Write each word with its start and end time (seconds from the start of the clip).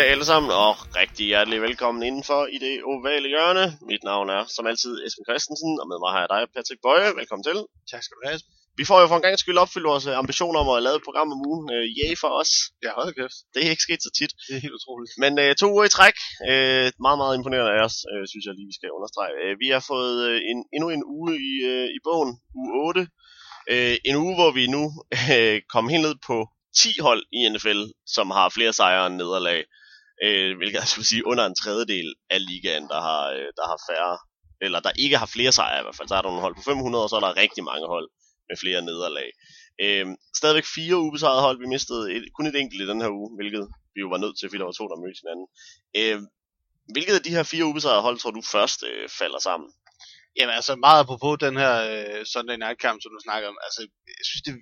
dag 0.00 0.08
alle 0.14 0.26
sammen, 0.32 0.50
og 0.64 0.72
rigtig 1.00 1.24
hjertelig 1.32 1.58
velkommen 1.68 2.02
indenfor 2.08 2.40
i 2.56 2.58
det 2.66 2.74
ovale 2.92 3.28
hjørne. 3.34 3.64
Mit 3.90 4.04
navn 4.10 4.28
er 4.36 4.42
som 4.56 4.64
altid 4.70 4.94
Esben 5.06 5.26
Christensen, 5.28 5.72
og 5.80 5.86
med 5.90 5.98
mig 6.02 6.10
har 6.14 6.20
jeg 6.24 6.30
dig, 6.34 6.42
Patrick 6.54 6.80
Bøje. 6.86 7.10
Velkommen 7.20 7.44
til. 7.48 7.58
Tak 7.90 8.02
skal 8.04 8.16
du 8.18 8.22
have. 8.28 8.40
Vi 8.80 8.84
får 8.90 8.98
jo 9.00 9.06
for 9.10 9.16
en 9.18 9.26
gang 9.26 9.36
skyld 9.38 9.58
opfyldt 9.64 9.90
vores 9.92 10.06
øh, 10.10 10.14
ambitioner 10.22 10.58
om 10.64 10.68
at 10.76 10.82
lave 10.86 10.96
et 11.00 11.06
program 11.08 11.28
om 11.34 11.40
ugen. 11.50 11.66
Øh, 11.74 11.84
yay 11.98 12.12
for 12.22 12.30
os. 12.40 12.52
Ja, 12.84 12.90
hold 12.98 13.10
kæft. 13.18 13.38
Det 13.52 13.60
er 13.66 13.70
ikke 13.74 13.86
sket 13.88 14.00
så 14.06 14.10
tit. 14.18 14.32
Det 14.46 14.52
er 14.56 14.62
helt 14.66 14.76
utroligt. 14.78 15.12
Men 15.22 15.32
øh, 15.42 15.50
to 15.60 15.66
uger 15.74 15.86
i 15.90 15.94
træk. 15.96 16.16
Øh, 16.50 16.86
meget, 17.06 17.18
meget 17.22 17.34
imponerende 17.38 17.72
af 17.76 17.80
os, 17.88 17.96
øh, 18.10 18.22
synes 18.30 18.44
jeg 18.46 18.54
lige, 18.54 18.70
vi 18.72 18.78
skal 18.78 18.94
understrege. 18.96 19.32
Øh, 19.42 19.52
vi 19.62 19.68
har 19.74 19.82
fået 19.92 20.16
øh, 20.28 20.38
en, 20.50 20.58
endnu 20.74 20.88
en 20.96 21.04
uge 21.16 21.32
i, 21.50 21.52
øh, 21.72 21.88
i 21.96 21.98
bogen, 22.06 22.32
uge 22.60 22.70
8. 22.88 23.00
Øh, 23.72 23.96
en 24.08 24.16
uge, 24.24 24.34
hvor 24.38 24.50
vi 24.58 24.64
nu 24.76 24.84
øh, 25.34 25.56
kom 25.72 25.84
helt 25.92 26.06
ned 26.08 26.16
på 26.28 26.36
10 26.82 26.88
hold 27.06 27.22
i 27.38 27.38
NFL, 27.52 27.80
som 28.16 28.26
har 28.38 28.48
flere 28.56 28.72
sejre 28.80 29.06
end 29.06 29.16
nederlag. 29.22 29.60
Øh, 30.22 30.56
hvilket 30.56 30.78
jeg 30.78 30.88
skulle 30.88 31.06
sige 31.12 31.26
under 31.26 31.44
en 31.46 31.54
tredjedel 31.62 32.14
af 32.30 32.46
ligaen, 32.46 32.88
der 32.88 33.00
har, 33.08 33.22
øh, 33.36 33.48
der 33.58 33.66
har 33.70 33.78
færre, 33.90 34.18
eller 34.64 34.80
der 34.80 34.92
ikke 35.04 35.16
har 35.22 35.26
flere 35.26 35.52
sejre 35.52 35.80
i 35.80 35.84
hvert 35.84 35.96
fald. 35.96 36.08
Så 36.08 36.14
er 36.14 36.22
der 36.22 36.28
nogle 36.28 36.46
hold 36.46 36.56
på 36.56 36.62
500, 36.62 37.04
og 37.04 37.10
så 37.10 37.16
er 37.16 37.20
der 37.20 37.40
rigtig 37.42 37.64
mange 37.64 37.86
hold 37.94 38.08
med 38.48 38.56
flere 38.62 38.82
nederlag. 38.82 39.28
Øh, 39.84 40.06
stadigvæk 40.40 40.66
fire 40.76 40.96
ubesejrede 41.06 41.46
hold. 41.46 41.58
Vi 41.58 41.66
mistede 41.74 42.02
et, 42.14 42.24
kun 42.36 42.46
et 42.46 42.56
enkelt 42.56 42.82
i 42.82 42.90
den 42.92 43.00
her 43.00 43.10
uge, 43.18 43.30
hvilket 43.38 43.64
vi 43.94 44.00
jo 44.04 44.08
var 44.14 44.20
nødt 44.24 44.36
til, 44.36 44.48
fordi 44.48 44.60
der 44.60 44.70
var 44.70 44.78
to, 44.80 44.86
der 44.88 45.02
mødte 45.02 45.22
hinanden. 45.22 45.46
Øh, 46.00 46.18
hvilket 46.94 47.14
af 47.18 47.22
de 47.26 47.34
her 47.36 47.42
fire 47.52 47.64
ubesejrede 47.70 48.06
hold, 48.06 48.18
tror 48.18 48.30
du 48.30 48.42
først 48.56 48.80
øh, 48.90 49.08
falder 49.20 49.40
sammen? 49.48 49.68
Jamen 50.36 50.54
altså 50.58 50.72
meget 50.86 51.00
apropos 51.00 51.34
den 51.46 51.56
her 51.62 51.74
øh, 51.92 52.20
Sunday 52.32 52.56
Night 52.64 52.78
Camp, 52.84 52.98
som 53.02 53.10
du 53.14 53.20
snakker 53.26 53.48
om. 53.52 53.58
Altså, 53.66 53.80
jeg 54.20 54.24
synes, 54.28 54.42
det 54.44 54.50
er 54.52 54.60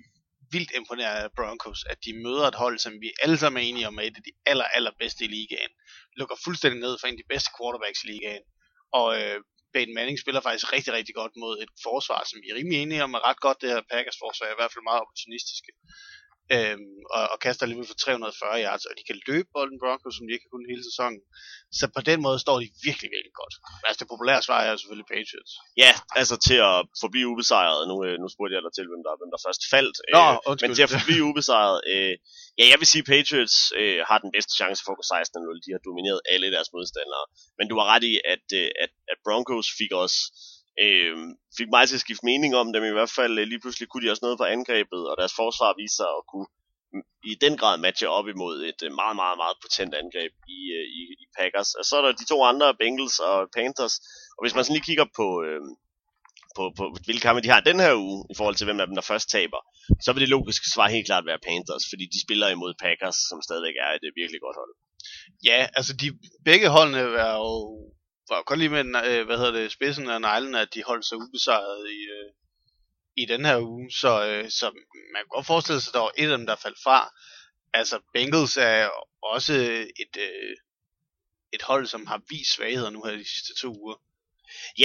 vildt 0.53 0.71
imponerende 0.79 1.23
af 1.23 1.31
Broncos, 1.37 1.81
at 1.91 1.97
de 2.05 2.11
møder 2.25 2.45
et 2.47 2.61
hold, 2.63 2.77
som 2.79 2.93
vi 3.03 3.09
alle 3.23 3.37
sammen 3.37 3.57
er 3.63 3.67
enige 3.69 3.87
om 3.87 3.97
er 3.97 4.01
et 4.01 4.17
af 4.19 4.23
de 4.27 4.33
aller, 4.45 4.67
allerbedste 4.77 5.25
i 5.25 5.27
ligaen. 5.27 5.71
Lukker 6.17 6.35
fuldstændig 6.45 6.79
ned 6.85 6.93
for 6.97 7.07
en 7.07 7.17
af 7.17 7.21
de 7.23 7.31
bedste 7.33 7.49
quarterbacks 7.57 8.03
i 8.03 8.07
ligaen. 8.07 8.43
Og 8.99 9.07
øh, 9.21 9.37
Peyton 9.73 9.95
Manning 9.97 10.17
spiller 10.19 10.41
faktisk 10.41 10.73
rigtig, 10.75 10.93
rigtig 10.93 11.15
godt 11.21 11.33
mod 11.43 11.53
et 11.63 11.71
forsvar, 11.87 12.21
som 12.29 12.37
vi 12.43 12.47
er 12.49 12.55
rimelig 12.59 12.77
enige 12.79 13.03
om 13.03 13.13
er 13.17 13.23
ret 13.29 13.39
godt. 13.45 13.61
Det 13.61 13.69
her 13.69 13.81
Packers 13.91 14.19
forsvar 14.23 14.45
er 14.47 14.53
i 14.53 14.59
hvert 14.59 14.73
fald 14.73 14.89
meget 14.89 15.01
opportunistiske. 15.03 15.71
Øhm, 16.55 16.93
og, 17.17 17.23
og 17.33 17.37
kaster 17.45 17.63
alligevel 17.63 17.87
for 17.91 17.99
340 18.05 18.63
yards, 18.65 18.85
og 18.89 18.93
de 18.97 19.03
kan 19.09 19.17
løbe 19.29 19.49
bolden 19.55 19.79
Broncos, 19.83 20.13
som 20.15 20.25
de 20.25 20.33
ikke 20.33 20.45
har 20.47 20.53
kunnet 20.53 20.71
hele 20.73 20.83
sæsonen. 20.89 21.19
Så 21.79 21.85
på 21.97 22.01
den 22.09 22.19
måde 22.25 22.37
står 22.45 22.57
de 22.63 22.67
virkelig, 22.87 23.09
virkelig 23.15 23.35
godt. 23.41 23.55
Altså 23.87 23.99
det 24.01 24.07
populære 24.13 24.41
svar 24.47 24.59
er 24.65 24.71
jo 24.73 24.77
selvfølgelig 24.81 25.09
Patriots. 25.15 25.53
Ja, 25.83 25.91
altså 26.19 26.35
til 26.47 26.57
at 26.69 26.77
forblive 27.03 27.27
ubesejret. 27.33 27.81
Nu, 27.91 27.95
øh, 28.07 28.15
nu 28.21 28.27
spurgte 28.33 28.53
jeg 28.55 28.63
dig 28.65 28.73
til, 28.77 28.85
hvem 28.91 29.01
der, 29.05 29.13
hvem 29.19 29.31
der 29.33 29.39
først 29.47 29.61
faldt. 29.73 29.95
Nå, 30.17 30.25
øh, 30.31 30.49
undskyld. 30.49 30.69
men 30.69 30.75
til 30.77 30.87
at 30.87 30.93
forblive 30.97 31.23
ubesejret. 31.31 31.77
Øh, 31.91 32.13
ja, 32.59 32.65
jeg 32.71 32.77
vil 32.81 32.89
sige, 32.93 33.03
Patriots 33.13 33.57
øh, 33.81 33.99
har 34.09 34.17
den 34.25 34.31
bedste 34.35 34.53
chance 34.59 34.79
for 34.83 34.91
at 34.93 34.99
gå 34.99 35.05
16-0. 35.11 35.65
De 35.65 35.71
har 35.75 35.81
domineret 35.89 36.19
alle 36.33 36.47
deres 36.55 36.69
modstandere. 36.75 37.25
Men 37.57 37.65
du 37.69 37.75
har 37.79 37.85
ret 37.93 38.05
i, 38.11 38.13
at, 38.33 38.47
øh, 38.59 38.69
at, 38.83 38.91
at 39.11 39.17
Broncos 39.25 39.67
fik 39.79 39.91
også 40.03 40.19
øh, 40.81 41.17
fik 41.57 41.69
mig 41.75 41.83
til 41.87 41.99
at 41.99 42.05
skifte 42.05 42.25
mening 42.25 42.55
om 42.55 42.73
dem. 42.73 42.83
I 42.83 42.97
hvert 42.97 43.13
fald 43.17 43.39
øh, 43.39 43.47
lige 43.47 43.61
pludselig 43.63 43.87
kunne 43.89 44.03
de 44.03 44.11
også 44.11 44.25
noget 44.25 44.37
på 44.39 44.47
angrebet, 44.55 45.01
og 45.09 45.15
deres 45.19 45.35
forsvar 45.41 45.79
viste 45.81 45.97
sig 45.99 46.09
at 46.17 46.23
kunne 46.31 46.47
mm, 46.93 47.05
i 47.31 47.33
den 47.45 47.53
grad 47.61 47.77
matche 47.77 48.07
op 48.17 48.27
imod 48.27 48.55
et 48.71 48.81
øh, 48.87 48.91
meget, 49.01 49.15
meget, 49.21 49.37
meget 49.41 49.57
potent 49.63 49.93
angreb 50.01 50.33
i, 50.57 50.59
øh, 50.77 50.85
i, 50.99 51.01
i 51.23 51.25
Packers. 51.37 51.71
Og 51.79 51.83
så 51.85 51.93
er 51.97 52.03
der 52.03 52.19
de 52.21 52.29
to 52.31 52.37
andre, 52.51 52.75
Bengals 52.81 53.19
og 53.19 53.37
Panthers. 53.57 53.95
Og 54.35 54.41
hvis 54.43 54.55
man 54.55 54.63
sådan 54.63 54.75
lige 54.77 54.89
kigger 54.89 55.07
på, 55.19 55.27
øh, 55.47 55.61
på, 56.57 56.63
på 56.77 56.83
hvilke 57.05 57.25
kampe 57.25 57.41
de 57.41 57.53
har 57.53 57.61
den 57.69 57.79
her 57.85 57.93
uge, 58.05 58.19
i 58.31 58.35
forhold 58.37 58.55
til 58.55 58.65
hvem 58.65 58.79
af 58.79 58.87
dem, 58.87 58.95
der 58.95 59.09
først 59.11 59.27
taber, 59.35 59.61
så 60.05 60.09
vil 60.13 60.21
det 60.21 60.35
logiske 60.35 60.67
svar 60.73 60.87
helt 60.95 61.07
klart 61.09 61.25
være 61.29 61.45
Panthers, 61.47 61.85
fordi 61.91 62.05
de 62.13 62.23
spiller 62.25 62.47
imod 62.49 62.73
Packers, 62.83 63.17
som 63.29 63.37
stadigvæk 63.47 63.75
er 63.85 63.91
et 63.97 64.05
øh, 64.07 64.11
virkelig 64.21 64.41
godt 64.45 64.57
hold. 64.61 64.73
Ja, 65.49 65.59
altså 65.77 65.93
de, 66.01 66.07
begge 66.49 66.67
holdene 66.75 67.01
er 67.27 67.35
jo 67.45 67.53
var 68.29 68.37
jo 68.37 68.43
godt 68.45 68.59
lige 68.59 68.69
med, 68.69 68.85
øh, 69.09 69.25
hvad 69.25 69.37
hedder 69.37 69.51
det, 69.51 69.71
spidsen 69.71 70.09
af 70.09 70.21
neglen, 70.21 70.55
at 70.55 70.73
de 70.73 70.83
holdt 70.83 71.05
sig 71.05 71.17
ubesejret 71.17 71.89
i, 71.89 71.99
øh, 72.17 72.31
i 73.17 73.25
den 73.25 73.45
her 73.45 73.59
uge. 73.59 73.91
Så, 73.91 74.25
øh, 74.27 74.49
så 74.49 74.65
man 75.13 75.21
kan 75.21 75.27
godt 75.29 75.45
forestille 75.45 75.81
sig, 75.81 75.91
at 75.91 75.93
der 75.93 75.99
var 75.99 76.11
et 76.17 76.31
af 76.31 76.37
dem, 76.37 76.47
der 76.47 76.55
faldt 76.55 76.83
fra. 76.83 77.13
Altså 77.73 77.99
Bengals 78.13 78.57
er 78.57 78.89
også 79.23 79.53
et, 80.03 80.17
øh, 80.19 80.55
et 81.53 81.61
hold, 81.61 81.85
som 81.85 82.07
har 82.07 82.21
vist 82.29 82.53
svagheder 82.55 82.89
nu 82.89 83.03
her 83.03 83.11
de 83.11 83.33
sidste 83.35 83.61
to 83.61 83.67
uger. 83.81 83.95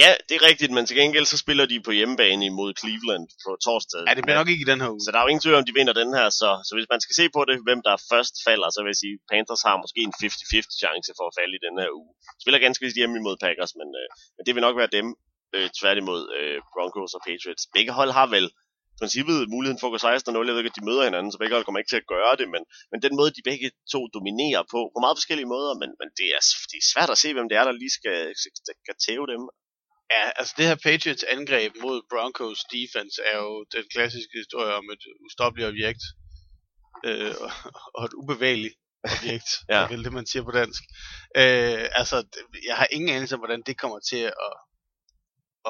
Ja, 0.01 0.09
det 0.27 0.33
er 0.39 0.43
rigtigt, 0.49 0.71
men 0.75 0.83
til 0.85 0.95
gengæld 1.01 1.25
så 1.33 1.37
spiller 1.43 1.65
de 1.71 1.77
på 1.87 1.91
hjemmebane 1.97 2.45
imod 2.51 2.69
Cleveland 2.79 3.25
på 3.43 3.49
torsdag. 3.65 4.01
Ja, 4.07 4.13
det 4.17 4.23
bliver 4.25 4.39
nok 4.41 4.49
ikke 4.53 4.65
i 4.65 4.71
den 4.71 4.81
her 4.81 4.89
uge. 4.95 5.01
Så 5.03 5.09
der 5.11 5.17
er 5.17 5.23
jo 5.25 5.31
ingen 5.31 5.43
tvivl 5.45 5.59
om, 5.59 5.65
de 5.69 5.77
vinder 5.79 5.95
den 6.01 6.11
her, 6.17 6.27
så, 6.41 6.49
så 6.67 6.71
hvis 6.75 6.89
man 6.93 7.01
skal 7.05 7.15
se 7.19 7.25
på 7.37 7.41
det, 7.49 7.55
hvem 7.67 7.79
der 7.87 7.95
først 8.11 8.33
falder, 8.47 8.69
så 8.71 8.79
vil 8.81 8.91
jeg 8.93 9.01
sige, 9.03 9.15
Panthers 9.31 9.63
har 9.67 9.75
måske 9.83 9.99
en 10.07 10.13
50-50 10.21 10.81
chance 10.83 11.11
for 11.17 11.25
at 11.29 11.35
falde 11.39 11.53
i 11.59 11.63
den 11.67 11.75
her 11.81 11.89
uge. 11.99 12.11
Spiller 12.43 12.59
ganske 12.65 12.83
vist 12.85 12.99
hjemme 12.99 13.15
imod 13.21 13.35
Packers, 13.45 13.73
men, 13.79 13.89
øh, 14.01 14.07
men 14.35 14.43
det 14.45 14.53
vil 14.55 14.65
nok 14.67 14.77
være 14.81 14.95
dem, 14.97 15.07
øh, 15.55 15.69
tværtimod 15.79 16.21
øh, 16.37 16.57
Broncos 16.73 17.13
og 17.17 17.21
Patriots. 17.27 17.63
Begge 17.75 17.91
hold 17.99 18.11
har 18.19 18.27
vel 18.35 18.47
i 18.93 18.97
princippet 19.01 19.37
muligheden 19.55 19.79
for 19.79 19.87
at 19.87 19.93
gå 19.93 19.99
16-0. 20.07 20.47
Jeg 20.47 20.55
ved 20.55 20.63
ikke, 20.63 20.73
at 20.73 20.79
de 20.79 20.87
møder 20.89 21.03
hinanden, 21.09 21.31
så 21.31 21.37
begge 21.39 21.55
hold 21.55 21.65
kommer 21.65 21.81
ikke 21.81 21.93
til 21.93 22.03
at 22.03 22.11
gøre 22.15 22.33
det, 22.39 22.47
men, 22.53 22.63
men 22.91 22.99
den 23.05 23.13
måde, 23.19 23.31
de 23.37 23.47
begge 23.49 23.67
to 23.93 24.01
dominerer 24.15 24.63
på, 24.73 24.79
på 24.93 24.99
meget 25.05 25.17
forskellige 25.19 25.51
måder, 25.55 25.73
men, 25.81 25.89
men 25.99 26.09
det, 26.19 26.27
er, 26.37 26.41
det 26.71 26.77
er 26.81 26.87
svært 26.93 27.11
at 27.13 27.21
se, 27.23 27.29
hvem 27.35 27.47
det 27.49 27.57
er, 27.59 27.65
der 27.69 27.75
lige 27.81 27.93
skal, 27.99 28.19
skal, 28.41 28.51
skal 28.83 28.95
tæve 29.05 29.25
dem. 29.33 29.41
Ja, 30.15 30.23
altså 30.39 30.53
det 30.57 30.65
her 30.65 30.75
Patriots 30.75 31.23
angreb 31.23 31.71
mod 31.81 32.01
Broncos 32.11 32.59
defense 32.75 33.21
er 33.31 33.37
jo 33.37 33.65
den 33.75 33.85
klassiske 33.93 34.35
historie 34.43 34.73
om 34.73 34.85
et 34.95 35.03
ustoppeligt 35.25 35.69
objekt 35.69 36.03
øh, 37.07 37.35
og 37.95 38.05
et 38.05 38.13
ubevægeligt 38.13 38.75
objekt, 39.03 39.49
Ja. 39.73 39.81
det 39.89 39.99
er 39.99 40.03
det, 40.03 40.13
man 40.19 40.25
siger 40.31 40.43
på 40.43 40.51
dansk. 40.61 40.83
Øh, 41.39 41.85
altså, 42.01 42.17
jeg 42.67 42.75
har 42.79 42.87
ingen 42.91 43.09
anelse 43.15 43.35
om, 43.35 43.39
hvordan 43.41 43.61
det 43.67 43.77
kommer 43.83 43.99
til 44.11 44.21
at, 44.31 44.53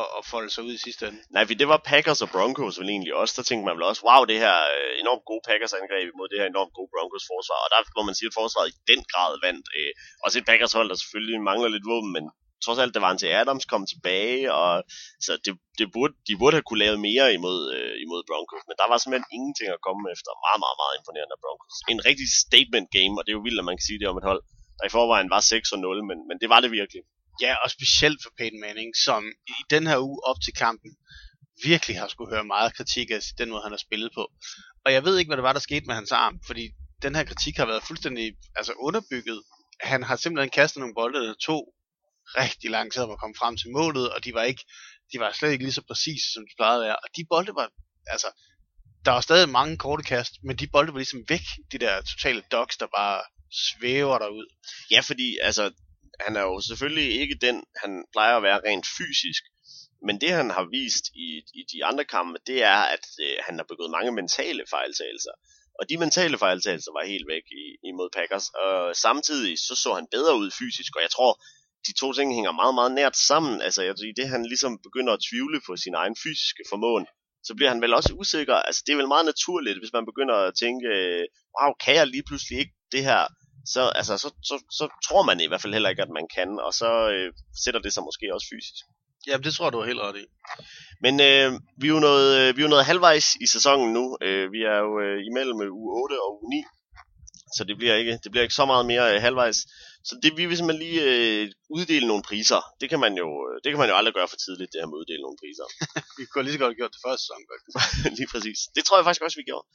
at, 0.02 0.08
at 0.18 0.24
folde 0.32 0.50
sig 0.54 0.64
ud 0.68 0.74
i 0.74 0.84
sidste 0.88 1.08
ende. 1.08 1.22
Nej, 1.36 1.44
for 1.46 1.54
det 1.62 1.68
var 1.74 1.82
Packers 1.92 2.22
og 2.26 2.30
Broncos 2.36 2.80
vel 2.80 2.90
egentlig 2.96 3.14
også. 3.22 3.34
Der 3.38 3.44
tænkte 3.48 3.66
man 3.66 3.76
vel 3.78 3.90
også, 3.92 4.02
wow, 4.08 4.22
det 4.32 4.38
her 4.46 4.56
øh, 4.78 4.92
enormt 5.04 5.26
gode 5.30 5.44
Packers 5.50 5.74
angreb 5.82 6.06
imod 6.14 6.28
det 6.32 6.40
her 6.42 6.48
enormt 6.54 6.74
gode 6.78 6.90
Broncos 6.94 7.26
forsvar. 7.32 7.60
Og 7.66 7.70
der 7.74 7.80
må 7.98 8.02
man 8.10 8.16
sige, 8.18 8.30
at 8.32 8.38
forsvaret 8.42 8.70
i 8.74 8.78
den 8.92 9.02
grad 9.12 9.32
vandt. 9.46 9.66
Øh, 9.78 9.92
også 10.26 10.36
et 10.40 10.46
Packers 10.50 10.74
hold, 10.78 10.88
der 10.92 10.98
selvfølgelig 11.04 11.40
mangler 11.50 11.70
lidt 11.76 11.90
våben, 11.92 12.12
men 12.18 12.26
trods 12.70 12.84
alt, 12.84 12.96
det 12.96 13.06
var 13.06 13.14
til 13.16 13.32
Adams 13.42 13.66
kom 13.72 13.84
tilbage, 13.94 14.44
og 14.60 14.72
så 15.26 15.32
det, 15.46 15.54
det 15.80 15.88
burde, 15.96 16.14
de 16.28 16.34
burde 16.42 16.56
have 16.58 16.68
kunne 16.68 16.84
lave 16.86 16.98
mere 17.10 17.26
imod, 17.38 17.60
øh, 17.76 17.94
imod 18.06 18.22
Broncos, 18.30 18.64
men 18.70 18.76
der 18.80 18.88
var 18.92 18.98
simpelthen 18.98 19.30
ingenting 19.38 19.70
at 19.76 19.84
komme 19.88 20.02
efter. 20.16 20.32
Meget, 20.46 20.60
meget, 20.64 20.78
meget 20.82 20.96
imponerende 21.00 21.36
af 21.38 21.42
Broncos. 21.44 21.76
En 21.94 22.02
rigtig 22.10 22.28
statement 22.44 22.88
game, 22.98 23.14
og 23.18 23.22
det 23.24 23.32
er 23.32 23.38
jo 23.40 23.46
vildt, 23.48 23.62
at 23.64 23.68
man 23.70 23.78
kan 23.78 23.88
sige 23.90 24.00
det 24.02 24.08
om 24.12 24.18
et 24.22 24.30
hold, 24.32 24.42
der 24.78 24.86
i 24.90 24.96
forvejen 24.98 25.30
var 25.36 25.42
6-0, 25.54 26.10
men, 26.10 26.18
men 26.30 26.38
det 26.42 26.50
var 26.54 26.60
det 26.64 26.72
virkelig. 26.80 27.02
Ja, 27.46 27.54
og 27.64 27.68
specielt 27.78 28.20
for 28.24 28.32
Peyton 28.38 28.62
Manning, 28.66 28.90
som 29.08 29.22
i 29.56 29.60
den 29.74 29.84
her 29.90 30.00
uge 30.08 30.20
op 30.30 30.40
til 30.46 30.54
kampen 30.64 30.92
virkelig 31.70 31.96
har 32.00 32.08
skulle 32.08 32.34
høre 32.36 32.52
meget 32.56 32.76
kritik 32.78 33.08
af 33.16 33.22
den 33.40 33.50
måde, 33.52 33.64
han 33.68 33.76
har 33.78 33.84
spillet 33.88 34.12
på. 34.18 34.24
Og 34.86 34.90
jeg 34.96 35.02
ved 35.06 35.14
ikke, 35.18 35.30
hvad 35.30 35.40
det 35.40 35.48
var, 35.50 35.56
der 35.58 35.68
skete 35.70 35.86
med 35.90 35.96
hans 36.00 36.12
arm, 36.24 36.36
fordi 36.50 36.64
den 37.06 37.16
her 37.16 37.24
kritik 37.30 37.56
har 37.58 37.68
været 37.72 37.84
fuldstændig 37.90 38.26
altså 38.60 38.74
underbygget. 38.88 39.40
Han 39.92 40.04
har 40.04 40.16
simpelthen 40.16 40.50
kastet 40.60 40.80
nogle 40.80 40.98
bolde, 41.00 41.20
der 41.28 41.34
tog 41.48 41.64
rigtig 42.38 42.70
lang 42.70 42.92
tid 42.92 43.02
om 43.02 43.12
at 43.12 43.20
komme 43.20 43.36
frem 43.36 43.58
til 43.58 43.70
målet, 43.72 44.10
og 44.14 44.24
de 44.26 44.34
var 44.34 44.44
ikke, 44.44 44.66
de 45.14 45.20
var 45.20 45.32
slet 45.32 45.52
ikke 45.52 45.64
lige 45.64 45.74
så 45.74 45.84
præcise, 45.88 46.34
som 46.34 46.44
de 46.44 46.58
plejede 46.58 46.82
at 46.82 46.88
være. 46.88 46.96
Og 46.96 47.10
de 47.16 47.26
bolde 47.30 47.56
var, 47.56 47.72
altså, 48.08 48.30
der 49.06 49.12
var 49.12 49.22
stadig 49.22 49.50
mange 49.50 49.78
korte 49.78 50.04
kast, 50.04 50.34
men 50.44 50.58
de 50.58 50.68
bolde 50.68 50.94
var 50.94 51.00
ligesom 51.00 51.24
væk, 51.30 51.46
de 51.72 51.78
der 51.78 52.02
totale 52.02 52.44
dogs, 52.52 52.78
der 52.78 52.88
bare 52.98 53.22
svæver 53.68 54.18
derud. 54.20 54.48
Ja, 54.92 55.00
fordi 55.00 55.38
altså, 55.42 55.72
han 56.20 56.36
er 56.36 56.42
jo 56.42 56.62
selvfølgelig 56.62 57.20
ikke 57.22 57.38
den, 57.42 57.64
han 57.84 58.06
plejer 58.12 58.38
at 58.38 58.44
være 58.44 58.62
rent 58.68 58.88
fysisk, 58.98 59.44
men 60.08 60.22
det 60.22 60.32
han 60.32 60.50
har 60.50 60.66
vist 60.78 61.06
i, 61.26 61.28
i 61.60 61.62
de 61.74 61.86
andre 61.86 62.06
kampe, 62.06 62.38
det 62.48 62.64
er, 62.64 62.82
at 62.96 63.06
øh, 63.26 63.36
han 63.48 63.56
har 63.60 63.66
begået 63.72 63.92
mange 63.92 64.12
mentale 64.12 64.64
fejltagelser. 64.70 65.36
Og 65.80 65.90
de 65.90 65.98
mentale 65.98 66.38
fejltagelser 66.38 66.92
var 66.98 67.12
helt 67.14 67.28
væk 67.36 67.46
i, 67.62 67.64
imod 67.90 68.10
Packers. 68.18 68.48
Og 68.64 68.96
samtidig 69.06 69.54
så 69.68 69.76
så 69.84 69.90
han 70.00 70.08
bedre 70.16 70.38
ud 70.42 70.50
fysisk, 70.60 70.92
og 70.96 71.02
jeg 71.06 71.12
tror, 71.16 71.32
de 71.88 71.94
to 72.02 72.08
ting 72.14 72.36
hænger 72.38 72.52
meget, 72.52 72.76
meget 72.76 72.92
nært 72.92 73.18
sammen. 73.30 73.62
Altså, 73.62 73.82
jeg, 73.84 73.94
i 74.12 74.14
det 74.20 74.28
han 74.30 74.46
ligesom 74.46 74.80
begynder 74.88 75.14
at 75.14 75.24
tvivle 75.30 75.60
på 75.68 75.72
sin 75.84 75.96
egen 76.02 76.16
fysiske 76.24 76.64
formåen, 76.70 77.06
så 77.48 77.52
bliver 77.56 77.70
han 77.74 77.82
vel 77.82 77.94
også 77.94 78.14
usikker. 78.22 78.56
Altså, 78.56 78.82
det 78.86 78.92
er 78.94 79.02
vel 79.02 79.14
meget 79.16 79.26
naturligt, 79.32 79.80
hvis 79.80 79.94
man 79.98 80.06
begynder 80.06 80.36
at 80.36 80.54
tænke, 80.64 80.88
øh, 80.98 81.24
wow, 81.56 81.72
kan 81.84 81.96
jeg 81.96 82.08
lige 82.08 82.28
pludselig 82.30 82.60
ikke 82.60 82.76
det 82.92 83.04
her? 83.10 83.22
Så, 83.74 83.82
altså, 84.00 84.14
så, 84.24 84.30
så, 84.50 84.56
så 84.80 84.86
tror 85.08 85.24
man 85.30 85.40
i 85.40 85.48
hvert 85.48 85.62
fald 85.62 85.74
heller 85.74 85.90
ikke, 85.90 86.02
at 86.08 86.16
man 86.20 86.28
kan, 86.36 86.50
og 86.68 86.74
så 86.82 86.92
øh, 87.14 87.34
sætter 87.64 87.82
det 87.86 87.94
sig 87.94 88.04
måske 88.04 88.34
også 88.36 88.48
fysisk. 88.54 88.84
Jamen, 89.28 89.44
det 89.44 89.54
tror 89.54 89.66
jeg, 89.66 89.74
du 89.74 89.80
har 89.80 89.92
helt 89.92 90.06
ret 90.06 90.18
i. 90.24 90.26
Men 91.06 91.14
øh, 91.30 91.48
vi, 91.82 91.88
er 91.88 91.94
jo 91.96 92.00
noget, 92.00 92.30
øh, 92.40 92.48
vi 92.56 92.62
er 92.62 92.66
jo 92.68 92.74
noget 92.76 92.86
halvvejs 92.86 93.28
i 93.46 93.48
sæsonen 93.56 93.94
nu. 93.94 94.18
Øh, 94.22 94.52
vi 94.56 94.62
er 94.72 94.78
jo 94.86 94.92
øh, 95.06 95.18
imellem 95.30 95.60
uge 95.80 95.90
8 96.04 96.14
og 96.26 96.30
uge 96.38 96.50
9. 96.50 96.64
Så 97.58 97.64
det 97.64 97.78
bliver 97.78 97.96
ikke, 97.96 98.20
det 98.24 98.32
bliver 98.32 98.44
ikke 98.44 98.60
så 98.62 98.66
meget 98.66 98.86
mere 98.86 99.06
øh, 99.14 99.22
halvvejs. 99.22 99.58
Så 100.08 100.14
det 100.24 100.38
vi 100.38 100.46
vil 100.46 100.58
simpelthen 100.58 100.86
lige 100.88 101.02
øh, 101.10 101.44
uddele 101.78 102.08
nogle 102.08 102.24
priser. 102.30 102.62
Det 102.82 102.88
kan 102.92 103.00
man 103.06 103.14
jo 103.22 103.28
øh, 103.48 103.56
det 103.64 103.70
kan 103.72 103.80
man 103.82 103.90
jo 103.90 103.96
aldrig 104.00 104.14
gøre 104.14 104.32
for 104.32 104.40
tidligt, 104.46 104.72
det 104.72 104.80
her 104.82 104.90
med 104.90 104.98
at 104.98 105.02
uddele 105.04 105.24
nogle 105.26 105.40
priser. 105.42 105.68
Vi 106.20 106.24
kunne 106.26 106.44
lige 106.46 106.58
så 106.58 106.62
godt 106.64 106.72
have 106.74 106.82
gjort 106.82 106.96
det 106.98 107.06
første 107.06 107.24
sæson, 107.24 107.42
lige 108.20 108.30
præcis. 108.34 108.60
Det 108.76 108.82
tror 108.84 108.98
jeg 108.98 109.06
faktisk 109.06 109.26
også, 109.26 109.40
vi 109.42 109.50
gjorde. 109.52 109.68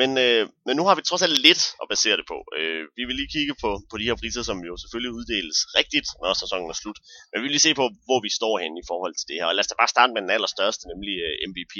Men, 0.00 0.10
øh, 0.24 0.44
men 0.66 0.74
nu 0.78 0.82
har 0.88 0.94
vi 0.96 1.02
trods 1.02 1.24
alt 1.26 1.38
lidt 1.48 1.62
at 1.82 1.86
basere 1.92 2.16
det 2.20 2.26
på. 2.32 2.38
Øh, 2.58 2.82
vi 2.98 3.02
vil 3.06 3.16
lige 3.20 3.34
kigge 3.36 3.54
på, 3.62 3.70
på 3.90 3.96
de 4.00 4.08
her 4.08 4.16
priser, 4.22 4.42
som 4.48 4.58
jo 4.68 4.74
selvfølgelig 4.82 5.12
uddeles 5.18 5.58
rigtigt, 5.78 6.08
når 6.22 6.34
sæsonen 6.42 6.68
er 6.74 6.78
slut. 6.82 6.98
Men 7.28 7.36
vi 7.38 7.42
vil 7.44 7.54
lige 7.54 7.68
se 7.68 7.74
på, 7.80 7.86
hvor 8.08 8.20
vi 8.26 8.30
står 8.38 8.54
hen 8.62 8.72
i 8.82 8.84
forhold 8.90 9.14
til 9.16 9.26
det 9.28 9.36
her. 9.38 9.46
Og 9.50 9.54
lad 9.54 9.64
os 9.64 9.70
da 9.70 9.74
bare 9.82 9.94
starte 9.94 10.12
med 10.14 10.22
den 10.24 10.34
allerstørste, 10.36 10.84
nemlig 10.92 11.14
øh, 11.26 11.34
MVP, 11.50 11.74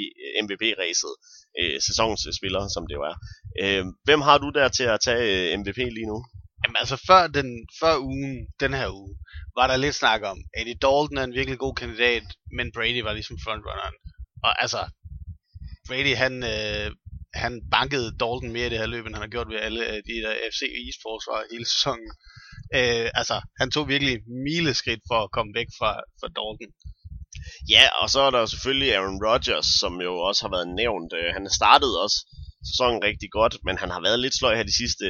MVP-ræset. 0.44 1.14
Øh, 1.60 1.76
sæsonens 1.88 2.22
spiller, 2.38 2.62
som 2.74 2.82
det 2.88 2.94
jo 2.98 3.02
er. 3.10 3.16
Øh, 3.62 3.84
hvem 4.06 4.20
har 4.28 4.38
du 4.44 4.48
der 4.58 4.68
til 4.78 4.86
at 4.94 5.00
tage 5.06 5.24
øh, 5.32 5.58
MVP 5.60 5.80
lige 5.98 6.10
nu? 6.12 6.18
Jamen 6.64 6.76
altså 6.82 6.96
før, 7.06 7.26
den, 7.26 7.48
før 7.80 7.94
ugen, 7.98 8.46
den 8.60 8.72
her 8.74 8.88
uge, 9.00 9.14
var 9.58 9.66
der 9.66 9.76
lidt 9.76 9.94
snak 9.94 10.20
om, 10.32 10.38
Eddie 10.58 10.80
Dalton 10.82 11.18
er 11.18 11.24
en 11.24 11.38
virkelig 11.40 11.58
god 11.58 11.74
kandidat, 11.74 12.26
men 12.56 12.72
Brady 12.72 13.02
var 13.06 13.12
ligesom 13.12 13.38
frontrunneren. 13.44 13.96
Og 14.46 14.62
altså, 14.62 14.82
Brady 15.88 16.14
han, 16.22 16.34
øh, 16.54 16.88
han 17.42 17.52
bankede 17.76 18.16
Dalton 18.20 18.52
mere 18.52 18.66
i 18.66 18.70
det 18.70 18.78
her 18.78 18.92
løb, 18.94 19.04
end 19.06 19.14
han 19.14 19.26
har 19.26 19.34
gjort 19.34 19.52
ved 19.52 19.60
alle 19.66 19.82
øh, 19.90 19.98
de 20.08 20.14
der 20.24 20.34
FC 20.52 20.60
East 20.84 21.00
forsvar 21.06 21.38
hele 21.52 21.66
sæsonen. 21.74 22.10
Øh, 22.78 23.08
altså, 23.20 23.36
han 23.60 23.68
tog 23.70 23.88
virkelig 23.94 24.14
mileskridt 24.46 25.02
for 25.10 25.18
at 25.22 25.32
komme 25.36 25.52
væk 25.58 25.70
fra, 25.78 25.90
fra 26.20 26.28
Dalton. 26.36 26.70
Ja, 27.74 27.84
og 28.00 28.06
så 28.14 28.20
er 28.26 28.30
der 28.30 28.46
selvfølgelig 28.46 28.90
Aaron 28.94 29.22
Rodgers, 29.26 29.68
som 29.80 29.92
jo 30.06 30.12
også 30.28 30.40
har 30.44 30.52
været 30.56 30.68
nævnt. 30.82 31.10
Øh, 31.18 31.28
han 31.36 31.44
startede 31.60 32.02
også 32.04 32.18
sæsonen 32.70 33.04
rigtig 33.08 33.28
godt, 33.38 33.54
men 33.66 33.76
han 33.82 33.90
har 33.94 34.00
været 34.06 34.20
lidt 34.20 34.38
sløj 34.38 34.54
her 34.56 34.70
de 34.70 34.80
sidste 34.82 35.06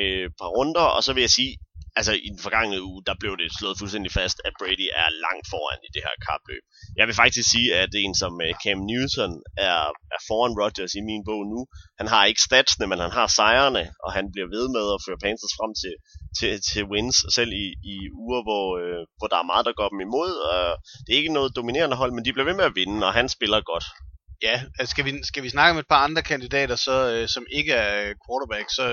øh, 0.00 0.26
par 0.38 0.50
runder, 0.56 0.86
og 0.96 1.00
så 1.04 1.12
vil 1.12 1.20
jeg 1.26 1.34
sige, 1.38 1.52
altså 1.98 2.12
i 2.26 2.28
den 2.34 2.40
forgangne 2.46 2.82
uge, 2.90 3.02
der 3.08 3.14
blev 3.20 3.32
det 3.40 3.48
slået 3.58 3.78
fuldstændig 3.78 4.12
fast, 4.20 4.36
at 4.46 4.52
Brady 4.60 4.88
er 5.02 5.08
langt 5.24 5.46
foran 5.52 5.80
i 5.86 5.90
det 5.94 6.02
her 6.06 6.16
kapløb. 6.26 6.64
Jeg 6.98 7.06
vil 7.06 7.20
faktisk 7.22 7.46
sige, 7.54 7.68
at 7.82 7.90
en 8.04 8.14
som 8.22 8.32
øh, 8.46 8.52
Cam 8.62 8.80
Newton 8.90 9.32
er, 9.68 9.80
er 10.14 10.20
foran 10.28 10.56
Rodgers 10.60 10.94
i 11.00 11.02
min 11.10 11.22
bog 11.28 11.42
nu. 11.52 11.60
Han 12.00 12.08
har 12.12 12.22
ikke 12.24 12.46
statsene, 12.50 12.86
men 12.90 12.98
han 13.04 13.12
har 13.18 13.26
sejrene, 13.38 13.84
og 14.04 14.10
han 14.16 14.24
bliver 14.32 14.48
ved 14.56 14.66
med 14.76 14.84
at 14.94 15.02
føre 15.06 15.22
Panthers 15.24 15.56
frem 15.58 15.72
til, 15.82 15.94
til, 16.38 16.52
til 16.68 16.82
wins, 16.92 17.16
selv 17.36 17.52
i, 17.64 17.66
i 17.92 17.96
uger, 18.22 18.40
hvor, 18.46 18.66
øh, 18.82 19.02
hvor 19.18 19.28
der 19.32 19.38
er 19.40 19.50
meget, 19.52 19.66
der 19.68 19.78
går 19.80 19.88
dem 19.92 20.00
imod. 20.08 20.32
Og 20.52 20.62
det 21.04 21.10
er 21.10 21.20
ikke 21.22 21.38
noget 21.38 21.56
dominerende 21.58 21.96
hold, 22.00 22.12
men 22.12 22.24
de 22.24 22.32
bliver 22.32 22.48
ved 22.50 22.58
med 22.60 22.68
at 22.70 22.76
vinde, 22.80 23.06
og 23.06 23.12
han 23.18 23.28
spiller 23.36 23.60
godt. 23.72 23.86
Ja, 24.48 24.56
altså 24.78 24.90
skal 24.90 25.04
vi, 25.04 25.12
skal 25.22 25.42
vi 25.42 25.48
snakke 25.48 25.72
om 25.72 25.78
et 25.78 25.88
par 25.88 26.04
andre 26.04 26.22
kandidater, 26.22 26.76
så, 26.76 26.96
øh, 27.12 27.28
som 27.28 27.44
ikke 27.50 27.72
er 27.72 28.08
øh, 28.08 28.14
quarterback, 28.24 28.66
så 28.70 28.84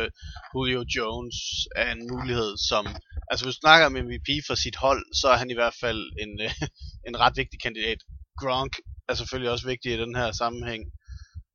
Julio 0.54 0.86
Jones 0.98 1.38
er 1.76 1.92
en 1.92 2.08
mulighed, 2.12 2.52
som... 2.70 2.84
Altså 3.30 3.46
hvis 3.46 3.56
du 3.56 3.60
snakker 3.60 3.86
om 3.86 3.98
MVP 4.06 4.30
for 4.48 4.56
sit 4.56 4.76
hold, 4.76 5.04
så 5.22 5.28
er 5.28 5.38
han 5.38 5.50
i 5.50 5.54
hvert 5.54 5.76
fald 5.82 6.02
en, 6.24 6.32
øh, 6.46 6.54
en 7.08 7.20
ret 7.20 7.38
vigtig 7.38 7.60
kandidat. 7.62 7.98
Gronk 8.42 8.74
er 9.10 9.14
selvfølgelig 9.16 9.52
også 9.52 9.68
vigtig 9.68 9.94
i 9.94 10.02
den 10.04 10.16
her 10.16 10.32
sammenhæng. 10.32 10.84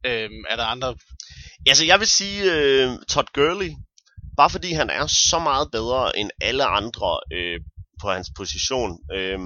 Øhm, 0.07 0.45
er 0.51 0.57
der 0.57 0.65
andre? 0.65 0.97
Altså 1.67 1.85
jeg 1.85 1.99
vil 2.01 2.09
sige 2.09 2.39
øh, 2.55 2.89
Todd 3.09 3.29
Gurley, 3.35 3.71
bare 4.37 4.51
fordi 4.51 4.73
han 4.73 4.91
er 4.91 5.07
så 5.07 5.39
meget 5.39 5.69
bedre 5.71 6.19
end 6.19 6.31
alle 6.41 6.65
andre 6.65 7.21
øh, 7.33 7.61
på 8.03 8.07
hans 8.17 8.29
position. 8.41 8.91
Øh, 9.17 9.39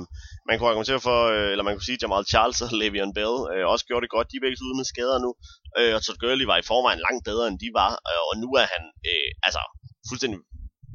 man 0.48 0.54
kunne 0.56 0.70
argumentere 0.70 1.00
for, 1.08 1.18
øh, 1.34 1.50
eller 1.52 1.64
man 1.66 1.74
kunne 1.74 1.88
sige, 1.88 1.98
at 1.98 2.02
Jamal 2.02 2.24
Charles 2.32 2.62
og 2.64 2.70
Le'Veon 2.80 3.12
Bell 3.18 3.36
øh, 3.52 3.64
også 3.72 3.84
gjorde 3.88 4.04
det 4.04 4.14
godt. 4.16 4.30
De 4.30 4.36
er 4.36 4.44
begge 4.44 4.64
ude 4.66 4.76
med 4.80 4.90
skader 4.92 5.18
nu. 5.26 5.30
Øh, 5.78 5.92
og 5.96 6.00
Todd 6.02 6.18
Gurley 6.22 6.46
var 6.50 6.58
i 6.58 6.68
forvejen 6.70 7.00
langt 7.06 7.24
bedre, 7.28 7.44
end 7.48 7.58
de 7.64 7.70
var. 7.80 7.92
Øh, 8.10 8.22
og 8.28 8.34
nu 8.42 8.48
er 8.60 8.66
han 8.74 8.82
øh, 9.10 9.28
altså 9.46 9.62
fuldstændig 10.08 10.38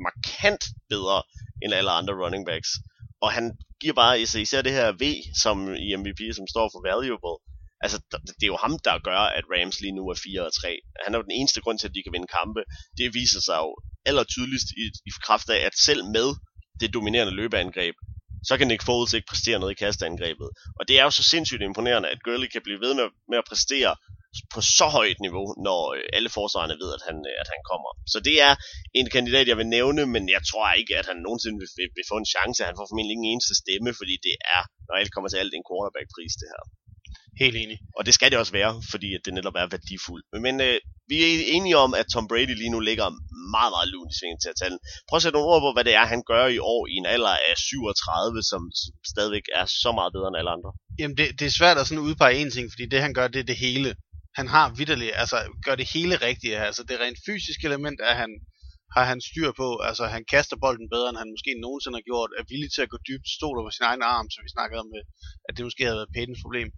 markant 0.07 0.63
bedre 0.93 1.17
end 1.63 1.71
alle 1.77 1.91
andre 1.99 2.13
running 2.23 2.43
backs. 2.49 2.71
Og 3.25 3.29
han 3.37 3.45
giver 3.81 3.95
bare 4.01 4.13
altså, 4.17 4.39
især 4.45 4.61
det 4.61 4.77
her 4.79 4.87
V 5.01 5.03
som 5.43 5.57
i 5.85 5.87
MVP, 6.01 6.21
som 6.37 6.47
står 6.53 6.67
for 6.73 6.81
valuable. 6.89 7.37
Altså, 7.83 7.97
det 8.37 8.45
er 8.45 8.53
jo 8.53 8.63
ham, 8.65 8.73
der 8.87 9.05
gør, 9.09 9.21
at 9.37 9.45
Rams 9.53 9.77
lige 9.83 9.97
nu 9.99 10.03
er 10.13 10.17
4 10.23 10.45
og 10.47 10.53
3. 10.53 10.79
Han 11.03 11.13
er 11.13 11.17
jo 11.19 11.27
den 11.29 11.37
eneste 11.39 11.61
grund 11.63 11.77
til, 11.79 11.87
at 11.87 11.95
de 11.95 12.03
kan 12.03 12.13
vinde 12.15 12.35
kampe. 12.39 12.61
Det 12.97 13.13
viser 13.19 13.41
sig 13.47 13.57
jo 13.65 13.69
aller 14.09 14.25
tydeligst 14.33 14.69
i, 14.83 14.83
i 15.09 15.11
kraft 15.25 15.47
af, 15.55 15.59
at 15.67 15.75
selv 15.87 16.03
med 16.17 16.29
det 16.79 16.93
dominerende 16.93 17.33
løbeangreb, 17.33 17.95
så 18.47 18.57
kan 18.57 18.67
Nick 18.67 18.83
Foles 18.85 19.13
ikke 19.13 19.31
præstere 19.31 19.59
noget 19.59 19.73
i 19.73 19.81
kasteangrebet. 19.83 20.49
Og 20.79 20.87
det 20.87 20.95
er 20.99 21.03
jo 21.03 21.11
så 21.19 21.23
sindssygt 21.23 21.61
imponerende, 21.61 22.09
at 22.09 22.23
Gurley 22.23 22.47
kan 22.47 22.61
blive 22.67 22.79
ved 22.85 22.93
med, 22.99 23.07
med 23.31 23.37
at 23.37 23.47
præstere 23.49 23.95
på 24.53 24.59
så 24.79 24.87
højt 24.97 25.19
niveau, 25.25 25.47
når 25.67 25.81
øh, 25.97 26.03
alle 26.17 26.29
forsvarerne 26.37 26.77
ved, 26.83 26.89
at 26.97 27.03
han, 27.07 27.17
øh, 27.31 27.35
at 27.43 27.47
han 27.53 27.61
kommer. 27.69 27.91
Så 28.13 28.17
det 28.27 28.35
er 28.47 28.53
en 28.99 29.07
kandidat, 29.15 29.47
jeg 29.51 29.57
vil 29.61 29.73
nævne, 29.77 30.01
men 30.15 30.23
jeg 30.35 30.41
tror 30.49 30.67
ikke, 30.81 30.93
at 30.99 31.05
han 31.11 31.17
nogensinde 31.25 31.57
vil, 31.61 31.69
vil, 31.77 31.89
vil 31.97 32.09
få 32.11 32.17
en 32.23 32.31
chance. 32.35 32.67
Han 32.69 32.77
får 32.77 32.87
formentlig 32.89 33.15
ingen 33.15 33.31
eneste 33.33 33.53
stemme, 33.61 33.91
fordi 33.99 34.15
det 34.27 34.35
er, 34.55 34.61
når 34.87 34.95
alt 34.99 35.11
kommer 35.13 35.29
til 35.29 35.41
alt, 35.41 35.53
en 35.53 35.67
quarterback-pris, 35.69 36.33
det 36.41 36.47
her. 36.53 36.63
Helt 37.43 37.57
enig. 37.63 37.77
Og 37.97 38.01
det 38.05 38.13
skal 38.13 38.31
det 38.31 38.39
også 38.41 38.55
være, 38.61 38.73
fordi 38.91 39.09
at 39.17 39.21
det 39.25 39.33
netop 39.37 39.57
er 39.61 39.67
værdifuldt. 39.75 40.25
Men 40.45 40.55
øh, 40.67 40.77
vi 41.09 41.15
er 41.23 41.27
enige 41.55 41.77
om, 41.85 41.91
at 41.99 42.05
Tom 42.13 42.27
Brady 42.27 42.55
lige 42.61 42.73
nu 42.75 42.79
ligger 42.89 43.07
meget, 43.55 43.71
meget 43.75 43.89
lun 43.93 44.11
i 44.11 44.17
svingen 44.19 44.39
til 44.41 44.53
at 44.53 44.59
tale. 44.61 44.77
Prøv 45.07 45.17
at 45.17 45.23
sætte 45.23 45.35
nogle 45.37 45.51
ord 45.53 45.61
på, 45.65 45.69
hvad 45.75 45.85
det 45.87 45.95
er, 45.99 46.05
han 46.13 46.23
gør 46.31 46.45
i 46.57 46.59
år 46.73 46.81
i 46.93 46.93
en 47.01 47.07
alder 47.15 47.35
af 47.49 47.55
37, 47.57 48.43
som 48.51 48.61
stadigvæk 49.11 49.45
er 49.59 49.65
så 49.83 49.89
meget 49.97 50.11
bedre 50.15 50.27
end 50.29 50.39
alle 50.39 50.51
andre. 50.57 50.71
Jamen, 50.99 51.17
det, 51.19 51.27
det 51.39 51.45
er 51.47 51.55
svært 51.59 51.77
at 51.77 51.87
sådan 51.87 52.07
udpege 52.07 52.35
en 52.41 52.51
ting, 52.55 52.65
fordi 52.73 52.85
det 52.93 52.99
han 53.05 53.13
gør, 53.17 53.27
det 53.27 53.39
er 53.39 53.49
det 53.51 53.63
hele. 53.67 53.89
Han 54.39 54.47
har 54.55 54.65
vidderligt, 54.79 55.13
altså 55.21 55.37
gør 55.65 55.75
det 55.75 55.87
hele 55.95 56.15
rigtigt. 56.29 56.55
Altså 56.67 56.81
det 56.89 56.99
rent 56.99 57.19
fysiske 57.27 57.65
element, 57.69 57.99
er 58.09 58.15
han 58.23 58.31
har 58.95 59.05
han 59.11 59.21
styr 59.29 59.49
på. 59.61 59.69
Altså 59.89 60.03
han 60.15 60.23
kaster 60.33 60.57
bolden 60.65 60.87
bedre, 60.93 61.09
end 61.09 61.21
han 61.21 61.33
måske 61.35 61.51
nogensinde 61.65 61.97
har 61.99 62.07
gjort. 62.11 62.29
Er 62.39 62.43
villig 62.53 62.69
til 62.71 62.85
at 62.85 62.91
gå 62.93 62.97
dybt, 63.09 63.27
stoler 63.37 63.61
på 63.63 63.71
sin 63.75 63.85
egen 63.89 64.03
arm, 64.15 64.27
som 64.33 64.43
vi 64.45 64.55
snakkede 64.55 64.79
om, 64.83 64.89
at 65.47 65.53
det 65.55 65.63
måske 65.67 65.83
havde 65.87 65.99
været 65.99 66.13
Paytons 66.15 66.43
problem. 66.45 66.69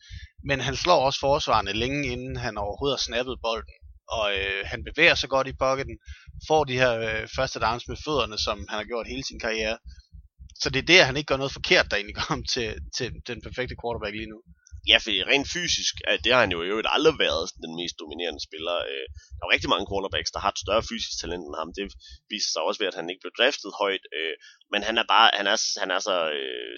Men 0.50 0.58
han 0.68 0.76
slår 0.84 1.00
også 1.08 1.20
forsvarende 1.28 1.74
længe 1.84 2.02
inden 2.14 2.36
han 2.46 2.54
overhovedet 2.66 2.98
har 2.98 3.08
snappet 3.10 3.36
bolden. 3.48 3.76
Og 4.10 4.36
øh, 4.38 4.66
han 4.66 4.84
bevæger 4.84 5.16
sig 5.16 5.30
godt 5.30 5.48
i 5.48 5.60
pocketen, 5.60 5.98
får 6.48 6.64
de 6.64 6.80
her 6.82 6.94
øh, 7.00 7.28
første 7.36 7.60
downs 7.60 7.88
med 7.88 7.98
fødderne, 8.06 8.38
som 8.38 8.58
han 8.70 8.78
har 8.78 8.86
gjort 8.86 9.08
hele 9.08 9.24
sin 9.24 9.40
karriere. 9.40 9.78
Så 10.62 10.70
det 10.70 10.80
er 10.80 10.90
det, 10.92 11.00
at 11.00 11.06
han 11.06 11.18
ikke 11.18 11.28
gør 11.28 11.38
noget 11.38 11.58
forkert, 11.60 11.88
der 11.90 11.98
egentlig 11.98 12.16
kom 12.30 12.44
til, 12.54 12.80
til 12.98 13.12
den 13.28 13.42
perfekte 13.42 13.76
quarterback 13.82 14.16
lige 14.16 14.30
nu. 14.34 14.42
Ja, 14.92 14.98
for 15.04 15.12
rent 15.32 15.50
fysisk, 15.58 15.94
øh, 16.08 16.18
det 16.24 16.32
har 16.34 16.42
han 16.46 16.54
jo 16.56 16.60
i 16.62 16.70
øvrigt 16.72 16.94
aldrig 16.96 17.16
været 17.26 17.46
den 17.66 17.74
mest 17.80 17.96
dominerende 18.02 18.42
spiller. 18.48 18.76
Øh, 18.92 19.06
der 19.36 19.42
er 19.42 19.48
jo 19.48 19.56
rigtig 19.56 19.72
mange 19.74 19.88
quarterbacks, 19.90 20.32
der 20.36 20.42
har 20.44 20.52
et 20.54 20.64
større 20.66 20.88
fysisk 20.92 21.16
talent 21.22 21.46
end 21.46 21.60
ham. 21.62 21.70
Det 21.78 21.86
viser 22.34 22.50
sig 22.52 22.62
også 22.68 22.80
ved, 22.82 22.92
at 22.92 23.00
han 23.00 23.10
ikke 23.10 23.24
blev 23.24 23.34
draftet 23.40 23.72
højt. 23.82 24.06
Øh, 24.18 24.36
men 24.72 24.82
han 24.88 24.96
er 25.02 25.06
bare, 25.14 25.28
han 25.40 25.48
er, 25.54 25.58
han 25.84 25.90
er 25.96 26.02
så, 26.08 26.16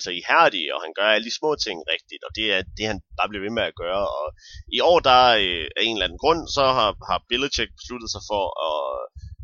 så 0.03 0.09
ihærdig, 0.21 0.63
og 0.73 0.79
han 0.85 0.93
gør 0.97 1.07
alle 1.15 1.27
de 1.29 1.37
små 1.39 1.49
ting 1.65 1.77
rigtigt, 1.93 2.21
og 2.27 2.31
det 2.37 2.45
er 2.55 2.61
det, 2.77 2.85
han 2.91 2.99
bare 3.19 3.29
bliver 3.29 3.45
ved 3.45 3.53
med 3.57 3.65
at 3.69 3.79
gøre. 3.83 4.03
Og 4.19 4.27
i 4.77 4.79
år, 4.89 4.99
der 5.09 5.19
af 5.79 5.83
en 5.87 5.95
eller 5.95 6.07
anden 6.07 6.23
grund, 6.23 6.41
så 6.57 6.63
har, 6.77 6.89
har 7.09 7.19
Belichick 7.29 7.71
besluttet 7.79 8.09
sig 8.15 8.23
for 8.31 8.43
at 8.69 8.79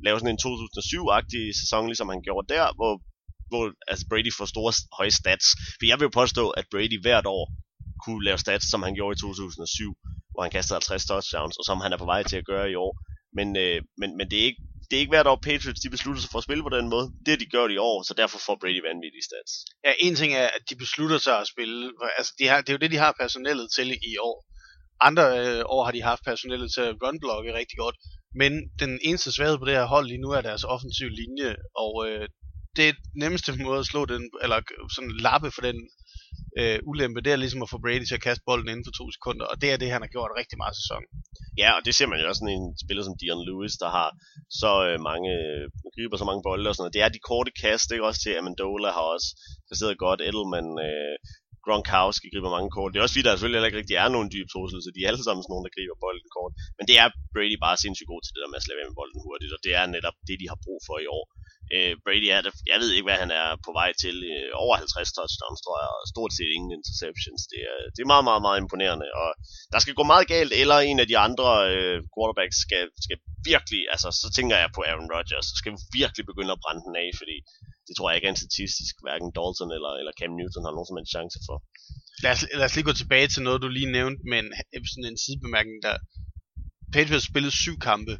lave 0.06 0.18
sådan 0.20 0.34
en 0.36 0.44
2007-agtig 0.46 1.44
sæson, 1.62 1.90
ligesom 1.92 2.14
han 2.14 2.26
gjorde 2.28 2.54
der, 2.56 2.68
hvor 2.80 2.94
hvor 3.52 3.64
altså 3.92 4.06
Brady 4.10 4.32
får 4.38 4.48
store 4.54 4.74
høje 4.98 5.16
stats. 5.22 5.48
For 5.78 5.86
jeg 5.90 5.98
vil 5.98 6.08
jo 6.10 6.20
påstå, 6.22 6.44
at 6.60 6.66
Brady 6.72 6.98
hvert 7.02 7.28
år 7.38 7.44
kunne 8.04 8.26
lave 8.28 8.38
stats, 8.38 8.66
som 8.72 8.84
han 8.84 8.96
gjorde 8.96 9.16
i 9.16 9.22
2007, 9.22 9.94
hvor 10.32 10.42
han 10.46 10.52
kastede 10.52 10.76
50 10.76 11.06
touchdowns, 11.06 11.58
og 11.60 11.64
som 11.70 11.78
han 11.84 11.94
er 11.94 11.98
på 11.98 12.10
vej 12.14 12.24
til 12.24 12.38
at 12.38 12.46
gøre 12.52 12.72
i 12.72 12.76
år. 12.86 12.92
Men, 13.38 13.48
øh, 13.66 13.82
men, 14.02 14.10
men 14.18 14.26
det, 14.32 14.38
er 14.42 14.46
ikke, 14.50 14.62
det 14.88 14.94
er 14.96 15.02
ikke 15.04 15.16
hvert 15.16 15.32
år 15.32 15.40
Patriots, 15.50 15.82
de 15.86 15.96
beslutter 15.96 16.22
sig 16.22 16.32
for 16.32 16.40
at 16.40 16.48
spille 16.48 16.64
på 16.64 16.74
den 16.78 16.88
måde. 16.94 17.08
Det 17.24 17.32
har 17.34 17.42
de 17.44 17.54
gjort 17.56 17.72
i 17.72 17.78
år, 17.78 17.98
så 18.08 18.14
derfor 18.22 18.38
får 18.46 18.58
Brady 18.62 18.82
vanvittige 18.90 19.28
stats. 19.30 19.52
Ja, 19.86 19.92
en 20.06 20.16
ting 20.16 20.32
er, 20.34 20.48
at 20.58 20.64
de 20.70 20.76
beslutter 20.84 21.18
sig 21.18 21.36
at 21.42 21.48
spille. 21.54 21.92
Altså, 22.18 22.32
de 22.40 22.48
har, 22.48 22.58
det 22.62 22.70
er 22.70 22.78
jo 22.78 22.84
det, 22.84 22.92
de 22.92 23.04
har 23.06 23.14
personellet 23.24 23.68
til 23.78 23.88
i 24.12 24.14
år. 24.30 24.38
Andre 25.08 25.26
øh, 25.40 25.64
år 25.76 25.84
har 25.86 25.92
de 25.92 26.02
haft 26.12 26.24
personellet 26.32 26.70
til 26.76 26.82
at 26.82 26.96
runblocke 27.04 27.54
rigtig 27.54 27.78
godt. 27.78 27.96
Men 28.42 28.52
den 28.80 29.00
eneste 29.08 29.32
svaghed 29.32 29.58
på 29.58 29.66
det 29.66 29.74
her 29.74 29.86
hold 29.86 30.08
lige 30.08 30.24
nu 30.26 30.30
er 30.38 30.42
deres 30.42 30.64
offensive 30.64 31.14
linje, 31.22 31.56
og 31.84 31.94
øh, 32.10 32.28
det 32.76 32.90
er 32.90 32.94
nemmeste 33.24 33.64
måde 33.64 33.80
at 33.80 33.86
slå 33.86 34.06
den, 34.06 34.24
eller 34.44 34.60
sådan 34.96 35.12
lappe 35.28 35.52
for 35.52 35.62
den 35.62 35.78
øh, 36.60 36.80
ulempe, 36.90 37.22
det 37.26 37.32
er 37.34 37.44
ligesom 37.44 37.66
at 37.66 37.72
få 37.74 37.78
Brady 37.84 38.06
til 38.06 38.20
at 38.20 38.26
kaste 38.28 38.44
bolden 38.50 38.70
inden 38.70 38.88
for 38.88 38.96
to 39.00 39.06
sekunder, 39.16 39.46
og 39.52 39.56
det 39.62 39.70
er 39.72 39.78
det, 39.78 39.94
han 39.96 40.04
har 40.06 40.12
gjort 40.16 40.38
rigtig 40.40 40.58
meget 40.64 40.76
sæson. 40.82 41.04
Ja, 41.62 41.70
og 41.78 41.82
det 41.86 41.94
ser 41.96 42.08
man 42.10 42.20
jo 42.20 42.28
også 42.30 42.42
sådan 42.42 42.58
en 42.60 42.68
spiller 42.84 43.04
som 43.04 43.18
Dion 43.22 43.46
Lewis, 43.48 43.76
der 43.84 43.90
har 43.98 44.10
så 44.62 44.72
øh, 44.88 44.98
mange, 45.10 45.30
øh, 45.42 45.64
griber 45.96 46.18
så 46.18 46.26
mange 46.30 46.44
bolde 46.48 46.70
og 46.70 46.76
sådan 46.76 46.84
noget. 46.84 46.96
Det 46.98 47.04
er 47.06 47.10
de 47.16 47.28
korte 47.32 47.52
kast, 47.64 47.92
ikke 47.92 48.08
også 48.10 48.22
til 48.22 48.38
Amendola 48.40 48.90
har 48.98 49.06
også 49.16 49.30
placeret 49.68 50.04
godt, 50.06 50.20
Edelman, 50.30 50.70
øh, 50.88 51.16
Gronkowski 51.66 52.28
griber 52.34 52.56
mange 52.58 52.72
kort. 52.76 52.90
Det 52.92 52.98
er 53.00 53.06
også 53.06 53.16
fordi, 53.16 53.26
der 53.26 53.32
selvfølgelig 53.34 53.58
heller 53.58 53.72
ikke 53.72 53.82
rigtig 53.82 53.98
er 54.04 54.10
nogen 54.16 54.30
dyb 54.34 54.48
trussel, 54.54 54.80
så 54.82 54.90
de 54.96 55.00
er 55.02 55.10
alle 55.10 55.24
sammen 55.26 55.42
sådan 55.44 55.54
nogen, 55.54 55.66
der 55.68 55.76
griber 55.76 55.98
bolden 56.06 56.32
kort. 56.38 56.54
Men 56.78 56.86
det 56.90 56.96
er 57.02 57.08
Brady 57.36 57.58
bare 57.66 57.78
sindssygt 57.84 58.12
god 58.12 58.22
til 58.22 58.34
det 58.34 58.42
der 58.42 58.52
med 58.52 58.60
at 58.62 58.66
slæve 58.66 58.90
med 58.90 59.00
bolden 59.00 59.22
hurtigt, 59.26 59.56
og 59.56 59.62
det 59.66 59.74
er 59.80 59.86
netop 59.96 60.18
det, 60.28 60.36
de 60.42 60.52
har 60.52 60.60
brug 60.66 60.80
for 60.88 60.98
i 61.06 61.08
år. 61.18 61.26
Øh, 61.74 61.94
Brady 62.06 62.28
er, 62.36 62.40
jeg 62.72 62.78
ved 62.82 62.90
ikke, 62.92 63.08
hvad 63.10 63.20
han 63.24 63.32
er 63.42 63.48
på 63.66 63.72
vej 63.80 63.90
til. 64.04 64.16
Øh, 64.34 64.50
over 64.64 64.76
50 64.76 65.18
touchdowns, 65.18 65.62
tror 65.66 65.78
jeg, 65.84 65.90
og 65.98 66.04
stort 66.14 66.32
set 66.38 66.52
ingen 66.56 66.72
interceptions. 66.78 67.42
Det 67.52 67.62
er, 67.72 67.80
det 67.94 68.02
er 68.02 68.12
meget, 68.14 68.26
meget, 68.30 68.44
meget 68.48 68.60
imponerende. 68.60 69.08
Og 69.22 69.30
der 69.74 69.80
skal 69.82 69.98
gå 70.00 70.04
meget 70.14 70.26
galt, 70.34 70.54
eller 70.62 70.78
en 70.90 71.00
af 71.04 71.08
de 71.12 71.18
andre 71.28 71.48
øh, 71.74 71.98
quarterbacks 72.14 72.58
skal, 72.66 72.86
skal 73.06 73.18
virkelig, 73.52 73.82
altså 73.94 74.10
så 74.22 74.28
tænker 74.38 74.56
jeg 74.62 74.70
på 74.76 74.82
Aaron 74.90 75.12
Rodgers, 75.16 75.48
skal 75.62 75.74
virkelig 76.00 76.24
begynde 76.32 76.56
at 76.56 76.62
brænde 76.64 76.84
den 76.88 76.96
af, 77.04 77.10
fordi 77.22 77.38
det 77.88 77.94
tror 77.94 78.08
jeg 78.08 78.18
ikke 78.18 78.30
er 78.30 78.36
en 78.36 78.44
statistisk, 78.44 78.94
hverken 79.06 79.30
Dalton 79.38 79.72
eller, 79.78 79.92
eller 80.00 80.14
Cam 80.20 80.34
Newton 80.40 80.66
har 80.66 80.74
nogen 80.76 80.90
som 80.90 80.98
helst 81.00 81.16
chance 81.16 81.40
for. 81.48 81.58
Lad 82.24 82.32
os, 82.36 82.42
lad 82.60 82.68
os 82.70 82.76
lige 82.76 82.90
gå 82.90 82.96
tilbage 83.02 83.28
til 83.30 83.42
noget, 83.48 83.64
du 83.64 83.68
lige 83.68 83.92
nævnte, 83.98 84.22
men 84.34 84.44
sådan 84.92 85.10
en 85.12 85.22
sidebemærkning 85.24 85.80
der. 85.88 85.96
Patriots 86.96 87.28
spillede 87.32 87.56
syv 87.64 87.76
kampe 87.90 88.14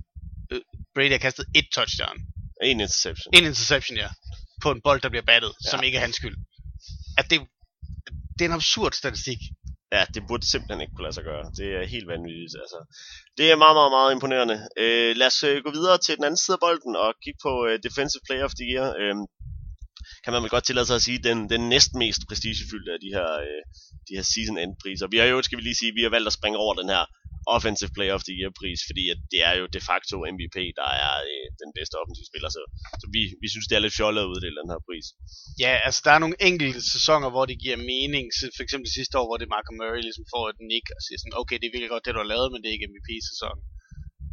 øh, 0.52 0.62
Brady 0.96 1.12
har 1.16 1.24
kastet 1.28 1.46
et 1.60 1.68
touchdown. 1.78 2.18
En 2.64 2.80
interception. 2.80 3.34
En 3.34 3.44
interception, 3.44 3.98
ja. 3.98 4.10
På 4.64 4.72
en 4.72 4.82
bold, 4.82 5.02
der 5.02 5.10
bliver 5.10 5.28
battet, 5.32 5.52
ja. 5.64 5.70
Som 5.70 5.84
ikke 5.84 5.98
er 5.98 6.02
hans 6.02 6.16
skyld. 6.16 6.38
At 7.18 7.26
det, 7.30 7.38
det 8.36 8.42
er 8.46 8.50
en 8.50 8.60
absurd 8.62 8.92
statistik. 8.92 9.40
Ja, 9.92 10.06
det 10.14 10.22
burde 10.28 10.46
simpelthen 10.52 10.82
ikke 10.82 10.94
kunne 10.96 11.08
lade 11.08 11.18
sig 11.20 11.24
gøre. 11.32 11.46
Det 11.60 11.68
er 11.80 11.86
helt 11.96 12.08
vanvittigt. 12.14 12.56
Altså. 12.64 12.80
Det 13.38 13.46
er 13.52 13.56
meget, 13.64 13.76
meget, 13.80 13.92
meget 13.98 14.12
imponerende. 14.16 14.58
Øh, 14.84 15.12
lad 15.20 15.28
os 15.28 15.44
øh, 15.50 15.64
gå 15.66 15.72
videre 15.78 15.98
til 16.06 16.16
den 16.18 16.24
anden 16.28 16.42
side 16.44 16.58
af 16.58 16.64
bolden 16.66 16.96
og 17.04 17.10
kigge 17.24 17.40
på 17.48 17.52
øh, 17.68 17.76
Defensive 17.86 18.26
Player 18.28 18.46
of 18.50 18.58
the 18.60 18.68
Year. 18.74 18.88
Øh, 19.02 19.16
kan 20.24 20.34
man 20.34 20.42
vel 20.44 20.54
godt 20.56 20.66
tillade 20.66 20.88
sig 20.88 20.98
at 21.00 21.06
sige, 21.08 21.20
den, 21.30 21.38
den 21.54 21.62
næsten 21.76 21.98
mest 22.04 22.22
prestigefyldte 22.30 22.92
af 22.96 23.00
de 23.06 23.10
her, 23.18 23.30
øh, 23.46 23.62
de 24.08 24.16
her 24.18 24.26
season 24.34 24.58
end 24.64 24.72
priser. 24.82 25.08
Vi 25.14 25.18
har 25.18 25.26
jo, 25.26 25.42
skal 25.42 25.58
vi 25.58 25.64
lige 25.64 25.80
sige, 25.82 25.92
vi 26.00 26.04
har 26.06 26.14
valgt 26.16 26.28
at 26.32 26.38
springe 26.38 26.58
over 26.64 26.74
den 26.82 26.90
her 26.96 27.04
Offensive 27.56 27.92
Player 27.98 28.14
of 28.18 28.24
the 28.28 28.36
Year 28.40 28.52
pris, 28.60 28.80
fordi 28.90 29.04
at 29.14 29.20
det 29.34 29.42
er 29.50 29.54
jo 29.60 29.66
de 29.76 29.82
facto 29.90 30.16
MVP, 30.34 30.58
der 30.80 30.90
er 31.06 31.14
øh, 31.32 31.46
den 31.64 31.72
bedste 31.78 31.96
offensive 32.02 32.28
spiller. 32.32 32.50
Så, 32.56 32.62
så 33.02 33.06
vi, 33.16 33.22
vi 33.44 33.48
synes, 33.54 33.68
det 33.68 33.76
er 33.76 33.84
lidt 33.86 33.98
fjollet 34.00 34.22
at 34.24 34.32
uddele 34.34 34.60
den 34.62 34.72
her 34.74 34.82
pris. 34.88 35.08
Ja, 35.64 35.72
altså 35.88 36.02
der 36.06 36.12
er 36.14 36.22
nogle 36.24 36.38
enkelte 36.50 36.82
sæsoner, 36.96 37.30
hvor 37.34 37.46
det 37.50 37.58
giver 37.64 37.78
mening. 37.94 38.26
Så 38.38 38.44
For 38.58 38.64
eksempel 38.66 38.90
sidste 38.98 39.16
år, 39.20 39.26
hvor 39.30 39.40
det 39.42 39.54
Marco 39.56 39.72
Murray 39.80 40.02
ligesom 40.08 40.26
får 40.34 40.44
et 40.52 40.60
nick 40.72 40.88
og 40.98 41.02
siger 41.06 41.18
sådan, 41.20 41.38
okay, 41.42 41.58
det 41.60 41.66
er 41.68 41.74
virkelig 41.76 41.94
godt, 41.94 42.06
det 42.06 42.16
du 42.16 42.24
har 42.26 42.32
lavet, 42.34 42.48
men 42.52 42.60
det 42.60 42.68
er 42.68 42.76
ikke 42.78 42.92
MVP-sæson. 42.94 43.58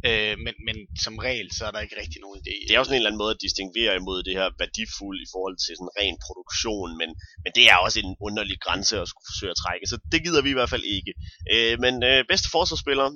Øh, 0.07 0.35
men, 0.45 0.55
men 0.67 0.77
som 1.03 1.15
regel, 1.27 1.47
så 1.57 1.61
er 1.65 1.71
der 1.71 1.85
ikke 1.85 1.99
rigtig 2.01 2.21
nogen 2.21 2.39
idé. 2.41 2.53
det 2.65 2.71
er 2.71 2.79
også 2.79 2.91
en 2.91 2.95
eller 2.95 3.09
anden 3.09 3.23
måde 3.23 3.35
at 3.35 3.43
distinguere 3.45 3.95
imod 3.95 4.19
det 4.23 4.33
her 4.39 4.47
værdifuld 4.61 5.19
i 5.21 5.31
forhold 5.33 5.57
til 5.63 5.73
sådan 5.75 5.95
ren 5.99 6.17
produktion, 6.25 6.89
men, 7.01 7.09
men 7.43 7.51
det 7.57 7.63
er 7.71 7.77
også 7.85 7.99
en 7.99 8.15
underlig 8.27 8.57
grænse 8.65 8.93
at 9.01 9.09
skulle 9.09 9.29
forsøge 9.31 9.53
at 9.53 9.61
trække, 9.63 9.85
så 9.91 9.97
det 10.11 10.23
gider 10.25 10.41
vi 10.43 10.49
i 10.51 10.57
hvert 10.57 10.73
fald 10.73 10.85
ikke. 10.97 11.11
Øh, 11.53 11.75
men 11.83 11.93
øh, 12.09 12.19
bedste 12.31 12.49
forsvarsspiller, 12.55 13.07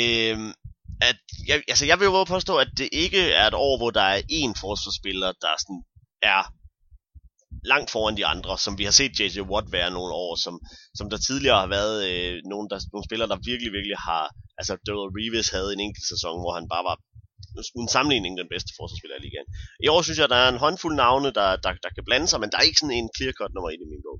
øh, 0.00 0.38
at, 1.10 1.18
jeg, 1.48 1.56
altså 1.72 1.84
jeg 1.90 1.96
vil 1.98 2.06
jo 2.06 2.24
påstå, 2.24 2.54
at 2.64 2.70
det 2.80 2.88
ikke 2.92 3.22
er 3.40 3.46
et 3.46 3.60
år, 3.66 3.74
hvor 3.80 3.90
der 3.90 4.06
er 4.14 4.20
én 4.40 4.52
forsvarsspiller, 4.64 5.30
der 5.44 5.52
sådan 5.64 5.82
er 6.22 6.42
langt 7.64 7.90
foran 7.90 8.16
de 8.16 8.26
andre, 8.26 8.58
som 8.58 8.78
vi 8.78 8.84
har 8.84 8.94
set 9.00 9.20
J.J. 9.20 9.40
Watt 9.52 9.72
være 9.72 9.90
nogle 9.90 10.12
år, 10.24 10.32
som, 10.44 10.54
som 10.98 11.10
der 11.10 11.18
tidligere 11.18 11.60
har 11.60 11.70
været 11.78 11.96
øh, 12.10 12.34
nogle, 12.52 12.68
der, 12.68 12.78
nogle 12.92 13.08
spillere, 13.08 13.28
der 13.28 13.46
virkelig, 13.50 13.72
virkelig 13.72 13.98
har, 14.08 14.24
altså 14.60 14.74
Daryl 14.86 15.14
Reeves 15.18 15.48
havde 15.56 15.70
en 15.76 15.84
enkelt 15.86 16.06
sæson, 16.12 16.36
hvor 16.42 16.52
han 16.58 16.66
bare 16.74 16.84
var 16.90 16.96
uden 17.76 17.90
sammenligning 17.96 18.32
den 18.42 18.52
bedste 18.54 18.72
forsvarsspiller 18.78 19.16
i 19.18 19.24
ligaen. 19.26 19.48
I 19.84 19.88
år 19.94 20.00
synes 20.02 20.18
jeg, 20.20 20.28
der 20.34 20.40
er 20.44 20.48
en 20.50 20.62
håndfuld 20.64 20.94
navne, 21.04 21.28
der, 21.38 21.48
der, 21.64 21.72
der 21.84 21.90
kan 21.96 22.06
blande 22.08 22.28
sig, 22.28 22.38
men 22.40 22.50
der 22.50 22.58
er 22.58 22.68
ikke 22.68 22.80
sådan 22.80 22.98
en 23.00 23.10
clear-cut 23.16 23.52
nummer 23.54 23.70
1 23.70 23.84
i 23.86 23.90
min 23.92 24.04
bog. 24.06 24.18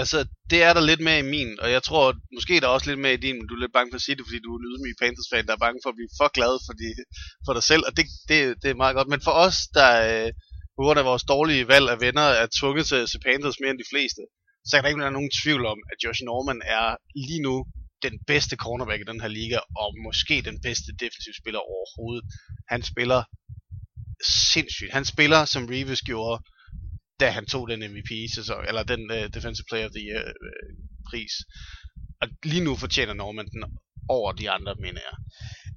Altså, 0.00 0.18
det 0.50 0.60
er 0.68 0.72
der 0.76 0.82
lidt 0.90 1.02
med 1.08 1.16
i 1.18 1.30
min, 1.34 1.50
og 1.62 1.68
jeg 1.76 1.82
tror, 1.88 2.04
måske 2.36 2.56
er 2.56 2.62
der 2.64 2.76
også 2.76 2.86
lidt 2.90 3.04
med 3.06 3.12
i 3.14 3.24
din, 3.26 3.36
men 3.38 3.46
du 3.46 3.54
er 3.54 3.62
lidt 3.62 3.76
bange 3.76 3.90
for 3.92 3.98
at 4.00 4.06
sige 4.06 4.16
det, 4.16 4.24
fordi 4.26 4.40
du 4.44 4.50
er 4.52 4.58
en 4.58 4.68
ydmyg 4.70 4.94
Panthers-fan, 5.02 5.46
der 5.46 5.54
er 5.54 5.64
bange 5.66 5.80
for 5.82 5.90
at 5.90 5.98
blive 5.98 6.12
for 6.20 6.28
glad 6.38 6.54
for, 6.66 6.74
de, 6.80 6.88
for 7.46 7.52
dig 7.56 7.64
selv, 7.70 7.82
og 7.88 7.92
det, 7.96 8.04
det, 8.30 8.38
det 8.62 8.68
er 8.70 8.82
meget 8.82 8.96
godt. 8.98 9.08
Men 9.14 9.20
for 9.26 9.34
os, 9.46 9.58
der 9.78 9.90
øh, 10.08 10.30
på 10.76 10.80
grund 10.84 10.98
af 11.00 11.08
vores 11.10 11.24
dårlige 11.34 11.68
valg 11.72 11.86
af 11.94 11.98
venner, 12.06 12.26
er 12.42 12.46
tvunget 12.58 12.84
til 12.86 12.98
at 13.02 13.08
se 13.12 13.18
Panthers 13.26 13.60
mere 13.60 13.72
end 13.74 13.82
de 13.84 13.92
fleste, 13.92 14.22
så 14.66 14.72
kan 14.72 14.82
der 14.82 14.90
ikke 14.90 15.04
være 15.04 15.18
nogen 15.18 15.32
tvivl 15.40 15.62
om, 15.72 15.78
at 15.92 15.98
Josh 16.04 16.22
Norman 16.28 16.60
er 16.78 16.88
lige 17.26 17.42
nu 17.48 17.54
den 18.02 18.14
bedste 18.26 18.56
cornerback 18.56 19.00
i 19.00 19.10
den 19.10 19.20
her 19.20 19.28
liga, 19.28 19.58
og 19.76 19.88
måske 20.06 20.42
den 20.42 20.60
bedste 20.60 20.92
defensiv 20.92 21.32
spiller 21.40 21.60
overhovedet. 21.60 22.24
Han 22.68 22.82
spiller 22.82 23.22
sindssygt. 24.52 24.92
Han 24.92 25.04
spiller, 25.04 25.44
som 25.44 25.66
Reeves 25.66 26.00
gjorde, 26.00 26.42
da 27.20 27.30
han 27.30 27.46
tog 27.46 27.68
den 27.68 27.80
MVP-sæson, 27.92 28.64
eller 28.68 28.82
den 28.82 29.02
uh, 29.10 29.24
Defensive 29.34 29.68
Player 29.70 29.86
of 29.86 29.92
the 29.96 30.04
Year 30.08 30.24
uh, 30.46 30.74
pris. 31.10 31.32
Og 32.20 32.28
lige 32.44 32.64
nu 32.64 32.76
fortjener 32.76 33.14
Norman 33.14 33.48
den 33.54 33.64
over 34.08 34.32
de 34.32 34.50
andre, 34.50 34.74
mener 34.74 35.00
jeg. 35.08 35.16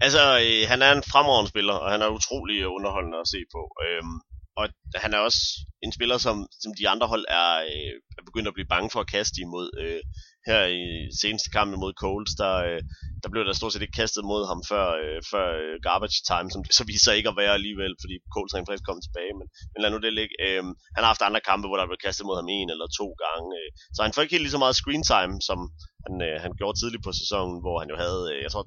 Altså, 0.06 0.24
øh, 0.46 0.70
han 0.72 0.82
er 0.82 0.92
en 0.92 1.10
fremragende 1.12 1.50
spiller, 1.50 1.74
og 1.74 1.92
han 1.92 2.02
er 2.02 2.18
utrolig 2.20 2.68
underholdende 2.68 3.20
at 3.24 3.32
se 3.34 3.40
på. 3.56 3.62
Øhm, 3.86 4.18
og 4.60 4.66
han 5.04 5.14
er 5.14 5.18
også 5.18 5.42
en 5.86 5.92
spiller, 5.98 6.18
som, 6.18 6.48
som 6.64 6.72
de 6.80 6.90
andre 6.90 7.08
hold 7.08 7.26
er, 7.30 7.52
øh, 7.74 7.96
er 8.18 8.24
begyndt 8.26 8.48
at 8.48 8.54
blive 8.58 8.74
bange 8.74 8.90
for 8.94 9.00
at 9.00 9.12
kaste 9.16 9.42
imod. 9.42 9.68
Øh, 9.84 10.02
her 10.50 10.64
i 10.82 10.84
seneste 11.22 11.50
kamp 11.56 11.70
mod 11.84 11.94
Coles, 12.04 12.34
der, 12.42 12.54
øh, 12.70 12.82
der 13.24 13.30
blev 13.32 13.44
der 13.46 13.54
stort 13.54 13.74
set 13.74 13.86
ikke 13.86 14.00
kastet 14.02 14.24
mod 14.32 14.42
ham 14.52 14.60
før, 14.72 14.86
øh, 15.04 15.20
før 15.32 15.48
øh, 15.62 15.76
garbage 15.88 16.20
time, 16.32 16.50
som 16.52 16.62
så 16.80 16.84
viser 16.90 17.06
sig 17.06 17.16
ikke 17.18 17.32
at 17.32 17.40
være 17.42 17.58
alligevel, 17.60 17.94
fordi 18.04 18.16
Coles 18.34 18.54
rent 18.54 18.68
faktisk 18.68 18.88
kom 18.90 19.00
tilbage, 19.04 19.34
men, 19.40 19.48
men 19.72 19.80
lad 19.82 19.90
nu 19.92 20.00
det 20.06 20.14
ligge. 20.20 20.34
Øh, 20.46 20.64
han 20.96 21.02
har 21.04 21.12
haft 21.14 21.28
andre 21.28 21.46
kampe, 21.50 21.66
hvor 21.68 21.78
der 21.80 21.90
blev 21.90 22.02
kastet 22.06 22.28
mod 22.28 22.38
ham 22.40 22.50
en 22.58 22.70
eller 22.74 22.88
to 23.00 23.08
gange, 23.26 23.48
øh, 23.60 23.70
så 23.96 24.00
han 24.06 24.14
får 24.14 24.22
ikke 24.22 24.36
helt 24.36 24.46
lige 24.46 24.58
så 24.58 24.64
meget 24.64 24.80
screen 24.82 25.06
time, 25.14 25.36
som 25.50 25.60
han, 26.06 26.16
øh, 26.28 26.36
han 26.44 26.52
gjorde 26.60 26.78
tidligt 26.78 27.06
på 27.06 27.12
sæsonen, 27.22 27.58
hvor 27.64 27.76
han 27.82 27.90
jo 27.94 27.98
havde, 28.04 28.24
øh, 28.34 28.40
jeg 28.46 28.52
tror, 28.52 28.66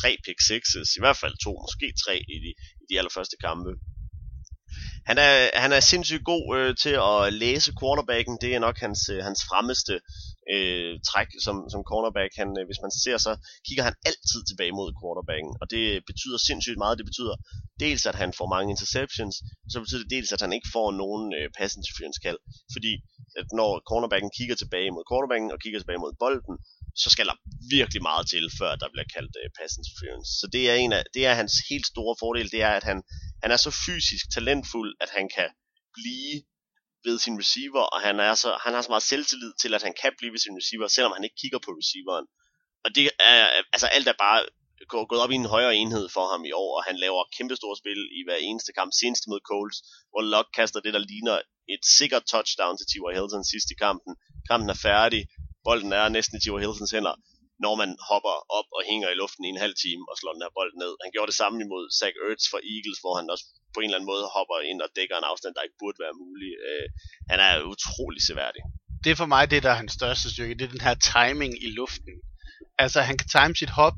tre 0.00 0.10
pick 0.24 0.40
sixes, 0.50 0.88
i 0.98 1.00
hvert 1.02 1.18
fald 1.22 1.34
to, 1.44 1.52
måske 1.64 1.86
tre 2.04 2.14
i 2.34 2.36
de, 2.44 2.50
i 2.82 2.84
de 2.90 2.98
allerførste 3.00 3.36
kampe. 3.46 3.72
Han 5.10 5.18
er, 5.18 5.32
han 5.64 5.72
er 5.72 5.80
sindssygt 5.80 6.24
god 6.32 6.44
øh, 6.58 6.76
til 6.82 6.94
at 7.10 7.32
læse 7.42 7.72
quarterbacken. 7.80 8.38
Det 8.42 8.50
er 8.54 8.58
nok 8.66 8.76
hans, 8.86 9.00
øh, 9.14 9.20
hans 9.28 9.40
fremmeste 9.48 9.94
øh, 10.54 10.92
træk 11.08 11.28
som, 11.46 11.56
som 11.72 11.80
cornerback. 11.90 12.32
Han, 12.40 12.50
øh, 12.58 12.64
hvis 12.68 12.82
man 12.84 12.92
ser 13.04 13.16
så, 13.26 13.32
kigger 13.66 13.84
han 13.88 13.96
altid 14.08 14.40
tilbage 14.44 14.74
mod 14.80 14.90
quarterbacken. 15.00 15.52
Og 15.60 15.66
det 15.74 15.84
betyder 16.10 16.38
sindssygt 16.48 16.80
meget. 16.82 16.98
Det 17.00 17.06
betyder 17.10 17.34
dels, 17.84 18.02
at 18.10 18.16
han 18.22 18.30
får 18.38 18.48
mange 18.54 18.70
interceptions, 18.74 19.34
og 19.64 19.68
så 19.72 19.76
betyder 19.82 20.02
det 20.04 20.14
dels, 20.16 20.30
at 20.36 20.44
han 20.44 20.52
ikke 20.56 20.70
får 20.76 20.88
nogen 21.02 21.24
øh, 21.38 21.46
pass 21.58 21.72
interference 21.80 22.18
kald. 22.26 22.40
Fordi 22.74 22.92
at 23.40 23.48
når 23.58 23.70
cornerbacken 23.90 24.30
kigger 24.38 24.56
tilbage 24.62 24.90
mod 24.96 25.04
quarterbacken 25.10 25.48
og 25.54 25.58
kigger 25.64 25.78
tilbage 25.80 26.02
mod 26.04 26.12
bolden, 26.24 26.54
så 27.02 27.08
skal 27.14 27.26
der 27.30 27.36
virkelig 27.76 28.02
meget 28.10 28.24
til, 28.32 28.44
før 28.58 28.70
der 28.82 28.88
bliver 28.92 29.08
kaldt 29.16 29.34
øh, 29.40 29.48
pass 29.58 29.72
interference. 29.80 30.28
Så 30.40 30.46
det 30.54 30.62
er, 30.70 30.76
en 30.84 30.92
af, 30.98 31.02
det 31.14 31.22
er 31.28 31.34
hans 31.40 31.54
helt 31.70 31.86
store 31.92 32.14
fordel, 32.22 32.48
det 32.54 32.60
er, 32.68 32.74
at 32.80 32.84
han, 32.90 32.98
han 33.42 33.50
er 33.54 33.60
så 33.66 33.70
fysisk 33.86 34.24
talentfuld, 34.36 34.90
at 35.04 35.10
han 35.16 35.26
kan 35.36 35.48
blive 35.98 36.34
ved 37.06 37.16
sin 37.18 37.38
receiver, 37.42 37.84
og 37.94 37.98
han, 38.06 38.16
er 38.28 38.34
så, 38.42 38.50
han 38.64 38.72
har 38.74 38.82
så 38.82 38.92
meget 38.94 39.10
selvtillid 39.12 39.52
til, 39.62 39.74
at 39.74 39.82
han 39.86 39.94
kan 40.02 40.12
blive 40.18 40.32
ved 40.34 40.42
sin 40.44 40.58
receiver, 40.60 40.88
selvom 40.96 41.12
han 41.16 41.24
ikke 41.24 41.40
kigger 41.42 41.60
på 41.66 41.70
receiveren. 41.80 42.26
Og 42.84 42.88
det 42.96 43.04
er, 43.32 43.42
altså 43.74 43.86
alt 43.96 44.08
er 44.08 44.18
bare 44.26 44.40
gået 45.10 45.22
op 45.24 45.30
i 45.30 45.34
en 45.34 45.52
højere 45.56 45.74
enhed 45.82 46.06
for 46.16 46.24
ham 46.32 46.42
i 46.50 46.52
år, 46.62 46.70
og 46.78 46.82
han 46.88 46.96
laver 47.04 47.30
kæmpe 47.36 47.56
store 47.56 47.76
spil 47.82 48.00
i 48.18 48.20
hver 48.26 48.38
eneste 48.48 48.72
kamp, 48.78 48.90
senest 49.00 49.24
mod 49.30 49.40
Coles, 49.50 49.78
hvor 50.10 50.22
Locke 50.32 50.52
kaster 50.58 50.80
det, 50.80 50.94
der 50.94 51.02
ligner 51.10 51.36
et 51.74 51.82
sikkert 51.98 52.24
touchdown 52.32 52.74
til 52.78 52.86
T.Y. 52.90 53.08
Hilton 53.16 53.44
sidst 53.52 53.68
i 53.74 53.76
kampen. 53.84 54.12
Kampen 54.48 54.68
er 54.74 54.78
færdig, 54.88 55.22
bolden 55.66 55.92
er 55.92 56.08
næsten 56.16 56.34
i 56.36 56.40
T.Y. 56.40 56.58
Hiltons 56.64 56.94
hænder, 56.96 57.14
når 57.64 57.74
man 57.82 57.90
hopper 58.10 58.34
op 58.58 58.68
og 58.76 58.80
hænger 58.90 59.08
i 59.10 59.18
luften 59.22 59.42
i 59.44 59.52
en 59.54 59.62
halv 59.64 59.76
time 59.84 60.02
og 60.10 60.14
slår 60.20 60.32
den 60.34 60.44
her 60.44 60.56
bold 60.58 60.72
ned. 60.82 60.92
Han 61.04 61.12
gjorde 61.14 61.30
det 61.30 61.40
samme 61.42 61.56
imod 61.66 61.84
Zach 61.98 62.14
Ertz 62.26 62.44
fra 62.52 62.60
Eagles, 62.74 63.00
hvor 63.02 63.14
han 63.18 63.26
også 63.34 63.44
på 63.74 63.78
en 63.80 63.88
eller 63.88 63.98
anden 63.98 64.12
måde 64.12 64.24
hopper 64.36 64.56
ind 64.70 64.80
og 64.84 64.90
dækker 64.98 65.16
en 65.18 65.30
afstand, 65.30 65.52
der 65.54 65.66
ikke 65.66 65.80
burde 65.82 65.98
være 66.04 66.20
mulig. 66.24 66.52
Øh, 66.68 66.86
han 67.30 67.38
er 67.46 67.52
utrolig 67.74 68.22
seværdig. 68.28 68.62
Det 69.04 69.10
er 69.10 69.20
for 69.22 69.32
mig 69.34 69.42
det, 69.52 69.62
der 69.64 69.70
er 69.72 69.80
hans 69.82 69.92
største 70.00 70.26
styrke. 70.32 70.56
Det 70.58 70.64
er 70.64 70.74
den 70.76 70.86
her 70.88 70.96
timing 71.14 71.52
i 71.66 71.68
luften. 71.80 72.14
Altså, 72.84 72.98
han 73.08 73.16
kan 73.18 73.28
time 73.36 73.54
sit 73.62 73.72
hop 73.80 73.96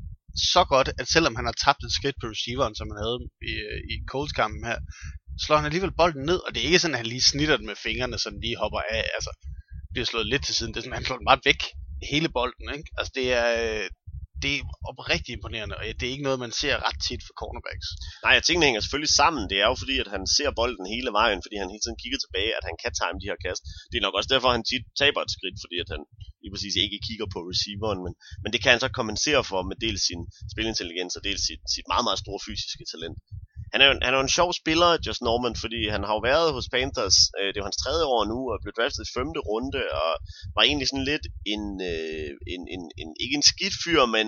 så 0.53 0.61
godt, 0.73 0.89
at 0.99 1.07
selvom 1.15 1.35
han 1.35 1.45
har 1.49 1.55
tabt 1.65 1.81
et 1.83 1.93
skridt 1.97 2.17
på 2.21 2.27
receiveren, 2.33 2.75
som 2.75 2.89
han 2.91 2.99
havde 3.03 3.19
i, 3.51 3.53
i 3.93 3.95
Colts-kampen 4.11 4.63
her, 4.69 4.79
slår 5.43 5.57
han 5.57 5.69
alligevel 5.69 5.97
bolden 6.01 6.25
ned, 6.29 6.39
og 6.45 6.49
det 6.51 6.59
er 6.59 6.67
ikke 6.69 6.79
sådan, 6.79 6.95
at 6.95 7.01
han 7.03 7.11
lige 7.13 7.29
snitter 7.31 7.57
den 7.57 7.65
med 7.65 7.75
fingrene, 7.85 8.17
så 8.17 8.29
den 8.29 8.41
lige 8.45 8.61
hopper 8.63 8.81
af. 8.97 9.03
Altså, 9.17 9.31
bliver 9.93 10.05
slået 10.05 10.27
lidt 10.27 10.43
til 10.45 10.55
siden. 10.55 10.71
Det 10.73 10.79
er 10.79 10.81
sådan, 10.81 10.93
at 10.93 10.99
han 10.99 11.05
slår 11.05 11.19
den 11.21 11.29
meget 11.31 11.45
væk, 11.49 11.61
hele 12.11 12.29
bolden. 12.37 12.67
Ikke? 12.77 12.89
Altså, 12.97 13.11
det 13.19 13.27
er, 13.41 13.47
øh, 13.63 13.87
det 14.43 14.51
er 14.55 14.61
oprigtigt 14.91 15.35
imponerende, 15.37 15.75
og 15.77 15.83
det 15.99 16.05
er 16.05 16.15
ikke 16.15 16.27
noget, 16.29 16.43
man 16.45 16.53
ser 16.61 16.75
ret 16.87 16.99
tit 17.07 17.21
for 17.27 17.33
cornerbacks. 17.41 17.87
Nej, 18.23 18.33
jeg 18.37 18.43
tingene 18.43 18.65
hænger 18.67 18.81
selvfølgelig 18.81 19.13
sammen. 19.21 19.43
Det 19.51 19.57
er 19.63 19.67
jo 19.71 19.75
fordi, 19.83 19.95
at 20.03 20.09
han 20.15 20.23
ser 20.37 20.49
bolden 20.59 20.85
hele 20.95 21.11
vejen, 21.19 21.39
fordi 21.43 21.55
han 21.61 21.71
hele 21.73 21.83
tiden 21.83 22.01
kigger 22.03 22.19
tilbage, 22.21 22.51
at 22.59 22.63
han 22.69 22.75
kan 22.81 22.91
time 22.99 23.17
de 23.21 23.29
her 23.31 23.39
kast. 23.45 23.61
Det 23.89 23.95
er 23.97 24.05
nok 24.05 24.17
også 24.17 24.31
derfor, 24.33 24.47
at 24.49 24.57
han 24.57 24.67
tit 24.71 24.85
taber 25.01 25.21
et 25.23 25.35
skridt, 25.35 25.57
fordi 25.63 25.77
at 25.83 25.89
han 25.93 26.01
lige 26.41 26.53
præcis 26.53 26.75
ikke 26.83 27.05
kigger 27.07 27.27
på 27.35 27.39
receiveren, 27.51 27.99
men, 28.05 28.13
men 28.43 28.49
det 28.53 28.59
kan 28.61 28.71
han 28.73 28.83
så 28.83 28.89
kompensere 28.99 29.41
for 29.49 29.59
med 29.69 29.77
dels 29.85 30.01
sin 30.09 30.21
spilintelligens 30.53 31.13
og 31.17 31.23
dels 31.27 31.41
sit, 31.47 31.61
sit 31.75 31.87
meget, 31.91 32.05
meget 32.07 32.23
store 32.23 32.39
fysiske 32.47 32.85
talent. 32.93 33.17
Han 33.73 33.81
er, 33.81 33.87
jo, 33.89 33.93
han 34.05 34.11
er 34.13 34.17
jo 34.19 34.27
en 34.27 34.37
sjov 34.39 34.49
spiller, 34.61 34.89
Just 35.05 35.21
Norman, 35.27 35.55
fordi 35.63 35.81
han 35.95 36.03
har 36.07 36.13
jo 36.17 36.21
været 36.31 36.53
hos 36.55 36.69
Panthers, 36.73 37.17
øh, 37.37 37.47
det 37.47 37.55
er 37.55 37.61
jo 37.63 37.69
hans 37.69 37.83
tredje 37.83 38.05
år 38.15 38.21
nu, 38.31 38.39
og 38.51 38.57
blev 38.63 38.73
draftet 38.77 39.03
i 39.05 39.13
femte 39.17 39.41
runde, 39.49 39.81
og 40.03 40.11
var 40.55 40.63
egentlig 40.63 40.87
sådan 40.89 41.09
lidt 41.11 41.25
en, 41.53 41.63
øh, 41.91 42.31
en, 42.53 42.61
en, 42.75 42.81
en 43.01 43.09
ikke 43.23 43.37
en 43.39 43.49
skidt 43.51 43.75
fyr, 43.83 44.03
men, 44.15 44.27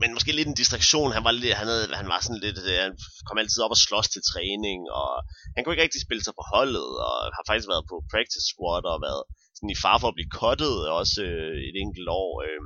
men 0.00 0.14
måske 0.16 0.36
lidt 0.36 0.50
en 0.50 0.60
distraktion. 0.62 1.16
Han 1.16 1.24
var, 1.26 1.32
lidt, 1.32 1.58
han, 1.60 1.68
havde, 1.72 1.86
han 2.00 2.08
var 2.12 2.20
sådan 2.22 2.42
lidt, 2.46 2.58
øh, 2.70 2.78
han 2.86 2.94
kom 3.26 3.38
altid 3.42 3.60
op 3.64 3.74
og 3.76 3.80
slås 3.86 4.08
til 4.10 4.22
træning, 4.32 4.80
og 5.00 5.10
han 5.54 5.60
kunne 5.60 5.74
ikke 5.74 5.86
rigtig 5.86 6.02
spille 6.06 6.24
sig 6.24 6.34
på 6.38 6.44
holdet, 6.54 6.90
og 7.06 7.16
har 7.36 7.44
faktisk 7.48 7.68
været 7.72 7.84
på 7.90 7.96
practice 8.12 8.46
squad, 8.50 8.84
og 8.92 8.98
været 9.08 9.22
sådan 9.56 9.74
i 9.74 9.82
far 9.84 9.96
for 9.98 10.08
at 10.08 10.18
blive 10.18 10.34
cuttet 10.40 10.76
også 11.00 11.18
øh, 11.28 11.56
et 11.68 11.76
enkelt 11.84 12.08
år. 12.22 12.30
Øh, 12.46 12.62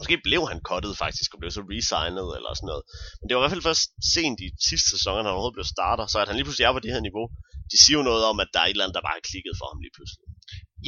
Måske 0.00 0.26
blev 0.28 0.42
han 0.52 0.60
cuttet 0.70 0.94
faktisk, 1.04 1.28
og 1.34 1.38
blev 1.40 1.50
så 1.50 1.62
resignet 1.72 2.28
eller 2.36 2.50
sådan 2.54 2.70
noget. 2.72 2.84
Men 3.18 3.24
det 3.26 3.32
var 3.34 3.40
i 3.40 3.44
hvert 3.44 3.56
fald 3.56 3.68
først 3.70 3.86
sent 4.14 4.38
i 4.46 4.48
sidste 4.70 4.88
sæson, 4.94 5.14
at 5.14 5.20
han 5.20 5.32
overhovedet 5.32 5.58
blev 5.58 5.68
starter, 5.76 6.04
så 6.06 6.16
at 6.20 6.28
han 6.28 6.36
lige 6.36 6.46
pludselig 6.46 6.66
er 6.66 6.76
på 6.76 6.84
det 6.84 6.94
her 6.94 7.06
niveau, 7.08 7.26
de 7.72 7.76
siger 7.82 7.96
jo 7.98 8.08
noget 8.10 8.22
om, 8.30 8.36
at 8.44 8.50
der 8.52 8.60
er 8.60 8.68
et 8.68 8.74
eller 8.74 8.84
andet, 8.84 8.98
der 8.98 9.06
bare 9.06 9.18
har 9.18 9.28
klikket 9.30 9.54
for 9.60 9.66
ham 9.70 9.80
lige 9.84 9.96
pludselig. 9.96 10.26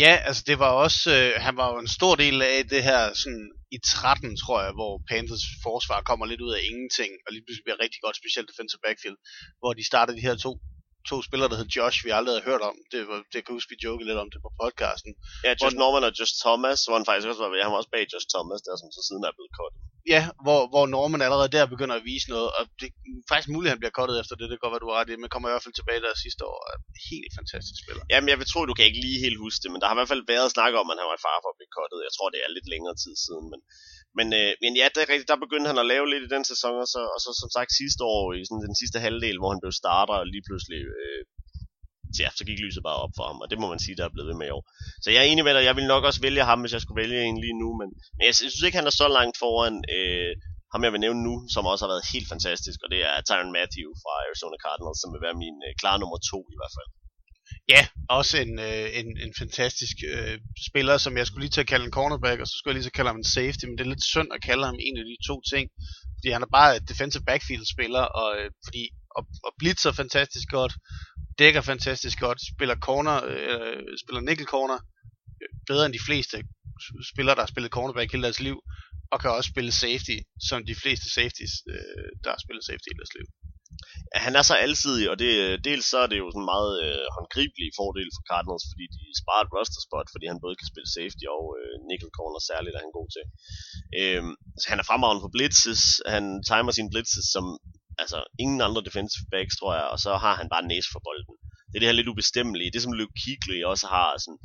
Ja, 0.02 0.12
altså 0.28 0.42
det 0.49 0.56
var 0.62 0.71
også, 0.85 1.02
øh, 1.16 1.32
han 1.47 1.54
var 1.61 1.68
jo 1.73 1.78
en 1.85 1.94
stor 1.99 2.14
del 2.25 2.37
af 2.54 2.61
det 2.75 2.82
her 2.90 3.02
sådan 3.23 3.47
i 3.76 3.78
13, 3.85 4.37
tror 4.42 4.59
jeg, 4.64 4.73
hvor 4.78 4.92
Panthers 5.11 5.47
forsvar 5.66 5.99
kommer 6.09 6.26
lidt 6.26 6.44
ud 6.47 6.52
af 6.56 6.62
ingenting, 6.71 7.12
og 7.25 7.28
lige 7.32 7.44
pludselig 7.44 7.64
bliver 7.66 7.82
rigtig 7.85 8.00
godt, 8.04 8.21
specielt 8.23 8.49
defensive 8.50 8.85
backfield, 8.87 9.18
hvor 9.61 9.73
de 9.78 9.90
startede 9.90 10.16
de 10.18 10.26
her 10.28 10.37
to 10.47 10.52
to 11.11 11.16
spillere, 11.28 11.49
der 11.50 11.59
hed 11.61 11.71
Josh, 11.76 11.99
vi 12.06 12.11
aldrig 12.18 12.32
havde 12.35 12.49
hørt 12.50 12.62
om. 12.71 12.76
Det, 12.92 13.00
var, 13.11 13.18
det 13.32 13.38
kan 13.44 13.52
huske, 13.56 13.71
vi 13.73 13.78
jokede 13.87 14.09
lidt 14.09 14.23
om 14.25 14.30
det 14.32 14.40
på 14.47 14.50
podcasten. 14.62 15.12
Ja, 15.47 15.52
Josh 15.61 15.76
Norman 15.82 16.04
og 16.09 16.12
Josh 16.18 16.35
Thomas, 16.44 16.78
hvor 16.87 16.97
han 16.99 17.09
faktisk 17.09 17.28
også 17.30 17.42
var 17.44 17.50
ved. 17.52 17.62
Han 17.66 17.73
var 17.73 17.80
også 17.82 17.92
bag 17.97 18.04
Josh 18.12 18.26
Thomas, 18.35 18.61
der 18.66 18.73
som 18.80 18.88
så 18.97 19.00
siden 19.09 19.23
er 19.28 19.35
blevet 19.38 19.52
kottet. 19.61 19.80
Ja, 20.14 20.23
hvor, 20.44 20.61
hvor 20.73 20.85
Norman 20.97 21.23
allerede 21.26 21.54
der 21.56 21.73
begynder 21.75 21.97
at 22.00 22.04
vise 22.12 22.26
noget, 22.35 22.49
og 22.59 22.62
det 22.80 22.87
er 22.90 22.94
faktisk 23.30 23.50
muligt, 23.54 23.68
at 23.71 23.75
han 23.75 23.82
bliver 23.82 23.97
kottet 24.00 24.16
efter 24.23 24.35
det, 24.37 24.47
det 24.49 24.54
kan 24.56 24.64
godt 24.64 24.75
være, 24.75 24.85
du 24.85 24.90
har 24.90 24.99
ret 25.00 25.11
i, 25.12 25.21
men 25.23 25.32
kommer 25.32 25.49
i 25.49 25.52
hvert 25.52 25.66
fald 25.66 25.78
tilbage 25.78 26.00
der 26.06 26.23
sidste 26.25 26.42
år, 26.52 26.59
er 26.73 26.78
helt 27.11 27.32
fantastisk 27.38 27.78
spiller. 27.82 28.02
Jamen, 28.12 28.28
jeg 28.32 28.38
vil 28.40 28.49
tro, 28.50 28.59
du 28.71 28.76
kan 28.76 28.88
ikke 28.88 29.02
lige 29.06 29.25
helt 29.26 29.38
huske 29.44 29.61
det, 29.62 29.71
men 29.73 29.80
der 29.80 29.87
har 29.88 29.94
i 29.97 30.00
hvert 30.00 30.12
fald 30.12 30.25
været 30.35 30.49
snak 30.56 30.73
om, 30.80 30.90
at 30.92 30.97
han 31.00 31.11
var 31.11 31.18
i 31.21 31.25
far 31.26 31.38
for 31.42 31.50
at 31.52 31.59
blive 31.59 31.75
kottet. 31.78 32.06
Jeg 32.06 32.12
tror, 32.16 32.28
det 32.35 32.40
er 32.40 32.50
lidt 32.56 32.68
længere 32.75 32.97
tid 33.02 33.14
siden, 33.25 33.47
men 33.52 33.61
men, 34.19 34.26
øh, 34.40 34.50
men 34.62 34.73
ja, 34.81 34.87
det 34.92 35.00
er 35.00 35.12
rigtigt, 35.12 35.33
der 35.33 35.45
begyndte 35.45 35.71
han 35.71 35.83
at 35.83 35.90
lave 35.92 36.07
lidt 36.12 36.26
i 36.26 36.35
den 36.35 36.45
sæson, 36.52 36.75
og 36.85 36.88
så, 36.95 37.02
og 37.14 37.21
så 37.25 37.31
som 37.42 37.50
sagt 37.57 37.71
sidste 37.81 38.02
år, 38.16 38.25
i 38.33 38.45
sådan 38.49 38.69
den 38.71 38.81
sidste 38.83 38.99
halvdel, 39.04 39.38
hvor 39.38 39.50
han 39.52 39.62
blev 39.62 39.75
starter, 39.83 40.16
og 40.21 40.26
lige 40.35 40.47
pludselig 40.49 40.83
øh, 40.99 41.21
ja, 42.21 42.28
så 42.38 42.42
gik 42.49 42.61
lyset 42.64 42.83
bare 42.88 43.02
op 43.04 43.14
for 43.19 43.25
ham, 43.31 43.38
og 43.42 43.47
det 43.50 43.59
må 43.61 43.66
man 43.73 43.83
sige, 43.85 43.97
der 43.99 44.04
er 44.07 44.14
blevet 44.14 44.31
ved 44.31 44.38
med 44.40 44.49
i 44.49 44.54
år. 44.57 44.64
Så 45.02 45.09
jeg 45.11 45.21
er 45.23 45.28
enig 45.31 45.45
med 45.45 45.54
dig, 45.54 45.64
jeg 45.69 45.76
vil 45.78 45.92
nok 45.95 46.04
også 46.09 46.21
vælge 46.26 46.49
ham, 46.50 46.61
hvis 46.61 46.75
jeg 46.76 46.83
skulle 46.83 47.02
vælge 47.02 47.19
en 47.28 47.38
lige 47.45 47.59
nu, 47.62 47.69
men, 47.81 47.88
men 48.16 48.25
jeg, 48.28 48.35
synes 48.35 48.66
ikke, 48.66 48.81
han 48.81 48.90
er 48.90 48.97
så 49.02 49.09
langt 49.19 49.37
foran 49.42 49.76
øh, 49.97 50.33
ham, 50.73 50.85
jeg 50.87 50.92
vil 50.92 51.04
nævne 51.07 51.23
nu, 51.28 51.35
som 51.54 51.71
også 51.73 51.83
har 51.85 51.92
været 51.95 52.11
helt 52.12 52.28
fantastisk, 52.35 52.78
og 52.85 52.88
det 52.92 53.00
er 53.11 53.14
Tyron 53.28 53.54
Matthew 53.59 53.88
fra 54.02 54.12
Arizona 54.26 54.57
Cardinals, 54.64 55.00
som 55.02 55.11
vil 55.12 55.25
være 55.26 55.40
min 55.45 55.57
øh, 55.66 55.73
klare 55.81 55.99
nummer 56.02 56.19
to 56.31 56.38
i 56.54 56.59
hvert 56.61 56.75
fald. 56.76 56.90
Ja, 57.68 57.87
også 58.09 58.35
en, 58.38 58.59
øh, 58.59 58.88
en, 59.00 59.09
en 59.25 59.35
fantastisk 59.38 59.97
øh, 60.12 60.38
spiller, 60.68 60.97
som 60.99 61.16
jeg 61.16 61.26
skulle 61.26 61.44
lige 61.44 61.54
til 61.56 61.61
at 61.61 61.66
kalde 61.73 61.85
en 61.85 61.97
cornerback, 61.99 62.40
og 62.40 62.47
så 62.47 62.54
skulle 62.56 62.73
jeg 62.73 62.76
lige 62.76 62.85
til 62.85 62.94
at 62.94 62.99
kalde 62.99 63.11
ham 63.11 63.16
en 63.16 63.32
safety, 63.38 63.64
men 63.66 63.78
det 63.78 63.85
er 63.85 63.92
lidt 63.94 64.04
synd 64.04 64.28
at 64.37 64.42
kalde 64.42 64.64
ham 64.64 64.76
en 64.87 64.99
af 64.99 65.04
de 65.04 65.16
to 65.28 65.37
ting, 65.52 65.64
fordi 66.16 66.28
han 66.37 66.42
er 66.42 66.50
bare 66.59 66.76
et 66.76 66.88
defensive 66.88 67.25
backfield 67.30 67.64
spiller, 67.75 68.04
og 68.21 68.28
øh, 68.38 68.50
fordi 68.66 68.82
og, 69.16 69.26
og 69.47 69.52
blitzer 69.59 69.92
fantastisk 69.92 70.49
godt, 70.49 70.75
dækker 71.38 71.61
fantastisk 71.61 72.21
godt, 72.21 72.38
spiller 72.52 72.76
corner, 72.76 73.16
øh, 73.32 73.82
spiller 74.02 74.21
nickel 74.21 74.47
corner 74.47 74.78
øh, 75.42 75.49
bedre 75.66 75.87
end 75.87 75.94
de 75.94 76.06
fleste 76.09 76.37
spillere, 77.12 77.35
der 77.37 77.42
har 77.42 77.52
spillet 77.54 77.73
cornerback 77.76 78.12
hele 78.12 78.23
deres 78.23 78.40
liv, 78.40 78.56
og 79.12 79.21
kan 79.21 79.30
også 79.30 79.50
spille 79.54 79.73
safety, 79.73 80.16
som 80.49 80.66
de 80.71 80.75
fleste 80.82 81.06
safeties, 81.16 81.54
øh, 81.75 82.09
der 82.25 82.30
har 82.35 82.40
spillet 82.44 82.64
safety 82.64 82.88
hele 82.90 83.00
deres 83.02 83.14
liv. 83.18 83.26
Han 84.26 84.35
er 84.41 84.45
så 84.50 84.55
alsidig, 84.67 85.07
og 85.12 85.17
det, 85.23 85.31
dels 85.69 85.87
så 85.93 85.99
er 86.05 86.09
det 86.11 86.19
jo 86.23 86.26
sådan 86.31 86.43
en 86.45 86.52
meget 86.55 86.73
øh, 86.87 87.05
håndgribelig 87.17 87.69
fordel 87.81 88.11
for 88.17 88.23
Cardinals, 88.31 88.67
fordi 88.73 88.85
de 88.97 89.02
sparer 89.23 89.43
et 89.45 89.52
roster 89.57 89.83
spot, 89.87 90.09
fordi 90.14 90.26
han 90.33 90.43
både 90.45 90.57
kan 90.61 90.71
spille 90.73 90.91
safety 90.97 91.25
og 91.37 91.45
øh, 91.59 91.75
nickel 91.91 92.11
corner, 92.19 92.41
særligt 92.50 92.76
er 92.76 92.85
han 92.87 92.97
god 92.99 93.09
til. 93.17 93.25
Øh, 94.00 94.23
så 94.61 94.67
han 94.73 94.81
er 94.81 94.88
fremragende 94.88 95.25
på 95.25 95.35
blitzes, 95.37 95.83
han 96.14 96.25
timer 96.50 96.73
sine 96.75 96.93
blitzes 96.93 97.26
som 97.35 97.45
altså 98.02 98.19
ingen 98.43 98.61
andre 98.67 98.83
defensive 98.88 99.26
backs, 99.35 99.55
tror 99.57 99.73
jeg, 99.79 99.87
og 99.93 99.99
så 100.05 100.12
har 100.25 100.35
han 100.41 100.49
bare 100.55 100.69
næse 100.73 100.88
for 100.93 101.02
bolden. 101.09 101.37
Det 101.69 101.76
er 101.76 101.83
det 101.83 101.91
her 101.91 101.99
lidt 101.99 102.12
ubestemmelige, 102.12 102.73
det 102.75 102.83
som 102.83 102.97
Luke 102.99 103.17
Kuechly 103.21 103.59
også 103.73 103.87
har, 103.95 104.09
sådan, 104.25 104.41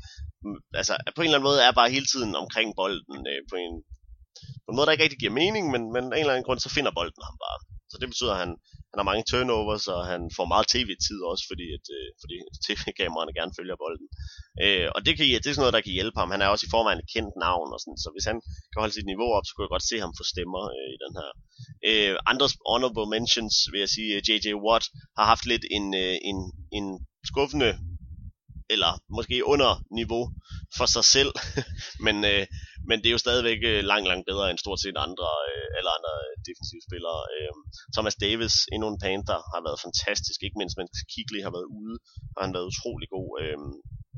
mm, 0.46 0.60
altså 0.82 0.94
på 1.16 1.22
en 1.22 1.28
eller 1.28 1.38
anden 1.38 1.50
måde 1.50 1.64
er 1.68 1.72
bare 1.80 1.96
hele 1.96 2.08
tiden 2.14 2.32
omkring 2.44 2.68
bolden, 2.82 3.18
øh, 3.32 3.42
på, 3.52 3.56
en, 3.66 3.76
på 4.64 4.68
en 4.70 4.76
måde, 4.76 4.86
der 4.86 4.96
ikke 4.96 5.06
rigtig 5.06 5.22
giver 5.24 5.40
mening, 5.42 5.66
men, 5.74 5.82
men 5.96 6.04
af 6.14 6.18
en 6.18 6.24
eller 6.24 6.34
anden 6.34 6.48
grund, 6.48 6.60
så 6.60 6.70
finder 6.78 6.92
bolden 7.00 7.24
ham 7.30 7.38
bare. 7.46 7.60
Så 7.92 7.96
det 8.02 8.08
betyder, 8.12 8.34
at 8.36 8.42
han, 8.44 8.52
han 8.92 8.98
har 9.00 9.10
mange 9.10 9.26
turnovers, 9.32 9.86
og 9.94 10.00
han 10.12 10.22
får 10.38 10.46
meget 10.54 10.68
tv-tid 10.74 11.20
også, 11.32 11.44
fordi, 11.52 11.68
at, 11.78 11.86
øh, 11.98 12.08
fordi 12.22 12.36
tv-kameraerne 12.66 13.38
gerne 13.40 13.58
følger 13.58 13.82
bolden. 13.84 14.08
Øh, 14.64 14.88
og 14.96 15.00
det, 15.06 15.12
kan, 15.16 15.24
det 15.26 15.48
er 15.48 15.56
sådan 15.56 15.64
noget, 15.66 15.78
der 15.78 15.86
kan 15.86 15.98
hjælpe 15.98 16.20
ham. 16.20 16.34
Han 16.34 16.42
er 16.44 16.50
også 16.54 16.66
i 16.66 16.74
forvejen 16.76 17.02
et 17.02 17.12
kendt 17.16 17.34
navn, 17.48 17.70
og 17.74 17.80
sådan, 17.80 18.00
så 18.04 18.10
hvis 18.14 18.30
han 18.32 18.38
kan 18.72 18.82
holde 18.84 18.96
sit 18.96 19.10
niveau 19.12 19.30
op, 19.38 19.46
så 19.46 19.52
kunne 19.52 19.66
jeg 19.66 19.76
godt 19.76 19.90
se 19.90 19.98
ham 20.04 20.14
få 20.20 20.24
stemmer 20.34 20.64
øh, 20.76 20.90
i 20.96 20.98
den 21.04 21.14
her. 21.20 21.30
Øh, 21.90 22.16
andre 22.32 22.48
honorable 22.72 23.08
mentions, 23.16 23.56
vil 23.72 23.82
jeg 23.84 23.92
sige, 23.96 24.12
øh, 24.16 24.22
J.J. 24.28 24.48
Watt 24.66 24.86
har 25.18 25.26
haft 25.32 25.46
lidt 25.52 25.66
en, 25.78 25.86
øh, 26.04 26.16
en, 26.30 26.38
en 26.78 26.86
skuffende 27.30 27.72
eller 28.70 28.92
måske 29.18 29.46
under 29.54 29.72
niveau 30.00 30.24
for 30.78 30.86
sig 30.96 31.06
selv, 31.16 31.32
men, 32.06 32.16
øh, 32.32 32.46
men 32.90 32.98
det 33.02 33.08
er 33.08 33.16
jo 33.18 33.26
stadigvæk 33.26 33.60
øh, 33.72 33.82
langt, 33.92 34.08
langt 34.12 34.26
bedre 34.32 34.46
end 34.50 34.60
stort 34.64 34.80
set 34.84 34.98
andre, 35.08 35.30
øh, 35.52 35.68
alle 35.78 35.92
andre 35.98 36.14
øh, 36.26 36.34
defensive 36.48 36.84
spillere. 36.90 37.20
Øh, 37.34 37.54
Thomas 37.96 38.16
Davis, 38.26 38.56
endnu 38.74 38.88
en 38.90 39.02
Panther, 39.06 39.40
har 39.54 39.62
været 39.68 39.84
fantastisk, 39.86 40.40
ikke 40.46 40.60
mindst 40.62 40.78
mens 40.80 40.94
Kigley 41.12 41.42
har 41.46 41.54
været 41.58 41.70
ude, 41.80 41.96
har 42.34 42.42
han 42.44 42.50
har 42.52 42.58
været 42.58 42.72
utrolig 42.72 43.08
god. 43.16 43.30
Øh, 43.42 43.58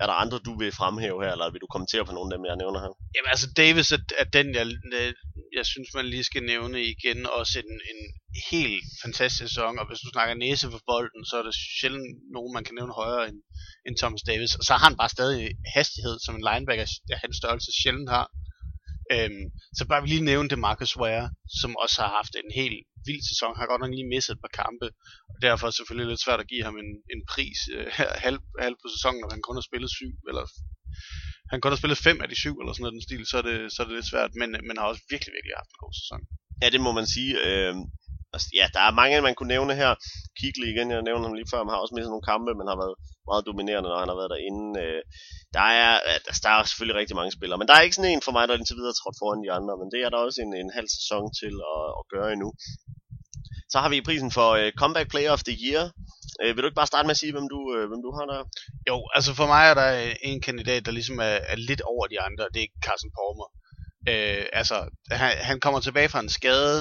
er 0.02 0.08
der 0.08 0.16
andre, 0.24 0.38
du 0.48 0.54
vil 0.62 0.78
fremhæve 0.82 1.20
her, 1.24 1.32
eller 1.36 1.52
vil 1.54 1.64
du 1.64 1.70
kommentere 1.76 2.06
på 2.06 2.14
nogle 2.18 2.30
af 2.30 2.38
dem, 2.38 2.46
jeg 2.50 2.62
nævner 2.64 2.80
her? 2.86 2.92
Jamen 3.16 3.32
altså, 3.34 3.48
Davis 3.62 3.90
er, 3.98 4.02
er 4.22 4.28
den, 4.38 4.48
jeg, 4.58 4.66
jeg 5.58 5.66
synes, 5.74 5.90
man 5.98 6.06
lige 6.14 6.30
skal 6.30 6.44
nævne 6.54 6.78
igen. 6.94 7.20
Også 7.40 7.54
en, 7.64 7.72
en 7.92 8.02
helt 8.52 8.84
fantastisk 9.04 9.42
sæson, 9.44 9.80
og 9.80 9.86
hvis 9.88 10.04
du 10.04 10.10
snakker 10.16 10.36
næse 10.36 10.66
for 10.74 10.82
bolden, 10.92 11.24
så 11.30 11.34
er 11.40 11.44
der 11.48 11.56
sjældent 11.80 12.10
nogen, 12.36 12.52
man 12.58 12.64
kan 12.66 12.76
nævne 12.80 13.00
højere 13.02 13.26
end, 13.30 13.40
end 13.86 13.96
Thomas 14.02 14.24
Davis. 14.30 14.54
Og 14.60 14.64
så 14.68 14.74
har 14.74 14.86
han 14.90 15.00
bare 15.02 15.16
stadig 15.18 15.40
hastighed, 15.78 16.16
som 16.26 16.36
en 16.36 16.46
linebacker 16.50 16.86
af 17.14 17.20
hans 17.24 17.36
størrelse 17.42 17.72
sjældent 17.82 18.10
har. 18.16 18.26
Øhm, 19.14 19.46
så 19.78 19.84
bare 19.90 20.02
vi 20.02 20.08
lige 20.10 20.30
nævne 20.32 20.50
det 20.50 20.60
Marcus 20.68 20.98
Ware, 21.02 21.28
som 21.62 21.72
også 21.84 21.98
har 22.02 22.12
haft 22.20 22.34
en 22.36 22.52
helt 22.62 22.80
vild 23.08 23.24
sæson. 23.30 23.56
Han 23.56 23.62
har 23.62 23.72
godt 23.72 23.82
nok 23.84 23.94
lige 23.96 24.12
misset 24.14 24.34
et 24.36 24.44
par 24.46 24.58
kampe, 24.62 24.88
og 25.34 25.38
derfor 25.46 25.64
er 25.66 25.72
det 25.72 25.80
selvfølgelig 25.80 26.10
lidt 26.10 26.24
svært 26.26 26.44
at 26.44 26.52
give 26.52 26.64
ham 26.68 26.76
en, 26.84 26.92
en 27.14 27.22
pris 27.32 27.60
øh, 27.76 27.88
halv, 28.26 28.40
halv 28.66 28.76
på 28.82 28.88
sæsonen, 28.96 29.20
når 29.22 29.32
han 29.36 29.46
kun 29.48 29.58
har 29.60 29.66
spillet 29.70 29.90
syv, 29.98 30.14
eller 30.30 30.44
han 31.52 31.62
kun 31.62 31.72
har 31.74 31.82
spillet 31.82 32.06
fem 32.08 32.18
af 32.24 32.28
de 32.30 32.38
syv, 32.44 32.56
eller 32.58 32.74
sådan 32.74 32.84
noget 32.84 32.98
den 32.98 33.08
stil, 33.08 33.24
så 33.32 33.36
er 33.42 33.46
det, 33.50 33.58
så 33.74 33.78
er 33.82 33.86
det 33.88 33.96
lidt 33.98 34.12
svært, 34.12 34.32
men, 34.42 34.50
men 34.68 34.76
har 34.80 34.86
også 34.92 35.04
virkelig, 35.14 35.32
virkelig 35.38 35.56
haft 35.62 35.72
en 35.74 35.84
god 35.84 35.94
sæson. 36.02 36.22
Ja, 36.62 36.68
det 36.74 36.82
må 36.86 36.92
man 37.00 37.08
sige. 37.16 37.32
Øh, 37.48 37.76
Altså, 38.34 38.48
ja, 38.60 38.66
der 38.76 38.82
er 38.88 38.98
mange, 39.00 39.26
man 39.28 39.36
kunne 39.36 39.54
nævne 39.56 39.74
her. 39.82 39.92
Kigley 40.40 40.68
igen, 40.74 40.92
jeg 40.92 41.02
nævnte 41.08 41.28
ham 41.28 41.38
lige 41.38 41.52
før, 41.52 41.64
han 41.64 41.74
har 41.74 41.84
også 41.84 41.96
mistet 41.96 42.14
nogle 42.14 42.30
kampe, 42.32 42.52
men 42.56 42.72
har 42.72 42.78
været 42.84 42.96
meget 43.30 43.48
dominerende, 43.50 43.90
når 43.90 44.00
han 44.04 44.12
har 44.12 44.20
været 44.22 44.34
derinde. 44.36 44.66
Øh, 44.84 45.02
der, 45.58 45.68
er, 45.84 45.92
altså, 46.28 46.42
der 46.46 46.52
er 46.52 46.64
selvfølgelig 46.64 47.00
rigtig 47.02 47.18
mange 47.20 47.36
spillere, 47.38 47.60
men 47.60 47.68
der 47.68 47.76
er 47.76 47.86
ikke 47.86 47.98
sådan 47.98 48.12
en 48.14 48.26
for 48.28 48.34
mig, 48.38 48.44
der 48.46 48.58
indtil 48.58 48.80
videre 48.80 48.98
trådt 49.00 49.20
foran 49.22 49.44
de 49.46 49.56
andre, 49.58 49.74
men 49.82 49.90
det 49.94 50.00
er 50.02 50.10
der 50.12 50.20
også 50.28 50.40
en, 50.46 50.54
en 50.64 50.72
halv 50.78 50.90
sæson 50.98 51.24
til 51.42 51.56
at, 51.76 51.86
at 52.00 52.04
gøre 52.14 52.30
endnu. 52.36 52.50
Så 53.74 53.78
har 53.80 53.90
vi 53.90 54.08
prisen 54.08 54.32
for 54.38 54.50
uh, 54.60 54.70
Comeback 54.82 55.08
Player 55.14 55.32
of 55.36 55.44
the 55.50 55.58
Year. 55.66 55.84
Uh, 56.42 56.52
vil 56.54 56.62
du 56.62 56.68
ikke 56.70 56.82
bare 56.82 56.92
starte 56.94 57.06
med 57.08 57.16
at 57.18 57.22
sige, 57.24 57.34
hvem 57.36 57.48
du, 57.54 57.60
uh, 57.76 57.86
hvem 57.90 58.02
du 58.06 58.12
har 58.18 58.26
der? 58.34 58.42
Jo, 58.90 58.98
altså 59.16 59.32
for 59.40 59.48
mig 59.54 59.64
er 59.70 59.76
der 59.82 59.90
en 60.30 60.42
kandidat, 60.48 60.86
der 60.86 60.92
ligesom 60.92 61.18
er, 61.30 61.38
er 61.54 61.56
lidt 61.70 61.82
over 61.94 62.06
de 62.08 62.22
andre, 62.28 62.46
det 62.54 62.62
er 62.64 62.68
Carsten 62.86 63.12
Palmer. 63.18 63.48
Uh, 64.12 64.46
altså, 64.60 64.78
han, 65.22 65.32
han 65.50 65.60
kommer 65.60 65.80
tilbage 65.80 66.10
fra 66.10 66.20
en 66.20 66.36
skade, 66.40 66.80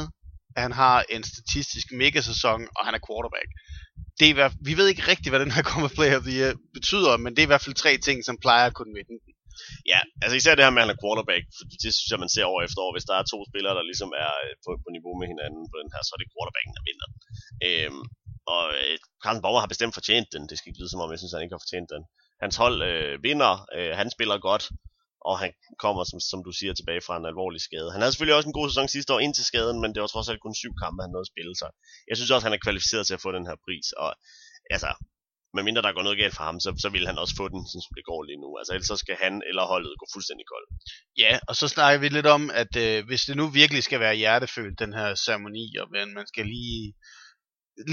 han 0.67 0.73
har 0.83 0.97
en 1.15 1.23
statistisk 1.35 1.87
megasæson, 2.01 2.61
og 2.77 2.83
han 2.87 2.95
er 2.99 3.03
quarterback. 3.09 3.49
Det 4.21 4.29
er, 4.31 4.51
vi 4.69 4.73
ved 4.79 4.87
ikke 4.89 5.09
rigtigt, 5.13 5.31
hvad 5.31 5.41
den 5.45 5.55
her 5.57 5.63
Comeback 5.71 5.95
Player 5.99 6.17
of 6.19 6.27
the 6.29 6.35
Year 6.39 6.53
betyder, 6.79 7.13
men 7.23 7.31
det 7.33 7.41
er 7.41 7.49
i 7.49 7.53
hvert 7.53 7.67
fald 7.67 7.83
tre 7.85 7.93
ting, 8.07 8.17
som 8.29 8.43
plejer 8.45 8.67
at 8.67 8.77
kunne 8.79 8.95
vinde 8.99 9.15
den. 9.27 9.35
Ja, 9.93 10.01
altså 10.23 10.35
især 10.41 10.55
det 10.55 10.65
her 10.65 10.75
med, 10.75 10.83
at 10.83 10.87
han 10.87 10.95
er 10.95 11.03
quarterback, 11.05 11.45
for 11.57 11.65
det 11.83 11.91
synes 11.97 12.11
jeg, 12.13 12.23
man 12.25 12.35
ser 12.35 12.45
år 12.53 12.61
efter 12.67 12.81
år. 12.85 12.93
Hvis 12.95 13.09
der 13.11 13.17
er 13.17 13.25
to 13.33 13.39
spillere, 13.51 13.75
der 13.79 13.85
ligesom 13.91 14.11
er 14.25 14.33
øh, 14.45 14.53
på, 14.65 14.71
på 14.85 14.89
niveau 14.97 15.15
med 15.21 15.27
hinanden 15.33 15.63
på 15.71 15.77
den 15.81 15.89
her, 15.95 16.01
så 16.05 16.11
er 16.15 16.21
det 16.21 16.33
quarterbacken, 16.35 16.73
der 16.77 16.87
vinder. 16.89 17.09
Øhm, 17.67 18.05
og 18.55 18.65
øh, 18.79 18.97
Carsten 19.23 19.45
Bauer 19.45 19.63
har 19.65 19.73
bestemt 19.73 19.95
fortjent 19.99 20.29
den. 20.35 20.43
Det 20.49 20.57
skal 20.57 20.69
ikke 20.69 20.81
lyde 20.81 20.93
som 20.93 21.03
om, 21.05 21.13
jeg 21.13 21.21
synes, 21.21 21.35
han 21.35 21.45
ikke 21.45 21.57
har 21.57 21.65
fortjent 21.67 21.91
den. 21.95 22.03
Hans 22.43 22.57
hold 22.63 22.77
øh, 22.91 23.15
vinder, 23.27 23.53
øh, 23.77 23.93
han 24.01 24.09
spiller 24.17 24.37
godt, 24.51 24.65
og 25.31 25.37
han 25.43 25.51
kommer, 25.85 26.03
som, 26.11 26.19
som 26.31 26.41
du 26.47 26.53
siger, 26.59 26.73
tilbage 26.75 27.03
fra 27.07 27.17
en 27.17 27.31
alvorlig 27.31 27.61
skade. 27.69 27.93
Han 27.95 28.01
havde 28.01 28.13
selvfølgelig 28.13 28.37
også 28.39 28.49
en 28.51 28.59
god 28.59 28.69
sæson 28.71 28.89
sidste 28.89 29.13
år 29.15 29.21
ind 29.25 29.35
til 29.35 29.49
skaden, 29.51 29.79
men 29.83 29.91
det 29.93 30.01
var 30.03 30.11
trods 30.11 30.29
alt 30.29 30.45
kun 30.45 30.61
syv 30.63 30.73
kampe, 30.83 31.03
han 31.05 31.13
nåede 31.13 31.27
at 31.27 31.33
spille 31.35 31.55
sig. 31.63 31.71
Jeg 32.09 32.17
synes 32.17 32.31
også, 32.31 32.47
han 32.47 32.57
er 32.57 32.65
kvalificeret 32.67 33.05
til 33.07 33.17
at 33.19 33.25
få 33.25 33.31
den 33.39 33.49
her 33.49 33.57
pris, 33.67 33.87
og 34.05 34.11
altså, 34.75 34.91
medmindre 35.57 35.83
der 35.83 35.93
går 35.97 36.05
noget 36.07 36.19
galt 36.23 36.37
for 36.37 36.45
ham, 36.49 36.59
så, 36.65 36.71
så 36.85 36.89
vil 36.95 37.07
han 37.11 37.19
også 37.23 37.35
få 37.41 37.47
den, 37.55 37.61
sådan 37.71 37.85
som 37.87 37.95
det 37.99 38.05
går 38.11 38.21
lige 38.29 38.43
nu. 38.45 38.51
Altså 38.59 38.73
ellers 38.75 38.91
så 38.93 38.97
skal 39.05 39.17
han 39.25 39.35
eller 39.49 39.65
holdet 39.73 40.01
gå 40.01 40.07
fuldstændig 40.15 40.47
kold. 40.53 40.67
Ja, 41.23 41.33
og 41.49 41.55
så 41.61 41.67
snakker 41.75 41.99
vi 42.01 42.09
lidt 42.09 42.29
om, 42.37 42.43
at 42.63 42.73
øh, 42.85 42.99
hvis 43.09 43.23
det 43.29 43.37
nu 43.41 43.45
virkelig 43.61 43.83
skal 43.85 44.01
være 44.01 44.21
hjertefølt, 44.23 44.79
den 44.85 44.93
her 44.99 45.09
ceremoni, 45.25 45.67
og 45.81 45.87
man 46.19 46.27
skal 46.33 46.47
lige 46.47 46.95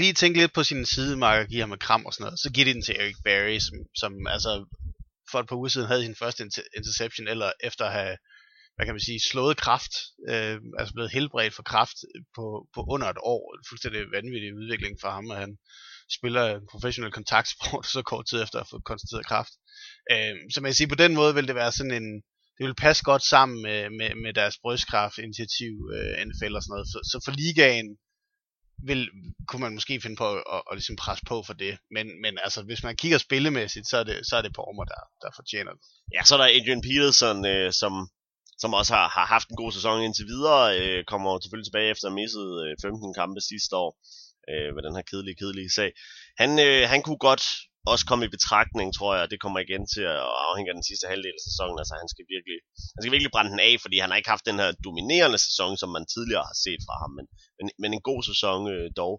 lige 0.00 0.12
tænke 0.12 0.38
lidt 0.38 0.52
på 0.52 0.62
sin 0.64 0.86
sidemarker 0.86 1.42
og 1.42 1.48
give 1.48 1.60
ham 1.60 1.72
et 1.72 1.80
kram 1.86 2.06
og 2.06 2.12
sådan 2.12 2.24
noget, 2.24 2.40
så 2.40 2.48
giver 2.52 2.64
de 2.64 2.74
den 2.74 2.82
til 2.82 2.96
Eric 3.00 3.18
Berry, 3.24 3.58
som, 3.66 3.76
som 4.02 4.12
altså 4.26 4.52
for 5.30 5.40
et 5.40 5.48
par 5.48 5.56
uger 5.56 5.68
siden 5.68 5.86
havde 5.86 6.04
sin 6.04 6.20
første 6.22 6.42
interception, 6.76 7.28
eller 7.28 7.52
efter 7.60 7.84
at 7.84 7.92
have, 7.92 8.16
hvad 8.74 8.86
kan 8.86 8.94
man 8.94 9.06
sige, 9.08 9.20
slået 9.30 9.56
kraft, 9.56 9.94
øh, 10.28 10.56
altså 10.78 10.94
blevet 10.94 11.12
helbredt 11.12 11.54
for 11.54 11.62
kraft 11.62 11.98
på, 12.36 12.44
på 12.74 12.80
under 12.94 13.08
et 13.10 13.20
år. 13.34 13.42
Fuldstændig 13.68 14.00
vanvittig 14.12 14.54
udvikling 14.54 14.94
for 15.00 15.10
ham, 15.10 15.30
at 15.30 15.38
han 15.38 15.52
spiller 16.16 16.60
professionel 16.70 17.12
kontaktsport 17.12 17.86
så 17.94 18.02
kort 18.02 18.26
tid 18.26 18.42
efter 18.42 18.58
at 18.60 18.68
få 18.70 18.78
konstateret 18.90 19.26
kraft. 19.26 19.52
Øh, 20.12 20.34
så 20.52 20.60
man 20.60 20.68
kan 20.68 20.78
sige, 20.78 20.92
på 20.94 21.02
den 21.04 21.14
måde 21.14 21.34
vil 21.34 21.48
det 21.48 21.54
være 21.54 21.72
sådan 21.72 21.96
en, 22.02 22.08
det 22.58 22.66
vil 22.66 22.82
passe 22.84 23.02
godt 23.10 23.24
sammen 23.34 23.62
med, 23.62 23.90
med, 23.98 24.10
med 24.24 24.32
deres 24.34 24.56
brystkraft 24.62 25.18
initiativ, 25.18 25.74
øh, 25.96 26.12
NFL 26.26 26.54
og 26.56 26.62
sådan 26.62 26.74
noget. 26.74 26.88
Så, 26.92 26.98
så 27.10 27.16
for 27.24 27.32
ligaen 27.40 27.88
vil, 28.82 29.10
kunne 29.48 29.60
man 29.60 29.74
måske 29.74 30.00
finde 30.00 30.16
på 30.16 30.32
at, 30.32 30.42
at, 30.52 30.62
at 30.70 30.76
ligesom 30.76 30.96
presse 30.96 31.24
på 31.28 31.42
for 31.42 31.52
det. 31.52 31.78
Men, 31.90 32.06
men 32.22 32.38
altså, 32.44 32.62
hvis 32.62 32.82
man 32.82 32.96
kigger 32.96 33.18
spillemæssigt, 33.18 33.88
så 33.88 33.96
er 33.96 34.04
det, 34.04 34.26
så 34.28 34.36
er 34.36 34.42
det 34.42 34.52
Bormer, 34.52 34.84
der, 34.84 35.02
der 35.22 35.30
fortjener 35.36 35.72
det. 35.72 35.80
Ja, 36.14 36.24
så 36.24 36.34
er 36.34 36.38
der 36.38 36.54
Adrian 36.56 36.82
Peterson, 36.82 37.46
øh, 37.46 37.72
som, 37.72 37.92
som 38.58 38.74
også 38.74 38.94
har, 38.94 39.08
har 39.08 39.26
haft 39.26 39.48
en 39.48 39.56
god 39.56 39.72
sæson 39.72 40.02
indtil 40.02 40.26
videre. 40.26 40.78
Øh, 40.78 41.04
kommer 41.04 41.40
selvfølgelig 41.42 41.66
tilbage 41.66 41.90
efter 41.90 42.06
at 42.06 42.12
have 42.12 42.20
misset 42.22 42.48
øh, 42.64 42.76
15 42.82 43.14
kampe 43.14 43.40
sidste 43.40 43.76
år 43.76 43.90
øh, 44.50 44.68
ved 44.74 44.82
den 44.86 44.96
her 44.96 45.04
kedelige, 45.10 45.36
kedelige 45.40 45.70
sag. 45.78 45.90
Han, 46.42 46.50
øh, 46.66 46.88
han 46.92 47.02
kunne 47.02 47.22
godt 47.28 47.44
også 47.92 48.04
komme 48.10 48.24
i 48.24 48.34
betragtning, 48.36 48.88
tror 48.98 49.12
jeg, 49.16 49.30
det 49.32 49.42
kommer 49.44 49.58
igen 49.66 49.84
til 49.94 50.04
at 50.14 50.22
afhænge 50.48 50.70
af 50.70 50.76
den 50.78 50.88
sidste 50.90 51.06
halvdel 51.12 51.38
af 51.40 51.44
sæsonen. 51.48 51.78
Altså 51.82 51.94
han 52.02 52.08
skal 52.12 52.24
virkelig, 52.34 52.58
han 52.94 53.00
skal 53.02 53.14
virkelig 53.14 53.34
brænde 53.34 53.52
den 53.54 53.62
af, 53.68 53.72
fordi 53.84 53.96
han 54.02 54.10
har 54.10 54.18
ikke 54.18 54.34
haft 54.34 54.48
den 54.50 54.58
her 54.62 54.70
dominerende 54.86 55.38
sæson, 55.46 55.72
som 55.80 55.90
man 55.96 56.04
tidligere 56.14 56.48
har 56.50 56.58
set 56.64 56.82
fra 56.86 56.94
ham, 57.02 57.12
men, 57.18 57.26
men, 57.58 57.66
men 57.82 57.90
en 57.92 58.04
god 58.10 58.20
sæson 58.30 58.60
øh, 58.74 58.86
dog. 59.02 59.14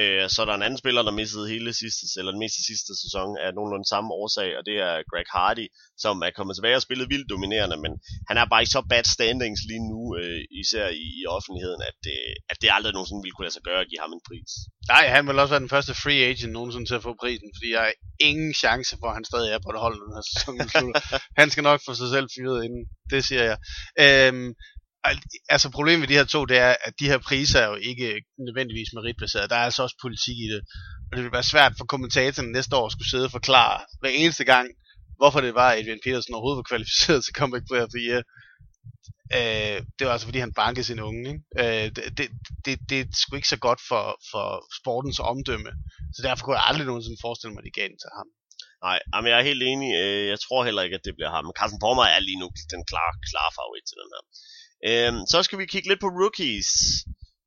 Øh, 0.00 0.24
så 0.32 0.38
er 0.42 0.46
der 0.46 0.54
en 0.56 0.66
anden 0.66 0.82
spiller, 0.82 1.02
der 1.02 1.20
mistede 1.20 1.52
hele 1.54 1.70
sidste, 1.80 2.04
eller 2.18 2.32
den 2.34 2.44
meste 2.44 2.60
sidste 2.70 2.92
sæson 3.02 3.30
af 3.44 3.48
nogenlunde 3.54 3.88
samme 3.94 4.10
årsag, 4.20 4.50
og 4.58 4.62
det 4.68 4.76
er 4.88 4.94
Greg 5.10 5.28
Hardy, 5.34 5.66
som 6.04 6.14
er 6.26 6.30
kommet 6.36 6.54
tilbage 6.56 6.78
og 6.80 6.84
spillet 6.86 7.10
vildt 7.12 7.30
dominerende, 7.34 7.76
men 7.84 7.92
han 8.28 8.36
er 8.38 8.46
bare 8.52 8.62
i 8.66 8.72
så 8.74 8.80
bad 8.92 9.04
standings 9.16 9.60
lige 9.70 9.84
nu, 9.92 10.00
øh, 10.20 10.42
især 10.62 10.86
i, 11.02 11.06
i 11.20 11.22
offentligheden, 11.36 11.82
at, 11.90 12.00
øh, 12.14 12.32
at 12.50 12.56
det 12.62 12.68
aldrig 12.76 12.92
nogensinde 12.92 13.22
ville 13.24 13.34
kunne 13.34 13.46
lade 13.46 13.56
sig 13.58 13.66
gøre 13.68 13.80
at 13.84 13.90
give 13.90 14.02
ham 14.04 14.12
en 14.16 14.26
pris. 14.28 14.50
Nej, 14.92 15.04
han 15.14 15.22
vil 15.26 15.38
også 15.42 15.54
være 15.54 15.64
den 15.66 15.74
første 15.74 15.94
free 16.02 16.22
agent 16.30 16.52
nogensinde 16.52 16.86
til 16.86 16.98
at 16.98 17.06
få 17.08 17.12
prisen, 17.22 17.48
fordi 17.56 17.68
jeg 17.76 17.82
har 17.86 17.92
ingen 18.28 18.52
chance 18.64 18.92
for, 19.00 19.08
at 19.10 19.16
han 19.18 19.24
stadig 19.30 19.50
er 19.52 19.60
på 19.64 19.70
det 19.72 19.80
hold, 19.84 19.96
den 20.04 20.16
her 20.16 20.24
sæson 20.30 20.54
Han 21.40 21.48
skal 21.50 21.64
nok 21.70 21.80
få 21.86 21.92
sig 22.00 22.08
selv 22.14 22.28
fyret 22.36 22.58
inden, 22.66 22.84
det 23.12 23.20
siger 23.28 23.44
jeg. 23.50 23.58
Øhm, 24.04 24.48
altså 25.48 25.70
problemet 25.70 26.00
med 26.00 26.08
de 26.08 26.18
her 26.20 26.24
to, 26.24 26.44
det 26.44 26.58
er, 26.58 26.74
at 26.84 26.94
de 27.00 27.10
her 27.12 27.18
priser 27.18 27.60
er 27.60 27.66
jo 27.66 27.74
ikke 27.74 28.22
nødvendigvis 28.38 28.92
meritbaseret. 28.94 29.50
Der 29.50 29.56
er 29.56 29.66
altså 29.68 29.82
også 29.82 29.96
politik 30.02 30.36
i 30.38 30.48
det. 30.54 30.60
Og 31.08 31.16
det 31.16 31.24
vil 31.24 31.32
være 31.32 31.52
svært 31.52 31.72
for 31.78 31.84
kommentatoren 31.84 32.52
næste 32.52 32.76
år 32.76 32.86
at 32.86 32.92
skulle 32.92 33.10
sidde 33.10 33.24
og 33.24 33.30
forklare 33.38 33.80
hver 34.00 34.10
eneste 34.10 34.44
gang, 34.44 34.66
hvorfor 35.16 35.40
det 35.40 35.54
var, 35.54 35.70
at 35.70 35.78
Adrian 35.78 36.04
Peterson 36.04 36.34
overhovedet 36.34 36.56
var 36.56 36.70
kvalificeret 36.70 37.24
til 37.24 37.34
Comeback 37.34 37.64
Player 37.68 37.84
of 37.86 37.94
the 37.96 38.04
Year. 38.08 38.22
Øh, 39.38 39.78
det 39.96 40.02
var 40.06 40.12
altså 40.12 40.26
fordi 40.26 40.38
han 40.46 40.58
bankede 40.62 40.86
sin 40.90 41.00
unge. 41.08 41.24
Ikke? 41.32 41.42
Øh, 41.62 41.86
det, 41.96 42.04
det, 42.18 42.26
det, 42.64 42.74
det 42.90 42.96
er 43.00 43.06
sgu 43.20 43.36
ikke 43.36 43.54
så 43.54 43.60
godt 43.68 43.80
for, 43.90 44.04
for 44.30 44.46
sportens 44.78 45.18
omdømme. 45.32 45.70
Så 46.14 46.20
derfor 46.26 46.42
kunne 46.44 46.58
jeg 46.58 46.68
aldrig 46.70 46.86
nogensinde 46.86 47.24
forestille 47.26 47.52
mig, 47.52 47.62
at 47.62 47.68
de 47.68 47.78
gav 47.80 47.88
den 47.92 48.00
til 48.04 48.12
ham. 48.18 48.28
Nej, 48.86 48.98
men 49.22 49.28
jeg 49.30 49.38
er 49.38 49.50
helt 49.50 49.64
enig. 49.72 49.90
Øh, 50.02 50.24
jeg 50.32 50.38
tror 50.44 50.60
heller 50.68 50.82
ikke, 50.86 50.98
at 50.98 51.06
det 51.06 51.16
bliver 51.16 51.32
ham. 51.36 51.44
Carsten 51.58 51.82
Pormer 51.82 52.06
er 52.14 52.20
lige 52.28 52.40
nu 52.42 52.46
den 52.74 52.82
klare, 52.90 53.12
klare 53.30 53.50
favorit 53.58 53.84
til 53.88 53.96
den 54.00 54.10
her. 54.14 54.22
Øhm, 54.90 55.20
så 55.32 55.38
skal 55.42 55.58
vi 55.58 55.66
kigge 55.72 55.88
lidt 55.88 56.04
på 56.04 56.10
rookies. 56.20 56.70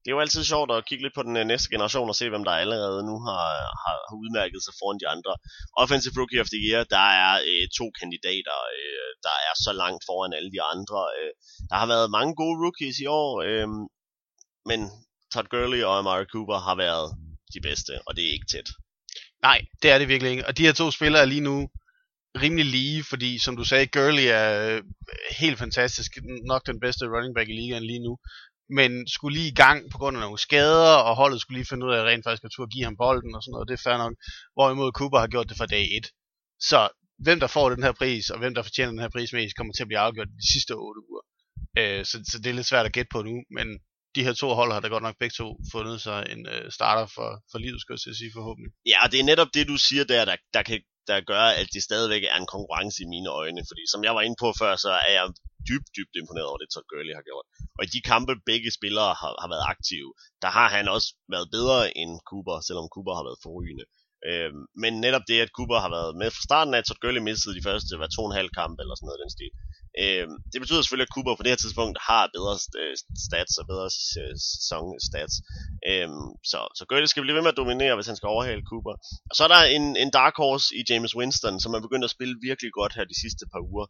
Det 0.02 0.10
er 0.12 0.18
jo 0.18 0.26
altid 0.26 0.44
sjovt 0.44 0.72
at 0.72 0.86
kigge 0.90 1.04
lidt 1.04 1.18
på 1.18 1.24
den 1.28 1.36
øh, 1.38 1.46
næste 1.52 1.70
generation 1.74 2.12
og 2.12 2.18
se, 2.20 2.30
hvem 2.30 2.46
der 2.48 2.62
allerede 2.64 3.02
nu 3.10 3.16
har, 3.28 3.46
har, 3.84 3.98
har 4.10 4.18
udmærket 4.24 4.62
sig 4.64 4.74
foran 4.80 5.00
de 5.02 5.08
andre. 5.16 5.34
Offensive 5.82 6.18
Rookie 6.20 6.42
of 6.44 6.50
the 6.54 6.62
Year, 6.68 6.84
der 6.96 7.06
er 7.24 7.32
øh, 7.50 7.66
to 7.80 7.86
kandidater, 8.00 8.58
øh, 8.78 9.10
der 9.26 9.36
er 9.48 9.54
så 9.66 9.72
langt 9.82 10.04
foran 10.08 10.38
alle 10.38 10.52
de 10.56 10.62
andre. 10.74 11.00
Øh, 11.18 11.32
der 11.70 11.76
har 11.82 11.88
været 11.94 12.14
mange 12.18 12.34
gode 12.42 12.58
rookies 12.64 12.98
i 13.06 13.08
år, 13.22 13.32
øh, 13.48 13.68
men 14.70 14.80
Todd 15.34 15.48
Gurley 15.54 15.82
og 15.88 15.94
Amari 15.98 16.26
Cooper 16.34 16.60
har 16.68 16.76
været 16.86 17.08
de 17.54 17.60
bedste, 17.68 17.94
og 18.08 18.12
det 18.16 18.24
er 18.26 18.34
ikke 18.38 18.52
tæt. 18.54 18.70
Nej, 19.48 19.60
det 19.82 19.88
er 19.92 19.98
det 19.98 20.08
virkelig 20.14 20.32
ikke. 20.32 20.48
Og 20.48 20.54
de 20.58 20.66
her 20.66 20.76
to 20.82 20.86
spillere 20.98 21.22
er 21.22 21.32
lige 21.34 21.48
nu 21.50 21.56
rimelig 22.42 22.66
lige, 22.66 23.04
fordi 23.04 23.40
som 23.40 23.58
du 23.58 23.64
sagde, 23.64 23.88
Gurley 23.88 24.28
er 24.42 24.76
øh, 24.76 24.84
helt 25.40 25.58
fantastisk, 25.58 26.12
nok 26.46 26.68
den 26.68 26.80
bedste 26.80 27.06
running 27.06 27.36
back 27.36 27.50
i 27.50 27.54
ligaen 27.54 27.84
lige 27.84 28.04
nu, 28.08 28.18
men 28.70 29.08
skulle 29.08 29.38
lige 29.38 29.52
i 29.52 29.60
gang 29.64 29.92
på 29.92 29.98
grund 29.98 30.18
af 30.18 30.22
nogle 30.22 30.38
skader, 30.38 30.96
og 31.08 31.16
holdet 31.16 31.42
skulle 31.42 31.58
lige 31.58 31.70
finde 31.70 31.86
ud 31.86 31.94
af, 31.94 32.00
at 32.00 32.06
rent 32.06 32.24
faktisk 32.24 32.44
at 32.44 32.52
turde 32.52 32.72
give 32.72 32.84
ham 32.84 32.98
bolden 32.98 33.36
og 33.36 33.42
sådan 33.44 33.52
noget, 33.52 33.68
det 33.70 33.76
er 33.76 33.86
fair 33.88 33.98
nok, 33.98 34.14
hvorimod 34.56 34.92
Cooper 34.92 35.20
har 35.20 35.28
gjort 35.28 35.50
det 35.50 35.58
fra 35.58 35.66
dag 35.66 35.86
1. 35.98 36.08
Så 36.70 36.90
hvem 37.26 37.40
der 37.40 37.48
får 37.48 37.70
den 37.70 37.84
her 37.84 37.92
pris, 37.92 38.30
og 38.30 38.40
hvem 38.40 38.54
der 38.56 38.62
fortjener 38.62 38.92
den 38.92 39.04
her 39.06 39.10
pris 39.16 39.34
mest, 39.34 39.56
kommer 39.56 39.74
til 39.74 39.84
at 39.84 39.88
blive 39.88 40.00
afgjort 40.00 40.28
de 40.28 40.52
sidste 40.54 40.74
8 40.74 41.02
uger. 41.10 41.24
Øh, 41.80 42.06
så, 42.06 42.16
så 42.32 42.36
det 42.42 42.50
er 42.50 42.54
lidt 42.54 42.72
svært 42.72 42.86
at 42.86 42.94
gætte 42.94 43.10
på 43.12 43.22
nu, 43.22 43.36
men 43.58 43.68
de 44.16 44.24
her 44.24 44.34
to 44.34 44.48
hold 44.60 44.72
har 44.72 44.80
da 44.80 44.88
godt 44.88 45.04
nok 45.08 45.18
begge 45.20 45.36
to 45.42 45.48
fundet 45.72 46.02
sig 46.02 46.20
en 46.34 46.42
øh, 46.54 46.72
starter 46.78 47.06
for, 47.16 47.30
for 47.52 47.58
livet, 47.58 47.82
skal 47.82 47.98
jeg 48.06 48.16
sige 48.16 48.32
forhåbentlig. 48.40 48.72
Ja, 48.92 48.98
og 49.04 49.12
det 49.12 49.20
er 49.20 49.30
netop 49.32 49.52
det, 49.54 49.68
du 49.68 49.78
siger 49.88 50.04
der, 50.04 50.26
der, 50.26 50.36
der 50.54 50.64
kan 50.64 50.78
der 51.10 51.28
gør, 51.32 51.46
at 51.62 51.68
det 51.76 51.82
stadigvæk 51.90 52.24
er 52.24 52.38
en 52.40 52.52
konkurrence 52.56 52.98
i 53.04 53.12
mine 53.16 53.30
øjne. 53.42 53.62
Fordi 53.70 53.84
som 53.94 54.02
jeg 54.08 54.14
var 54.18 54.24
inde 54.26 54.40
på 54.44 54.50
før, 54.62 54.72
så 54.86 54.92
er 55.08 55.12
jeg 55.18 55.26
dybt, 55.70 55.90
dybt 55.98 56.16
imponeret 56.22 56.48
over 56.52 56.60
det, 56.62 56.70
Todd 56.70 56.88
Gurley 56.90 57.16
har 57.20 57.26
gjort. 57.30 57.46
Og 57.78 57.82
i 57.86 57.90
de 57.96 58.02
kampe, 58.12 58.34
begge 58.50 58.70
spillere 58.80 59.12
har, 59.22 59.32
har 59.44 59.50
været 59.54 59.66
aktive, 59.74 60.10
der 60.44 60.50
har 60.58 60.68
han 60.76 60.86
også 60.96 61.10
været 61.34 61.48
bedre 61.58 61.80
end 62.02 62.12
Cooper, 62.30 62.58
selvom 62.68 62.88
Cooper 62.94 63.14
har 63.20 63.26
været 63.28 63.44
forrygende. 63.46 63.86
Øh, 64.30 64.52
men 64.84 64.94
netop 65.06 65.26
det, 65.30 65.38
at 65.46 65.56
Cooper 65.58 65.80
har 65.86 65.92
været 65.98 66.14
med 66.22 66.30
fra 66.36 66.44
starten 66.50 66.74
af, 66.74 66.82
Todd 66.84 67.00
Gurley 67.02 67.24
mistede 67.30 67.58
de 67.58 67.68
første 67.70 67.92
var 68.02 68.10
to 68.12 68.22
og 68.24 68.30
en 68.30 68.40
halv 68.40 68.52
kamp 68.60 68.76
eller 68.82 68.96
sådan 68.96 69.08
noget 69.08 69.24
den 69.24 69.36
stil. 69.36 69.52
Øh, 70.04 70.28
det 70.52 70.60
betyder 70.62 70.82
selvfølgelig, 70.82 71.10
at 71.10 71.16
Cooper 71.16 71.36
på 71.36 71.44
det 71.44 71.52
her 71.54 71.62
tidspunkt 71.64 71.98
har 72.10 72.24
bedre 72.38 72.56
øh, 72.82 72.96
stats 73.26 73.54
og 73.62 73.66
bedre 73.72 73.88
øh, 74.22 74.36
sæsonstats. 74.38 74.46
sæson 74.54 74.86
stats. 75.10 75.36
Øh, 75.90 76.10
så, 76.52 76.60
så 76.78 76.84
Gurley 76.90 77.10
skal 77.10 77.24
blive 77.24 77.36
ved 77.38 77.46
med 77.46 77.54
at 77.54 77.62
dominere, 77.64 77.96
hvis 77.96 78.10
han 78.12 78.18
skal 78.20 78.34
overhale 78.36 78.68
Cooper. 78.72 78.94
Og 79.30 79.36
så 79.38 79.42
er 79.48 79.52
der 79.56 79.62
en, 79.78 79.86
en 80.04 80.12
dark 80.20 80.36
horse 80.42 80.68
i 80.80 80.82
James 80.90 81.16
Winston, 81.20 81.56
som 81.64 81.74
er 81.74 81.82
begyndt 81.86 82.08
at 82.08 82.16
spille 82.16 82.36
virkelig 82.48 82.72
godt 82.80 82.94
her 82.98 83.06
de 83.12 83.22
sidste 83.24 83.44
par 83.54 83.62
uger. 83.72 83.88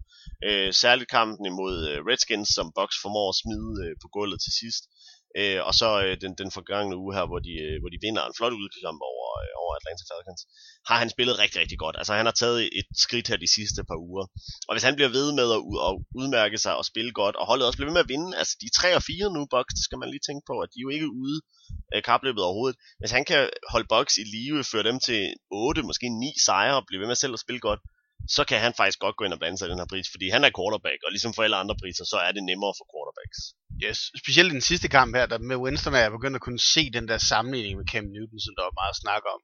Øh, 0.47 0.69
særligt 0.83 1.09
kampen 1.17 1.45
imod 1.45 1.75
øh, 1.89 1.97
Redskins, 2.09 2.49
som 2.57 2.71
Bucks 2.77 2.97
formår 3.03 3.29
at 3.29 3.39
smide 3.43 3.71
øh, 3.85 3.93
på 4.01 4.07
gulvet 4.15 4.39
til 4.45 4.53
sidst. 4.61 4.83
Øh, 5.39 5.59
og 5.67 5.73
så 5.81 5.89
øh, 6.05 6.13
den, 6.23 6.31
den 6.41 6.49
forgangne 6.57 6.99
uge 7.03 7.15
her, 7.17 7.25
hvor 7.29 7.41
de, 7.47 7.53
øh, 7.65 7.75
hvor 7.81 7.89
de 7.93 8.03
vinder 8.05 8.23
en 8.25 8.37
flot 8.37 8.55
udkamp 8.61 9.01
over, 9.11 9.26
over, 9.27 9.37
øh, 9.45 9.53
over 9.61 9.71
Atlanta 9.79 10.03
Falcons, 10.09 10.41
har 10.89 10.97
han 11.01 11.09
spillet 11.15 11.39
rigtig, 11.43 11.57
rigtig 11.63 11.79
godt. 11.83 11.95
Altså 11.99 12.13
han 12.19 12.27
har 12.29 12.35
taget 12.43 12.59
et 12.79 12.87
skridt 13.05 13.27
her 13.29 13.37
de 13.45 13.53
sidste 13.57 13.81
par 13.89 13.99
uger. 14.09 14.25
Og 14.67 14.71
hvis 14.73 14.87
han 14.87 14.95
bliver 14.97 15.11
ved 15.17 15.27
med 15.39 15.47
at, 15.57 15.61
at 15.87 15.93
udmærke 16.19 16.57
sig 16.65 16.73
og 16.79 16.85
spille 16.91 17.11
godt, 17.21 17.35
og 17.39 17.45
holdet 17.49 17.65
også 17.67 17.77
bliver 17.77 17.89
ved 17.89 17.97
med 17.97 18.05
at 18.05 18.11
vinde, 18.13 18.29
altså 18.39 18.53
de 18.63 18.69
3 18.79 18.95
og 18.99 19.03
4 19.03 19.33
nu, 19.35 19.41
Bucks, 19.53 19.73
det 19.77 19.83
skal 19.87 19.99
man 20.01 20.09
lige 20.13 20.25
tænke 20.27 20.43
på, 20.49 20.55
at 20.63 20.69
de 20.73 20.77
er 20.79 20.85
jo 20.87 20.91
ikke 20.97 21.09
ude 21.23 21.37
af 21.95 22.01
kapløbet 22.09 22.43
overhovedet. 22.47 22.77
Hvis 22.99 23.15
han 23.17 23.25
kan 23.29 23.41
holde 23.73 23.87
Bucks 23.93 24.15
i 24.21 24.25
live, 24.35 24.63
føre 24.71 24.87
dem 24.89 24.97
til 25.07 25.21
8, 25.51 25.83
måske 25.89 26.07
9 26.09 26.33
sejre, 26.45 26.75
og 26.79 26.85
blive 26.87 27.01
ved 27.01 27.07
med 27.07 27.19
selv 27.23 27.33
at 27.37 27.43
spille 27.45 27.61
godt, 27.67 27.81
så 28.35 28.41
kan 28.49 28.59
han 28.65 28.73
faktisk 28.79 28.99
godt 28.99 29.15
gå 29.17 29.23
ind 29.25 29.33
og 29.33 29.39
blande 29.39 29.57
sig 29.57 29.67
i 29.67 29.71
den 29.71 29.81
her 29.81 29.91
pris, 29.93 30.07
fordi 30.13 30.27
han 30.35 30.43
er 30.43 30.51
quarterback, 30.57 30.99
og 31.05 31.11
ligesom 31.11 31.33
for 31.33 31.43
alle 31.43 31.61
andre 31.63 31.75
priser, 31.81 32.05
så 32.11 32.17
er 32.27 32.31
det 32.31 32.43
nemmere 32.43 32.73
for 32.77 32.85
quarterbacks. 32.91 33.39
Yes, 33.85 33.99
specielt 34.21 34.49
i 34.51 34.57
den 34.57 34.67
sidste 34.71 34.87
kamp 34.97 35.15
her, 35.15 35.25
der 35.25 35.37
med 35.49 35.57
Winston 35.63 35.93
er 35.93 36.03
jeg 36.05 36.11
begyndt 36.17 36.39
at 36.39 36.45
kunne 36.45 36.63
se 36.75 36.83
den 36.97 37.07
der 37.07 37.17
sammenligning 37.31 37.75
med 37.77 37.87
Cam 37.91 38.05
Newton, 38.15 38.39
som 38.45 38.53
der 38.57 38.63
var 38.67 38.79
meget 38.81 38.95
snak 39.03 39.23
om. 39.35 39.41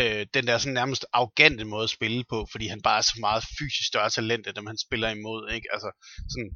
Øh, 0.00 0.22
den 0.34 0.44
der 0.46 0.58
sådan 0.58 0.78
nærmest 0.80 1.02
arrogante 1.12 1.64
måde 1.64 1.86
at 1.88 1.96
spille 1.98 2.24
på, 2.32 2.38
fordi 2.52 2.66
han 2.74 2.82
bare 2.88 2.98
er 2.98 3.06
så 3.12 3.16
meget 3.26 3.42
fysisk 3.58 3.86
større 3.92 4.10
talent, 4.10 4.46
end 4.46 4.56
dem 4.56 4.70
han 4.72 4.84
spiller 4.86 5.08
imod, 5.08 5.40
ikke? 5.56 5.68
Altså, 5.74 5.90
sådan, 6.32 6.50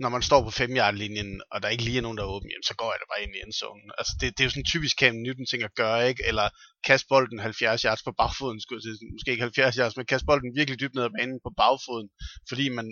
når 0.00 0.08
man 0.08 0.22
står 0.22 0.42
på 0.42 0.50
5 0.50 0.70
linjen 0.92 1.42
og 1.50 1.62
der 1.62 1.68
ikke 1.68 1.84
lige 1.84 1.98
er 1.98 2.02
nogen, 2.02 2.18
der 2.18 2.24
er 2.24 2.34
åben, 2.36 2.50
jamen, 2.50 2.68
så 2.70 2.74
går 2.80 2.90
jeg 2.92 2.98
da 3.00 3.06
bare 3.12 3.22
ind 3.24 3.34
i 3.36 3.42
endzonen. 3.44 3.90
Altså, 3.98 4.12
det, 4.20 4.26
det 4.34 4.40
er 4.40 4.46
jo 4.48 4.50
sådan 4.50 4.72
typisk 4.72 4.94
Cam 5.00 5.14
Newton 5.14 5.46
ting 5.46 5.62
at 5.62 5.74
gøre, 5.74 6.08
ikke? 6.08 6.22
Eller 6.28 6.46
kaste 6.84 7.06
bolden 7.08 7.38
70 7.38 7.82
yards 7.82 8.02
på 8.02 8.12
bagfoden, 8.12 8.60
skulle 8.60 8.80
jeg 8.84 8.96
sige. 8.98 9.12
Måske 9.12 9.30
ikke 9.30 9.42
70 9.42 9.76
yards, 9.76 9.96
men 9.96 10.06
kaste 10.06 10.26
bolden 10.26 10.56
virkelig 10.58 10.80
dybt 10.80 10.94
ned 10.94 11.04
ad 11.04 11.14
banen 11.18 11.40
på 11.46 11.50
bagfoden, 11.56 12.08
fordi 12.48 12.68
man 12.68 12.86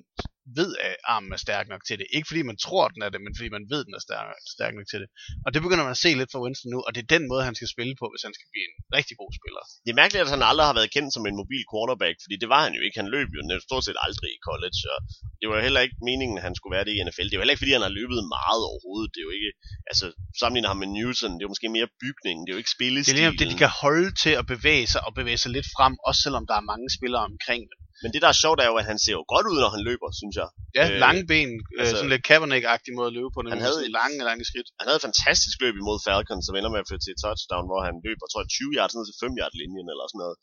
ved, 0.59 0.71
at 0.89 0.97
armen 1.15 1.33
er 1.37 1.41
stærk 1.47 1.67
nok 1.73 1.83
til 1.89 1.97
det. 2.01 2.07
Ikke 2.17 2.29
fordi 2.31 2.43
man 2.51 2.59
tror, 2.67 2.85
den 2.95 3.03
er 3.07 3.11
det, 3.15 3.21
men 3.27 3.33
fordi 3.37 3.49
man 3.57 3.65
ved, 3.73 3.81
den 3.89 3.95
er 3.99 4.03
stærk, 4.09 4.27
stærk 4.57 4.73
nok 4.79 4.89
til 4.93 5.01
det. 5.03 5.09
Og 5.47 5.51
det 5.55 5.61
begynder 5.65 5.85
man 5.87 5.97
at 5.99 6.03
se 6.05 6.11
lidt 6.21 6.31
for 6.33 6.41
Winston 6.45 6.71
nu, 6.75 6.79
og 6.87 6.91
det 6.95 7.01
er 7.03 7.11
den 7.17 7.25
måde, 7.31 7.43
han 7.49 7.57
skal 7.59 7.69
spille 7.75 7.95
på, 8.01 8.07
hvis 8.13 8.25
han 8.27 8.35
skal 8.37 8.49
blive 8.53 8.67
en 8.71 8.77
rigtig 8.99 9.17
god 9.23 9.31
spiller. 9.39 9.63
Det 9.85 9.91
er 9.93 9.99
mærkeligt, 10.03 10.23
at 10.25 10.35
han 10.37 10.43
aldrig 10.51 10.67
har 10.71 10.77
været 10.79 10.95
kendt 10.97 11.11
som 11.15 11.25
en 11.31 11.41
mobil 11.43 11.63
quarterback, 11.73 12.17
fordi 12.25 12.37
det 12.43 12.49
var 12.55 12.63
han 12.67 12.75
jo 12.79 12.83
ikke. 12.87 12.99
Han 13.03 13.11
løb 13.15 13.29
jo 13.37 13.41
stort 13.69 13.85
set 13.87 13.99
aldrig 14.07 14.31
i 14.37 14.41
college, 14.49 14.81
og 14.95 14.99
det 15.41 15.47
var 15.51 15.57
heller 15.67 15.83
ikke 15.87 15.99
meningen, 16.11 16.35
at 16.39 16.45
han 16.49 16.55
skulle 16.57 16.75
være 16.77 16.87
det 16.87 16.95
i 16.95 17.03
NFL. 17.07 17.27
Det 17.29 17.35
er 17.35 17.39
jo 17.39 17.43
heller 17.43 17.57
ikke, 17.57 17.65
fordi 17.65 17.77
han 17.79 17.87
har 17.89 17.95
løbet 18.01 18.19
meget 18.39 18.63
overhovedet. 18.71 19.09
Det 19.13 19.21
er 19.21 19.27
jo 19.29 19.35
ikke, 19.39 19.51
altså 19.91 20.05
sammenligner 20.41 20.71
ham 20.73 20.81
med 20.83 20.91
Newton, 20.97 21.33
det 21.35 21.41
er 21.43 21.47
jo 21.49 21.55
måske 21.55 21.77
mere 21.79 21.89
bygningen, 22.03 22.41
det 22.43 22.51
er 22.51 22.57
jo 22.57 22.63
ikke 22.63 22.77
spillestilen. 22.79 23.17
Det 23.17 23.27
er 23.27 23.31
lige 23.31 23.43
det, 23.43 23.49
de 23.55 23.59
kan 23.65 23.73
holde 23.85 24.09
til 24.23 24.35
at 24.41 24.45
bevæge 24.53 24.87
sig 24.93 25.01
og 25.07 25.13
bevæge 25.21 25.41
sig 25.43 25.51
lidt 25.57 25.69
frem, 25.77 25.95
også 26.09 26.21
selvom 26.27 26.45
der 26.51 26.57
er 26.61 26.65
mange 26.73 26.89
spillere 26.99 27.25
omkring 27.33 27.63
dem. 27.71 27.79
Men 28.03 28.09
det 28.13 28.21
der 28.25 28.31
er 28.35 28.39
sjovt 28.45 28.59
er 28.65 28.69
jo, 28.73 28.77
at 28.83 28.87
han 28.91 28.99
ser 29.05 29.15
jo 29.19 29.25
godt 29.35 29.47
ud, 29.53 29.59
når 29.65 29.71
han 29.77 29.83
løber, 29.89 30.09
synes 30.21 30.35
jeg. 30.41 30.49
Ja, 30.79 30.85
øh, 30.87 30.99
lange 31.05 31.23
ben, 31.33 31.51
øh, 31.59 31.81
altså, 31.81 31.95
sådan 31.99 32.13
lidt 32.15 32.25
Kaepernick-agtig 32.29 32.93
måde 32.99 33.09
at 33.11 33.17
løbe 33.19 33.31
på. 33.35 33.39
Han 33.55 33.65
havde 33.67 33.81
lange, 34.01 34.19
lange 34.29 34.45
skridt. 34.51 34.69
Han 34.81 34.87
havde 34.89 34.99
et 35.03 35.07
fantastisk 35.09 35.57
løb 35.65 35.75
imod 35.83 35.99
Falcons, 36.07 36.45
som 36.47 36.55
ender 36.59 36.71
med 36.75 36.83
at 36.83 36.89
føre 36.91 37.03
til 37.03 37.13
et 37.15 37.21
touchdown, 37.25 37.65
hvor 37.71 37.81
han 37.89 37.95
løber, 38.07 38.27
tror 38.27 38.41
jeg, 38.43 38.51
20 38.59 38.77
yards 38.79 38.95
ned 38.97 39.05
til 39.07 39.17
5 39.25 39.41
yard 39.41 39.55
linjen 39.61 39.89
eller 39.93 40.07
sådan 40.09 40.23
noget. 40.25 40.37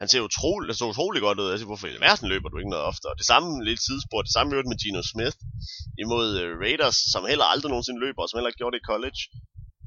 Han 0.00 0.08
ser 0.12 0.28
utrolig, 0.30 0.64
det 0.68 0.76
så 0.76 0.86
utrolig 0.94 1.20
godt 1.26 1.38
ud. 1.42 1.48
Jeg 1.50 1.58
siger, 1.58 1.72
hvorfor 1.72 1.88
i 1.88 2.04
verden 2.06 2.26
løber 2.32 2.48
du 2.48 2.56
ikke 2.58 2.74
noget 2.74 2.88
oftere? 2.92 3.12
Det 3.20 3.26
samme 3.32 3.48
lidt 3.68 3.80
tidsspor, 3.86 4.20
det 4.26 4.32
samme 4.36 4.50
med 4.70 4.78
Gino 4.82 5.02
Smith 5.12 5.38
imod 6.04 6.26
uh, 6.42 6.48
Raiders, 6.64 6.98
som 7.12 7.20
heller 7.30 7.46
aldrig 7.52 7.70
nogensinde 7.74 8.00
løber, 8.04 8.20
og 8.22 8.28
som 8.28 8.36
heller 8.36 8.50
ikke 8.50 8.60
gjorde 8.62 8.74
det 8.74 8.82
i 8.82 8.90
college 8.92 9.20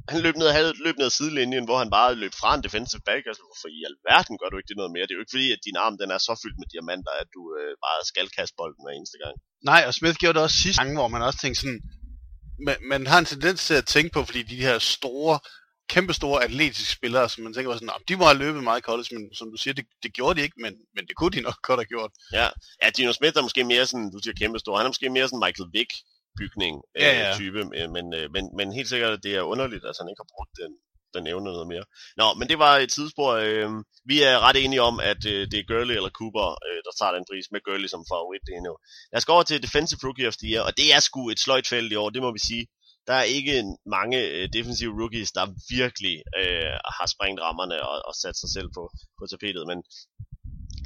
han 0.09 0.19
løb 0.25 0.35
ned, 0.35 0.47
havde 0.57 0.73
løb 0.85 0.95
ned 0.97 1.05
ad 1.05 1.15
sidelinjen, 1.17 1.65
hvor 1.67 1.77
han 1.83 1.89
bare 1.97 2.15
løb 2.23 2.33
fra 2.41 2.55
en 2.55 2.63
defensive 2.65 3.01
back. 3.09 3.23
Altså, 3.29 3.43
hvorfor 3.47 3.67
i 3.77 3.79
alverden 3.89 4.35
gør 4.39 4.49
du 4.49 4.57
ikke 4.57 4.71
det 4.71 4.77
noget 4.81 4.91
mere? 4.93 5.05
Det 5.05 5.13
er 5.13 5.19
jo 5.19 5.23
ikke 5.25 5.35
fordi, 5.37 5.49
at 5.55 5.65
din 5.67 5.77
arm 5.85 5.95
den 6.01 6.09
er 6.15 6.19
så 6.27 6.33
fyldt 6.43 6.59
med 6.61 6.67
diamanter, 6.73 7.13
at 7.21 7.29
du 7.35 7.41
øh, 7.59 7.73
bare 7.85 7.99
skal 8.11 8.27
kaste 8.37 8.55
bolden 8.59 8.83
hver 8.83 8.95
eneste 8.97 9.17
gang. 9.23 9.35
Nej, 9.71 9.81
og 9.87 9.93
Smith 9.93 10.17
gjorde 10.21 10.35
det 10.37 10.43
også 10.45 10.57
sidste 10.63 10.79
gang, 10.81 10.97
hvor 10.99 11.09
man 11.15 11.21
også 11.27 11.39
tænkte 11.39 11.61
sådan, 11.61 11.81
man, 12.67 12.77
man 12.91 13.01
har 13.11 13.19
en 13.19 13.31
tendens 13.33 13.59
til 13.67 13.75
at 13.81 13.85
tænke 13.95 14.11
på, 14.15 14.19
fordi 14.27 14.41
de 14.53 14.65
her 14.67 14.77
store 14.95 15.35
kæmpe 15.93 16.13
store 16.13 16.43
atletiske 16.43 16.91
spillere, 16.91 17.29
som 17.29 17.43
man 17.43 17.53
tænker 17.53 17.73
sådan, 17.73 17.89
de 18.07 18.15
må 18.15 18.25
have 18.25 18.37
løbet 18.37 18.63
meget 18.63 18.79
i 18.79 18.87
college, 18.89 19.09
men 19.15 19.23
som 19.39 19.51
du 19.51 19.57
siger, 19.57 19.73
det, 19.73 19.85
det 20.03 20.13
gjorde 20.13 20.35
de 20.37 20.43
ikke, 20.45 20.57
men, 20.63 20.73
men 20.95 21.03
det 21.07 21.15
kunne 21.15 21.35
de 21.37 21.41
nok 21.41 21.59
godt 21.61 21.79
have 21.79 21.91
gjort. 21.95 22.11
Ja, 22.33 22.47
ja 22.81 22.89
Dino 22.97 23.13
Smith 23.13 23.37
er 23.37 23.41
måske 23.41 23.63
mere 23.63 23.85
sådan, 23.85 24.11
du 24.11 24.19
siger 24.23 24.35
kæmpe 24.41 24.59
stor, 24.59 24.77
han 24.77 24.85
er 24.85 24.89
måske 24.89 25.09
mere 25.09 25.27
sådan 25.27 25.43
Michael 25.45 25.69
Vick 25.73 25.91
bygning 26.41 26.75
ja, 26.99 27.11
ja. 27.19 27.29
Øh, 27.29 27.35
type, 27.39 27.61
men, 27.95 28.05
øh, 28.19 28.27
men, 28.35 28.43
men 28.57 28.67
helt 28.77 28.89
sikkert, 28.89 29.23
det 29.23 29.35
er 29.35 29.51
underligt, 29.53 29.85
at 29.89 29.95
han 29.99 30.09
ikke 30.09 30.21
har 30.23 30.33
brugt 30.35 30.53
den, 30.61 30.71
den 31.15 31.23
evne 31.31 31.49
noget 31.57 31.67
mere. 31.73 31.85
Nå, 32.19 32.27
men 32.39 32.45
det 32.51 32.57
var 32.65 32.73
et 32.77 32.91
tidsspor. 32.95 33.31
Øh, 33.45 33.69
vi 34.11 34.17
er 34.29 34.35
ret 34.45 34.57
enige 34.63 34.81
om, 34.89 34.95
at 35.11 35.21
øh, 35.33 35.41
det 35.51 35.57
er 35.59 35.69
Gurley 35.69 35.95
eller 35.99 36.13
Cooper, 36.19 36.47
øh, 36.67 36.79
der 36.85 36.93
tager 36.99 37.13
den 37.17 37.25
pris 37.29 37.47
med 37.53 37.61
Gurley 37.67 37.89
som 37.93 38.03
favorit. 38.13 38.43
Det 38.47 38.53
er 38.55 38.63
nu. 38.67 38.73
Lad 39.11 39.17
os 39.19 39.25
gå 39.25 39.33
over 39.33 39.47
til 39.47 39.63
Defensive 39.65 40.01
Rookie 40.05 40.27
of 40.31 40.37
the 40.41 40.47
Year, 40.51 40.63
og 40.67 40.73
det 40.79 40.87
er 40.95 40.99
sgu 40.99 41.21
et 41.29 41.39
sløjt 41.45 41.67
felt 41.73 41.91
i 41.91 41.99
år, 42.03 42.09
det 42.09 42.21
må 42.25 42.31
vi 42.37 42.43
sige. 42.49 42.65
Der 43.07 43.15
er 43.21 43.27
ikke 43.37 43.55
mange 43.97 44.17
øh, 44.35 44.49
defensive 44.53 44.93
rookies, 45.01 45.31
der 45.37 45.45
virkelig 45.77 46.15
øh, 46.41 46.75
har 46.97 47.07
sprængt 47.13 47.41
rammerne 47.45 47.77
og, 47.89 47.97
og 48.07 48.13
sat 48.21 48.35
sig 48.41 48.49
selv 48.55 48.69
på, 48.77 48.83
på 49.19 49.23
tapetet, 49.31 49.63
men 49.71 49.79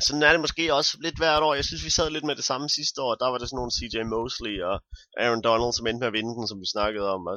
sådan 0.05 0.23
er 0.23 0.31
det 0.31 0.45
måske 0.45 0.73
også 0.79 0.91
lidt 1.05 1.17
hvert 1.17 1.43
år. 1.47 1.53
Jeg 1.59 1.65
synes, 1.65 1.85
vi 1.85 1.89
sad 1.97 2.09
lidt 2.09 2.29
med 2.29 2.35
det 2.35 2.49
samme 2.51 2.67
sidste 2.69 3.01
år. 3.01 3.15
Der 3.15 3.27
var 3.31 3.37
det 3.37 3.47
sådan 3.49 3.59
nogle 3.61 3.75
CJ 3.77 3.95
Mosley 4.13 4.55
og 4.69 4.75
Aaron 5.23 5.43
Donald, 5.47 5.73
som 5.73 5.87
endte 5.87 6.01
med 6.01 6.11
at 6.11 6.17
vinde 6.17 6.33
den, 6.37 6.47
som 6.47 6.59
vi 6.63 6.67
snakkede 6.75 7.07
om. 7.15 7.21
Og 7.31 7.35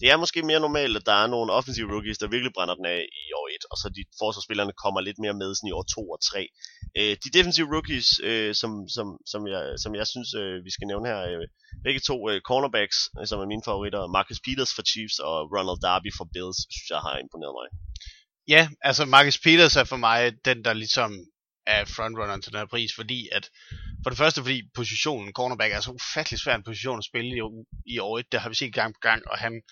det 0.00 0.06
er 0.10 0.16
måske 0.22 0.42
mere 0.50 0.64
normalt, 0.66 0.96
at 0.96 1.06
der 1.10 1.16
er 1.22 1.26
nogle 1.34 1.52
offensive 1.58 1.92
rookies, 1.94 2.18
der 2.18 2.34
virkelig 2.34 2.52
brænder 2.56 2.74
den 2.74 2.86
af 2.96 3.00
i 3.24 3.26
år 3.40 3.46
1, 3.48 3.64
og 3.70 3.76
så 3.80 3.86
de 3.96 4.02
forsvarsspillerne 4.22 4.74
kommer 4.82 5.00
lidt 5.00 5.18
mere 5.24 5.36
med 5.40 5.48
sådan 5.54 5.70
i 5.72 5.76
år 5.78 5.86
2 5.94 6.10
og 6.14 6.20
3. 6.22 6.48
Øh, 6.98 7.12
de 7.22 7.28
defensive 7.36 7.68
rookies, 7.74 8.08
øh, 8.28 8.54
som, 8.60 8.70
som, 8.96 9.06
som, 9.32 9.40
jeg, 9.52 9.62
som 9.82 9.92
jeg 10.00 10.06
synes, 10.12 10.30
øh, 10.40 10.54
vi 10.66 10.70
skal 10.74 10.86
nævne 10.90 11.06
her, 11.10 11.20
øh, 11.30 11.46
begge 11.86 12.00
to 12.08 12.16
øh, 12.30 12.38
cornerbacks, 12.48 12.98
øh, 13.18 13.26
som 13.28 13.40
er 13.40 13.46
mine 13.52 13.66
favoritter, 13.68 14.02
Marcus 14.16 14.40
Peters 14.46 14.72
for 14.76 14.84
Chiefs 14.90 15.18
og 15.28 15.36
Ronald 15.54 15.80
Darby 15.86 16.10
for 16.18 16.26
Bills, 16.34 16.58
synes 16.74 16.88
jeg 16.94 17.00
har 17.06 17.14
imponeret 17.24 17.54
mig. 17.60 17.68
Ja, 18.54 18.62
altså 18.88 19.02
Marcus 19.14 19.38
Peters 19.44 19.76
er 19.76 19.84
for 19.92 20.00
mig 20.08 20.20
den, 20.48 20.58
der 20.66 20.72
ligesom 20.72 21.10
er 21.66 21.84
frontrunneren 21.84 22.42
til 22.42 22.52
den 22.52 22.58
her 22.58 22.66
pris, 22.66 22.94
fordi 22.94 23.28
at, 23.32 23.50
for 24.02 24.10
det 24.10 24.18
første 24.18 24.40
fordi 24.40 24.62
positionen, 24.74 25.32
cornerback, 25.32 25.72
er 25.72 25.80
så 25.80 25.90
ufattelig 25.90 26.40
svær 26.40 26.54
en 26.54 26.62
position 26.62 26.98
at 26.98 27.04
spille 27.04 27.36
i, 27.36 27.40
i 27.86 27.98
år 27.98 28.18
1, 28.18 28.32
det 28.32 28.40
har 28.40 28.48
vi 28.48 28.54
set 28.54 28.74
gang 28.74 28.94
på 28.94 28.98
gang, 29.02 29.22
og 29.28 29.38
han, 29.38 29.62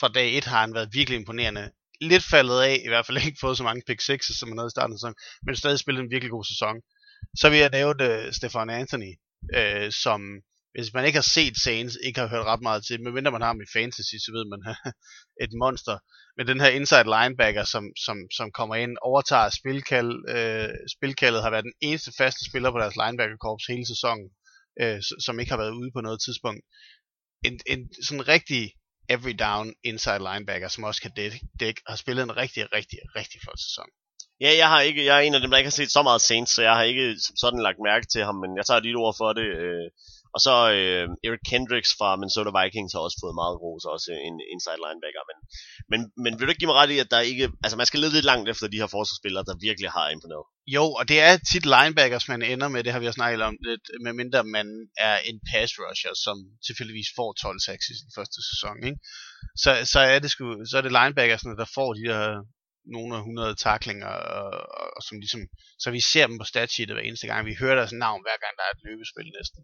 fra 0.00 0.08
dag 0.08 0.36
1 0.36 0.44
har 0.44 0.60
han 0.60 0.74
været 0.74 0.88
virkelig 0.92 1.18
imponerende. 1.18 1.70
Lidt 2.00 2.24
faldet 2.24 2.60
af, 2.60 2.80
i 2.84 2.88
hvert 2.88 3.06
fald 3.06 3.26
ikke 3.26 3.38
fået 3.40 3.56
så 3.56 3.62
mange 3.62 3.82
pick 3.86 4.00
6 4.00 4.26
som 4.26 4.48
han 4.48 4.58
havde 4.58 4.72
i 4.72 4.76
starten 4.76 4.92
af 4.92 4.98
sæsonen, 4.98 5.16
men 5.46 5.56
stadig 5.56 5.78
spillet 5.78 6.02
en 6.02 6.10
virkelig 6.10 6.30
god 6.30 6.44
sæson. 6.44 6.76
Så 7.40 7.50
vil 7.50 7.58
jeg 7.58 7.70
nævne 7.70 8.04
øh, 8.04 8.26
uh, 8.26 8.32
Stefan 8.32 8.70
Anthony, 8.70 9.12
uh, 9.58 9.90
som 9.90 10.20
hvis 10.74 10.94
man 10.94 11.04
ikke 11.06 11.20
har 11.22 11.30
set 11.36 11.56
Saints, 11.64 11.96
ikke 12.06 12.20
har 12.20 12.28
hørt 12.34 12.46
ret 12.52 12.62
meget 12.68 12.84
til, 12.84 13.02
medmindre 13.02 13.32
man 13.32 13.40
har 13.40 13.52
ham 13.52 13.64
i 13.66 13.72
fantasy, 13.76 14.16
så 14.24 14.30
ved 14.36 14.44
man, 14.52 14.60
et 15.44 15.52
monster. 15.62 15.96
Men 16.36 16.46
den 16.50 16.60
her 16.60 16.70
inside 16.78 17.08
linebacker, 17.16 17.64
som, 17.74 17.84
som, 18.06 18.16
som 18.38 18.48
kommer 18.58 18.76
ind, 18.84 18.92
overtager 19.02 19.48
spilkald, 19.60 20.12
øh, 20.36 20.74
spilkaldet, 20.96 21.42
har 21.42 21.50
været 21.50 21.68
den 21.70 21.78
eneste 21.88 22.12
faste 22.20 22.42
spiller 22.48 22.70
på 22.70 22.78
deres 22.82 22.96
linebackerkorps 23.02 23.66
hele 23.72 23.86
sæsonen, 23.92 24.28
øh, 24.82 24.98
som 25.26 25.40
ikke 25.40 25.52
har 25.54 25.62
været 25.62 25.78
ude 25.80 25.90
på 25.96 26.00
noget 26.06 26.20
tidspunkt. 26.26 26.62
En, 27.48 27.54
en 27.72 27.80
sådan 28.06 28.28
rigtig 28.28 28.62
every 29.14 29.34
down 29.46 29.66
inside 29.90 30.22
linebacker, 30.28 30.68
som 30.68 30.84
også 30.84 31.02
kan 31.02 31.14
dække, 31.16 31.40
dæk, 31.60 31.76
har 31.90 31.96
spillet 31.96 32.22
en 32.22 32.36
rigtig, 32.36 32.62
rigtig, 32.76 32.98
rigtig 33.18 33.38
flot 33.44 33.60
sæson. 33.66 33.88
Ja, 34.40 34.50
jeg 34.62 34.68
har 34.68 34.80
ikke, 34.80 35.04
jeg 35.04 35.16
er 35.16 35.20
en 35.20 35.34
af 35.34 35.40
dem, 35.40 35.50
der 35.50 35.58
ikke 35.58 35.72
har 35.72 35.80
set 35.80 35.92
så 35.92 36.02
meget 36.02 36.20
Saints, 36.20 36.54
så 36.54 36.62
jeg 36.62 36.74
har 36.78 36.82
ikke 36.82 37.16
sådan 37.42 37.62
lagt 37.66 37.80
mærke 37.88 38.06
til 38.12 38.22
ham, 38.24 38.36
men 38.42 38.56
jeg 38.56 38.66
tager 38.66 38.80
dit 38.80 38.96
ord 38.96 39.14
for 39.20 39.32
det. 39.32 39.48
Øh, 39.64 39.86
og 40.34 40.40
så 40.46 40.54
øh, 40.76 41.06
Eric 41.26 41.42
Kendricks 41.50 41.92
fra 41.98 42.08
Minnesota 42.20 42.50
Vikings 42.58 42.92
har 42.94 43.02
også 43.06 43.18
fået 43.22 43.38
meget 43.42 43.56
ros, 43.62 43.84
også 43.94 44.10
en 44.28 44.36
inside 44.52 44.80
linebacker. 44.84 45.22
Men, 45.28 45.36
men, 45.90 46.00
men 46.22 46.32
vil 46.34 46.44
du 46.44 46.50
ikke 46.52 46.62
give 46.62 46.72
mig 46.72 46.80
ret 46.82 46.94
i, 46.94 46.98
at 47.04 47.10
der 47.14 47.20
ikke... 47.30 47.46
Altså 47.64 47.76
man 47.80 47.88
skal 47.88 48.00
lede 48.00 48.14
lidt 48.16 48.30
langt 48.30 48.48
efter 48.52 48.66
de 48.68 48.80
her 48.82 48.90
forsvarsspillere, 48.96 49.44
der 49.48 49.64
virkelig 49.68 49.90
har 49.96 50.06
imponeret? 50.16 50.44
Jo, 50.76 50.84
og 50.98 51.04
det 51.10 51.18
er 51.26 51.32
tit 51.50 51.66
linebackers, 51.74 52.28
man 52.32 52.42
ender 52.52 52.68
med, 52.68 52.84
det 52.84 52.92
har 52.92 53.00
vi 53.00 53.08
også 53.08 53.20
snakket 53.20 53.40
om 53.48 53.56
lidt, 53.68 53.84
medmindre 54.06 54.40
man 54.58 54.66
er 55.08 55.16
en 55.30 55.38
pass 55.50 55.72
rusher, 55.82 56.14
som 56.24 56.36
tilfældigvis 56.66 57.10
får 57.18 57.28
12 57.32 57.60
sacks 57.66 57.86
i 57.92 57.94
sin 58.00 58.12
første 58.16 58.38
sæson. 58.50 58.76
Ikke? 58.88 58.98
Så, 59.62 59.70
så, 59.92 60.00
er 60.12 60.18
det 60.18 60.30
sgu, 60.30 60.44
så 60.70 60.74
er 60.78 60.84
det 60.84 60.96
linebackersne, 60.98 61.60
der 61.62 61.68
får 61.76 61.90
de 61.98 62.04
her 62.12 62.26
nogle 62.96 63.14
af 63.16 63.20
100 63.20 63.54
taklinger, 63.54 64.06
og, 64.06 64.50
og, 64.80 64.86
og 64.96 65.02
som 65.06 65.18
ligesom, 65.18 65.42
så 65.82 65.88
vi 65.90 66.00
ser 66.00 66.26
dem 66.26 66.38
på 66.38 66.44
statsheetet 66.44 66.96
hver 66.96 67.08
eneste 67.08 67.26
gang. 67.26 67.46
Vi 67.46 67.60
hører 67.60 67.76
deres 67.80 67.92
navn 68.04 68.20
hver 68.24 68.38
gang, 68.44 68.54
der 68.58 68.64
er 68.66 68.72
et 68.74 68.84
løbespil 68.88 69.28
næsten. 69.38 69.60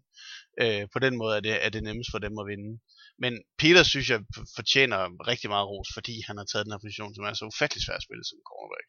Øh, 0.61 0.83
på 0.93 0.99
den 1.05 1.13
måde 1.21 1.33
er 1.37 1.43
det, 1.47 1.65
er 1.65 1.69
det 1.69 1.83
nemmest 1.83 2.11
for 2.11 2.19
dem 2.25 2.33
at 2.41 2.47
vinde. 2.51 2.71
Men 3.23 3.33
Peter 3.61 3.83
synes 3.83 4.09
jeg 4.09 4.19
fortjener 4.57 4.99
rigtig 5.31 5.49
meget 5.53 5.67
ros, 5.71 5.89
fordi 5.97 6.15
han 6.27 6.37
har 6.37 6.45
taget 6.45 6.65
den 6.65 6.73
her 6.73 6.83
position, 6.85 7.15
som 7.15 7.25
er 7.25 7.33
så 7.33 7.45
ufattelig 7.53 7.83
svær 7.83 7.97
at 7.99 8.07
spille 8.07 8.25
som 8.29 8.39
cornerback. 8.49 8.87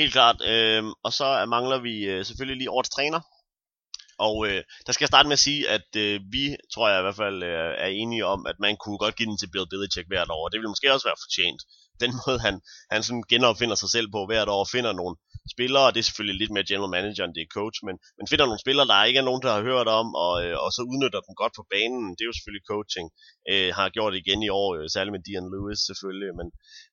Helt 0.00 0.12
klart. 0.16 0.38
Øh, 0.52 0.82
og 1.06 1.12
så 1.18 1.26
mangler 1.54 1.78
vi 1.88 1.94
øh, 2.12 2.24
selvfølgelig 2.24 2.58
lige 2.58 2.74
årets 2.76 2.94
træner. 2.96 3.20
Og 4.18 4.36
øh, 4.48 4.62
der 4.86 4.92
skal 4.92 5.04
jeg 5.04 5.12
starte 5.14 5.28
med 5.28 5.38
at 5.40 5.46
sige, 5.48 5.62
at 5.76 5.88
øh, 6.04 6.20
vi, 6.34 6.44
tror 6.72 6.88
jeg 6.88 6.98
i 6.98 7.06
hvert 7.06 7.20
fald, 7.24 7.38
øh, 7.42 7.72
er 7.84 7.90
enige 8.02 8.24
om, 8.34 8.40
at 8.50 8.58
man 8.66 8.76
kunne 8.82 8.98
godt 8.98 9.16
give 9.16 9.28
den 9.30 9.38
til 9.38 9.50
Bill 9.52 9.70
Belichick 9.70 10.08
hvert 10.08 10.30
år. 10.36 10.48
Det 10.48 10.58
ville 10.58 10.72
måske 10.74 10.92
også 10.94 11.08
være 11.08 11.22
fortjent 11.24 11.60
den 12.04 12.12
måde, 12.22 12.38
han, 12.46 12.54
han 12.92 13.00
sådan 13.06 13.24
genopfinder 13.32 13.76
sig 13.82 13.90
selv 13.96 14.08
på 14.16 14.20
hvert 14.28 14.48
år, 14.56 14.62
finder 14.76 14.92
nogle 15.00 15.14
spillere, 15.54 15.84
og 15.88 15.92
det 15.92 16.00
er 16.00 16.08
selvfølgelig 16.08 16.38
lidt 16.40 16.52
mere 16.54 16.68
general 16.70 16.94
manager, 16.96 17.24
end 17.24 17.34
det 17.36 17.42
er 17.44 17.54
coach, 17.58 17.78
men, 17.86 17.94
men 18.18 18.24
finder 18.30 18.46
nogle 18.48 18.64
spillere, 18.64 18.86
der 18.90 19.08
ikke 19.08 19.20
er 19.22 19.28
nogen, 19.28 19.42
der 19.44 19.52
har 19.56 19.62
hørt 19.70 19.88
om, 20.00 20.08
og, 20.26 20.34
øh, 20.44 20.56
og 20.64 20.70
så 20.76 20.80
udnytter 20.90 21.20
dem 21.26 21.34
godt 21.42 21.54
på 21.58 21.64
banen, 21.74 22.04
det 22.14 22.22
er 22.22 22.30
jo 22.30 22.36
selvfølgelig 22.36 22.66
coaching, 22.72 23.06
øh, 23.50 23.70
har 23.78 23.86
gjort 23.96 24.12
det 24.12 24.20
igen 24.24 24.40
i 24.48 24.50
år, 24.60 24.68
øh, 24.76 24.84
særligt 24.94 25.14
med 25.16 25.22
Dion 25.26 25.50
Lewis 25.52 25.80
selvfølgelig, 25.88 26.30
men 26.38 26.46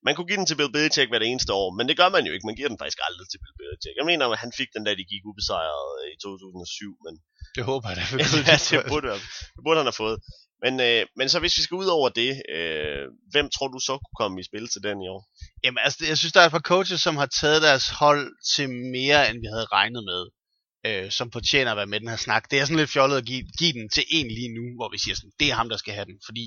man 0.06 0.14
kunne 0.14 0.30
give 0.30 0.40
den 0.42 0.48
til 0.50 0.58
Bill 0.60 0.74
Belichick 0.76 1.10
hvert 1.12 1.28
eneste 1.30 1.52
år, 1.62 1.68
men 1.78 1.86
det 1.90 1.96
gør 2.02 2.10
man 2.16 2.24
jo 2.28 2.32
ikke, 2.34 2.50
man 2.50 2.58
giver 2.60 2.72
den 2.72 2.82
faktisk 2.82 3.00
aldrig 3.08 3.28
til 3.30 3.40
Bill 3.44 3.58
Belichick. 3.60 3.96
Jeg 4.00 4.08
mener, 4.12 4.24
at 4.26 4.44
han 4.44 4.52
fik 4.60 4.70
den 4.76 4.84
der, 4.86 4.94
de 5.00 5.12
gik 5.12 5.24
ubesejret 5.30 5.90
øh, 6.02 6.08
i 6.16 6.18
2007, 6.24 7.06
men... 7.06 7.14
Det 7.58 7.64
håber 7.72 7.88
jeg 7.90 7.98
da. 8.00 8.04
ja, 8.52 8.58
det 8.70 8.78
burde, 8.92 9.08
det 9.56 9.62
burde 9.66 9.80
han 9.82 9.90
have 9.92 10.02
fået. 10.06 10.18
Men, 10.64 10.74
øh, 10.88 11.06
men 11.18 11.30
så 11.30 11.40
hvis 11.40 11.58
vi 11.58 11.64
skal 11.64 11.76
ud 11.76 11.90
over 11.98 12.10
det, 12.10 12.32
øh, 12.56 13.06
hvem 13.32 13.50
tror 13.50 13.68
du 13.68 13.80
så 13.80 13.94
kunne 13.98 14.20
komme 14.22 14.40
i 14.40 14.44
spil 14.50 14.68
til 14.70 14.84
den 14.84 14.98
i 15.02 15.08
år? 15.16 15.22
Jamen 15.64 15.80
altså, 15.86 16.06
jeg 16.10 16.18
synes, 16.18 16.34
der 16.34 16.42
er 16.42 16.46
et 16.46 16.58
par 16.58 16.70
coaches, 16.74 17.02
som 17.02 17.16
har 17.18 17.30
taget 17.42 17.62
deres 17.62 17.90
hold 17.90 18.26
til 18.56 18.70
mere, 18.70 19.30
end 19.30 19.38
vi 19.44 19.48
havde 19.54 19.68
regnet 19.78 20.04
med. 20.12 20.24
Øh, 20.88 21.12
som 21.12 21.32
fortjener 21.32 21.72
at 21.72 21.78
være 21.78 21.92
med 21.92 22.00
den 22.00 22.14
her 22.14 22.16
snak. 22.16 22.52
Det 22.52 22.60
er 22.60 22.66
sådan 22.66 22.78
lidt 22.78 22.90
fjollet 22.90 23.18
at 23.18 23.26
give, 23.26 23.44
give 23.60 23.74
den 23.74 23.90
til 23.90 24.06
en 24.18 24.28
lige 24.28 24.54
nu, 24.58 24.66
hvor 24.78 24.90
vi 24.92 24.98
siger 24.98 25.16
sådan, 25.16 25.32
det 25.40 25.48
er 25.50 25.56
ham, 25.56 25.70
der 25.70 25.78
skal 25.78 25.94
have 25.94 26.06
den. 26.06 26.18
Fordi 26.26 26.44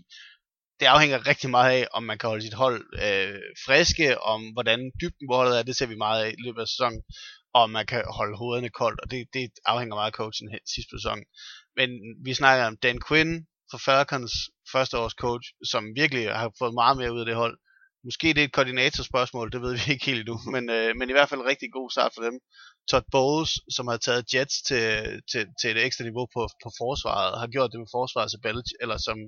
det 0.81 0.87
afhænger 0.87 1.27
rigtig 1.27 1.51
meget 1.51 1.71
af, 1.79 1.87
om 1.93 2.03
man 2.03 2.19
kan 2.19 2.29
holde 2.29 2.43
sit 2.43 2.55
hold 2.55 2.81
øh, 3.07 3.41
friske, 3.67 4.21
om 4.21 4.41
hvordan 4.55 4.81
dybden 5.01 5.29
på 5.29 5.35
holdet 5.37 5.59
er, 5.59 5.63
det 5.63 5.77
ser 5.77 5.87
vi 5.87 5.97
meget 5.97 6.25
af 6.25 6.31
i 6.39 6.43
løbet 6.47 6.61
af 6.61 6.69
sæsonen, 6.69 7.03
og 7.55 7.63
om 7.63 7.71
man 7.71 7.87
kan 7.87 8.05
holde 8.19 8.37
hovederne 8.37 8.69
koldt, 8.69 9.01
og 9.01 9.11
det, 9.11 9.27
det 9.33 9.51
afhænger 9.65 9.95
meget 9.97 10.13
af 10.13 10.19
coachen 10.21 10.49
sidste 10.75 10.93
sæson. 10.97 11.21
Men 11.77 11.89
vi 12.25 12.35
snakker 12.35 12.65
om 12.67 12.77
Dan 12.83 13.01
Quinn, 13.09 13.47
for 13.71 13.79
Falcons 13.87 14.35
første 14.73 14.99
års 14.99 15.17
coach, 15.25 15.47
som 15.73 15.83
virkelig 15.95 16.25
har 16.41 16.53
fået 16.59 16.75
meget 16.75 16.97
mere 16.97 17.13
ud 17.15 17.21
af 17.21 17.27
det 17.27 17.35
hold. 17.43 17.57
Måske 18.09 18.29
det 18.35 18.41
er 18.41 18.45
et 18.45 18.57
koordinatorspørgsmål, 18.59 19.53
det 19.53 19.63
ved 19.63 19.73
vi 19.79 19.93
ikke 19.93 20.07
helt 20.11 20.21
endnu, 20.21 20.37
men, 20.55 20.65
øh, 20.77 20.91
men 20.99 21.09
i 21.09 21.15
hvert 21.17 21.29
fald 21.29 21.41
en 21.41 21.53
rigtig 21.53 21.69
god 21.79 21.89
start 21.91 22.13
for 22.15 22.23
dem. 22.23 22.37
Todd 22.91 23.07
Bowles, 23.15 23.53
som 23.77 23.87
har 23.91 23.97
taget 23.97 24.35
Jets 24.35 24.57
til, 24.69 24.85
til, 25.31 25.43
til 25.61 25.69
et 25.71 25.85
ekstra 25.87 26.05
niveau 26.05 26.27
på, 26.35 26.43
på 26.65 26.69
forsvaret, 26.81 27.41
har 27.41 27.49
gjort 27.55 27.73
det 27.73 27.81
med 27.81 27.95
forsvaret 27.99 28.31
til 28.31 28.43
Belichick, 28.45 28.83
eller 28.83 28.99
som, 29.07 29.19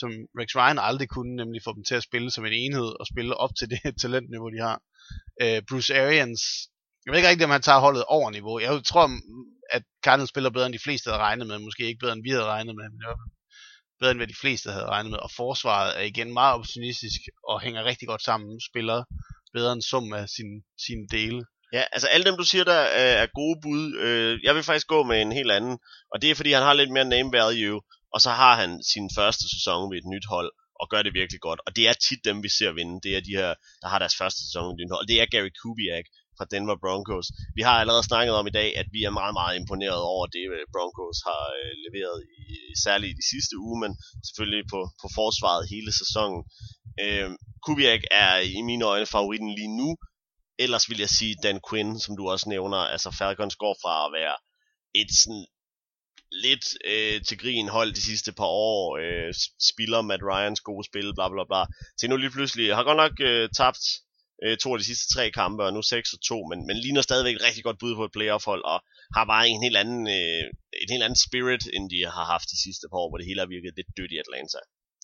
som 0.00 0.10
Rex 0.40 0.50
Ryan 0.58 0.86
aldrig 0.88 1.08
kunne, 1.08 1.34
nemlig 1.42 1.60
få 1.64 1.72
dem 1.76 1.84
til 1.88 1.94
at 1.98 2.06
spille 2.08 2.30
som 2.30 2.46
en 2.46 2.58
enhed 2.62 2.90
og 3.00 3.06
spille 3.12 3.34
op 3.44 3.52
til 3.58 3.70
det 3.72 3.80
talentniveau, 4.02 4.48
de 4.54 4.60
har. 4.68 4.78
Øh, 5.42 5.60
Bruce 5.68 5.90
Arians, 6.02 6.42
jeg 7.02 7.10
ved 7.10 7.18
ikke 7.18 7.30
rigtigt, 7.30 7.48
om 7.48 7.56
han 7.56 7.66
tager 7.66 7.84
holdet 7.86 8.04
over 8.16 8.30
niveau. 8.30 8.54
Jeg 8.66 8.72
tror, 8.90 9.04
at 9.76 9.82
Cardinals 10.04 10.30
spiller 10.30 10.50
bedre 10.50 10.66
end 10.66 10.78
de 10.78 10.86
fleste 10.86 11.08
havde 11.08 11.22
regnet 11.28 11.46
med, 11.46 11.58
måske 11.58 11.88
ikke 11.88 12.02
bedre 12.02 12.14
end 12.16 12.26
vi 12.26 12.30
havde 12.36 12.52
regnet 12.54 12.74
med, 12.80 12.86
men 12.94 13.02
bedre 14.02 14.10
end 14.14 14.22
hvad 14.22 14.32
de 14.34 14.42
fleste 14.44 14.68
havde 14.74 14.92
regnet 14.94 15.10
med, 15.10 15.18
og 15.26 15.30
forsvaret 15.30 15.90
er 15.98 16.04
igen 16.12 16.32
meget 16.32 16.54
opportunistisk 16.54 17.20
og 17.48 17.56
hænger 17.60 17.84
rigtig 17.90 18.06
godt 18.08 18.22
sammen, 18.22 18.60
spiller 18.70 18.98
bedre 19.56 19.72
end 19.72 19.82
sum 19.90 20.12
af 20.12 20.24
sin, 20.36 20.50
sine 20.86 21.04
dele. 21.16 21.40
Ja, 21.76 21.82
altså 21.94 22.08
alle 22.08 22.26
dem 22.28 22.36
du 22.36 22.44
siger 22.44 22.64
der 22.64 22.82
øh, 22.82 23.14
er 23.22 23.26
gode 23.40 23.58
bud. 23.62 23.84
Øh, 24.06 24.32
jeg 24.46 24.54
vil 24.54 24.62
faktisk 24.62 24.86
gå 24.86 25.02
med 25.10 25.18
en 25.22 25.32
helt 25.32 25.52
anden, 25.58 25.78
og 26.12 26.22
det 26.22 26.30
er 26.30 26.34
fordi 26.34 26.52
han 26.52 26.62
har 26.62 26.74
lidt 26.74 26.92
mere 26.96 27.12
name 27.14 27.32
value, 27.32 27.80
og 28.14 28.20
så 28.20 28.30
har 28.30 28.54
han 28.60 28.70
sin 28.92 29.10
første 29.18 29.44
sæson 29.54 29.90
ved 29.90 29.98
et 29.98 30.12
nyt 30.14 30.26
hold 30.34 30.50
og 30.80 30.86
gør 30.92 31.02
det 31.02 31.14
virkelig 31.20 31.40
godt. 31.40 31.60
Og 31.66 31.70
det 31.76 31.84
er 31.88 31.92
tit 31.92 32.22
dem, 32.28 32.36
vi 32.46 32.50
ser 32.58 32.72
vinde. 32.78 33.00
Det 33.04 33.12
er 33.16 33.22
de 33.28 33.36
her, 33.40 33.54
der 33.82 33.88
har 33.92 33.98
deres 33.98 34.16
første 34.20 34.40
sæson 34.46 34.64
ved 34.66 34.72
et 34.74 34.80
nyt 34.80 34.92
hold. 34.94 35.02
Og 35.04 35.08
det 35.10 35.16
er 35.20 35.32
Gary 35.32 35.52
Kubiak, 35.60 36.06
fra 36.36 36.46
Denver 36.52 36.78
Broncos. 36.84 37.26
Vi 37.58 37.62
har 37.68 37.76
allerede 37.82 38.08
snakket 38.10 38.34
om 38.40 38.46
i 38.46 38.56
dag, 38.60 38.68
at 38.80 38.88
vi 38.94 39.00
er 39.08 39.18
meget, 39.20 39.34
meget 39.40 39.54
imponeret 39.60 40.02
over 40.14 40.26
det, 40.36 40.44
øh, 40.56 40.64
Broncos 40.74 41.18
har 41.28 41.44
øh, 41.58 41.72
leveret, 41.84 42.18
i, 42.40 42.46
særligt 42.84 43.10
i 43.12 43.18
de 43.20 43.28
sidste 43.32 43.54
uge, 43.66 43.76
men 43.82 43.92
selvfølgelig 44.26 44.64
på, 44.72 44.80
på 45.02 45.06
forsvaret 45.18 45.70
hele 45.72 45.92
sæsonen. 46.00 46.40
Øh, 47.04 47.30
Kubiak 47.64 48.02
er 48.24 48.34
i 48.58 48.60
mine 48.70 48.84
øjne 48.92 49.12
favoritten 49.14 49.50
lige 49.58 49.76
nu. 49.80 49.90
Ellers 50.64 50.88
vil 50.90 50.98
jeg 51.04 51.12
sige 51.18 51.40
Dan 51.44 51.60
Quinn, 51.68 52.00
som 52.04 52.16
du 52.16 52.22
også 52.32 52.46
nævner. 52.48 52.80
Altså 52.94 53.08
Falcons 53.18 53.56
går 53.56 53.74
fra 53.82 53.94
at 54.06 54.12
være 54.18 54.36
et 55.00 55.10
sådan 55.22 55.46
lidt 56.32 56.66
øh, 56.92 57.22
til 57.26 57.38
grin 57.38 57.68
hold 57.68 57.92
de 57.92 58.02
sidste 58.02 58.32
par 58.32 58.50
år, 58.70 58.98
øh, 59.02 59.34
spiller 59.70 60.00
Matt 60.02 60.22
Ryans 60.22 60.60
gode 60.60 60.84
spil, 60.84 61.14
bla 61.14 61.28
bla 61.28 61.44
bla, 61.50 61.62
til 61.98 62.10
nu 62.10 62.16
lige 62.16 62.30
pludselig 62.36 62.74
har 62.76 62.84
godt 62.84 62.96
nok 63.04 63.14
øh, 63.20 63.48
tabt 63.58 63.84
øh, 64.44 64.56
to 64.62 64.68
af 64.74 64.78
de 64.78 64.88
sidste 64.90 65.06
tre 65.14 65.24
kampe, 65.40 65.60
og 65.66 65.72
nu 65.72 65.82
6 65.82 66.12
og 66.12 66.20
2, 66.20 66.44
men, 66.50 66.58
men 66.66 66.76
ligner 66.84 67.02
stadigvæk 67.02 67.36
et 67.36 67.46
rigtig 67.48 67.64
godt 67.64 67.78
bud 67.82 67.94
på 67.96 68.04
et 68.04 68.14
playoff-hold, 68.16 68.64
og 68.72 68.78
har 69.16 69.24
bare 69.32 69.48
en 69.48 69.62
helt 69.66 69.78
anden, 69.82 70.02
øh, 70.18 70.44
en 70.82 70.90
helt 70.92 71.06
anden 71.06 71.22
spirit, 71.26 71.64
end 71.74 71.84
de 71.94 72.00
har 72.16 72.26
haft 72.34 72.52
de 72.52 72.62
sidste 72.64 72.86
par 72.90 72.98
år, 73.02 73.08
hvor 73.08 73.18
det 73.18 73.28
hele 73.28 73.42
har 73.44 73.54
virket 73.54 73.72
lidt 73.76 73.96
dødt 73.98 74.12
i 74.14 74.22
Atlanta. 74.24 74.60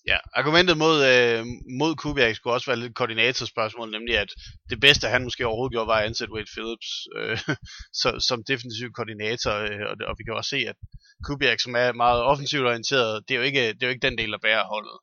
Ja, 0.07 0.17
argumentet 0.39 0.77
mod, 0.77 0.97
øh, 1.13 1.45
mod 1.79 1.95
Kubiak 1.95 2.35
skulle 2.35 2.53
også 2.53 2.69
være 2.71 2.79
lidt 2.79 2.95
koordinatorspørgsmål, 2.95 3.91
nemlig 3.91 4.17
at 4.17 4.31
det 4.69 4.79
bedste, 4.79 5.07
han 5.07 5.23
måske 5.23 5.47
overhovedet 5.47 5.73
gjorde, 5.73 5.87
var 5.87 5.99
at 5.99 6.05
ansætte 6.05 6.33
Wade 6.33 6.51
Phillips 6.53 6.89
øh, 7.17 7.37
så, 8.01 8.09
som 8.27 8.43
defensiv 8.51 8.87
koordinator, 8.97 9.53
øh, 9.69 9.83
og, 9.89 9.95
og 10.09 10.13
vi 10.17 10.23
kan 10.23 10.33
også 10.39 10.53
se, 10.55 10.59
at 10.71 10.77
Kubiak, 11.25 11.59
som 11.59 11.75
er 11.75 11.91
meget 12.03 12.21
offensivt 12.31 12.65
orienteret, 12.71 13.23
det 13.27 13.33
er 13.33 13.39
jo 13.39 13.45
ikke, 13.49 13.65
det 13.73 13.83
er 13.83 13.87
jo 13.87 13.95
ikke 13.95 14.07
den 14.07 14.17
del, 14.17 14.31
der 14.31 14.45
bærer 14.47 14.71
holdet. 14.73 14.97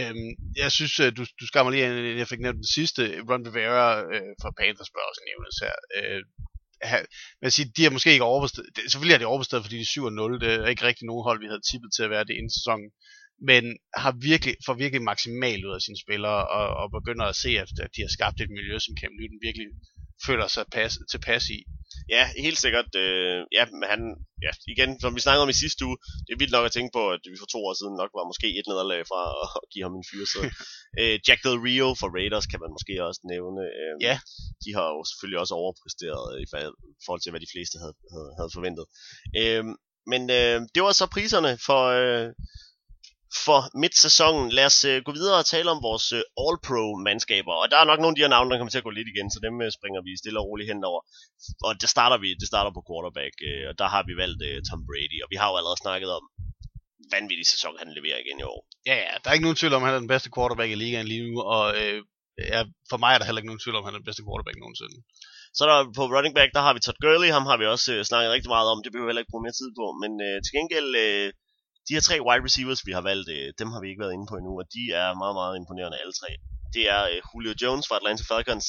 Øhm, 0.00 0.30
jeg 0.62 0.72
synes, 0.72 1.00
øh, 1.00 1.10
du, 1.16 1.22
du 1.40 1.46
skammer 1.46 1.70
lige, 1.70 1.84
ind, 1.86 2.18
jeg 2.18 2.28
fik 2.28 2.40
nævnt 2.40 2.62
den 2.62 2.72
sidste, 2.78 3.02
Ron 3.28 3.46
Rivera 3.48 3.86
øh, 4.14 4.32
fra 4.42 4.50
Panthers 4.58 4.90
bør 4.94 5.10
også 5.10 5.22
nævnes 5.30 5.56
her. 5.64 5.76
Øh, 5.98 6.22
ha, 6.90 6.98
sige, 7.56 7.72
de 7.76 7.82
har 7.82 7.90
måske 7.90 8.12
ikke 8.12 8.30
overbestedet, 8.32 8.68
selvfølgelig 8.76 9.14
er 9.14 9.22
de 9.22 9.32
overbestedet, 9.32 9.64
fordi 9.64 9.76
de 9.76 9.86
er 9.88 10.36
7-0, 10.36 10.44
det 10.44 10.50
er 10.52 10.72
ikke 10.72 10.88
rigtig 10.90 11.06
nogen 11.06 11.26
hold, 11.28 11.40
vi 11.40 11.50
havde 11.50 11.68
tippet 11.70 11.90
til 11.92 12.02
at 12.06 12.10
være 12.14 12.24
det 12.28 12.34
inden 12.38 12.56
sæsonen, 12.58 12.88
men 13.50 13.62
har 14.02 14.12
virkelig, 14.30 14.54
får 14.66 14.74
virkelig 14.74 15.02
maksimalt 15.10 15.64
ud 15.68 15.74
af 15.78 15.82
sine 15.86 16.02
spillere, 16.04 16.40
og, 16.56 16.66
og 16.80 16.86
begynder 16.98 17.26
at 17.28 17.36
se, 17.44 17.50
at, 17.62 17.70
at 17.84 17.90
de 17.96 18.00
har 18.06 18.12
skabt 18.16 18.40
et 18.40 18.56
miljø, 18.58 18.74
som 18.78 18.96
Cam 19.00 19.12
Newton 19.18 19.44
virkelig 19.46 19.68
føler 20.26 20.46
sig 20.54 20.64
pas, 20.76 20.92
tilpas 21.12 21.44
i. 21.56 21.58
Ja, 22.14 22.24
helt 22.46 22.58
sikkert. 22.64 22.90
Øh, 23.04 23.38
ja, 23.56 23.64
men 23.78 23.86
han, 23.92 24.00
ja, 24.46 24.52
igen, 24.74 24.90
som 25.02 25.14
vi 25.16 25.20
snakkede 25.20 25.44
om 25.46 25.54
i 25.54 25.62
sidste 25.64 25.80
uge, 25.88 25.98
det 26.24 26.32
er 26.32 26.40
vildt 26.42 26.56
nok 26.56 26.66
at 26.68 26.74
tænke 26.76 26.92
på, 26.98 27.02
at 27.16 27.22
vi 27.32 27.36
for 27.42 27.50
to 27.54 27.58
år 27.68 27.74
siden 27.80 27.94
nok 28.00 28.12
var 28.18 28.30
måske 28.30 28.48
et 28.58 28.66
nederlag 28.70 29.02
fra 29.10 29.22
at 29.62 29.68
give 29.72 29.84
ham 29.86 29.94
en 29.98 30.08
fyrsæde. 30.10 30.50
øh, 31.00 31.16
Jack 31.26 31.40
Del 31.44 31.58
Rio 31.66 31.88
for 32.00 32.08
Raiders 32.16 32.46
kan 32.50 32.60
man 32.62 32.74
måske 32.76 32.94
også 33.08 33.20
nævne. 33.32 33.62
Øh, 33.80 33.94
ja. 34.06 34.14
De 34.64 34.70
har 34.76 34.86
jo 34.94 35.00
selvfølgelig 35.10 35.40
også 35.42 35.54
overpræsteret 35.62 36.28
i 36.44 36.46
forhold 37.04 37.22
til, 37.22 37.32
hvad 37.32 37.42
de 37.44 37.52
fleste 37.54 37.76
havde, 37.82 37.96
havde, 38.14 38.30
havde 38.38 38.54
forventet. 38.56 38.84
Øh, 39.40 39.64
men 40.12 40.22
øh, 40.38 40.58
det 40.74 40.80
var 40.86 40.92
så 40.92 41.06
priserne 41.14 41.52
for, 41.68 41.82
øh, 42.00 42.28
for 43.46 43.60
midtsæsonen. 43.82 44.46
Lad 44.58 44.66
os 44.70 44.78
uh, 44.90 44.96
gå 45.06 45.12
videre 45.18 45.38
og 45.42 45.46
tale 45.54 45.68
om 45.74 45.80
vores 45.88 46.06
uh, 46.18 46.42
All-Pro-mandskaber. 46.44 47.54
Og 47.62 47.66
der 47.70 47.78
er 47.78 47.86
nok 47.90 48.00
nogle 48.00 48.14
af 48.14 48.18
de 48.18 48.24
her 48.24 48.34
navne, 48.34 48.50
der 48.50 48.58
kommer 48.58 48.74
til 48.74 48.82
at 48.82 48.88
gå 48.88 48.94
lidt 48.98 49.12
igen, 49.12 49.28
så 49.30 49.38
dem 49.46 49.54
uh, 49.64 49.68
springer 49.78 50.00
vi 50.06 50.20
stille 50.22 50.40
og 50.40 50.46
roligt 50.48 50.70
henover. 50.70 51.02
Og 51.66 51.72
det 51.80 51.88
starter 51.94 52.18
vi, 52.24 52.28
det 52.40 52.48
starter 52.52 52.72
på 52.74 52.82
quarterback, 52.88 53.34
uh, 53.48 53.64
og 53.70 53.74
der 53.80 53.88
har 53.94 54.02
vi 54.08 54.14
valgt 54.22 54.40
uh, 54.48 54.58
Tom 54.68 54.80
Brady, 54.88 55.18
og 55.24 55.28
vi 55.32 55.36
har 55.40 55.48
jo 55.50 55.56
allerede 55.58 55.82
snakket 55.84 56.10
om, 56.18 56.24
vanvittig 57.14 57.46
sæson 57.54 57.80
han 57.82 57.90
leverer 57.98 58.18
igen 58.24 58.38
i 58.42 58.46
år. 58.52 58.60
Ja, 58.90 58.96
ja, 59.06 59.12
der 59.20 59.26
er 59.28 59.36
ikke 59.36 59.48
nogen 59.48 59.60
tvivl 59.60 59.74
om, 59.76 59.82
at 59.82 59.88
han 59.88 59.96
er 59.98 60.04
den 60.04 60.14
bedste 60.14 60.30
quarterback 60.36 60.70
i 60.72 60.80
ligaen 60.82 61.08
lige 61.12 61.24
nu, 61.26 61.34
og 61.54 61.64
uh, 61.82 61.98
ja, 62.52 62.60
for 62.90 62.98
mig 63.02 63.12
er 63.12 63.18
der 63.18 63.26
heller 63.26 63.40
ikke 63.40 63.52
nogen 63.52 63.64
tvivl 63.64 63.76
om, 63.76 63.82
at 63.84 63.88
han 63.88 63.96
er 63.96 64.02
den 64.02 64.08
bedste 64.10 64.26
quarterback 64.26 64.56
nogensinde. 64.58 64.96
Så 65.56 65.62
der 65.68 65.76
på 65.98 66.02
running 66.14 66.34
back, 66.38 66.50
der 66.56 66.62
har 66.66 66.72
vi 66.74 66.80
Todd 66.80 66.98
Gurley, 67.02 67.30
ham 67.36 67.46
har 67.50 67.56
vi 67.60 67.66
også 67.74 67.88
uh, 67.96 68.02
snakket 68.10 68.34
rigtig 68.34 68.52
meget 68.54 68.68
om, 68.72 68.78
det 68.82 68.90
behøver 68.90 69.06
vi 69.06 69.10
heller 69.10 69.24
ikke 69.24 69.34
bruge 69.34 69.46
mere 69.46 69.58
tid 69.60 69.70
på, 69.80 69.86
men 70.02 70.10
uh, 70.26 70.36
til 70.44 70.52
gengæld... 70.58 70.90
Uh, 71.06 71.30
de 71.90 71.96
her 71.96 72.06
tre 72.08 72.16
wide 72.28 72.44
receivers, 72.48 72.86
vi 72.88 72.92
har 72.98 73.04
valgt, 73.10 73.28
øh, 73.36 73.46
dem 73.60 73.68
har 73.72 73.80
vi 73.80 73.88
ikke 73.90 74.02
været 74.04 74.16
inde 74.16 74.30
på 74.30 74.36
endnu, 74.36 74.52
og 74.60 74.66
de 74.74 74.82
er 75.02 75.08
meget, 75.22 75.36
meget 75.40 75.54
imponerende 75.56 76.00
alle 76.02 76.14
tre. 76.20 76.30
Det 76.76 76.84
er 76.96 77.02
øh, 77.10 77.18
Julio 77.30 77.54
Jones 77.62 77.86
fra 77.88 77.96
Atlanta 78.00 78.24
Falcons, 78.30 78.66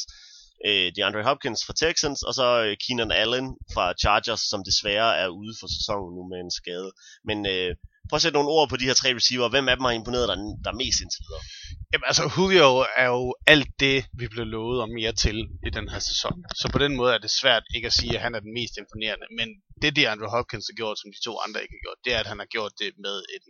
øh, 0.68 0.88
DeAndre 0.96 1.28
Hopkins 1.30 1.62
fra 1.66 1.76
Texans, 1.84 2.20
og 2.28 2.34
så 2.40 2.48
øh, 2.66 2.74
Keenan 2.84 3.12
Allen 3.22 3.48
fra 3.74 3.86
Chargers, 4.02 4.44
som 4.52 4.60
desværre 4.70 5.12
er 5.24 5.28
ude 5.42 5.54
for 5.60 5.68
sæsonen 5.78 6.12
nu 6.18 6.24
med 6.32 6.40
en 6.46 6.52
skade. 6.60 6.90
Men 7.30 7.38
øh, 7.54 7.72
prøv 8.12 8.20
at 8.20 8.26
sætte 8.26 8.38
nogle 8.40 8.54
ord 8.58 8.68
på 8.70 8.78
de 8.78 8.88
her 8.90 8.98
tre 9.02 9.10
receiver. 9.20 9.50
Hvem 9.50 9.70
af 9.70 9.76
dem 9.78 9.86
har 9.88 9.96
imponeret 10.02 10.28
dig 10.32 10.38
der 10.66 10.80
mest 10.82 11.00
indtil 11.04 11.22
videre? 11.26 11.44
Jamen 11.92 12.08
altså, 12.12 12.24
Julio 12.36 12.70
er 13.04 13.10
jo 13.18 13.24
alt 13.54 13.72
det, 13.86 13.98
vi 14.20 14.26
blev 14.34 14.46
lovet 14.56 14.78
og 14.84 14.90
mere 15.00 15.14
til 15.24 15.38
i 15.68 15.70
den 15.78 15.88
her 15.94 16.02
sæson. 16.10 16.36
Så 16.62 16.66
på 16.74 16.80
den 16.84 16.94
måde 17.00 17.12
er 17.16 17.22
det 17.26 17.32
svært 17.42 17.64
ikke 17.76 17.88
at 17.92 17.98
sige, 18.00 18.14
at 18.18 18.22
han 18.26 18.36
er 18.36 18.42
den 18.46 18.54
mest 18.60 18.74
imponerende. 18.82 19.28
Men 19.40 19.48
det, 19.82 19.90
det 19.96 20.06
Andrew 20.14 20.32
Hopkins 20.36 20.68
har 20.70 20.78
gjort, 20.82 20.98
som 21.00 21.10
de 21.16 21.22
to 21.28 21.34
andre 21.46 21.60
ikke 21.64 21.76
har 21.78 21.84
gjort, 21.86 22.00
det 22.06 22.12
er, 22.16 22.20
at 22.24 22.32
han 22.32 22.40
har 22.44 22.50
gjort 22.56 22.74
det 22.82 22.92
med 23.06 23.16
et 23.36 23.46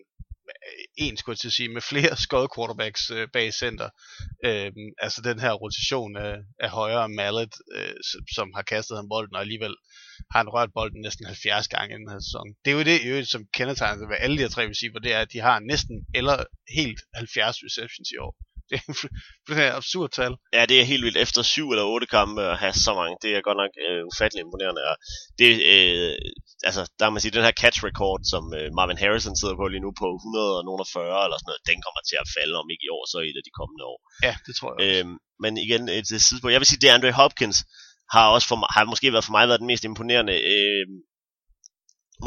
en, 0.98 1.18
skulle 1.18 1.34
jeg 1.34 1.40
til 1.40 1.48
at 1.48 1.54
sige, 1.60 1.70
med 1.70 1.82
flere 1.82 2.18
skod 2.26 2.48
quarterbacks 2.56 3.12
øh, 3.12 3.28
bag 3.34 3.54
center. 3.54 3.90
Øhm, 4.46 4.88
altså 5.06 5.22
den 5.22 5.40
her 5.40 5.54
rotation 5.54 6.18
af, 6.18 6.36
af 6.60 6.70
højre 6.70 7.10
Mallet, 7.10 7.54
øh, 7.76 7.94
som 8.36 8.48
har 8.56 8.62
kastet 8.62 8.98
ham 8.98 9.10
bolden, 9.10 9.36
og 9.36 9.42
alligevel 9.42 9.76
har 10.32 10.40
han 10.44 10.54
rørt 10.56 10.72
bolden 10.78 11.02
næsten 11.02 11.26
70 11.26 11.68
gange 11.68 11.92
i 11.96 12.00
den 12.02 12.12
her 12.12 12.20
sæson. 12.20 12.48
Det 12.64 12.70
er 12.72 12.78
jo 12.80 12.84
det, 12.90 12.98
jo, 13.10 13.26
som 13.26 13.42
kendetegner 13.58 14.08
ved 14.08 14.18
alle 14.20 14.38
de 14.38 14.44
her 14.46 14.54
tre 14.56 14.64
receiver, 14.70 15.00
det 15.00 15.14
er, 15.14 15.20
at 15.26 15.32
de 15.34 15.40
har 15.40 15.58
næsten 15.72 15.96
eller 16.20 16.38
helt 16.80 17.00
70 17.16 17.56
receptions 17.68 18.10
i 18.16 18.18
år. 18.26 18.34
Det 19.48 19.58
er 19.58 19.68
et 19.72 19.80
absurd 19.82 20.10
tal. 20.20 20.34
Ja, 20.58 20.64
det 20.70 20.76
er 20.82 20.86
helt 20.92 21.04
vildt. 21.06 21.20
Efter 21.26 21.42
syv 21.54 21.68
eller 21.70 21.86
otte 21.94 22.08
kampe 22.18 22.42
at 22.52 22.58
have 22.64 22.76
så 22.86 22.92
mange, 23.00 23.16
det 23.24 23.30
er 23.36 23.42
godt 23.48 23.60
nok 23.64 23.74
øh, 23.86 24.02
ufattelig 24.12 24.42
imponerende. 24.46 24.84
Og 24.92 24.96
det, 25.40 25.50
øh, 25.74 26.16
altså, 26.68 26.82
der 26.98 27.04
kan 27.06 27.14
man 27.16 27.22
sige, 27.24 27.36
den 27.38 27.48
her 27.48 27.60
catch 27.64 27.80
record, 27.90 28.20
som 28.32 28.44
øh, 28.58 28.68
Marvin 28.78 29.02
Harrison 29.04 29.36
sidder 29.42 29.56
på 29.60 29.66
lige 29.68 29.86
nu 29.86 29.92
på 30.02 30.08
140 30.16 31.26
eller 31.26 31.38
sådan 31.38 31.50
noget, 31.52 31.68
den 31.72 31.80
kommer 31.86 32.02
til 32.10 32.18
at 32.24 32.28
falde 32.38 32.56
om 32.62 32.68
ikke 32.74 32.86
i 32.88 32.94
år, 32.98 33.04
så 33.12 33.18
i 33.28 33.32
de 33.48 33.54
kommende 33.60 33.84
år. 33.92 34.00
Ja, 34.28 34.34
det 34.46 34.54
tror 34.58 34.70
jeg 34.72 34.78
også. 34.78 34.88
Øhm, 34.88 35.16
men 35.44 35.54
igen, 35.66 35.84
et 36.00 36.06
tidspunkt. 36.08 36.54
Jeg 36.56 36.62
vil 36.62 36.72
sige, 36.72 36.82
det 36.82 36.90
er 36.90 36.98
Andre 36.98 37.20
Hopkins, 37.22 37.60
har 38.12 38.26
også 38.36 38.48
for 38.48 38.74
har 38.76 38.86
måske 38.86 39.14
været 39.14 39.26
for 39.26 39.32
mig 39.32 39.48
været 39.48 39.60
den 39.60 39.68
mest 39.68 39.84
imponerende. 39.84 40.36
Øh, 40.54 40.86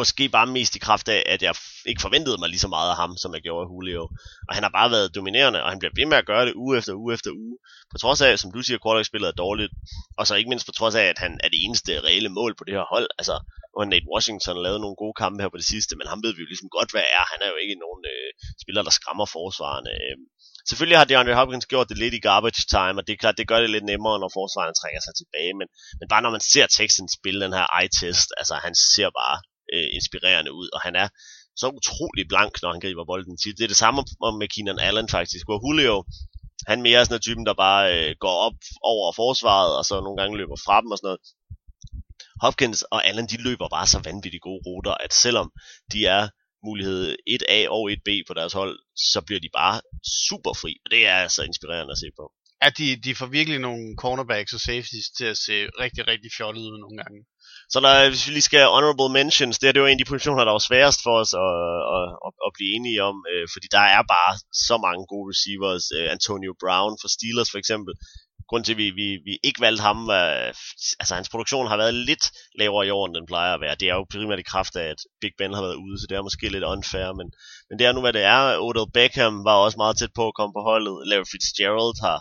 måske 0.00 0.28
bare 0.28 0.46
mest 0.46 0.76
i 0.76 0.84
kraft 0.86 1.08
af, 1.08 1.22
at 1.34 1.42
jeg 1.42 1.54
ikke 1.86 2.04
forventede 2.06 2.38
mig 2.40 2.48
lige 2.48 2.64
så 2.66 2.68
meget 2.76 2.90
af 2.90 2.96
ham, 2.96 3.12
som 3.22 3.34
jeg 3.34 3.42
gjorde 3.42 3.64
af 3.64 3.70
Julio. 3.72 4.04
Og 4.48 4.52
han 4.56 4.62
har 4.66 4.72
bare 4.78 4.90
været 4.90 5.14
dominerende, 5.14 5.62
og 5.62 5.70
han 5.70 5.78
bliver 5.78 5.96
ved 5.98 6.06
med 6.06 6.18
at 6.18 6.26
gøre 6.30 6.46
det 6.46 6.54
uge 6.62 6.78
efter 6.78 6.92
uge 7.02 7.14
efter 7.14 7.30
uge. 7.44 7.56
På 7.92 7.96
trods 7.98 8.20
af, 8.20 8.38
som 8.38 8.52
du 8.52 8.60
siger, 8.62 8.78
quarterback-spillet 8.82 9.28
er 9.28 9.42
dårligt. 9.44 9.72
Og 10.18 10.26
så 10.26 10.32
ikke 10.34 10.50
mindst 10.52 10.66
på 10.66 10.76
trods 10.78 10.94
af, 10.94 11.06
at 11.12 11.18
han 11.24 11.32
er 11.44 11.48
det 11.48 11.60
eneste 11.64 12.00
reelle 12.06 12.30
mål 12.38 12.52
på 12.56 12.64
det 12.64 12.74
her 12.76 12.86
hold. 12.94 13.08
Altså, 13.18 13.36
og 13.74 13.78
har 13.82 13.88
Nate 13.90 14.10
Washington 14.12 14.56
lavet 14.66 14.80
nogle 14.80 15.00
gode 15.02 15.16
kampe 15.22 15.38
her 15.42 15.52
på 15.54 15.60
det 15.60 15.70
sidste, 15.72 15.92
men 15.98 16.06
ham 16.12 16.20
ved 16.24 16.32
vi 16.34 16.42
jo 16.42 16.50
ligesom 16.52 16.74
godt, 16.76 16.90
hvad 16.92 17.06
er. 17.18 17.24
Han 17.32 17.40
er 17.44 17.50
jo 17.52 17.58
ikke 17.64 17.82
nogen 17.84 18.02
øh, 18.14 18.28
spiller, 18.62 18.82
der 18.86 18.94
skræmmer 18.98 19.26
forsvarerne. 19.36 19.92
Øh, 20.04 20.16
Selvfølgelig 20.68 20.98
har 20.98 21.08
DeAndre 21.08 21.38
Hopkins 21.40 21.66
gjort 21.72 21.88
det 21.90 21.98
lidt 21.98 22.14
i 22.14 22.24
garbage 22.28 22.62
time, 22.76 22.96
og 23.00 23.04
det 23.06 23.12
er 23.12 23.22
klart, 23.22 23.38
det 23.38 23.50
gør 23.50 23.60
det 23.60 23.70
lidt 23.70 23.88
nemmere, 23.92 24.16
når 24.22 24.30
forsvaret 24.38 24.78
trækker 24.80 25.02
sig 25.04 25.14
tilbage, 25.20 25.52
men, 25.58 25.68
men 25.98 26.06
bare 26.12 26.22
når 26.24 26.34
man 26.36 26.44
ser 26.52 26.66
Texans 26.66 27.12
spille 27.18 27.40
den 27.44 27.56
her 27.58 27.66
eye-test, 27.78 28.28
altså 28.40 28.54
han 28.66 28.74
ser 28.94 29.08
bare 29.20 29.36
øh, 29.74 29.88
inspirerende 29.98 30.52
ud, 30.60 30.68
og 30.74 30.80
han 30.86 30.94
er 31.02 31.08
så 31.60 31.66
utrolig 31.78 32.24
blank, 32.32 32.52
når 32.62 32.70
han 32.72 32.82
griber 32.84 33.04
bolden 33.10 33.36
tit. 33.42 33.56
Det 33.58 33.64
er 33.64 33.72
det 33.72 33.82
samme 33.84 33.98
med 34.40 34.48
Keenan 34.52 34.84
Allen 34.88 35.08
faktisk, 35.16 35.44
hvor 35.48 35.58
Julio, 35.64 35.96
han 36.70 36.82
mere 36.82 36.98
er 37.00 37.04
sådan 37.04 37.18
en 37.18 37.26
typen, 37.26 37.46
der 37.46 37.62
bare 37.66 37.82
øh, 37.94 38.10
går 38.24 38.36
op 38.46 38.58
over 38.92 39.12
forsvaret, 39.20 39.72
og 39.78 39.84
så 39.88 39.94
nogle 40.00 40.18
gange 40.20 40.38
løber 40.40 40.58
fra 40.66 40.80
dem 40.80 40.90
og 40.92 40.98
sådan 40.98 41.08
noget. 41.08 41.20
Hopkins 42.44 42.82
og 42.94 43.06
Allen, 43.08 43.26
de 43.32 43.36
løber 43.46 43.68
bare 43.76 43.86
så 43.86 43.98
vanvittigt 44.08 44.46
gode 44.48 44.62
ruter, 44.66 44.94
at 45.04 45.12
selvom 45.24 45.48
de 45.92 46.06
er 46.16 46.22
mulighed 46.64 47.16
1A 47.34 47.58
og 47.68 47.82
1B 47.92 48.08
på 48.28 48.34
deres 48.34 48.52
hold, 48.52 48.78
så 49.12 49.20
bliver 49.26 49.40
de 49.40 49.50
bare 49.60 49.80
super 50.28 50.52
fri, 50.62 50.72
og 50.84 50.90
det 50.90 51.06
er 51.06 51.16
altså 51.24 51.42
inspirerende 51.42 51.92
at 51.92 51.98
se 51.98 52.10
på. 52.20 52.24
Ja, 52.62 52.68
de, 52.78 52.86
de 53.06 53.14
får 53.14 53.26
virkelig 53.26 53.58
nogle 53.58 53.84
cornerbacks 54.02 54.52
og 54.52 54.60
safeties 54.60 55.08
til 55.18 55.26
at 55.32 55.38
se 55.46 55.56
rigtig, 55.84 56.02
rigtig 56.08 56.30
fjollet 56.36 56.62
ud 56.70 56.78
nogle 56.84 56.96
gange. 57.02 57.20
Så 57.72 57.76
der, 57.84 58.08
hvis 58.08 58.26
vi 58.26 58.32
lige 58.32 58.50
skal 58.50 58.72
honorable 58.76 59.12
mentions, 59.18 59.58
det, 59.58 59.66
er, 59.68 59.72
det 59.72 59.82
var 59.82 59.88
en 59.88 59.98
af 59.98 60.02
de 60.04 60.12
positioner, 60.12 60.44
der 60.44 60.56
var 60.58 60.68
sværest 60.70 61.00
for 61.06 61.14
os 61.22 61.32
at, 61.46 61.54
at, 61.96 62.06
at, 62.26 62.32
at 62.46 62.50
blive 62.56 62.70
enige 62.76 63.00
om, 63.10 63.16
øh, 63.32 63.44
fordi 63.52 63.66
der 63.76 63.84
er 63.96 64.02
bare 64.16 64.32
så 64.66 64.76
mange 64.86 65.04
gode 65.12 65.26
receivers. 65.32 65.84
Øh, 65.96 66.06
Antonio 66.16 66.52
Brown 66.62 66.94
for 67.00 67.08
Steelers 67.16 67.50
for 67.52 67.58
eksempel, 67.62 67.92
grund 68.48 68.64
til, 68.64 68.72
at 68.72 68.78
vi, 68.82 68.90
vi, 69.00 69.08
vi 69.28 69.38
ikke 69.48 69.60
valgte 69.60 69.82
ham, 69.82 70.06
var, 70.06 70.26
altså 71.00 71.14
hans 71.14 71.28
produktion 71.28 71.66
har 71.66 71.76
været 71.76 71.94
lidt 71.94 72.24
lavere 72.58 72.86
i 72.86 72.90
år, 72.90 73.06
end 73.06 73.14
den 73.14 73.26
plejer 73.26 73.54
at 73.54 73.60
være. 73.60 73.74
Det 73.80 73.88
er 73.88 73.94
jo 73.94 74.06
primært 74.10 74.38
i 74.38 74.50
kraft 74.52 74.76
af, 74.76 74.86
at 74.94 75.00
Big 75.20 75.32
Ben 75.38 75.54
har 75.54 75.62
været 75.62 75.82
ude, 75.84 75.96
så 75.98 76.06
det 76.08 76.16
er 76.16 76.22
måske 76.28 76.48
lidt 76.48 76.70
unfair, 76.74 77.08
men, 77.18 77.28
men 77.68 77.78
det 77.78 77.84
er 77.86 77.92
nu, 77.92 78.00
hvad 78.00 78.12
det 78.12 78.24
er. 78.34 78.58
Odell 78.66 78.92
Beckham 78.94 79.44
var 79.48 79.56
også 79.64 79.78
meget 79.82 79.96
tæt 79.98 80.14
på 80.18 80.24
at 80.28 80.36
komme 80.38 80.52
på 80.58 80.62
holdet. 80.70 80.94
Larry 81.08 81.28
Fitzgerald 81.32 81.96
har 82.06 82.18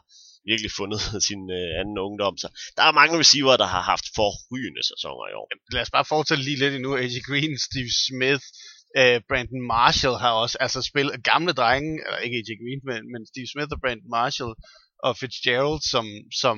virkelig 0.50 0.72
fundet 0.80 1.02
sin 1.30 1.44
øh, 1.60 1.70
anden 1.80 1.98
ungdom. 2.08 2.36
Så 2.44 2.48
der 2.78 2.84
er 2.84 3.00
mange 3.00 3.20
receiver, 3.22 3.56
der 3.64 3.70
har 3.76 3.84
haft 3.92 4.06
forrygende 4.20 4.84
sæsoner 4.92 5.26
i 5.32 5.36
år. 5.40 5.48
Lad 5.76 5.82
os 5.86 5.96
bare 5.98 6.12
fortælle 6.14 6.44
lige 6.44 6.62
lidt 6.64 6.74
endnu. 6.76 6.92
AJ 7.04 7.18
Green, 7.30 7.54
Steve 7.68 7.92
Smith, 8.08 8.46
øh, 9.00 9.18
Brandon 9.30 9.64
Marshall 9.74 10.16
har 10.24 10.32
også 10.44 10.58
altså 10.66 10.80
spillet 10.92 11.24
gamle 11.32 11.54
drenge, 11.60 11.92
eller 12.06 12.20
ikke 12.26 12.38
AJ 12.40 12.52
Green, 12.62 12.82
men, 12.90 13.02
men 13.14 13.22
Steve 13.32 13.48
Smith 13.54 13.72
og 13.76 13.80
Brandon 13.84 14.12
Marshall 14.18 14.54
og 15.04 15.18
Fitzgerald, 15.18 15.82
som, 15.92 16.06
som 16.42 16.58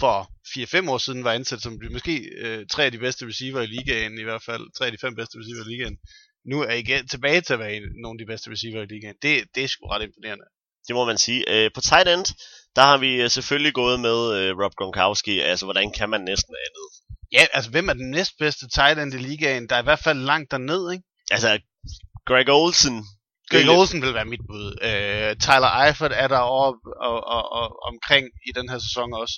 for 0.00 0.16
4-5 0.86 0.90
år 0.90 0.98
siden 0.98 1.24
var 1.24 1.32
ansat 1.32 1.60
som 1.62 1.80
måske 1.90 2.14
uh, 2.44 2.66
tre 2.72 2.84
af 2.84 2.92
de 2.92 2.98
bedste 2.98 3.26
receiver 3.26 3.60
i 3.60 3.66
ligaen, 3.66 4.18
i 4.18 4.22
hvert 4.22 4.42
fald 4.42 4.64
tre 4.78 4.86
af 4.86 4.92
de 4.92 4.98
fem 4.98 5.14
bedste 5.14 5.38
receiver 5.38 5.64
i 5.64 5.70
ligaen. 5.72 5.96
Nu 6.50 6.60
er 6.62 6.72
igen 6.72 7.08
tilbage 7.08 7.40
til 7.40 7.52
at 7.52 7.58
være 7.58 7.80
nogle 8.02 8.16
af 8.16 8.22
de 8.24 8.30
bedste 8.32 8.50
receiver 8.50 8.82
i 8.82 8.86
ligaen. 8.86 9.16
Det, 9.22 9.44
det 9.54 9.64
er 9.64 9.68
sgu 9.68 9.86
ret 9.86 10.02
imponerende. 10.02 10.44
Det 10.86 10.94
må 10.94 11.04
man 11.04 11.18
sige. 11.18 11.40
Øh, 11.54 11.70
på 11.74 11.80
tight 11.80 12.08
end, 12.08 12.26
der 12.76 12.82
har 12.82 12.98
vi 12.98 13.22
øh, 13.22 13.30
selvfølgelig 13.30 13.74
gået 13.74 14.00
med 14.00 14.18
øh, 14.38 14.58
Rob 14.60 14.74
Gronkowski. 14.74 15.40
Altså, 15.40 15.66
hvordan 15.66 15.92
kan 15.92 16.08
man 16.10 16.20
næsten 16.20 16.54
andet? 16.66 16.86
Ja, 17.32 17.46
altså, 17.56 17.70
hvem 17.70 17.88
er 17.88 17.92
den 17.92 18.10
næstbedste 18.10 18.68
tight 18.68 18.98
end 18.98 19.14
i 19.14 19.18
ligaen? 19.18 19.68
Der 19.68 19.76
er 19.76 19.80
i 19.80 19.88
hvert 19.90 20.04
fald 20.06 20.18
langt 20.18 20.50
derned, 20.50 20.92
ikke? 20.92 21.04
Altså, 21.30 21.58
Greg 22.26 22.48
Olsen 22.48 23.04
Greg 23.50 23.68
Olsen 23.76 24.02
vil 24.02 24.14
være 24.18 24.32
mit 24.32 24.44
bud. 24.48 24.66
Øh, 24.88 25.30
Tyler 25.44 25.70
Eifert 25.82 26.12
er 26.22 26.28
der 26.34 26.38
over 26.38 26.66
og, 27.08 27.16
og, 27.34 27.42
og, 27.58 27.66
omkring 27.90 28.24
i 28.48 28.50
den 28.58 28.66
her 28.70 28.78
sæson 28.86 29.08
også. 29.22 29.36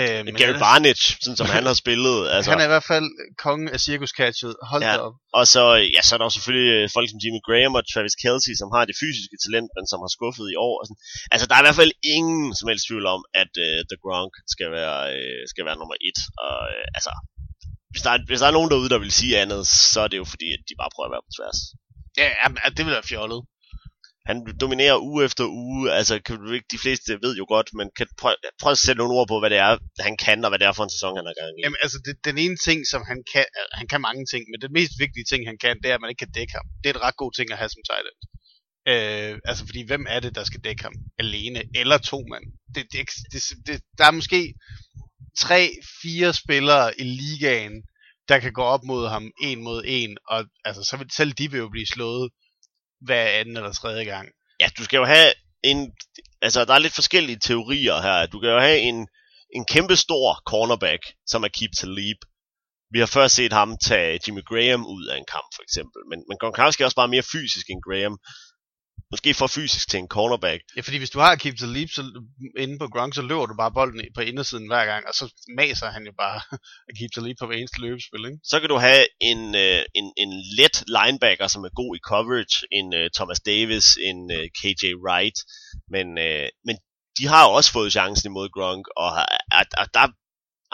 Øh, 0.00 0.20
men 0.26 0.32
Gary 0.40 0.56
Barnage, 0.66 1.06
sådan 1.24 1.38
som 1.40 1.48
han 1.56 1.64
har 1.70 1.76
spillet. 1.84 2.18
Altså. 2.34 2.48
Han 2.50 2.60
er 2.62 2.66
i 2.70 2.72
hvert 2.74 2.88
fald 2.92 3.08
kongen 3.44 3.68
af 3.74 3.80
cirkuscatchet. 3.88 4.54
Hold 4.70 4.82
ja. 4.82 4.96
op. 5.06 5.14
Og 5.38 5.44
så, 5.54 5.62
ja, 5.94 6.00
så 6.06 6.10
er 6.14 6.18
der 6.18 6.26
også 6.28 6.38
selvfølgelig 6.38 6.70
øh, 6.76 6.82
folk 6.96 7.06
som 7.10 7.20
Jimmy 7.22 7.40
Graham 7.46 7.74
og 7.78 7.82
Travis 7.92 8.16
Kelsey, 8.22 8.54
som 8.60 8.68
har 8.74 8.82
det 8.88 8.96
fysiske 9.02 9.36
talent, 9.44 9.70
men 9.76 9.84
som 9.90 9.98
har 10.04 10.10
skuffet 10.16 10.46
i 10.54 10.56
år. 10.66 10.74
Og 10.80 10.84
sådan. 10.86 11.00
Altså, 11.32 11.44
der 11.46 11.54
er 11.54 11.62
i 11.62 11.66
hvert 11.66 11.80
fald 11.82 11.94
ingen 12.16 12.46
som 12.58 12.68
helst 12.70 12.84
tvivl 12.88 13.06
om, 13.14 13.20
at 13.42 13.52
uh, 13.66 13.80
The 13.90 13.98
Gronk 14.02 14.32
skal 14.54 14.68
være, 14.78 14.98
uh, 15.16 15.42
skal 15.52 15.64
være 15.68 15.80
nummer 15.80 15.96
et. 16.08 16.18
Og 16.46 16.58
uh, 16.76 16.96
altså, 16.98 17.12
hvis 17.92 18.02
der, 18.06 18.12
er, 18.14 18.18
hvis 18.28 18.40
der 18.42 18.48
er 18.48 18.56
nogen 18.58 18.70
derude, 18.72 18.92
der 18.94 19.00
vil 19.04 19.18
sige 19.20 19.34
andet, 19.42 19.62
så 19.92 19.98
er 20.04 20.08
det 20.10 20.18
jo 20.22 20.26
fordi, 20.34 20.48
at 20.56 20.62
de 20.68 20.74
bare 20.80 20.94
prøver 20.94 21.08
at 21.08 21.14
være 21.14 21.26
på 21.28 21.34
tværs. 21.38 21.60
Ja, 22.16 22.28
det 22.76 22.84
vil 22.84 22.92
være 22.92 23.02
fjollet 23.02 23.40
han 24.28 24.36
dominerer 24.60 25.04
uge 25.08 25.24
efter 25.24 25.44
uge, 25.46 25.92
altså 25.98 26.14
kan 26.26 26.36
du 26.36 26.52
ikke, 26.52 26.66
de 26.74 26.78
fleste 26.84 27.10
ved 27.24 27.36
jo 27.36 27.44
godt, 27.54 27.68
men 27.78 27.86
kan 27.96 28.06
prøv, 28.20 28.34
prøv 28.60 28.72
at 28.72 28.78
sætte 28.78 28.98
nogle 28.98 29.14
ord 29.18 29.28
på, 29.28 29.38
hvad 29.40 29.50
det 29.50 29.58
er, 29.58 29.72
han 30.06 30.16
kan, 30.24 30.44
og 30.44 30.50
hvad 30.50 30.58
det 30.58 30.66
er 30.66 30.72
for 30.72 30.84
en 30.84 30.94
sæson, 30.96 31.16
han 31.18 31.26
har 31.28 31.36
gang 31.40 31.52
i. 31.58 31.62
Jamen 31.64 31.80
altså, 31.84 31.98
det, 32.06 32.14
den 32.28 32.36
ene 32.44 32.56
ting, 32.66 32.78
som 32.92 33.02
han 33.10 33.18
kan, 33.32 33.46
han 33.78 33.86
kan 33.90 34.00
mange 34.08 34.24
ting, 34.32 34.42
men 34.50 34.58
den 34.64 34.72
mest 34.78 34.92
vigtige 35.04 35.26
ting, 35.30 35.40
han 35.50 35.58
kan, 35.64 35.74
det 35.82 35.88
er, 35.90 35.94
at 35.94 36.00
man 36.00 36.10
ikke 36.10 36.24
kan 36.24 36.34
dække 36.38 36.54
ham. 36.58 36.66
Det 36.80 36.86
er 36.88 36.94
et 36.96 37.04
ret 37.06 37.20
god 37.22 37.32
ting 37.32 37.46
at 37.52 37.58
have 37.60 37.72
som 37.74 37.82
tight 37.88 38.06
end. 38.10 38.20
Øh, 38.92 39.32
altså, 39.48 39.62
fordi 39.68 39.80
hvem 39.90 40.04
er 40.14 40.20
det, 40.20 40.32
der 40.38 40.44
skal 40.44 40.64
dække 40.66 40.82
ham? 40.82 40.96
Alene 41.22 41.60
eller 41.80 41.98
to 41.98 42.18
mand? 42.32 42.46
Det, 42.74 42.82
det, 42.92 43.00
det, 43.32 43.40
det, 43.66 43.76
der 43.98 44.04
er 44.06 44.18
måske 44.20 44.40
tre, 45.44 45.60
fire 46.02 46.30
spillere 46.42 47.00
i 47.00 47.04
ligaen, 47.20 47.76
der 48.28 48.38
kan 48.38 48.52
gå 48.52 48.62
op 48.62 48.84
mod 48.84 49.08
ham 49.08 49.30
en 49.42 49.62
mod 49.62 49.82
en, 49.86 50.16
og 50.28 50.44
altså, 50.64 50.82
så 50.82 50.96
vil 50.96 51.10
selv 51.10 51.32
de 51.32 51.50
vil 51.50 51.58
jo 51.58 51.68
blive 51.68 51.86
slået 51.86 52.30
hver 53.00 53.26
anden 53.26 53.56
eller 53.56 53.72
tredje 53.72 54.04
gang. 54.04 54.28
Ja, 54.60 54.68
du 54.78 54.84
skal 54.84 54.96
jo 54.96 55.04
have 55.04 55.32
en... 55.62 55.92
Altså, 56.42 56.64
der 56.64 56.74
er 56.74 56.78
lidt 56.78 56.94
forskellige 56.94 57.38
teorier 57.38 58.00
her. 58.00 58.26
Du 58.26 58.40
kan 58.40 58.50
jo 58.50 58.60
have 58.60 58.78
en, 58.78 59.08
en 59.54 59.64
kæmpe 59.64 59.96
stor 59.96 60.42
cornerback, 60.46 61.02
som 61.26 61.44
er 61.44 61.48
Keep 61.48 61.70
Talib. 61.80 62.16
Vi 62.90 62.98
har 62.98 63.06
først 63.06 63.34
set 63.34 63.52
ham 63.52 63.78
tage 63.78 64.20
Jimmy 64.26 64.42
Graham 64.44 64.86
ud 64.86 65.06
af 65.06 65.16
en 65.16 65.28
kamp, 65.34 65.48
for 65.56 65.62
eksempel. 65.62 66.00
Men, 66.10 66.18
men 66.28 66.38
Gronkowski 66.40 66.82
er 66.82 66.86
også 66.86 67.00
bare 67.02 67.14
mere 67.14 67.30
fysisk 67.32 67.66
end 67.70 67.82
Graham 67.86 68.18
måske 69.14 69.34
for 69.34 69.46
fysisk 69.58 69.86
til 69.90 69.98
en 69.98 70.08
cornerback. 70.16 70.60
Ja, 70.76 70.80
fordi 70.80 70.96
hvis 70.98 71.14
du 71.14 71.18
har 71.24 71.36
Keep 71.42 71.56
the 71.62 71.70
Leap 71.74 71.90
så, 71.96 72.02
inde 72.64 72.78
på 72.78 72.86
Gronk, 72.94 73.14
så 73.14 73.22
løber 73.22 73.46
du 73.46 73.54
bare 73.62 73.72
bolden 73.78 74.00
på 74.16 74.20
indersiden 74.30 74.66
hver 74.72 74.84
gang, 74.90 75.02
og 75.08 75.14
så 75.20 75.24
maser 75.60 75.86
han 75.96 76.04
jo 76.08 76.12
bare 76.24 76.40
at 76.88 76.92
Keep 76.98 77.10
the 77.16 77.22
Leap 77.24 77.36
på 77.40 77.46
hver 77.46 77.56
eneste 77.56 77.80
løbespil, 77.84 78.24
ikke? 78.28 78.40
Så 78.50 78.56
kan 78.60 78.68
du 78.72 78.76
have 78.88 79.04
en, 79.30 79.40
uh, 79.64 79.82
en, 79.98 80.06
en 80.22 80.32
let 80.58 80.76
linebacker, 80.96 81.46
som 81.54 81.64
er 81.68 81.78
god 81.80 81.92
i 81.98 82.04
coverage, 82.10 82.54
en 82.78 82.88
uh, 83.00 83.06
Thomas 83.16 83.40
Davis, 83.50 83.86
en 84.10 84.20
øh, 84.38 84.44
KJ 84.58 84.82
Wright, 85.04 85.38
men, 85.94 86.06
men 86.66 86.76
de 87.18 87.24
har 87.32 87.42
jo 87.46 87.50
også 87.58 87.70
fået 87.72 87.94
chancen 87.98 88.26
imod 88.30 88.48
Gronk, 88.56 88.84
og, 88.96 89.10
at, 89.60 89.70
at 89.82 89.88
der 89.98 90.06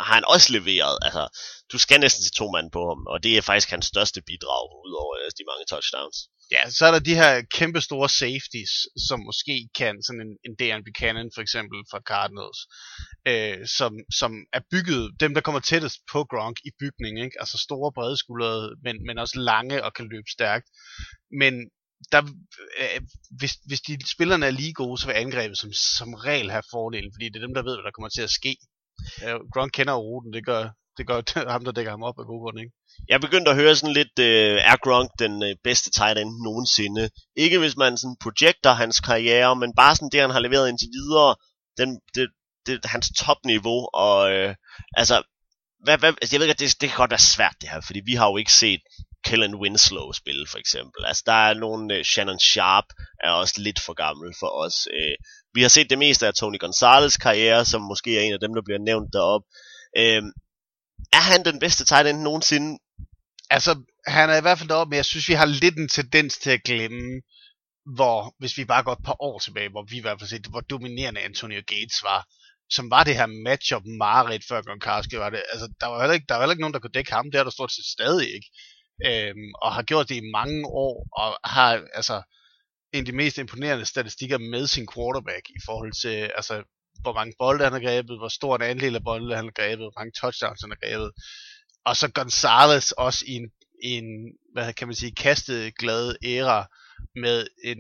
har 0.04 0.14
han 0.14 0.24
også 0.34 0.48
leveret. 0.56 0.98
Altså, 1.06 1.24
du 1.72 1.78
skal 1.78 2.00
næsten 2.00 2.22
til 2.22 2.32
to 2.40 2.46
mand 2.54 2.68
på 2.76 2.82
ham, 2.90 3.00
og 3.12 3.22
det 3.24 3.32
er 3.32 3.42
faktisk 3.42 3.70
hans 3.74 3.86
største 3.86 4.20
bidrag, 4.30 4.64
udover 4.86 5.14
de 5.38 5.44
mange 5.50 5.66
touchdowns. 5.72 6.18
Ja, 6.54 6.70
så 6.70 6.86
er 6.86 6.92
der 6.92 6.98
de 6.98 7.14
her 7.14 7.42
kæmpe 7.58 7.80
store 7.80 8.08
safeties, 8.08 8.74
som 9.08 9.20
måske 9.28 9.68
kan, 9.74 10.02
sådan 10.02 10.20
en, 10.26 10.32
en 10.46 10.54
Darren 10.60 10.84
Buchanan 10.84 11.30
for 11.34 11.42
eksempel 11.42 11.78
fra 11.90 12.00
Cardinals, 12.10 12.60
øh, 13.30 13.66
som, 13.78 13.92
som 14.20 14.32
er 14.52 14.62
bygget, 14.70 15.20
dem 15.20 15.34
der 15.34 15.40
kommer 15.40 15.60
tættest 15.60 15.98
på 16.12 16.24
Gronk 16.24 16.56
i 16.64 16.70
bygning, 16.80 17.14
ikke? 17.24 17.36
altså 17.40 17.58
store 17.66 17.92
brede 17.92 18.16
skuldrede, 18.16 18.76
men, 18.84 18.96
men 19.06 19.18
også 19.18 19.36
lange 19.40 19.84
og 19.84 19.94
kan 19.94 20.08
løbe 20.12 20.30
stærkt. 20.36 20.66
Men 21.40 21.54
der, 22.12 22.22
øh, 22.80 23.00
hvis, 23.38 23.52
hvis 23.68 23.80
de 23.80 24.10
spillerne 24.14 24.46
er 24.46 24.50
lige 24.50 24.72
gode, 24.72 25.00
så 25.00 25.06
vil 25.06 25.14
angrebet 25.24 25.58
som, 25.58 25.72
som 25.72 26.14
regel 26.14 26.50
have 26.50 26.70
fordelen, 26.70 27.12
fordi 27.14 27.26
det 27.28 27.36
er 27.36 27.46
dem, 27.46 27.54
der 27.54 27.62
ved, 27.62 27.76
hvad 27.76 27.84
der 27.84 27.96
kommer 27.96 28.08
til 28.08 28.22
at 28.28 28.36
ske. 28.40 28.56
Øh, 29.24 29.38
Gronk 29.52 29.72
kender 29.72 29.94
ruten, 29.94 30.32
det 30.32 30.44
gør, 30.44 30.64
det 31.00 31.06
gør 31.10 31.20
ham, 31.54 31.64
der 31.64 31.72
dækker 31.72 31.92
ham 31.96 32.02
op 32.02 32.18
af 32.18 32.26
god 32.30 32.40
grund, 32.42 32.58
ikke? 32.60 32.72
Jeg 33.08 33.20
begyndte 33.20 33.50
at 33.50 33.56
høre 33.56 33.76
sådan 33.76 33.98
lidt, 34.00 34.14
øh, 34.18 34.56
er 34.70 34.76
Gronk 34.84 35.10
den 35.18 35.34
øh, 35.48 35.54
bedste 35.64 35.90
tight 35.90 36.18
end 36.18 36.30
nogensinde? 36.46 37.10
Ikke 37.44 37.58
hvis 37.58 37.76
man 37.76 37.98
sådan 37.98 38.22
projekter 38.24 38.72
hans 38.82 39.00
karriere, 39.00 39.56
men 39.56 39.78
bare 39.80 39.96
sådan 39.96 40.12
det, 40.12 40.20
han 40.20 40.30
har 40.36 40.40
leveret 40.46 40.68
indtil 40.68 40.88
videre, 40.98 41.30
den, 41.80 41.90
det, 42.14 42.26
det, 42.66 42.74
hans 42.84 43.06
topniveau, 43.22 43.80
og 44.06 44.32
øh, 44.32 44.54
altså, 45.00 45.16
hvad, 45.84 45.98
hvad, 45.98 46.12
altså 46.20 46.32
jeg 46.34 46.40
ved 46.40 46.46
ikke, 46.48 46.58
det, 46.64 46.80
det 46.80 46.88
kan 46.88 47.02
godt 47.02 47.14
være 47.16 47.30
svært 47.34 47.56
det 47.60 47.68
her, 47.68 47.80
fordi 47.80 48.00
vi 48.10 48.14
har 48.14 48.26
jo 48.30 48.36
ikke 48.36 48.52
set 48.52 48.80
Kellen 49.24 49.54
Winslow 49.54 50.12
spille 50.12 50.46
for 50.46 50.58
eksempel. 50.58 51.04
Altså 51.04 51.22
der 51.26 51.38
er 51.48 51.54
nogle, 51.54 51.94
uh, 51.94 51.98
øh, 51.98 52.04
Shannon 52.04 52.38
Sharp 52.38 52.84
er 53.24 53.30
også 53.30 53.54
lidt 53.58 53.80
for 53.86 53.94
gammel 54.04 54.34
for 54.40 54.50
os. 54.64 54.76
Uh, 54.98 55.16
vi 55.54 55.62
har 55.62 55.68
set 55.68 55.90
det 55.90 55.98
meste 55.98 56.26
af 56.26 56.34
Tony 56.34 56.58
Gonzalez 56.58 57.16
karriere, 57.16 57.64
som 57.64 57.82
måske 57.82 58.18
er 58.18 58.22
en 58.22 58.32
af 58.32 58.40
dem, 58.40 58.54
der 58.54 58.62
bliver 58.64 58.78
nævnt 58.78 59.12
derop. 59.12 59.44
Uh, 59.98 60.02
øh, 60.02 60.22
er 61.12 61.20
han 61.32 61.44
den 61.44 61.58
bedste 61.58 61.84
tight 61.84 62.06
end 62.08 62.20
nogensinde? 62.20 62.78
Altså, 63.50 63.82
han 64.06 64.30
er 64.30 64.36
i 64.38 64.40
hvert 64.40 64.58
fald 64.58 64.68
deroppe, 64.68 64.90
men 64.90 64.96
jeg 64.96 65.04
synes, 65.04 65.28
vi 65.28 65.34
har 65.34 65.46
lidt 65.46 65.76
en 65.76 65.88
tendens 65.88 66.38
til 66.38 66.50
at 66.50 66.62
glemme, 66.62 67.20
hvor, 67.96 68.34
hvis 68.38 68.56
vi 68.56 68.64
bare 68.64 68.82
går 68.82 68.92
et 68.92 69.04
par 69.04 69.22
år 69.22 69.38
tilbage, 69.38 69.70
hvor 69.70 69.86
vi 69.90 69.96
i 69.96 70.00
hvert 70.00 70.20
fald 70.20 70.28
set, 70.28 70.46
hvor 70.46 70.60
dominerende 70.60 71.20
Antonio 71.20 71.62
Gates 71.66 72.02
var, 72.02 72.26
som 72.70 72.90
var 72.90 73.04
det 73.04 73.16
her 73.16 73.26
matchup 73.26 73.82
Marit 73.98 74.44
før 74.48 74.62
Gronkowski 74.62 75.18
var 75.18 75.30
det. 75.30 75.42
Altså, 75.52 75.68
der 75.80 75.86
var 75.86 76.00
heller 76.00 76.14
ikke, 76.14 76.26
der 76.28 76.34
var 76.34 76.42
heller 76.42 76.52
ikke 76.52 76.60
nogen, 76.60 76.74
der 76.74 76.80
kunne 76.80 76.96
dække 76.98 77.12
ham, 77.12 77.30
det 77.30 77.38
er 77.38 77.44
der 77.44 77.50
stort 77.50 77.72
set 77.72 77.84
stadig 77.84 78.34
ikke. 78.34 78.50
Øhm, 79.06 79.52
og 79.62 79.74
har 79.74 79.82
gjort 79.82 80.08
det 80.08 80.16
i 80.16 80.30
mange 80.38 80.66
år, 80.66 81.08
og 81.12 81.50
har 81.50 81.82
altså 81.94 82.22
en 82.92 82.98
af 82.98 83.04
de 83.04 83.12
mest 83.12 83.38
imponerende 83.38 83.86
statistikker 83.86 84.38
med 84.38 84.66
sin 84.66 84.88
quarterback 84.94 85.44
i 85.48 85.60
forhold 85.66 85.92
til, 86.02 86.30
altså, 86.36 86.62
hvor 87.02 87.12
mange 87.12 87.34
bolde 87.38 87.64
han 87.64 87.72
har 87.72 87.80
grebet, 87.80 88.18
hvor 88.18 88.28
stor 88.28 88.56
en 88.56 88.62
andel 88.62 88.94
af 88.94 89.04
bolde 89.04 89.36
han 89.36 89.44
har 89.44 89.52
grebet, 89.62 89.84
hvor 89.84 90.00
mange 90.00 90.12
touchdowns 90.20 90.60
han 90.60 90.70
har 90.70 90.80
grebet. 90.86 91.10
Og 91.84 91.96
så 91.96 92.08
Gonzalez 92.08 92.90
også 92.90 93.24
i 93.26 93.34
en, 93.40 93.50
i 93.82 93.90
en 93.90 94.08
hvad 94.52 94.72
kan 94.72 94.88
man 94.88 94.94
sige, 94.94 95.14
kastet 95.14 95.76
glad 95.78 96.16
æra 96.24 96.66
med 97.14 97.46
en, 97.64 97.78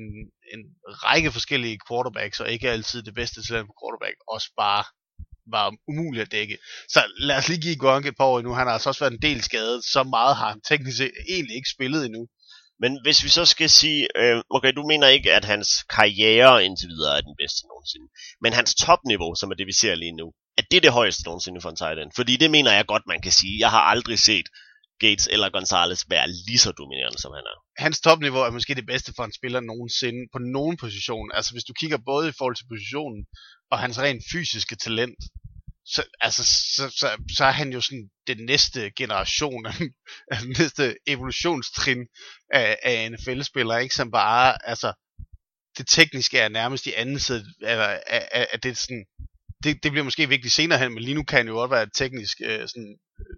en 0.54 0.62
række 1.04 1.32
forskellige 1.32 1.78
quarterbacks, 1.88 2.40
og 2.40 2.50
ikke 2.52 2.70
altid 2.70 3.02
det 3.02 3.14
bedste 3.14 3.42
talent 3.46 3.66
på 3.66 3.74
quarterback, 3.80 4.16
også 4.28 4.50
bare 4.56 4.84
var 5.46 5.74
umuligt 5.88 6.22
at 6.22 6.32
dække. 6.32 6.58
Så 6.88 7.00
lad 7.18 7.36
os 7.36 7.48
lige 7.48 7.60
give 7.60 7.76
Gronk 7.76 8.06
et 8.06 8.16
par 8.16 8.24
år 8.24 8.38
endnu. 8.38 8.52
Han 8.52 8.66
har 8.66 8.74
altså 8.74 8.88
også 8.88 9.04
været 9.04 9.12
en 9.12 9.22
del 9.22 9.42
skadet. 9.42 9.84
Så 9.84 10.02
meget 10.02 10.36
har 10.36 10.48
han 10.48 10.60
teknisk 10.60 10.96
set 10.96 11.12
egentlig 11.28 11.56
ikke 11.56 11.74
spillet 11.76 12.06
endnu. 12.06 12.28
Men 12.82 12.98
hvis 13.04 13.24
vi 13.24 13.28
så 13.28 13.44
skal 13.44 13.70
sige, 13.70 14.08
øh, 14.16 14.42
okay, 14.50 14.72
du 14.72 14.82
mener 14.92 15.06
ikke, 15.06 15.32
at 15.38 15.44
hans 15.44 15.68
karriere 15.96 16.64
indtil 16.64 16.88
videre 16.88 17.16
er 17.18 17.20
den 17.20 17.36
bedste 17.42 17.66
nogensinde, 17.70 18.08
men 18.42 18.52
hans 18.52 18.74
topniveau, 18.74 19.34
som 19.34 19.50
er 19.50 19.54
det, 19.54 19.66
vi 19.66 19.72
ser 19.72 19.94
lige 19.94 20.16
nu, 20.20 20.26
er 20.58 20.62
det 20.70 20.82
det 20.82 20.92
højeste 20.92 21.24
nogensinde 21.24 21.60
for 21.60 21.70
en 21.70 21.76
tight 21.76 21.98
end? 21.98 22.12
Fordi 22.16 22.36
det 22.36 22.50
mener 22.50 22.72
jeg 22.72 22.86
godt, 22.86 23.02
man 23.06 23.20
kan 23.20 23.32
sige. 23.32 23.54
Jeg 23.64 23.70
har 23.70 23.82
aldrig 23.94 24.18
set 24.18 24.46
Gates 25.04 25.26
eller 25.34 25.48
Gonzalez 25.50 26.02
være 26.14 26.26
lige 26.46 26.62
så 26.64 26.72
dominerende, 26.80 27.18
som 27.24 27.32
han 27.38 27.44
er. 27.52 27.56
Hans 27.84 28.00
topniveau 28.00 28.42
er 28.42 28.50
måske 28.56 28.74
det 28.80 28.86
bedste 28.92 29.12
for 29.16 29.24
en 29.24 29.38
spiller 29.38 29.60
nogensinde 29.60 30.22
på 30.32 30.38
nogen 30.56 30.76
position. 30.84 31.28
Altså 31.36 31.50
hvis 31.52 31.68
du 31.68 31.72
kigger 31.80 31.98
både 32.10 32.28
i 32.28 32.36
forhold 32.38 32.56
til 32.56 32.70
positionen 32.72 33.20
og 33.72 33.78
hans 33.84 33.96
rent 34.04 34.22
fysiske 34.32 34.76
talent, 34.76 35.20
så, 35.94 36.04
altså, 36.20 36.42
så, 36.76 36.90
så, 37.00 37.08
så 37.36 37.44
er 37.44 37.50
han 37.50 37.72
jo 37.72 37.80
sådan 37.80 38.10
den 38.26 38.44
næste 38.44 38.90
generation, 38.90 39.66
af 39.66 40.38
den 40.42 40.54
næste 40.58 40.96
evolutionstrin 41.06 42.06
af, 42.52 42.78
af 42.82 43.10
NFL-spillere, 43.12 43.82
ikke? 43.82 43.94
Som 43.94 44.10
bare, 44.10 44.68
altså, 44.68 44.92
det 45.78 45.86
tekniske 45.88 46.38
er 46.38 46.48
nærmest 46.48 46.86
i 46.86 46.92
anden 46.92 47.18
side, 47.18 47.44
eller 47.60 47.84
er, 47.84 48.28
er, 48.32 48.46
er 48.52 48.56
det 48.56 48.78
sådan, 48.78 49.04
det, 49.64 49.82
det 49.82 49.90
bliver 49.92 50.04
måske 50.04 50.28
vigtigt 50.28 50.54
senere 50.54 50.78
hen, 50.78 50.94
men 50.94 51.02
lige 51.02 51.14
nu 51.14 51.24
kan 51.24 51.36
han 51.36 51.48
jo 51.48 51.54
godt 51.54 51.70
være 51.70 51.90
teknisk 51.94 52.36
øh, 52.44 52.68
sådan, 52.68 52.98
øh, 53.20 53.36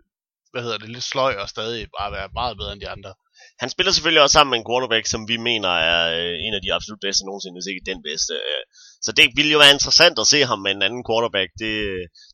hvad 0.53 0.63
hedder 0.63 0.79
det, 0.79 0.89
lidt 0.89 1.05
sløj 1.05 1.35
og 1.43 1.49
stadig 1.49 1.89
bare 1.99 2.13
være 2.13 2.29
meget 2.33 2.57
bedre 2.57 2.73
end 2.73 2.81
de 2.81 2.89
andre. 2.89 3.15
Han 3.63 3.71
spiller 3.71 3.93
selvfølgelig 3.93 4.23
også 4.23 4.37
sammen 4.37 4.51
med 4.51 4.59
en 4.59 4.69
quarterback, 4.69 5.07
som 5.07 5.29
vi 5.29 5.37
mener 5.37 5.73
er 5.91 6.01
øh, 6.19 6.37
en 6.47 6.55
af 6.55 6.63
de 6.63 6.75
absolut 6.77 7.01
bedste 7.07 7.25
nogensinde, 7.25 7.57
hvis 7.57 7.71
ikke 7.71 7.91
den 7.91 8.03
bedste. 8.09 8.35
Øh. 8.35 8.63
Så 9.07 9.11
det 9.17 9.25
ville 9.39 9.53
jo 9.55 9.59
være 9.63 9.77
interessant 9.77 10.17
at 10.19 10.31
se 10.33 10.39
ham 10.51 10.61
med 10.65 10.73
en 10.73 10.87
anden 10.87 11.05
quarterback. 11.09 11.51
Det, 11.63 11.75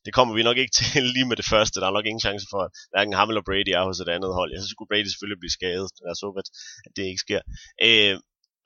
det 0.05 0.12
kommer 0.16 0.33
vi 0.35 0.43
nok 0.49 0.59
ikke 0.62 0.75
til 0.79 1.03
lige 1.16 1.29
med 1.31 1.37
det 1.41 1.49
første. 1.53 1.81
Der 1.81 1.87
er 1.87 1.97
nok 1.97 2.07
ingen 2.07 2.27
chance 2.27 2.47
for, 2.53 2.61
at 2.66 2.71
hverken 2.93 3.14
ham 3.19 3.29
eller 3.31 3.49
Brady 3.49 3.73
er 3.79 3.85
hos 3.89 4.01
et 4.01 4.14
andet 4.16 4.33
hold. 4.39 4.51
Jeg 4.53 4.61
synes, 4.61 4.75
skulle 4.75 4.91
Brady 4.93 5.09
selvfølgelig 5.11 5.41
blive 5.43 5.57
skadet. 5.59 5.91
Jeg 6.07 6.16
så, 6.23 6.29
at, 6.41 6.49
at 6.87 6.93
det 6.97 7.05
ikke 7.11 7.25
sker. 7.27 7.41
Øh, 7.87 8.14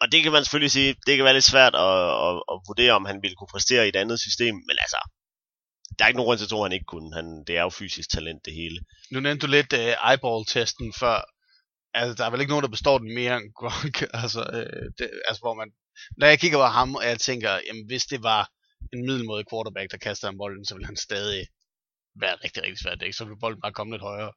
og 0.02 0.06
det 0.12 0.18
kan 0.22 0.32
man 0.34 0.44
selvfølgelig 0.44 0.74
sige, 0.78 0.90
det 1.06 1.12
kan 1.14 1.24
være 1.28 1.38
lidt 1.38 1.52
svært 1.52 1.74
at, 1.86 1.98
at, 2.26 2.34
at 2.52 2.56
vurdere, 2.68 2.92
om 3.00 3.04
han 3.10 3.18
ville 3.22 3.36
kunne 3.36 3.54
præstere 3.54 3.84
i 3.84 3.92
et 3.92 4.00
andet 4.02 4.18
system. 4.26 4.54
Men 4.68 4.76
altså, 4.84 5.00
der 5.94 6.02
er 6.02 6.08
ikke 6.08 6.20
nogen 6.20 6.28
grund 6.28 6.38
til 6.38 6.48
at 6.48 6.52
tro, 6.52 6.60
at 6.60 6.68
han 6.68 6.78
ikke 6.78 6.92
kunne. 6.94 7.10
Han, 7.18 7.26
det 7.46 7.54
er 7.58 7.64
jo 7.66 7.78
fysisk 7.80 8.08
talent, 8.10 8.44
det 8.46 8.54
hele. 8.60 8.78
Nu 9.12 9.20
nævnte 9.20 9.46
du 9.46 9.50
lidt 9.56 9.72
uh, 9.80 10.10
eyeball-testen 10.10 10.88
før 11.02 11.18
altså, 11.94 12.14
der 12.18 12.24
er 12.24 12.30
vel 12.30 12.40
ikke 12.40 12.52
nogen, 12.54 12.66
der 12.66 12.76
består 12.76 12.98
den 12.98 13.14
mere 13.14 13.36
end 13.36 13.52
Gronk. 13.58 13.96
altså, 14.22 14.40
øh, 14.56 14.86
det, 14.98 15.06
altså, 15.28 15.40
hvor 15.44 15.54
man, 15.60 15.68
når 16.18 16.26
jeg 16.26 16.40
kigger 16.40 16.58
på 16.58 16.64
ham, 16.64 16.94
og 16.94 17.04
jeg 17.04 17.18
tænker, 17.20 17.50
jamen, 17.66 17.86
hvis 17.86 18.04
det 18.04 18.22
var 18.22 18.50
en 18.92 19.06
middelmåde 19.06 19.44
quarterback, 19.50 19.90
der 19.90 19.96
kaster 19.96 20.28
en 20.28 20.38
bolden, 20.38 20.64
så 20.64 20.74
vil 20.74 20.86
han 20.86 20.96
stadig 20.96 21.46
være 22.20 22.36
rigtig, 22.44 22.62
rigtig 22.62 22.78
svært. 22.78 23.02
Ikke? 23.02 23.16
Så 23.16 23.24
vil 23.24 23.40
bolden 23.40 23.60
bare 23.60 23.72
komme 23.72 23.92
lidt 23.94 24.02
højere. 24.02 24.32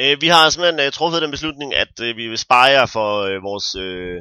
Øh, 0.00 0.20
vi 0.20 0.28
har 0.28 0.50
simpelthen 0.50 0.86
uh, 0.86 0.92
truffet 0.92 1.22
den 1.22 1.30
beslutning, 1.30 1.74
at 1.74 1.92
uh, 2.00 2.16
vi 2.16 2.28
vil 2.28 2.38
spare 2.38 2.88
for 2.88 3.10
uh, 3.22 3.42
vores 3.48 3.66
uh, 3.84 4.18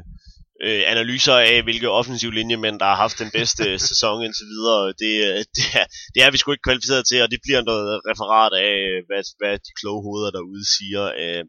øh, 0.63 0.83
analyser 0.93 1.37
af, 1.51 1.63
hvilke 1.63 1.89
offensive 1.89 2.33
linjemænd, 2.33 2.79
der 2.79 2.85
har 2.85 2.95
haft 2.95 3.19
den 3.19 3.31
bedste 3.31 3.63
sæson 3.89 4.23
indtil 4.23 4.47
videre. 4.55 4.81
Det, 5.03 5.13
øh, 5.27 5.39
det, 5.57 5.65
er, 5.79 5.85
det 6.13 6.23
er 6.23 6.31
vi 6.31 6.37
sgu 6.37 6.51
ikke 6.51 6.67
kvalificeret 6.67 7.07
til, 7.07 7.23
og 7.23 7.31
det 7.31 7.39
bliver 7.45 7.61
noget 7.61 8.01
referat 8.09 8.53
af, 8.67 8.75
hvad, 9.07 9.23
hvad 9.39 9.53
de 9.65 9.71
kloge 9.79 10.01
hoveder 10.07 10.31
derude 10.37 10.65
siger. 10.75 11.03
Øh, 11.21 11.43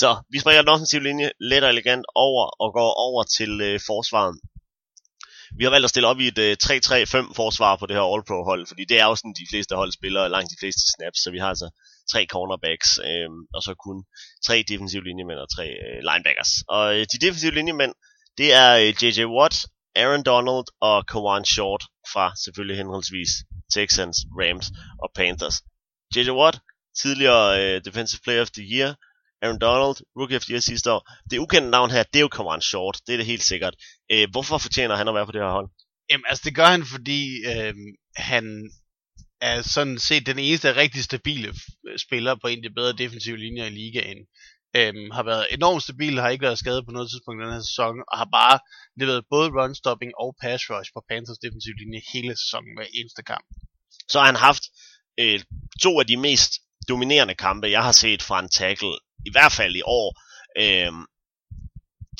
så 0.00 0.08
vi 0.32 0.38
springer 0.38 0.62
den 0.62 0.74
offensive 0.74 1.02
linje 1.02 1.30
let 1.50 1.64
og 1.64 1.70
elegant 1.70 2.04
over 2.14 2.44
og 2.62 2.68
går 2.78 2.90
over 3.06 3.22
til 3.36 3.52
øh, 3.68 3.80
forsvaret. 3.90 4.36
Vi 5.58 5.64
har 5.64 5.70
valgt 5.70 5.84
at 5.84 5.90
stille 5.90 6.08
op 6.08 6.20
i 6.20 6.28
et 6.28 6.38
øh, 6.38 6.56
3-3-5 6.64 7.34
forsvar 7.40 7.76
på 7.76 7.86
det 7.86 7.96
her 7.96 8.10
All-Pro 8.12 8.38
hold, 8.50 8.66
fordi 8.66 8.84
det 8.84 8.96
er 9.00 9.06
jo 9.10 9.16
sådan, 9.16 9.34
de 9.40 9.50
fleste 9.50 9.74
hold 9.80 9.92
spiller 9.92 10.28
langt 10.28 10.50
de 10.50 10.60
fleste 10.62 10.82
snaps, 10.94 11.18
så 11.22 11.30
vi 11.30 11.38
har 11.38 11.48
altså 11.48 11.68
tre 12.12 12.26
cornerbacks, 12.34 12.88
øh, 13.08 13.30
og 13.54 13.60
så 13.66 13.72
kun 13.86 13.98
tre 14.46 14.56
defensive 14.68 15.04
linjemænd 15.08 15.38
og 15.44 15.48
tre 15.56 15.66
øh, 15.84 15.98
linebackers. 16.08 16.52
Og 16.68 16.84
øh, 16.94 17.02
de 17.12 17.18
defensive 17.24 17.54
linjemænd, 17.58 17.92
det 18.38 18.48
er 18.62 18.70
øh, 18.82 18.90
J.J. 19.00 19.20
Watt, 19.36 19.56
Aaron 20.02 20.22
Donald 20.30 20.66
og 20.88 21.06
Kawan 21.10 21.44
Short 21.44 21.82
fra 22.12 22.24
selvfølgelig 22.44 22.76
henholdsvis 22.76 23.32
Texans, 23.74 24.16
Rams 24.40 24.66
og 25.02 25.08
Panthers. 25.18 25.56
J.J. 26.14 26.30
Watt, 26.40 26.56
tidligere 27.02 27.46
øh, 27.60 27.84
Defensive 27.84 28.20
Player 28.24 28.42
of 28.42 28.50
the 28.50 28.64
Year, 28.72 28.90
Aaron 29.42 29.58
Donald, 29.58 29.96
Rookie 30.18 30.36
of 30.36 30.44
the 30.44 30.52
Year 30.52 30.60
sidste 30.60 30.92
år. 30.92 31.02
Det 31.30 31.38
ukendte 31.38 31.70
navn 31.70 31.90
her, 31.90 32.02
det 32.02 32.18
er 32.18 32.20
jo 32.20 32.28
Kawan 32.28 32.60
Short, 32.60 33.00
det 33.06 33.12
er 33.12 33.16
det 33.16 33.26
helt 33.26 33.42
sikkert. 33.42 33.74
Øh, 34.12 34.28
hvorfor 34.30 34.58
fortjener 34.58 34.96
han 34.96 35.08
at 35.08 35.14
være 35.14 35.26
på 35.26 35.32
det 35.32 35.40
her 35.40 35.50
hold? 35.58 35.68
Jamen, 36.10 36.24
altså 36.28 36.42
det 36.44 36.54
gør 36.54 36.66
han, 36.66 36.84
fordi 36.94 37.20
øh, 37.52 37.74
han 38.16 38.44
er 39.40 39.62
sådan 39.62 39.98
set 39.98 40.26
den 40.26 40.38
eneste 40.38 40.76
rigtig 40.76 41.04
stabile 41.04 41.54
spiller 42.06 42.34
på 42.42 42.46
en 42.46 42.58
af 42.58 42.62
de 42.62 42.74
bedre 42.74 42.92
defensive 42.92 43.36
linjer 43.36 43.66
i 43.66 43.70
ligaen. 43.70 44.20
Øhm, 44.76 45.10
har 45.16 45.22
været 45.22 45.46
enormt 45.50 45.82
stabil, 45.82 46.20
har 46.20 46.28
ikke 46.28 46.48
været 46.48 46.58
skadet 46.58 46.86
på 46.86 46.92
noget 46.92 47.10
tidspunkt 47.10 47.38
i 47.38 47.44
den 47.44 47.54
her 47.54 47.64
sæson, 47.70 47.96
og 48.10 48.18
har 48.20 48.28
bare 48.40 48.58
leveret 49.00 49.24
både 49.34 49.48
run 49.58 49.74
stopping 49.74 50.12
og 50.22 50.36
pass 50.42 50.70
rush 50.70 50.90
på 50.94 51.00
Panthers 51.08 51.42
defensive 51.44 51.76
linje 51.82 52.00
hele 52.12 52.32
sæsonen 52.42 52.72
hver 52.76 52.88
eneste 52.98 53.22
kamp. 53.32 53.46
Så 54.10 54.16
har 54.18 54.26
han 54.26 54.44
haft 54.48 54.64
øh, 55.20 55.40
to 55.82 56.00
af 56.00 56.06
de 56.06 56.16
mest 56.16 56.52
dominerende 56.88 57.34
kampe, 57.34 57.66
jeg 57.76 57.82
har 57.88 57.92
set 57.92 58.22
fra 58.22 58.40
en 58.40 58.48
tackle, 58.48 58.96
i 59.26 59.30
hvert 59.32 59.52
fald 59.52 59.76
i 59.76 59.82
år. 59.84 60.08
Øh, 60.58 60.92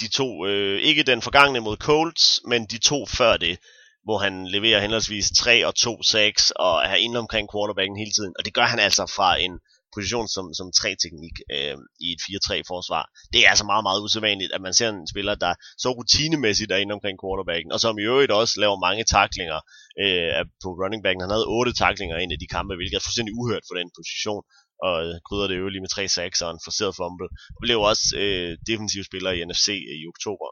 de 0.01 0.09
to, 0.09 0.47
øh, 0.47 0.81
ikke 0.81 1.03
den 1.03 1.23
forgangne 1.23 1.61
mod 1.61 1.77
Colts, 1.77 2.41
men 2.47 2.67
de 2.67 2.79
to 2.79 3.07
før 3.07 3.37
det, 3.37 3.59
hvor 4.05 4.19
han 4.19 4.49
leverer 4.49 4.81
henholdsvis 4.81 5.31
3 5.39 5.67
og 5.67 5.75
2 5.75 6.03
sacks 6.03 6.51
og 6.51 6.75
er 6.85 6.95
inde 6.95 7.19
omkring 7.19 7.49
quarterbacken 7.53 7.97
hele 7.99 8.13
tiden. 8.17 8.35
Og 8.39 8.45
det 8.45 8.55
gør 8.55 8.67
han 8.73 8.79
altså 8.79 9.05
fra 9.17 9.31
en 9.37 9.55
position 9.97 10.29
som, 10.37 10.47
som 10.59 10.69
3-teknik 10.81 11.37
øh, 11.57 11.77
i 12.07 12.09
et 12.15 12.23
4-3 12.27 12.63
forsvar. 12.73 13.05
Det 13.33 13.39
er 13.41 13.51
altså 13.53 13.67
meget, 13.73 13.85
meget 13.89 14.01
usædvanligt, 14.05 14.53
at 14.57 14.63
man 14.67 14.75
ser 14.79 14.89
en 14.89 15.13
spiller, 15.13 15.35
der 15.45 15.53
så 15.83 15.89
rutinemæssigt 15.99 16.73
er 16.73 16.81
inde 16.83 16.97
omkring 16.99 17.17
quarterbacken, 17.23 17.71
og 17.75 17.81
som 17.85 17.99
i 17.99 18.09
øvrigt 18.13 18.33
også 18.41 18.55
laver 18.63 18.85
mange 18.87 19.05
taklinger 19.17 19.59
øh, 20.03 20.43
på 20.63 20.69
running 20.81 21.03
backen. 21.05 21.25
Han 21.25 21.35
havde 21.37 21.53
8 21.59 21.73
taklinger 21.85 22.17
ind 22.23 22.33
i 22.33 22.43
de 22.43 22.53
kampe, 22.57 22.73
hvilket 22.77 22.97
er 22.97 23.07
fuldstændig 23.07 23.35
uhørt 23.41 23.65
for 23.69 23.77
den 23.81 23.89
position 23.99 24.43
og 24.87 24.95
øh, 25.05 25.15
krydder 25.27 25.49
det 25.49 25.59
jo 25.59 25.69
lige 25.69 25.85
med 25.85 25.89
3 25.89 26.09
sacks 26.09 26.41
og 26.45 26.51
en 26.51 26.65
forceret 26.67 26.97
fumble. 26.97 27.29
Og 27.57 27.61
blev 27.61 27.79
også 27.91 28.07
øh, 28.23 28.51
defensiv 28.71 29.03
spiller 29.11 29.31
i 29.31 29.45
NFC 29.49 29.69
øh, 29.91 29.97
i 30.03 30.05
oktober 30.13 30.49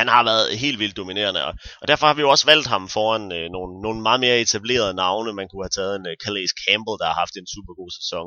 han 0.00 0.08
har 0.14 0.22
været 0.30 0.58
helt 0.64 0.78
vildt 0.82 0.96
dominerende, 0.96 1.40
og, 1.48 1.52
og 1.80 1.86
derfor 1.88 2.06
har 2.06 2.14
vi 2.14 2.24
jo 2.26 2.30
også 2.34 2.46
valgt 2.52 2.68
ham 2.74 2.88
foran 2.96 3.24
øh, 3.38 3.46
nogle, 3.54 3.70
nogle 3.84 4.00
meget 4.06 4.20
mere 4.24 4.40
etablerede 4.44 4.94
navne. 5.02 5.32
Man 5.40 5.48
kunne 5.48 5.64
have 5.66 5.76
taget 5.78 5.94
en 5.96 6.06
øh, 6.10 6.16
Calais 6.24 6.52
Campbell, 6.62 6.98
der 7.00 7.06
har 7.10 7.18
haft 7.22 7.34
en 7.40 7.46
super 7.54 7.74
god 7.80 7.90
sæson. 7.98 8.26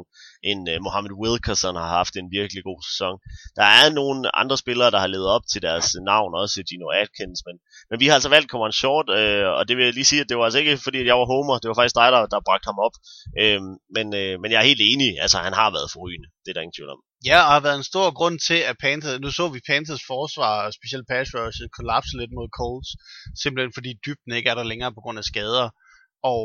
En 0.52 0.60
øh, 0.72 0.78
Mohammed 0.86 1.14
Wilkerson 1.24 1.76
har 1.84 1.92
haft 2.00 2.14
en 2.22 2.28
virkelig 2.38 2.62
god 2.70 2.80
sæson. 2.90 3.16
Der 3.60 3.68
er 3.80 3.86
nogle 4.00 4.18
andre 4.42 4.58
spillere, 4.64 4.92
der 4.94 5.00
har 5.04 5.12
levet 5.16 5.30
op 5.36 5.46
til 5.52 5.62
deres 5.68 5.88
navn, 6.12 6.32
også 6.42 6.58
Gino 6.70 6.88
Atkins, 7.02 7.40
men, 7.48 7.56
men 7.90 7.98
vi 8.02 8.06
har 8.08 8.16
altså 8.18 8.32
valgt 8.36 8.52
Cameron 8.52 8.78
Short, 8.82 9.08
øh, 9.20 9.48
og 9.58 9.62
det 9.68 9.74
vil 9.78 9.86
jeg 9.86 9.94
lige 9.94 10.12
sige, 10.12 10.22
at 10.24 10.30
det 10.30 10.38
var 10.38 10.46
altså 10.48 10.60
ikke 10.62 10.78
fordi, 10.86 10.98
at 11.04 11.08
jeg 11.12 11.18
var 11.22 11.28
homer, 11.34 11.56
det 11.62 11.68
var 11.70 11.78
faktisk 11.80 12.00
dig, 12.02 12.10
der, 12.16 12.22
der 12.34 12.48
bragte 12.48 12.70
ham 12.72 12.80
op. 12.88 12.96
Øh, 13.42 13.62
men, 13.96 14.08
øh, 14.22 14.34
men 14.42 14.50
jeg 14.52 14.60
er 14.60 14.72
helt 14.72 14.84
enig, 14.92 15.10
altså 15.24 15.38
han 15.48 15.54
har 15.62 15.70
været 15.78 15.94
forrygende, 15.96 16.30
det 16.44 16.50
er 16.50 16.56
der 16.56 16.66
ingen 16.66 16.78
tvivl 16.78 16.94
om. 16.96 17.02
Ja, 17.26 17.40
og 17.46 17.52
har 17.54 17.60
været 17.60 17.78
en 17.78 17.92
stor 17.92 18.14
grund 18.20 18.40
til, 18.40 18.60
at 18.70 18.76
Panthers, 18.80 19.20
nu 19.20 19.32
så 19.32 19.50
vi 19.50 19.60
Panthers 19.68 20.04
forsvar, 20.08 20.72
specielt 20.72 21.08
pass 21.08 21.34
rush, 21.36 21.60
kollapse 21.78 22.18
lidt 22.18 22.32
mod 22.38 22.50
Colts, 22.58 22.90
simpelthen 23.42 23.74
fordi 23.78 23.92
dybden 24.06 24.32
ikke 24.34 24.50
er 24.50 24.56
der 24.56 24.72
længere 24.72 24.94
på 24.94 25.02
grund 25.02 25.18
af 25.18 25.24
skader. 25.24 25.70
Og 26.24 26.44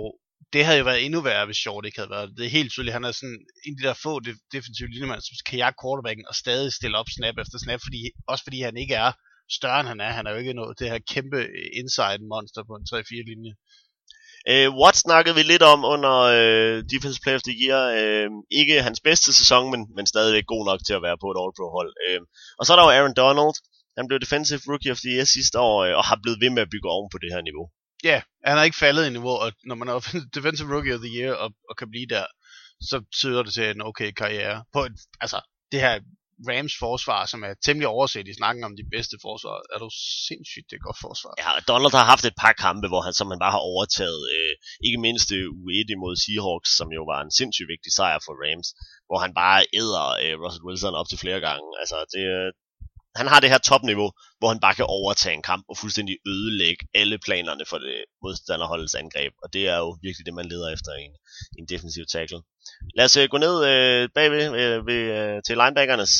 det 0.53 0.65
havde 0.65 0.79
jo 0.79 0.85
været 0.85 1.05
endnu 1.05 1.21
værre, 1.21 1.47
hvis 1.47 1.57
Short 1.57 1.87
ikke 1.87 1.99
havde 1.99 2.15
været 2.17 2.31
det. 2.37 2.47
er 2.47 2.59
helt 2.59 2.73
tydeligt, 2.73 2.99
han 2.99 3.05
er 3.05 3.13
sådan 3.13 3.41
en 3.67 3.75
af 3.75 3.79
de 3.81 3.89
der 3.89 4.03
få 4.07 4.13
defensive 4.55 4.93
linjemænd, 4.93 5.21
som 5.21 5.35
kan 5.49 5.59
jagte 5.63 5.81
quarterbacken 5.83 6.25
og 6.31 6.35
stadig 6.35 6.73
stille 6.73 6.99
op 7.01 7.09
snap 7.17 7.37
efter 7.43 7.59
snap, 7.59 7.81
fordi, 7.87 8.01
også 8.33 8.45
fordi 8.47 8.59
han 8.69 8.77
ikke 8.83 8.95
er 9.07 9.13
større 9.59 9.81
end 9.81 9.89
han 9.93 10.01
er. 10.07 10.13
Han 10.19 10.27
er 10.27 10.31
jo 10.33 10.41
ikke 10.43 10.59
noget, 10.61 10.79
det 10.79 10.91
her 10.91 10.99
kæmpe 11.15 11.41
inside 11.81 12.23
monster 12.33 12.63
på 12.69 12.75
en 12.79 12.87
3-4 12.91 13.31
linje. 13.31 13.53
Uh, 14.51 14.69
Watt 14.81 14.97
snakkede 14.97 15.35
vi 15.35 15.43
lidt 15.43 15.63
om 15.63 15.85
under 15.85 16.15
øh, 16.37 16.79
uh, 16.79 16.85
Defense 16.93 17.19
Player 17.23 17.39
of 17.41 17.47
the 17.49 17.57
Year. 17.63 17.81
Uh, 17.99 18.31
ikke 18.51 18.83
hans 18.83 19.01
bedste 19.09 19.31
sæson, 19.39 19.71
men, 19.73 19.81
men 19.97 20.07
stadigvæk 20.07 20.47
god 20.47 20.65
nok 20.71 20.81
til 20.87 20.95
at 20.99 21.03
være 21.07 21.19
på 21.23 21.29
et 21.33 21.41
All-Pro 21.43 21.67
hold. 21.77 21.93
Uh, 22.07 22.21
og 22.59 22.63
så 22.65 22.73
er 22.73 22.77
der 22.77 22.85
jo 22.87 22.97
Aaron 22.97 23.15
Donald. 23.23 23.57
Han 23.99 24.07
blev 24.09 24.19
Defensive 24.21 24.63
Rookie 24.71 24.93
of 24.95 25.01
the 25.05 25.13
Year 25.15 25.25
sidste 25.25 25.57
år, 25.71 25.79
uh, 25.87 25.93
og 25.99 26.05
har 26.11 26.19
blevet 26.23 26.41
ved 26.43 26.51
med 26.51 26.63
at 26.63 26.71
bygge 26.75 26.89
oven 26.95 27.09
på 27.13 27.19
det 27.23 27.31
her 27.35 27.43
niveau. 27.49 27.67
Ja, 28.05 28.09
yeah, 28.09 28.23
han 28.49 28.57
har 28.57 28.65
ikke 28.65 28.83
faldet 28.85 29.07
i 29.07 29.15
niveau, 29.17 29.35
og 29.45 29.53
når 29.69 29.77
man 29.81 29.89
er 29.89 29.95
Defensive 30.37 30.73
Rookie 30.75 30.95
of 30.95 31.01
the 31.05 31.13
Year 31.19 31.33
og, 31.43 31.49
og 31.71 31.75
kan 31.81 31.91
blive 31.91 32.09
der, 32.15 32.27
så 32.91 32.97
tyder 33.19 33.43
det 33.43 33.53
til 33.55 33.71
en 33.71 33.83
okay 33.91 34.11
karriere. 34.21 34.65
På 34.73 34.81
et, 34.89 34.97
altså, 35.21 35.39
det 35.73 35.81
her 35.81 35.95
Rams 36.51 36.75
forsvar, 36.85 37.21
som 37.33 37.41
er 37.49 37.55
temmelig 37.67 37.89
overset 37.97 38.27
i 38.29 38.39
snakken 38.41 38.63
om 38.69 38.75
de 38.81 38.85
bedste 38.95 39.17
forsvar. 39.27 39.57
Er 39.75 39.79
du 39.85 39.91
sindssygt 40.27 40.71
det 40.73 40.79
godt 40.87 40.99
forsvar? 41.07 41.33
Ja, 41.45 41.53
Donald 41.71 41.95
har 41.99 42.07
haft 42.13 42.25
et 42.31 42.37
par 42.45 42.55
kampe, 42.67 42.87
hvor 42.93 43.03
han, 43.07 43.15
som 43.19 43.31
han 43.33 43.43
bare 43.45 43.57
har 43.57 43.65
overtaget. 43.73 44.23
Øh, 44.37 44.55
ikke 44.87 45.01
mindst 45.07 45.29
øh, 45.39 45.47
U1 45.63 45.89
imod 45.97 46.15
Seahawks, 46.25 46.71
som 46.79 46.89
jo 46.99 47.03
var 47.13 47.21
en 47.23 47.33
sindssygt 47.39 47.71
vigtig 47.75 47.93
sejr 47.99 48.19
for 48.27 48.35
Rams, 48.43 48.69
hvor 49.09 49.19
han 49.25 49.33
bare 49.43 49.59
æder 49.81 50.07
øh, 50.23 50.35
Russell 50.43 50.67
Wilson 50.67 50.99
op 51.01 51.09
til 51.09 51.23
flere 51.25 51.41
gange. 51.49 51.69
Altså, 51.83 51.99
det, 52.15 52.25
øh, 52.37 52.51
han 53.17 53.27
har 53.29 53.41
det 53.41 53.51
her 53.51 53.59
topniveau, 53.59 54.11
hvor 54.39 54.49
han 54.49 54.61
bare 54.61 54.75
kan 54.75 54.85
overtage 54.89 55.35
en 55.35 55.43
kamp 55.43 55.65
og 55.69 55.79
fuldstændig 55.79 56.17
ødelægge 56.27 56.87
alle 56.95 57.19
planerne 57.19 57.65
for 57.71 57.79
det 57.79 58.05
modstanderholdets 58.23 58.95
angreb. 58.95 59.33
Og 59.43 59.53
det 59.53 59.69
er 59.69 59.79
jo 59.85 59.99
virkelig 60.03 60.27
det, 60.27 60.35
man 60.35 60.49
leder 60.53 60.69
efter 60.69 60.93
i 61.01 61.03
en, 61.09 61.15
en 61.59 61.67
defensiv 61.73 62.05
tackle. 62.13 62.43
Lad 62.97 63.05
os 63.05 63.17
øh, 63.17 63.29
gå 63.29 63.39
ned 63.39 63.57
øh, 63.71 64.09
bagved 64.15 64.45
øh, 64.61 64.87
ved, 64.87 65.03
øh, 65.19 65.43
til 65.47 65.57
linebackernes 65.57 66.13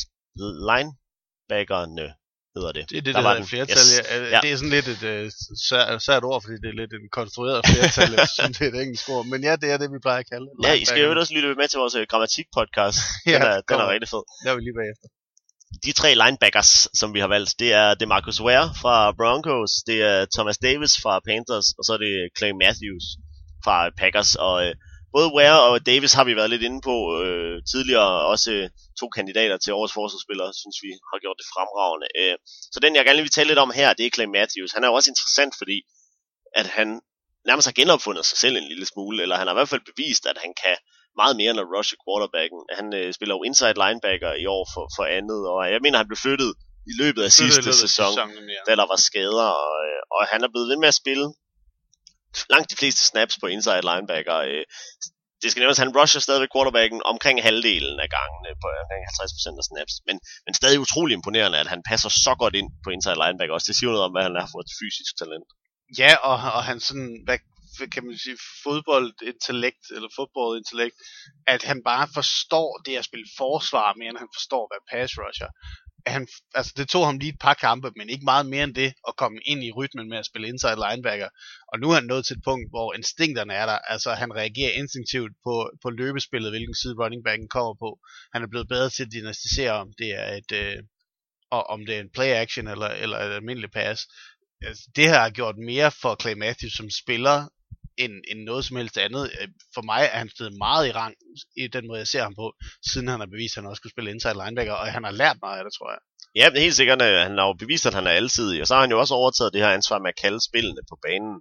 linebackerne 0.69 2.09
hedder 2.57 2.73
det. 2.79 2.85
Det 2.91 2.97
er 3.01 3.05
det, 3.07 3.15
der, 3.15 3.21
der 3.21 3.29
hedder 3.29 3.53
flertal. 3.55 3.87
Yes. 3.93 4.11
Ja. 4.35 4.39
Det 4.45 4.51
er 4.53 4.57
sådan 4.61 4.75
lidt 4.79 4.89
et 4.95 5.03
uh, 5.13 6.01
sært 6.07 6.25
ord, 6.31 6.39
fordi 6.45 6.57
det 6.63 6.69
er 6.73 6.77
lidt 6.83 6.93
en 7.01 7.09
konstrueret 7.19 7.61
flertal, 7.73 8.11
synes 8.39 8.59
det 8.59 8.65
er 8.67 8.73
et 8.75 8.79
engelsk 8.85 9.07
ord. 9.15 9.25
Men 9.33 9.39
ja, 9.49 9.55
det 9.63 9.69
er 9.73 9.77
det, 9.83 9.89
vi 9.97 9.99
plejer 10.07 10.21
at 10.25 10.29
kalde 10.33 10.47
det. 10.49 10.55
Ja, 10.67 10.73
I 10.83 10.85
skal 10.85 11.01
jo 11.03 11.09
også 11.23 11.35
lytte 11.35 11.55
med 11.61 11.69
til 11.69 11.79
vores 11.83 11.95
uh, 11.99 12.03
grammatik-podcast. 12.11 12.99
Den, 13.25 13.33
ja, 13.33 13.39
er, 13.39 13.61
den 13.69 13.77
er 13.85 13.89
rigtig 13.95 14.09
fed. 14.15 14.25
Det 14.43 14.49
er 14.51 14.57
vi 14.59 14.63
lige 14.69 14.79
bagefter. 14.83 15.09
De 15.87 15.93
tre 16.01 16.11
linebackers, 16.23 16.73
som 17.01 17.09
vi 17.15 17.21
har 17.25 17.31
valgt, 17.37 17.51
det 17.63 17.71
er 17.83 17.95
DeMarcus 17.95 18.41
Ware 18.47 18.69
fra 18.83 18.97
Broncos, 19.21 19.73
det 19.89 19.99
er 20.11 20.19
Thomas 20.37 20.59
Davis 20.59 20.95
fra 21.03 21.15
Panthers, 21.29 21.69
og 21.79 21.83
så 21.87 21.91
er 21.97 22.01
det 22.07 22.15
Clay 22.39 22.53
Matthews 22.63 23.07
fra 23.65 23.77
Packers. 24.01 24.31
Og 24.49 24.55
uh, 24.67 24.73
både 25.17 25.29
Ware 25.37 25.61
og 25.69 25.87
Davis 25.91 26.13
har 26.19 26.25
vi 26.25 26.37
været 26.37 26.51
lidt 26.51 26.67
inde 26.69 26.81
på 26.91 26.97
øh, 27.23 27.57
tidligere, 27.73 28.13
også 28.33 28.51
øh, 28.53 28.71
to 29.01 29.07
kandidater 29.19 29.57
til 29.57 29.73
årets 29.79 29.97
forsvarsspillere, 29.99 30.51
synes 30.63 30.77
vi 30.85 30.91
har 31.11 31.19
gjort 31.25 31.41
det 31.41 31.51
fremragende. 31.55 32.09
Øh, 32.21 32.37
så 32.73 32.79
den 32.85 32.97
jeg 32.97 33.05
gerne 33.05 33.23
vil 33.23 33.37
tale 33.37 33.51
lidt 33.51 33.65
om 33.65 33.73
her, 33.81 33.89
det 33.93 34.07
er 34.07 34.15
Clay 34.17 34.29
Matthews. 34.39 34.73
Han 34.75 34.83
er 34.85 34.89
jo 34.89 34.95
også 34.99 35.11
interessant, 35.11 35.53
fordi 35.61 35.79
at 36.61 36.67
han 36.79 36.89
nærmest 37.49 37.67
har 37.69 37.79
genopfundet 37.81 38.25
sig 38.27 38.39
selv 38.39 38.57
en 38.57 38.69
lille 38.73 38.87
smule, 38.93 39.23
eller 39.23 39.37
han 39.37 39.47
har 39.47 39.55
i 39.55 39.59
hvert 39.59 39.73
fald 39.73 39.89
bevist, 39.91 40.25
at 40.33 40.39
han 40.45 40.53
kan 40.63 40.77
meget 41.21 41.35
mere 41.41 41.51
end 41.53 41.63
at 41.65 41.71
rushe 41.75 41.97
quarterbacken. 42.05 42.61
Han 42.79 42.87
øh, 42.99 43.09
spiller 43.17 43.35
jo 43.37 43.43
inside 43.49 43.77
linebacker 43.83 44.33
i 44.43 44.47
år 44.57 44.65
for, 44.75 44.85
for 44.97 45.05
andet, 45.19 45.41
og 45.53 45.59
jeg 45.73 45.81
mener, 45.85 45.97
han 46.03 46.11
blev 46.11 46.21
flyttet 46.27 46.51
i 46.91 46.95
løbet 47.03 47.23
af 47.27 47.31
sidste 47.41 47.73
sæson, 47.73 47.89
sæson 47.89 48.17
ja. 48.57 48.63
da 48.69 48.73
der 48.81 48.87
var 48.93 48.99
skader, 49.09 49.49
og, 49.67 49.75
øh, 49.89 50.01
og 50.15 50.21
han 50.33 50.41
er 50.45 50.51
blevet 50.53 50.69
ved 50.71 50.79
med 50.83 50.89
at 50.93 51.01
spille 51.03 51.27
langt 52.55 52.71
de 52.73 52.77
fleste 52.81 53.03
snaps 53.11 53.35
på 53.41 53.47
inside 53.47 53.85
linebacker. 53.91 54.37
Øh, 54.51 54.65
det 55.43 55.49
skal 55.51 55.61
nævnes, 55.61 55.79
at 55.79 55.85
han 55.87 55.97
rusher 55.99 56.21
stadigvæk 56.21 56.53
quarterbacken 56.55 57.01
omkring 57.13 57.37
halvdelen 57.49 57.97
af 58.05 58.09
gangene, 58.19 58.51
på 58.63 58.69
omkring 58.83 59.03
50% 59.55 59.61
af 59.61 59.67
snaps, 59.71 59.95
men, 60.09 60.17
men 60.47 60.55
stadig 60.61 60.79
utrolig 60.87 61.15
imponerende, 61.15 61.59
at 61.63 61.69
han 61.75 61.83
passer 61.91 62.11
så 62.27 62.33
godt 62.43 62.55
ind 62.61 62.69
på 62.85 62.89
inside 62.91 63.19
linebacker 63.23 63.55
også. 63.55 63.69
Det 63.71 63.77
siger 63.77 63.91
noget 63.91 64.07
om, 64.09 64.13
hvad 64.15 64.25
han 64.29 64.37
har 64.41 64.49
for 64.53 64.61
et 64.65 64.73
fysisk 64.81 65.13
talent. 65.21 65.49
Ja, 66.01 66.13
og, 66.29 66.37
og 66.57 66.63
han 66.71 66.79
sådan, 66.89 67.13
hvad 67.27 67.39
kan 67.95 68.05
man 68.07 68.19
sige, 68.25 68.39
fodboldintellekt, 68.65 69.85
eller 69.97 70.09
fodboldintellekt, 70.19 70.97
at 71.55 71.63
han 71.71 71.79
bare 71.91 72.07
forstår 72.19 72.71
det 72.87 72.95
at 72.97 73.05
spille 73.09 73.29
forsvar, 73.43 73.89
mere 73.99 74.11
end 74.13 74.23
han 74.25 74.35
forstår 74.39 74.63
at 74.65 74.73
være 74.75 74.89
pass 74.93 75.11
rusher 75.23 75.51
han, 76.07 76.29
altså 76.55 76.73
det 76.77 76.89
tog 76.89 77.07
ham 77.07 77.19
lige 77.19 77.33
et 77.33 77.41
par 77.41 77.55
kampe, 77.55 77.93
men 77.97 78.11
ikke 78.11 78.25
meget 78.25 78.47
mere 78.47 78.65
end 78.65 78.75
det, 78.75 78.95
at 79.09 79.17
komme 79.17 79.39
ind 79.47 79.65
i 79.65 79.73
rytmen 79.73 80.09
med 80.09 80.19
at 80.19 80.27
spille 80.27 80.49
inside 80.49 80.83
linebacker. 80.85 81.29
Og 81.73 81.81
nu 81.81 81.91
er 81.91 81.95
han 81.95 82.05
nået 82.05 82.27
til 82.27 82.37
et 82.37 82.45
punkt, 82.45 82.71
hvor 82.71 82.95
instinkterne 82.95 83.55
er 83.55 83.67
der. 83.67 83.79
Altså 83.79 84.15
han 84.15 84.35
reagerer 84.35 84.73
instinktivt 84.73 85.33
på, 85.45 85.71
på 85.83 85.91
løbespillet, 85.91 86.53
hvilken 86.53 86.75
side 86.75 86.95
running 86.99 87.25
backen 87.25 87.49
kommer 87.49 87.75
på. 87.75 87.99
Han 88.33 88.43
er 88.43 88.47
blevet 88.47 88.69
bedre 88.69 88.91
til 88.91 89.03
at 89.03 89.13
dynastisere, 89.13 89.73
om 89.73 89.93
det 89.99 90.11
er 90.21 90.33
et, 90.41 90.53
øh, 90.53 90.83
og 91.51 91.67
om 91.71 91.87
det 91.87 91.97
er 91.97 92.01
en 92.01 92.15
play 92.15 92.31
action 92.45 92.69
eller, 92.69 92.89
eller 92.89 93.19
et 93.19 93.33
almindeligt 93.33 93.73
pass. 93.73 94.09
Altså, 94.63 94.91
det 94.97 95.09
her 95.09 95.21
har 95.21 95.31
gjort 95.31 95.57
mere 95.57 95.91
for 95.91 96.17
Clay 96.21 96.35
Matthews 96.35 96.73
som 96.73 96.91
spiller, 96.91 97.49
end, 97.99 98.13
end 98.31 98.41
noget 98.43 98.65
som 98.65 98.77
helst 98.77 98.99
andet. 98.99 99.31
Øh, 99.41 99.49
for 99.75 99.83
mig 99.83 100.03
er 100.13 100.19
han 100.19 100.29
stedet 100.29 100.55
meget 100.59 100.89
i 100.89 100.93
rang 100.93 101.15
i 101.57 101.69
den 101.69 101.87
måde, 101.87 101.99
jeg 101.99 102.07
ser 102.07 102.23
ham 102.23 102.35
på, 102.35 102.53
siden 102.91 103.09
han 103.09 103.21
har 103.21 103.27
bevist, 103.27 103.57
at 103.57 103.63
han 103.63 103.71
også 103.71 103.83
kunne 103.83 103.91
spille 103.91 104.11
inside 104.11 104.39
linebacker, 104.43 104.73
og 104.73 104.87
han 104.87 105.05
har 105.05 105.11
lært 105.11 105.37
meget 105.43 105.59
af 105.59 105.65
det, 105.65 105.73
tror 105.79 105.91
jeg. 105.95 106.01
Ja, 106.35 106.51
det 106.51 106.59
er 106.59 106.67
helt 106.69 106.81
sikkert. 106.81 107.03
Øh, 107.03 107.19
han 107.27 107.39
har 107.39 107.47
jo 107.47 107.53
bevist, 107.53 107.87
at 107.87 107.95
han 107.95 108.07
er 108.07 108.11
alsidig, 108.11 108.61
og 108.61 108.67
så 108.67 108.75
har 108.75 108.81
han 108.81 108.91
jo 108.91 109.01
også 109.01 109.15
overtaget 109.15 109.53
det 109.53 109.61
her 109.61 109.73
ansvar 109.79 109.99
med 109.99 110.11
at 110.15 110.21
kalde 110.25 110.41
spillene 110.49 110.83
på 110.91 110.97
banen. 111.07 111.35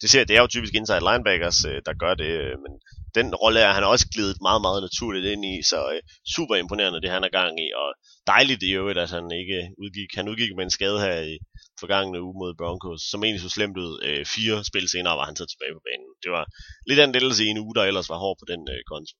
Det, 0.00 0.10
ser, 0.10 0.24
det 0.24 0.36
er 0.36 0.42
jo 0.42 0.54
typisk 0.54 0.74
inside 0.74 1.06
linebackers, 1.08 1.64
øh, 1.70 1.78
der 1.86 2.00
gør 2.02 2.14
det, 2.22 2.30
øh, 2.44 2.54
men 2.64 2.72
den 3.18 3.34
rolle 3.42 3.60
er 3.60 3.72
han 3.72 3.84
også 3.84 4.06
glidet 4.14 4.38
meget, 4.48 4.62
meget 4.66 4.80
naturligt 4.86 5.26
ind 5.32 5.44
i, 5.52 5.54
så 5.70 5.78
øh, 5.94 6.00
super 6.34 6.54
imponerende 6.56 7.02
det 7.02 7.10
han 7.10 7.24
er 7.24 7.36
gang 7.40 7.54
i, 7.66 7.68
og 7.82 7.88
dejligt 8.32 8.62
i 8.62 8.70
øvrigt, 8.80 8.98
at 9.04 9.10
han 9.16 9.26
ikke 9.40 9.60
udgik, 9.82 10.10
han 10.18 10.28
udgik 10.28 10.50
med 10.56 10.64
en 10.64 10.76
skade 10.76 10.98
her 11.04 11.18
i 11.32 11.34
forgangne 11.80 12.22
uge 12.26 12.36
mod 12.42 12.52
Broncos, 12.60 13.00
som 13.10 13.24
egentlig 13.24 13.44
så 13.44 13.50
slemt 13.56 13.76
ud. 13.86 13.92
Øh, 14.06 14.22
fire 14.36 14.56
spil 14.70 14.86
senere 14.88 15.18
var 15.18 15.26
han 15.28 15.36
taget 15.36 15.50
tilbage 15.50 15.76
på 15.76 15.82
banen. 15.88 16.10
Det 16.24 16.30
var 16.36 16.44
lidt 16.88 17.00
af 17.00 17.04
en 17.04 17.14
lettelse 17.16 17.44
i 17.44 17.52
en 17.54 17.62
uge, 17.64 17.74
der 17.74 17.84
ellers 17.84 18.08
var 18.12 18.18
hård 18.24 18.36
på 18.40 18.46
den 18.52 18.62
øh, 18.74 18.80
konto. 18.92 19.14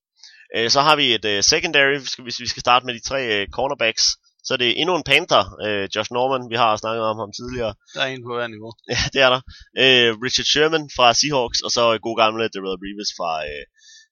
Øh, 0.57 0.70
så 0.74 0.81
har 0.87 0.97
vi 1.01 1.07
et 1.18 1.24
øh, 1.33 1.43
secondary, 1.53 1.97
hvis 2.24 2.41
vi 2.45 2.49
skal 2.53 2.64
starte 2.66 2.87
med 2.87 2.95
de 2.95 3.07
tre 3.09 3.20
øh, 3.35 3.49
cornerbacks. 3.57 4.05
Så 4.49 4.55
er 4.57 4.61
det 4.64 4.80
endnu 4.80 4.92
en 4.96 5.09
Panther, 5.11 5.44
øh, 5.66 5.84
Josh 5.94 6.11
Norman, 6.16 6.51
vi 6.53 6.57
har 6.62 6.70
snakket 6.82 7.05
om 7.12 7.18
ham 7.22 7.32
tidligere. 7.38 7.72
Der 7.94 8.01
er 8.05 8.11
en 8.14 8.24
på 8.26 8.32
hver 8.36 8.49
niveau. 8.55 8.72
Ja, 8.92 9.01
det 9.14 9.20
er 9.26 9.30
der. 9.34 9.40
Øh, 9.82 10.11
Richard 10.24 10.49
Sherman 10.53 10.86
fra 10.96 11.07
Seahawks, 11.20 11.61
og 11.66 11.70
så 11.76 11.82
øh, 11.94 11.99
god 12.07 12.16
gamle 12.22 12.44
Darrell 12.55 12.80
Reeves 12.84 13.11
fra, 13.18 13.32
øh, 13.49 13.64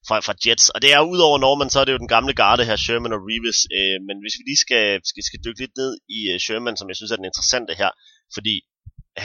fra, 0.07 0.15
fra 0.25 0.35
Jets. 0.43 0.65
Og 0.75 0.79
det 0.83 0.89
er 0.95 1.09
udover 1.13 1.37
Norman, 1.45 1.69
så 1.73 1.77
er 1.79 1.85
det 1.85 1.93
jo 1.95 2.03
den 2.05 2.13
gamle 2.15 2.33
garde 2.41 2.63
her, 2.69 2.77
Sherman 2.85 3.15
og 3.17 3.21
Reeves. 3.29 3.59
Øh, 3.77 3.97
men 4.07 4.15
hvis 4.23 4.35
vi 4.37 4.43
lige 4.49 4.63
skal, 4.65 4.85
skal, 5.09 5.23
skal 5.29 5.43
dykke 5.45 5.61
lidt 5.63 5.75
ned 5.81 5.91
i 6.17 6.19
øh, 6.31 6.37
Sherman, 6.45 6.77
som 6.77 6.89
jeg 6.89 6.97
synes 6.97 7.11
er 7.11 7.19
den 7.21 7.31
interessante 7.31 7.73
her, 7.81 7.91
fordi 8.35 8.55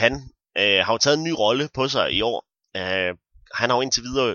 han 0.03 0.13
øh, 0.61 0.79
har 0.85 0.91
jo 0.95 1.01
taget 1.01 1.17
en 1.19 1.27
ny 1.29 1.33
rolle 1.43 1.65
på 1.77 1.83
sig 1.95 2.05
i 2.17 2.19
år. 2.31 2.39
Øh, 2.79 3.11
han 3.59 3.67
har 3.69 3.75
jo 3.77 3.85
indtil 3.85 4.07
videre 4.09 4.29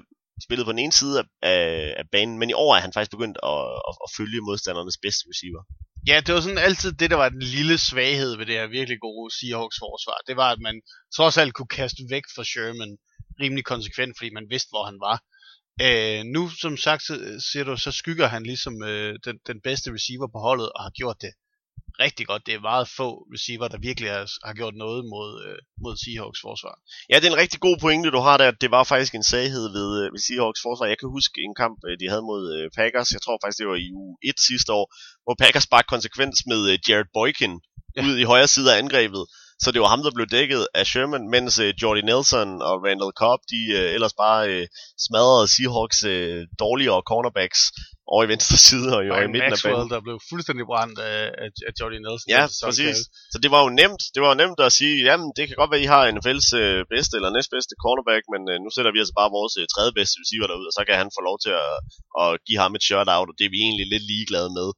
spillet 0.46 0.64
på 0.66 0.72
den 0.74 0.84
ene 0.84 0.96
side 1.00 1.14
af, 1.20 1.26
af, 1.52 1.60
af 2.00 2.04
banen, 2.14 2.36
men 2.38 2.50
i 2.50 2.58
år 2.64 2.70
er 2.76 2.80
han 2.84 2.92
faktisk 2.94 3.14
begyndt 3.16 3.38
at, 3.52 3.64
at, 3.88 3.94
at 4.04 4.08
følge 4.18 4.46
modstandernes 4.48 4.98
bedste 5.04 5.24
receiver. 5.30 5.62
Ja, 6.06 6.20
det 6.26 6.34
var 6.34 6.40
sådan 6.40 6.58
altid 6.58 6.92
det, 6.92 7.10
der 7.10 7.16
var 7.16 7.28
den 7.28 7.42
lille 7.42 7.78
svaghed 7.78 8.36
ved 8.36 8.46
det 8.46 8.54
her 8.54 8.66
virkelig 8.66 9.00
gode 9.00 9.34
Seahawks 9.38 9.76
forsvar. 9.78 10.18
Det 10.26 10.36
var, 10.36 10.50
at 10.52 10.60
man 10.60 10.80
trods 11.16 11.36
alt 11.36 11.54
kunne 11.54 11.68
kaste 11.80 12.02
væk 12.10 12.22
fra 12.34 12.44
Sherman 12.44 12.96
rimelig 13.40 13.64
konsekvent, 13.64 14.18
fordi 14.18 14.30
man 14.30 14.46
vidste, 14.50 14.70
hvor 14.70 14.84
han 14.84 14.98
var. 15.08 15.16
Øh, 15.86 16.24
nu, 16.34 16.48
som 16.48 16.76
sagt, 16.76 17.02
så- 17.06 17.20
øh, 17.28 17.40
siger 17.40 17.64
du, 17.64 17.76
så 17.76 17.92
skygger 17.92 18.26
han 18.26 18.42
ligesom 18.42 18.82
øh, 18.82 19.14
den, 19.24 19.38
den 19.46 19.60
bedste 19.60 19.92
receiver 19.92 20.28
på 20.34 20.38
holdet, 20.38 20.68
og 20.74 20.82
har 20.82 20.90
gjort 20.90 21.16
det 21.20 21.32
rigtig 22.04 22.24
godt. 22.30 22.46
Det 22.46 22.54
er 22.54 22.68
meget 22.72 22.86
få 22.98 23.08
receiver, 23.34 23.68
der 23.68 23.78
virkelig 23.88 24.10
har, 24.16 24.26
har 24.48 24.54
gjort 24.60 24.76
noget 24.84 25.00
mod, 25.14 25.30
øh, 25.46 25.58
mod 25.84 25.94
Seahawks 26.02 26.40
forsvar. 26.46 26.74
Ja, 27.10 27.16
det 27.16 27.26
er 27.26 27.32
en 27.34 27.42
rigtig 27.44 27.60
god 27.66 27.76
pointe, 27.84 28.10
du 28.16 28.20
har 28.28 28.36
der. 28.36 28.50
Det 28.64 28.70
var 28.76 28.84
faktisk 28.92 29.14
en 29.14 29.28
svaghed 29.30 29.66
ved, 29.78 29.88
øh, 30.00 30.06
ved 30.14 30.20
Seahawks 30.26 30.62
forsvar. 30.66 30.86
Jeg 30.92 30.98
kan 31.00 31.08
huske 31.16 31.36
en 31.46 31.54
kamp, 31.62 31.78
øh, 31.88 31.94
de 32.00 32.06
havde 32.12 32.24
mod 32.30 32.42
øh, 32.56 32.64
Packers. 32.78 33.10
Jeg 33.16 33.22
tror 33.22 33.38
faktisk, 33.42 33.60
det 33.60 33.68
var 33.72 33.78
i 33.86 33.88
uge 34.02 34.14
1 34.30 34.40
sidste 34.48 34.70
år, 34.78 34.86
hvor 35.24 35.36
Packers 35.42 35.68
bare 35.74 35.90
konsekvens 35.94 36.36
med 36.50 36.60
øh, 36.70 36.76
Jared 36.86 37.10
Boykin 37.18 37.54
ja. 37.96 38.00
ud 38.08 38.16
i 38.22 38.28
højre 38.32 38.50
side 38.54 38.68
af 38.72 38.78
angrebet. 38.82 39.24
Så 39.62 39.68
det 39.72 39.80
var 39.80 39.88
ham, 39.94 40.02
der 40.02 40.16
blev 40.16 40.26
dækket 40.26 40.66
af 40.74 40.86
Sherman, 40.86 41.28
mens 41.34 41.58
øh, 41.58 41.74
Jordy 41.82 42.02
Nelson 42.08 42.50
og 42.68 42.74
Randall 42.86 43.18
Cobb, 43.22 43.40
de 43.52 43.60
øh, 43.78 43.94
ellers 43.94 44.14
bare 44.24 44.42
øh, 44.52 44.66
smadrede 45.06 45.48
Seahawks 45.54 46.00
øh, 46.12 46.46
dårligere 46.64 47.02
cornerbacks 47.10 47.60
over 48.12 48.22
i 48.26 48.28
venstre 48.34 48.56
side 48.68 48.88
og, 48.96 49.00
og 49.14 49.18
i 49.26 49.30
midten 49.34 49.48
af 49.48 49.54
Maxwell, 49.54 49.76
banen. 49.78 49.90
der 49.94 50.00
blev 50.06 50.16
fuldstændig 50.30 50.64
brændt 50.70 50.98
af, 51.12 51.20
af, 51.44 51.48
af 51.68 51.72
Jordy 51.78 51.98
Nelson. 52.04 52.28
Ja, 52.36 52.42
præcis. 52.66 52.84
kan 52.84 52.94
jeg- 53.00 53.08
Så 53.32 53.36
det 53.44 53.50
var 53.54 53.60
jo 53.66 53.70
nemt. 53.80 54.02
Det 54.14 54.20
var 54.22 54.28
jo 54.32 54.36
nemt 54.42 54.58
at 54.66 54.72
sige, 54.80 54.94
jamen 55.08 55.28
det 55.36 55.42
kan 55.48 55.56
godt 55.60 55.70
være, 55.72 55.82
I 55.86 55.90
har 55.94 56.02
NFL's 56.16 56.48
øh, 56.62 56.78
bedste 56.94 57.12
eller 57.18 57.30
næstbedste 57.36 57.74
cornerback, 57.82 58.22
men 58.34 58.42
øh, 58.52 58.56
nu 58.64 58.68
sætter 58.76 58.90
vi 58.94 58.98
altså 59.02 59.16
bare 59.20 59.30
vores 59.38 59.54
øh, 59.60 59.64
tredje 59.74 59.92
bedste 59.98 60.16
receiver 60.22 60.46
derud, 60.50 60.66
og 60.70 60.74
så 60.78 60.82
kan 60.88 60.96
han 61.02 61.08
få 61.16 61.20
lov 61.28 61.36
til 61.44 61.52
at, 61.64 61.72
at 62.22 62.28
give 62.48 62.58
ham 62.64 62.72
et 62.78 62.82
shutout, 62.88 63.28
og 63.30 63.34
det 63.38 63.44
er 63.46 63.52
vi 63.56 63.60
egentlig 63.66 63.86
lidt 63.94 64.04
ligeglade 64.12 64.50
med. 64.60 64.68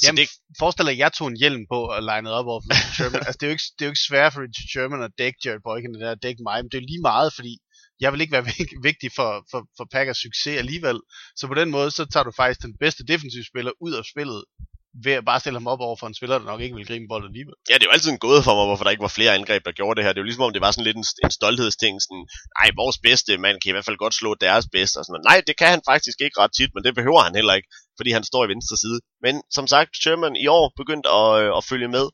Så 0.00 0.02
Jamen, 0.06 0.18
det, 0.20 0.26
forestil 0.60 0.84
dig, 0.86 0.94
at 0.96 1.02
jeg 1.04 1.10
tog 1.18 1.26
en 1.32 1.40
hjelm 1.42 1.62
på 1.72 1.78
og 1.94 2.00
legnede 2.10 2.34
op 2.38 2.46
over 2.52 2.60
for 2.64 2.68
Richard 2.74 2.94
Sherman. 2.98 3.20
altså, 3.26 3.38
det 3.40 3.46
er, 3.46 3.50
jo 3.52 3.56
ikke, 3.56 3.66
det 3.76 3.82
er 3.84 3.88
jo 3.88 3.92
ikke 3.94 4.06
svært 4.10 4.30
for 4.32 4.40
Richard 4.46 4.68
Sherman 4.72 5.02
at 5.08 5.12
dække 5.22 5.38
Jared 5.44 5.62
Boykin, 5.68 5.92
det 5.94 6.00
der 6.04 6.12
at 6.18 6.22
dække 6.26 6.42
mig, 6.48 6.56
men 6.60 6.68
det 6.70 6.76
er 6.76 6.82
jo 6.84 6.88
lige 6.92 7.04
meget, 7.12 7.30
fordi 7.38 7.52
jeg 8.00 8.12
vil 8.12 8.20
ikke 8.20 8.32
være 8.32 8.46
vigtig 8.88 9.10
for, 9.18 9.30
for, 9.50 9.60
for 9.76 9.86
Packers 9.92 10.18
succes 10.26 10.58
alligevel. 10.62 10.98
Så 11.36 11.46
på 11.46 11.54
den 11.54 11.70
måde, 11.70 11.90
så 11.90 12.04
tager 12.12 12.24
du 12.24 12.32
faktisk 12.36 12.62
den 12.62 12.74
bedste 12.80 13.02
defensive 13.12 13.44
spiller 13.44 13.72
ud 13.80 13.92
af 13.92 14.04
spillet, 14.04 14.44
ved 15.04 15.12
at 15.12 15.24
bare 15.24 15.40
stille 15.40 15.58
ham 15.60 15.72
op 15.74 15.80
over 15.88 15.96
for 16.00 16.06
en 16.06 16.18
spiller, 16.18 16.38
der 16.38 16.46
nok 16.52 16.60
ikke 16.60 16.76
vil 16.76 16.86
gribe 16.90 17.06
bolden 17.08 17.30
alligevel. 17.30 17.54
ja, 17.68 17.74
det 17.74 17.84
er 17.84 17.90
jo 17.90 17.96
altid 17.96 18.10
en 18.12 18.24
gåde 18.26 18.42
for 18.46 18.54
mig, 18.56 18.66
hvorfor 18.68 18.84
der 18.84 18.94
ikke 18.94 19.06
var 19.08 19.16
flere 19.18 19.36
angreb, 19.38 19.62
der 19.64 19.78
gjorde 19.78 19.96
det 19.96 20.04
her. 20.04 20.12
Det 20.12 20.18
er 20.18 20.24
jo 20.24 20.30
ligesom 20.30 20.46
om, 20.46 20.52
det 20.52 20.64
var 20.66 20.72
sådan 20.72 20.88
lidt 20.88 21.00
en, 21.02 21.06
en 21.26 21.30
stolthedsting. 21.38 21.94
Sådan, 22.04 22.24
nej, 22.58 22.68
vores 22.82 22.98
bedste 23.08 23.32
mand 23.44 23.56
kan 23.60 23.70
i 23.70 23.74
hvert 23.74 23.88
fald 23.88 24.02
godt 24.04 24.14
slå 24.20 24.30
deres 24.46 24.66
bedste. 24.76 24.96
Og 24.98 25.04
sådan, 25.04 25.24
nej, 25.30 25.38
det 25.48 25.54
kan 25.60 25.68
han 25.74 25.82
faktisk 25.90 26.16
ikke 26.24 26.40
ret 26.42 26.52
tit, 26.58 26.70
men 26.74 26.82
det 26.86 26.92
behøver 26.98 27.20
han 27.26 27.34
heller 27.38 27.54
ikke, 27.58 27.68
fordi 27.98 28.10
han 28.16 28.24
står 28.30 28.42
i 28.44 28.52
venstre 28.54 28.76
side. 28.82 28.98
Men 29.24 29.34
som 29.56 29.66
sagt, 29.74 29.90
Sherman 30.02 30.36
i 30.44 30.46
år 30.58 30.64
begyndte 30.80 31.08
at, 31.20 31.30
øh, 31.42 31.50
at 31.58 31.62
følge 31.70 31.88
med 31.96 32.06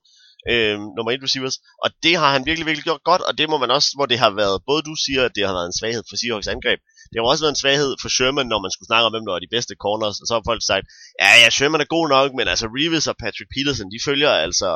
øh, 0.52 0.76
nummer 0.96 1.10
1 1.12 1.22
receivers, 1.26 1.56
og 1.84 1.88
det 2.04 2.14
har 2.20 2.30
han 2.34 2.46
virkelig, 2.48 2.66
virkelig 2.68 2.86
gjort 2.90 3.04
godt, 3.10 3.22
og 3.28 3.32
det 3.38 3.46
må 3.52 3.56
man 3.64 3.70
også, 3.76 3.90
hvor 3.96 4.06
det 4.10 4.18
har 4.24 4.32
været, 4.42 4.56
både 4.70 4.82
du 4.90 4.94
siger, 5.04 5.22
at 5.24 5.34
det 5.36 5.46
har 5.46 5.54
været 5.58 5.68
en 5.70 5.78
svaghed 5.80 6.04
for 6.08 6.16
Seahawks 6.20 6.52
angreb, 6.54 6.80
det 7.10 7.16
har 7.16 7.24
også 7.32 7.44
været 7.44 7.54
en 7.56 7.62
svaghed 7.62 7.92
for 8.02 8.10
Sherman, 8.16 8.48
når 8.52 8.60
man 8.64 8.72
skulle 8.72 8.90
snakke 8.90 9.06
om, 9.06 9.12
hvem 9.12 9.26
der 9.26 9.34
var 9.36 9.44
de 9.44 9.54
bedste 9.56 9.74
corners, 9.84 10.16
og 10.20 10.26
så 10.26 10.32
har 10.36 10.42
folk 10.50 10.62
sagt, 10.70 10.84
ja, 11.22 11.30
ja, 11.42 11.48
Sherman 11.56 11.84
er 11.84 11.94
god 11.96 12.06
nok, 12.16 12.28
men 12.38 12.46
altså 12.52 12.66
Reeves 12.76 13.06
og 13.10 13.16
Patrick 13.22 13.50
Peterson, 13.54 13.92
de 13.94 14.00
følger 14.08 14.32
altså 14.46 14.70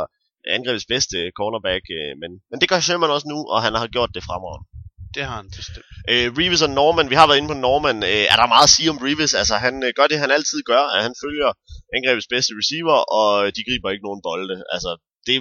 angrebets 0.57 0.89
bedste 0.95 1.17
cornerback, 1.39 1.85
øh, 1.99 2.13
men, 2.23 2.31
men 2.51 2.57
det 2.61 2.69
gør 2.71 2.81
Sherman 2.81 3.15
også 3.17 3.29
nu, 3.33 3.39
og 3.53 3.59
han 3.67 3.75
har 3.81 3.87
gjort 3.97 4.13
det 4.17 4.23
fremragende. 4.29 4.67
Det 5.15 5.23
har 5.29 5.37
han 5.41 5.51
bestemt. 5.59 5.87
Øh, 6.13 6.27
Reeves 6.39 6.63
og 6.67 6.73
Norman, 6.81 7.11
vi 7.11 7.19
har 7.19 7.27
været 7.27 7.41
inde 7.41 7.53
på 7.53 7.61
Norman. 7.67 7.99
Øh, 8.11 8.25
er 8.33 8.37
der 8.41 8.55
meget 8.55 8.69
at 8.69 8.75
sige 8.77 8.91
om 8.93 9.03
Reeves? 9.07 9.33
Altså, 9.41 9.55
han 9.67 9.75
øh, 9.87 9.91
gør 9.99 10.07
det, 10.09 10.23
han 10.25 10.37
altid 10.37 10.61
gør, 10.73 10.83
at 10.95 11.01
han 11.07 11.15
følger 11.25 11.51
angrebets 11.97 12.31
bedste 12.35 12.53
receiver, 12.61 12.99
og 13.19 13.31
de 13.57 13.67
griber 13.69 13.89
ikke 13.91 14.07
nogen 14.09 14.23
bolde. 14.29 14.57
Altså, 14.75 14.91
det, 15.27 15.37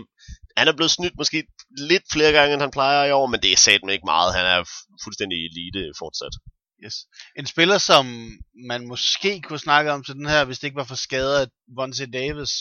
han 0.59 0.67
er 0.67 0.75
blevet 0.77 0.91
snydt 0.91 1.17
måske 1.17 1.47
lidt 1.89 2.03
flere 2.13 2.31
gange, 2.31 2.53
end 2.53 2.61
han 2.61 2.71
plejer 2.71 3.05
i 3.05 3.11
år, 3.11 3.27
men 3.27 3.41
det 3.41 3.51
er 3.51 3.57
satme 3.57 3.91
ikke 3.93 4.11
meget. 4.13 4.35
Han 4.35 4.45
er 4.45 4.59
fuldstændig 5.03 5.37
elite 5.45 5.93
fortsat. 5.99 6.35
Yes. 6.85 6.95
En 7.39 7.45
spiller, 7.45 7.77
som 7.77 8.05
man 8.71 8.87
måske 8.87 9.41
kunne 9.41 9.59
snakke 9.59 9.91
om 9.91 10.03
til 10.03 10.15
den 10.15 10.27
her, 10.33 10.45
hvis 10.45 10.59
det 10.59 10.67
ikke 10.67 10.81
var 10.83 10.91
for 10.91 10.95
skader, 10.95 11.41
at 11.41 11.49
Vontae 11.77 12.11
Davis, 12.19 12.51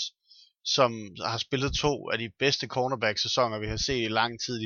som 0.74 0.90
har 1.30 1.38
spillet 1.38 1.72
to 1.72 2.10
af 2.10 2.18
de 2.18 2.30
bedste 2.38 2.66
cornerback-sæsoner, 2.66 3.58
vi 3.58 3.66
har 3.66 3.76
set 3.76 4.04
i 4.04 4.08
lang 4.08 4.40
tid. 4.40 4.56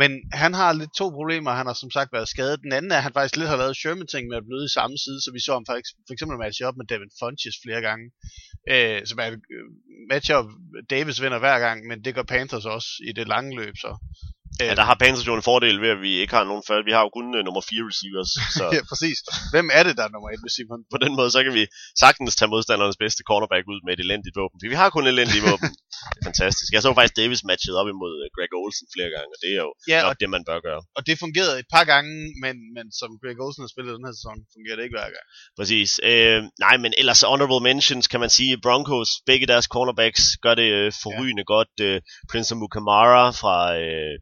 Men 0.00 0.10
han 0.32 0.54
har 0.54 0.72
lidt 0.72 0.94
to 0.96 1.06
problemer. 1.10 1.50
Han 1.50 1.66
har 1.66 1.74
som 1.74 1.90
sagt 1.90 2.12
været 2.12 2.28
skadet. 2.28 2.62
Den 2.62 2.72
anden 2.72 2.90
er, 2.90 2.96
at 2.96 3.02
han 3.02 3.12
faktisk 3.12 3.36
lidt 3.36 3.48
har 3.48 3.56
lavet 3.56 3.76
Sherman-ting 3.76 4.28
med 4.28 4.36
at 4.36 4.46
blive 4.48 4.64
i 4.64 4.74
samme 4.78 4.96
side, 4.98 5.20
så 5.24 5.30
vi 5.34 5.40
så 5.40 5.52
ham 5.52 5.66
faktisk 5.68 5.92
for 6.06 6.12
eksempel 6.12 6.38
matche 6.38 6.66
op 6.68 6.76
med 6.76 6.86
Devin 6.86 7.16
Funches 7.22 7.56
flere 7.64 7.80
gange. 7.88 8.06
Øh, 8.72 9.06
som 9.06 9.18
er 9.18 9.30
øh, 9.54 9.68
matcher 10.10 10.38
Davis 10.90 11.22
vinder 11.22 11.38
hver 11.38 11.58
gang, 11.58 11.86
men 11.86 12.04
det 12.04 12.14
gør 12.14 12.22
Panthers 12.22 12.66
også 12.76 12.88
i 13.08 13.12
det 13.12 13.28
lange 13.28 13.56
løb. 13.60 13.74
Så. 13.76 13.90
Ja, 14.60 14.72
der 14.78 14.84
har 14.90 14.96
Panthers 15.02 15.26
jo 15.30 15.34
en 15.40 15.46
fordel 15.50 15.76
ved, 15.84 15.90
at 15.96 16.00
vi 16.06 16.12
ikke 16.22 16.34
har 16.38 16.44
nogen 16.50 16.64
før. 16.68 16.78
Vi 16.88 16.92
har 16.96 17.02
jo 17.06 17.10
kun 17.18 17.26
uh, 17.36 17.40
nummer 17.46 17.62
4 17.70 17.88
receivers, 17.90 18.30
så 18.58 18.64
ja, 18.76 18.80
præcis. 18.90 19.18
Hvem 19.54 19.66
er 19.78 19.82
det, 19.86 19.94
der 19.98 20.04
er 20.08 20.12
nummer 20.14 20.28
et 20.34 20.42
receiver? 20.48 20.76
på 20.94 20.98
den 21.04 21.12
måde, 21.18 21.30
så 21.36 21.40
kan 21.46 21.54
vi 21.60 21.64
sagtens 22.04 22.32
tage 22.38 22.50
modstandernes 22.54 22.98
bedste 23.04 23.22
cornerback 23.28 23.64
ud 23.72 23.80
med 23.86 23.92
et 23.96 24.00
elendigt 24.06 24.36
våben. 24.40 24.56
For 24.60 24.66
vi 24.74 24.78
har 24.82 24.88
kun 24.96 25.06
elendige 25.14 25.42
våben. 25.50 25.70
Det 26.12 26.18
er 26.22 26.26
fantastisk. 26.30 26.70
Jeg 26.74 26.80
så 26.82 26.88
faktisk 26.98 27.16
Davis 27.22 27.42
matchet 27.50 27.74
op 27.80 27.88
imod 27.94 28.12
øh, 28.22 28.26
Greg 28.36 28.52
Olsen 28.62 28.86
flere 28.94 29.10
gange, 29.14 29.30
og 29.34 29.38
det 29.42 29.50
er 29.56 29.60
jo 29.66 29.70
Ja, 29.92 29.98
nok 30.02 30.08
og, 30.10 30.14
det, 30.20 30.28
man 30.36 30.42
bør 30.48 30.58
gøre. 30.68 30.80
og 30.96 31.02
det 31.08 31.14
fungerede 31.24 31.56
et 31.62 31.68
par 31.74 31.84
gange, 31.92 32.12
men, 32.44 32.54
men 32.76 32.86
som 33.00 33.10
Greg 33.22 33.38
Olsen 33.44 33.62
har 33.64 33.70
spillet 33.74 33.92
den 33.96 34.04
her 34.08 34.14
sæson, 34.18 34.38
fungerer 34.56 34.76
det 34.76 34.84
ikke 34.86 34.96
hver 34.98 35.10
gang. 35.16 35.26
Præcis. 35.58 35.90
Øh, 36.10 36.38
nej, 36.66 36.74
men 36.84 36.90
ellers 37.00 37.20
honorable 37.32 37.62
mentions 37.68 38.06
kan 38.12 38.20
man 38.24 38.30
sige. 38.38 38.52
Broncos, 38.66 39.10
begge 39.30 39.46
deres 39.52 39.66
cornerbacks, 39.74 40.22
gør 40.44 40.54
det 40.60 40.68
øh, 40.78 40.88
forrygende 41.04 41.44
ja. 41.46 41.52
godt. 41.54 41.74
Øh, 41.86 41.96
Prince 42.30 42.54
Mukamara 42.60 43.24
fra, 43.42 43.56
øh, 43.84 44.14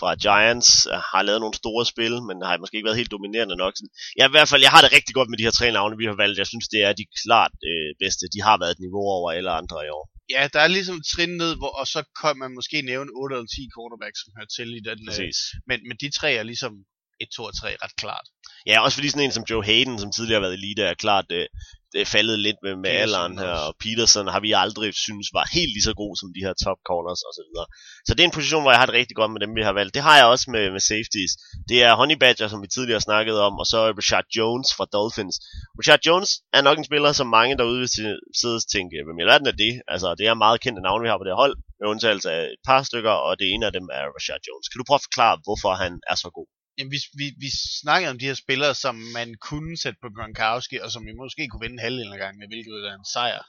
fra 0.00 0.10
Giants 0.24 0.70
øh, 0.92 0.98
har 1.10 1.22
lavet 1.28 1.40
nogle 1.44 1.60
store 1.62 1.84
spil, 1.92 2.14
men 2.28 2.36
har 2.48 2.62
måske 2.62 2.76
ikke 2.76 2.88
været 2.88 3.00
helt 3.02 3.14
dominerende 3.16 3.56
nok. 3.64 3.74
Ja, 4.18 4.24
i 4.28 4.34
hvert 4.34 4.48
fald, 4.50 4.62
jeg 4.66 4.72
har 4.74 4.82
det 4.84 4.90
rigtig 4.98 5.14
godt 5.18 5.28
med 5.30 5.38
de 5.38 5.46
her 5.46 5.54
tre 5.58 5.68
navne, 5.76 6.00
vi 6.02 6.06
har 6.10 6.16
valgt. 6.22 6.42
Jeg 6.42 6.48
synes, 6.52 6.66
det 6.74 6.80
er 6.88 6.92
de 7.00 7.06
klart 7.22 7.54
øh, 7.70 7.90
bedste. 8.02 8.32
De 8.34 8.40
har 8.48 8.56
været 8.62 8.74
et 8.76 8.84
niveau 8.86 9.04
over 9.16 9.28
alle 9.36 9.50
andre 9.60 9.78
i 9.86 9.90
år. 9.98 10.04
Ja, 10.34 10.42
der 10.54 10.60
er 10.66 10.70
ligesom 10.76 10.96
et 11.00 11.06
trin 11.14 11.34
ned, 11.42 11.52
hvor, 11.60 11.72
og 11.80 11.86
så 11.94 12.00
kan 12.20 12.34
man 12.42 12.50
måske 12.58 12.78
nævne 12.92 13.10
8 13.22 13.34
eller 13.34 13.50
10 13.56 13.74
quarterbacks, 13.74 14.18
som 14.22 14.30
hører 14.36 14.52
til 14.56 14.68
i 14.78 14.82
den. 14.88 15.00
Øh, 15.02 15.08
Præcis. 15.08 15.38
men, 15.68 15.78
men 15.88 15.96
de 16.02 16.08
tre 16.18 16.30
er 16.40 16.46
ligesom 16.52 16.72
1, 17.20 17.28
2 17.36 17.42
og 17.50 17.54
3 17.60 17.68
ret 17.84 17.96
klart. 18.02 18.26
Ja, 18.66 18.76
også 18.84 18.96
fordi 18.96 19.08
sådan 19.08 19.24
en 19.24 19.32
som 19.36 19.44
Joe 19.50 19.64
Hayden, 19.64 19.98
som 19.98 20.10
tidligere 20.12 20.38
har 20.40 20.46
været 20.46 20.58
elite, 20.60 20.82
er 20.82 20.94
klart 21.04 21.26
øh, 21.38 21.46
det 21.92 22.00
er 22.06 22.12
faldet 22.16 22.38
lidt 22.46 22.58
med, 22.64 22.74
med 22.82 22.90
Peterson 22.90 23.02
alderen 23.06 23.34
her, 23.42 23.54
også. 23.54 23.64
og 23.66 23.72
Peterson 23.82 24.26
har 24.34 24.40
vi 24.46 24.50
aldrig 24.64 24.88
synes 25.06 25.26
var 25.38 25.46
helt 25.56 25.72
lige 25.76 25.88
så 25.90 25.94
god 26.02 26.12
som 26.20 26.28
de 26.36 26.44
her 26.46 26.54
top 26.64 26.80
corners 26.90 27.22
og 27.28 27.32
så 27.38 27.42
videre. 27.48 27.66
Så 28.06 28.10
det 28.14 28.20
er 28.22 28.28
en 28.30 28.38
position, 28.38 28.62
hvor 28.62 28.72
jeg 28.74 28.80
har 28.82 28.88
det 28.88 28.98
rigtig 29.00 29.16
godt 29.20 29.32
med 29.34 29.40
dem, 29.44 29.52
vi 29.58 29.62
har 29.68 29.74
valgt. 29.80 29.94
Det 29.96 30.02
har 30.08 30.16
jeg 30.20 30.26
også 30.34 30.46
med, 30.54 30.64
med 30.76 30.82
safeties. 30.90 31.32
Det 31.70 31.78
er 31.86 31.92
Honey 32.00 32.16
Badger, 32.22 32.48
som 32.52 32.60
vi 32.64 32.68
tidligere 32.76 33.06
snakkede 33.08 33.40
om, 33.48 33.54
og 33.62 33.66
så 33.72 33.78
Richard 34.00 34.26
Jones 34.38 34.68
fra 34.76 34.86
Dolphins. 34.96 35.36
Richard 35.80 36.02
Jones 36.08 36.30
er 36.56 36.62
nok 36.68 36.76
en 36.78 36.88
spiller, 36.90 37.10
som 37.20 37.26
mange 37.38 37.52
derude 37.58 37.78
vil 37.82 37.90
si- 37.96 38.20
sidde 38.40 38.56
og 38.60 38.66
tænke, 38.74 38.94
hvem 39.06 39.18
i 39.22 39.28
verden 39.32 39.46
er 39.52 39.56
det? 39.64 39.72
Altså, 39.94 40.08
det 40.18 40.24
er 40.26 40.34
meget 40.44 40.58
kendte 40.64 40.82
navne, 40.86 41.02
vi 41.04 41.10
har 41.12 41.20
på 41.22 41.28
det 41.28 41.40
hold. 41.42 41.54
med 41.78 41.86
undtagelse 41.92 42.28
af 42.36 42.42
et 42.54 42.60
par 42.68 42.80
stykker, 42.88 43.14
og 43.26 43.32
det 43.40 43.46
ene 43.52 43.64
af 43.68 43.72
dem 43.78 43.86
er 43.98 44.04
Rashad 44.16 44.40
Jones. 44.46 44.66
Kan 44.68 44.78
du 44.78 44.84
prøve 44.88 45.00
at 45.02 45.06
forklare, 45.08 45.36
hvorfor 45.46 45.72
han 45.84 45.92
er 46.12 46.16
så 46.24 46.28
god? 46.38 46.48
Jamen, 46.78 46.92
vi, 46.94 46.98
vi, 47.20 47.26
vi 47.44 47.50
snakker 47.80 48.10
om 48.10 48.18
de 48.18 48.26
her 48.30 48.34
spillere, 48.44 48.74
som 48.74 48.94
man 49.18 49.28
kunne 49.48 49.76
sætte 49.82 49.98
på 50.02 50.08
Gronkowski, 50.16 50.76
og 50.84 50.90
som 50.90 51.06
vi 51.06 51.12
måske 51.22 51.48
kunne 51.48 51.64
vinde 51.66 51.82
halvdelen 51.82 52.12
af 52.12 52.18
gangen, 52.18 52.48
hvilket 52.52 52.74
er 52.90 52.94
en 52.94 53.10
sejr, 53.14 53.40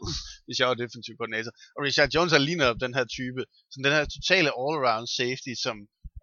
hvis 0.46 0.60
jeg 0.60 0.68
var 0.68 0.74
defensiv 0.84 1.14
koordinator. 1.18 1.52
Og 1.76 1.80
Richard 1.88 2.10
Jones 2.16 2.34
er 2.34 2.38
lige 2.38 2.66
op 2.72 2.80
den 2.86 2.94
her 2.98 3.06
type. 3.18 3.42
Så 3.72 3.78
den 3.86 3.94
her 3.98 4.06
totale 4.16 4.50
all-around 4.62 5.08
safety, 5.20 5.54
som 5.66 5.76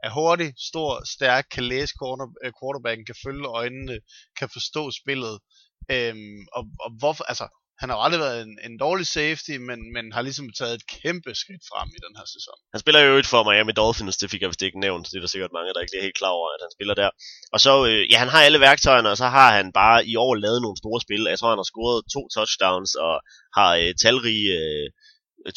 er 0.06 0.10
hurtig, 0.18 0.48
stor, 0.70 0.90
stærk, 1.14 1.44
kan 1.54 1.64
læse 1.72 1.94
corner, 2.00 2.26
øh, 2.44 2.52
quarterbacken, 2.58 3.06
kan 3.06 3.18
følge 3.24 3.46
øjnene, 3.60 3.96
kan 4.38 4.48
forstå 4.56 4.82
spillet. 5.00 5.34
Øhm, 5.94 6.40
og, 6.56 6.62
og 6.84 6.90
hvorfor, 7.00 7.24
altså, 7.32 7.46
han 7.82 7.88
har 7.90 7.96
jo 7.96 8.04
aldrig 8.06 8.20
været 8.26 8.40
en, 8.46 8.54
en 8.68 8.76
dårlig 8.86 9.06
safety, 9.18 9.54
men, 9.68 9.78
men 9.94 10.04
har 10.16 10.22
ligesom 10.28 10.46
taget 10.58 10.74
et 10.78 10.86
kæmpe 10.96 11.30
skridt 11.42 11.64
frem 11.70 11.88
i 11.96 12.00
den 12.06 12.14
her 12.18 12.26
sæson. 12.36 12.56
Han 12.74 12.80
spiller 12.84 13.00
jo 13.06 13.12
et 13.20 13.28
for 13.32 13.40
Miami 13.48 13.72
Dolphins, 13.80 14.16
det 14.20 14.30
fik 14.30 14.42
jeg 14.42 14.50
vist 14.52 14.66
ikke 14.66 14.84
nævnt. 14.86 15.06
Det 15.10 15.16
er 15.16 15.24
der 15.24 15.34
sikkert 15.34 15.56
mange, 15.56 15.72
der 15.74 15.80
ikke 15.84 15.96
er 15.98 16.06
helt 16.06 16.20
klar 16.20 16.32
over, 16.38 16.48
at 16.56 16.60
han 16.64 16.72
spiller 16.76 16.94
der. 17.02 17.10
Og 17.54 17.58
så, 17.66 17.72
øh, 17.88 18.02
ja, 18.10 18.16
han 18.22 18.32
har 18.34 18.40
alle 18.46 18.60
værktøjerne, 18.66 19.08
og 19.12 19.18
så 19.22 19.28
har 19.36 19.48
han 19.58 19.66
bare 19.82 19.98
i 20.12 20.14
år 20.24 20.32
lavet 20.44 20.60
nogle 20.62 20.80
store 20.82 21.00
spil. 21.06 21.22
Jeg 21.32 21.38
tror, 21.38 21.52
han 21.54 21.62
har 21.62 21.70
scoret 21.72 21.98
to 22.14 22.22
touchdowns, 22.36 22.92
og 23.06 23.14
har 23.58 23.70
øh, 23.80 23.90
talrige 24.02 24.46
øh, 24.60 24.86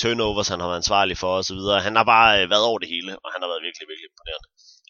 turnovers, 0.02 0.48
han 0.54 0.60
har 0.60 0.68
været 0.72 0.84
ansvarlig 0.84 1.18
for 1.24 1.32
osv. 1.40 1.62
Han 1.88 1.96
har 2.00 2.06
bare 2.16 2.32
øh, 2.40 2.50
været 2.54 2.66
over 2.70 2.80
det 2.84 2.90
hele, 2.96 3.12
og 3.24 3.30
han 3.34 3.42
har 3.44 3.50
været 3.52 3.66
virkelig, 3.68 3.86
virkelig 3.92 4.10
imponerende. 4.12 4.48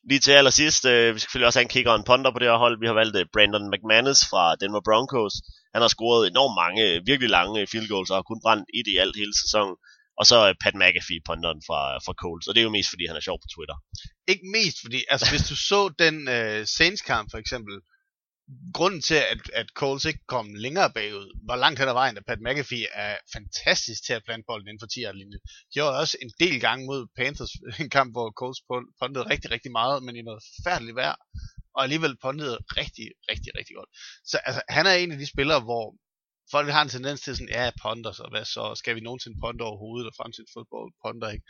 Lige 0.09 0.19
til 0.25 0.31
allersidst, 0.39 0.83
øh, 0.85 1.13
vi 1.13 1.19
skal 1.19 1.25
selvfølgelig 1.25 1.47
også 1.47 1.59
have 1.59 1.67
en 1.69 1.75
kicker 1.75 1.91
og 1.91 1.99
en 1.99 2.09
ponder 2.09 2.31
på 2.31 2.39
det 2.39 2.47
her 2.47 2.63
hold. 2.65 2.79
Vi 2.79 2.87
har 2.89 2.97
valgt 3.01 3.15
øh, 3.19 3.25
Brandon 3.33 3.69
McManus 3.71 4.19
fra 4.31 4.43
Denver 4.61 4.83
Broncos. 4.87 5.33
Han 5.73 5.81
har 5.83 5.91
scoret 5.95 6.21
enormt 6.27 6.55
mange, 6.63 6.81
øh, 6.89 6.95
virkelig 7.11 7.29
lange 7.37 7.61
øh, 7.61 7.67
field 7.71 7.87
goals, 7.93 8.09
og 8.11 8.17
har 8.17 8.29
kun 8.31 8.43
brændt 8.45 8.67
et 8.79 8.87
i 8.93 8.95
alt 9.03 9.15
hele 9.21 9.35
sæsonen. 9.43 9.75
Og 10.19 10.25
så 10.29 10.37
øh, 10.47 10.53
Pat 10.63 10.75
McAfee, 10.81 11.25
ponderen 11.29 11.61
fra, 11.67 11.81
fra 12.05 12.13
Coles, 12.21 12.47
Og 12.47 12.51
det 12.53 12.59
er 12.61 12.67
jo 12.69 12.75
mest, 12.77 12.89
fordi 12.93 13.05
han 13.09 13.17
er 13.17 13.25
sjov 13.27 13.37
på 13.43 13.49
Twitter. 13.53 13.77
Ikke 14.31 14.45
mest, 14.57 14.77
fordi 14.85 14.99
altså, 15.13 15.25
hvis 15.31 15.47
du 15.51 15.55
så 15.71 15.81
den 16.03 16.15
øh, 16.35 16.59
Saints-kamp 16.77 17.27
for 17.31 17.39
eksempel, 17.43 17.75
grunden 18.73 19.01
til, 19.01 19.15
at, 19.15 19.41
at 19.53 19.67
Coles 19.75 20.05
ikke 20.05 20.25
kom 20.27 20.53
længere 20.53 20.91
bagud, 20.93 21.39
var 21.47 21.55
langt 21.55 21.79
hen 21.79 21.89
ad 21.89 21.93
vejen, 21.93 22.17
at 22.17 22.25
Pat 22.25 22.41
McAfee 22.41 22.87
er 22.93 23.17
fantastisk 23.33 24.05
til 24.05 24.13
at 24.13 24.23
plante 24.25 24.45
bolden 24.47 24.67
inden 24.67 24.83
for 24.83 24.87
10 24.87 24.99
linje. 24.99 25.39
De 25.73 25.81
også 26.01 26.17
en 26.21 26.31
del 26.39 26.59
gange 26.59 26.85
mod 26.85 27.07
Panthers, 27.17 27.53
en 27.83 27.89
kamp, 27.89 28.13
hvor 28.13 28.31
Coles 28.39 28.61
pondede 28.99 29.29
rigtig, 29.33 29.51
rigtig 29.51 29.71
meget, 29.71 30.03
men 30.03 30.15
i 30.15 30.21
noget 30.21 30.43
forfærdeligt 30.55 30.95
vejr, 30.95 31.15
og 31.75 31.83
alligevel 31.83 32.17
pondede 32.25 32.57
rigtig, 32.79 33.07
rigtig, 33.31 33.51
rigtig 33.57 33.75
godt. 33.75 33.89
Så 34.25 34.37
altså, 34.37 34.61
han 34.69 34.85
er 34.85 34.93
en 34.93 35.11
af 35.11 35.17
de 35.17 35.31
spillere, 35.33 35.61
hvor 35.69 35.85
folk 36.51 36.69
har 36.69 36.81
en 36.81 36.89
tendens 36.89 37.21
til 37.21 37.35
sådan, 37.35 37.53
ja, 37.57 37.71
ponder, 37.81 38.11
så 38.11 38.27
hvad 38.31 38.45
så, 38.45 38.75
skal 38.75 38.95
vi 38.95 38.99
nogensinde 38.99 39.37
ponde 39.43 39.63
overhovedet, 39.63 40.07
og 40.07 40.15
fremtidens 40.17 40.51
fodbold 40.53 40.93
ponder 41.05 41.29
ikke. 41.29 41.45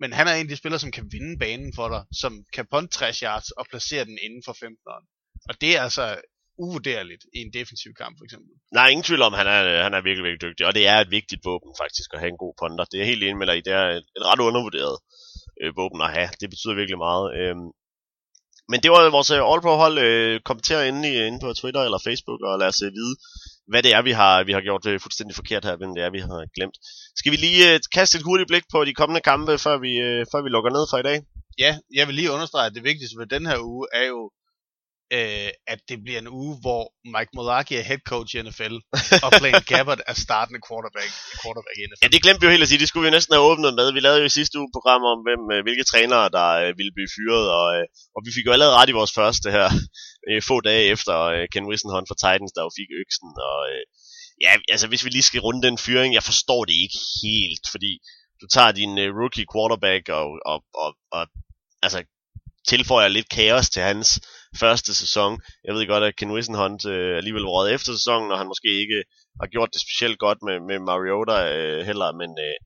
Men 0.00 0.12
han 0.12 0.26
er 0.28 0.34
en 0.34 0.46
af 0.46 0.48
de 0.48 0.56
spillere, 0.56 0.80
som 0.84 0.92
kan 0.96 1.08
vinde 1.14 1.38
banen 1.38 1.72
for 1.74 1.88
dig, 1.88 2.02
som 2.22 2.32
kan 2.52 2.66
ponde 2.72 2.88
60 2.88 3.18
yards 3.18 3.50
og 3.50 3.66
placere 3.70 4.04
den 4.04 4.18
inden 4.26 4.42
for 4.46 4.54
15'eren. 4.64 5.04
Og 5.48 5.60
det 5.60 5.76
er 5.76 5.82
altså 5.82 6.20
uvurderligt 6.64 7.24
i 7.36 7.38
en 7.44 7.52
defensiv 7.58 7.92
kamp, 8.02 8.14
for 8.18 8.24
eksempel. 8.24 8.50
Nej, 8.78 8.88
ingen 8.88 9.06
tvivl 9.08 9.22
om, 9.22 9.32
han 9.40 9.46
er, 9.46 9.82
han 9.86 9.94
er 9.94 10.02
virkelig, 10.08 10.24
virkelig 10.26 10.44
dygtig, 10.46 10.66
og 10.66 10.74
det 10.78 10.84
er 10.92 10.98
et 11.00 11.10
vigtigt 11.18 11.44
våben 11.48 11.72
faktisk 11.82 12.08
at 12.14 12.20
have 12.22 12.32
en 12.34 12.42
god 12.44 12.54
ponder. 12.60 12.84
Det 12.92 12.98
er 13.00 13.10
helt 13.12 13.22
enig 13.22 13.38
med 13.38 13.46
dig 13.46 13.64
det 13.64 13.72
er 13.80 13.86
et, 13.98 14.06
et 14.18 14.24
ret 14.30 14.40
undervurderet 14.48 14.96
øh, 15.62 15.70
våben 15.80 16.00
at 16.06 16.14
have. 16.16 16.30
Det 16.40 16.48
betyder 16.52 16.74
virkelig 16.80 16.98
meget. 17.08 17.26
Øhm, 17.38 17.68
men 18.70 18.78
det 18.82 18.90
var 18.90 19.16
vores 19.16 19.30
øh, 19.36 19.50
All-Pro 19.50 19.74
hold. 19.84 19.96
Øh, 20.06 20.40
kommenter 20.48 20.82
inde, 20.90 21.02
i, 21.10 21.14
inde 21.28 21.40
på 21.44 21.48
Twitter 21.60 21.82
eller 21.84 22.00
Facebook, 22.08 22.40
og 22.48 22.58
lad 22.60 22.68
os 22.72 22.82
øh, 22.86 22.92
vide, 22.98 23.14
hvad 23.70 23.82
det 23.82 23.92
er, 23.96 24.02
vi 24.08 24.12
har, 24.20 24.34
vi 24.48 24.52
har 24.56 24.62
gjort 24.68 24.84
det 24.84 25.02
fuldstændig 25.04 25.34
forkert 25.40 25.64
her, 25.64 25.76
hvem 25.76 25.94
det 25.94 26.02
er, 26.04 26.10
vi 26.16 26.22
har 26.26 26.54
glemt. 26.56 26.76
Skal 27.20 27.32
vi 27.32 27.38
lige 27.46 27.62
øh, 27.68 27.80
kaste 27.96 28.18
et 28.18 28.26
hurtigt 28.28 28.48
blik 28.50 28.66
på 28.72 28.78
de 28.84 28.98
kommende 29.00 29.22
kampe, 29.30 29.52
før 29.64 29.76
vi, 29.84 29.92
øh, 30.08 30.20
før 30.32 30.40
vi 30.44 30.48
lukker 30.48 30.70
ned 30.76 30.84
for 30.90 30.98
i 30.98 31.06
dag? 31.10 31.18
Ja, 31.64 31.70
jeg 31.98 32.04
vil 32.06 32.14
lige 32.14 32.34
understrege, 32.36 32.66
at 32.66 32.74
det 32.74 32.84
vigtigste 32.90 33.18
ved 33.20 33.26
den 33.26 33.46
her 33.50 33.58
uge 33.70 33.86
er 34.00 34.06
jo 34.14 34.20
øh, 35.18 35.50
at 35.72 35.80
det 35.90 35.98
bliver 36.04 36.20
en 36.24 36.30
uge, 36.40 36.54
hvor 36.64 36.82
Mike 37.14 37.32
Mularkey 37.36 37.76
er 37.80 37.86
head 37.90 38.02
coach 38.12 38.30
i 38.36 38.42
NFL, 38.46 38.74
og 39.24 39.30
Blaine 39.40 39.64
Gabbert 39.72 40.00
er 40.10 40.16
startende 40.26 40.60
quarterback, 40.68 41.10
quarterback 41.42 41.76
i 41.80 41.82
NFL. 41.86 42.02
Ja, 42.02 42.08
det 42.14 42.22
glemte 42.24 42.40
vi 42.40 42.46
jo 42.46 42.54
helt 42.54 42.66
at 42.66 42.70
sige. 42.70 42.82
Det 42.82 42.88
skulle 42.90 43.06
vi 43.06 43.16
næsten 43.16 43.32
have 43.34 43.48
åbnet 43.50 43.72
med. 43.80 43.86
Vi 43.96 44.00
lavede 44.00 44.20
jo 44.22 44.30
i 44.30 44.38
sidste 44.40 44.58
uge 44.60 44.70
program 44.76 45.02
om, 45.12 45.18
hvem, 45.26 45.42
øh, 45.54 45.60
hvilke 45.66 45.88
trænere, 45.90 46.26
der 46.38 46.48
øh, 46.62 46.70
ville 46.78 46.94
blive 46.96 47.10
fyret, 47.16 47.46
og, 47.58 47.66
øh, 47.76 47.84
og 48.14 48.20
vi 48.26 48.30
fik 48.36 48.46
jo 48.46 48.54
allerede 48.54 48.76
ret 48.78 48.92
i 48.92 48.98
vores 49.00 49.12
første 49.20 49.48
her, 49.56 49.66
få 50.50 50.56
dage 50.68 50.84
efter 50.94 51.14
Ken 51.52 51.68
Wissenhorn 51.70 52.08
fra 52.08 52.20
Titans, 52.22 52.54
der 52.56 52.62
jo 52.66 52.70
fik 52.80 52.90
øksen. 53.02 53.30
Og, 53.50 53.60
ja, 54.44 54.52
altså 54.74 54.86
hvis 54.90 55.04
vi 55.04 55.10
lige 55.10 55.28
skal 55.30 55.44
runde 55.46 55.66
den 55.68 55.78
fyring, 55.84 56.10
jeg 56.14 56.28
forstår 56.30 56.60
det 56.68 56.76
ikke 56.84 57.00
helt, 57.22 57.64
fordi 57.74 57.92
du 58.40 58.46
tager 58.54 58.72
din 58.80 58.92
rookie 59.20 59.46
quarterback 59.52 60.04
og, 60.18 60.26
og, 60.52 60.58
og, 60.82 60.90
og 61.16 61.22
altså 61.86 61.98
tilføjer 62.70 63.08
lidt 63.08 63.28
kaos 63.28 63.70
til 63.70 63.82
hans 63.82 64.20
første 64.64 64.94
sæson. 64.94 65.32
Jeg 65.64 65.74
ved 65.74 65.86
godt, 65.86 66.04
at 66.04 66.16
Ken 66.16 66.34
Whisenhunt 66.34 66.82
øh, 66.86 67.16
alligevel 67.16 67.42
var 67.42 67.54
råd 67.56 67.68
efter 67.70 67.92
sæsonen, 67.92 68.32
og 68.32 68.38
han 68.38 68.50
måske 68.52 68.70
ikke 68.82 68.98
har 69.40 69.48
gjort 69.54 69.70
det 69.72 69.80
specielt 69.86 70.18
godt 70.18 70.38
med, 70.46 70.56
med 70.68 70.78
Mariota 70.90 71.36
øh, 71.56 71.80
heller, 71.88 72.08
men, 72.20 72.30
øh, 72.46 72.56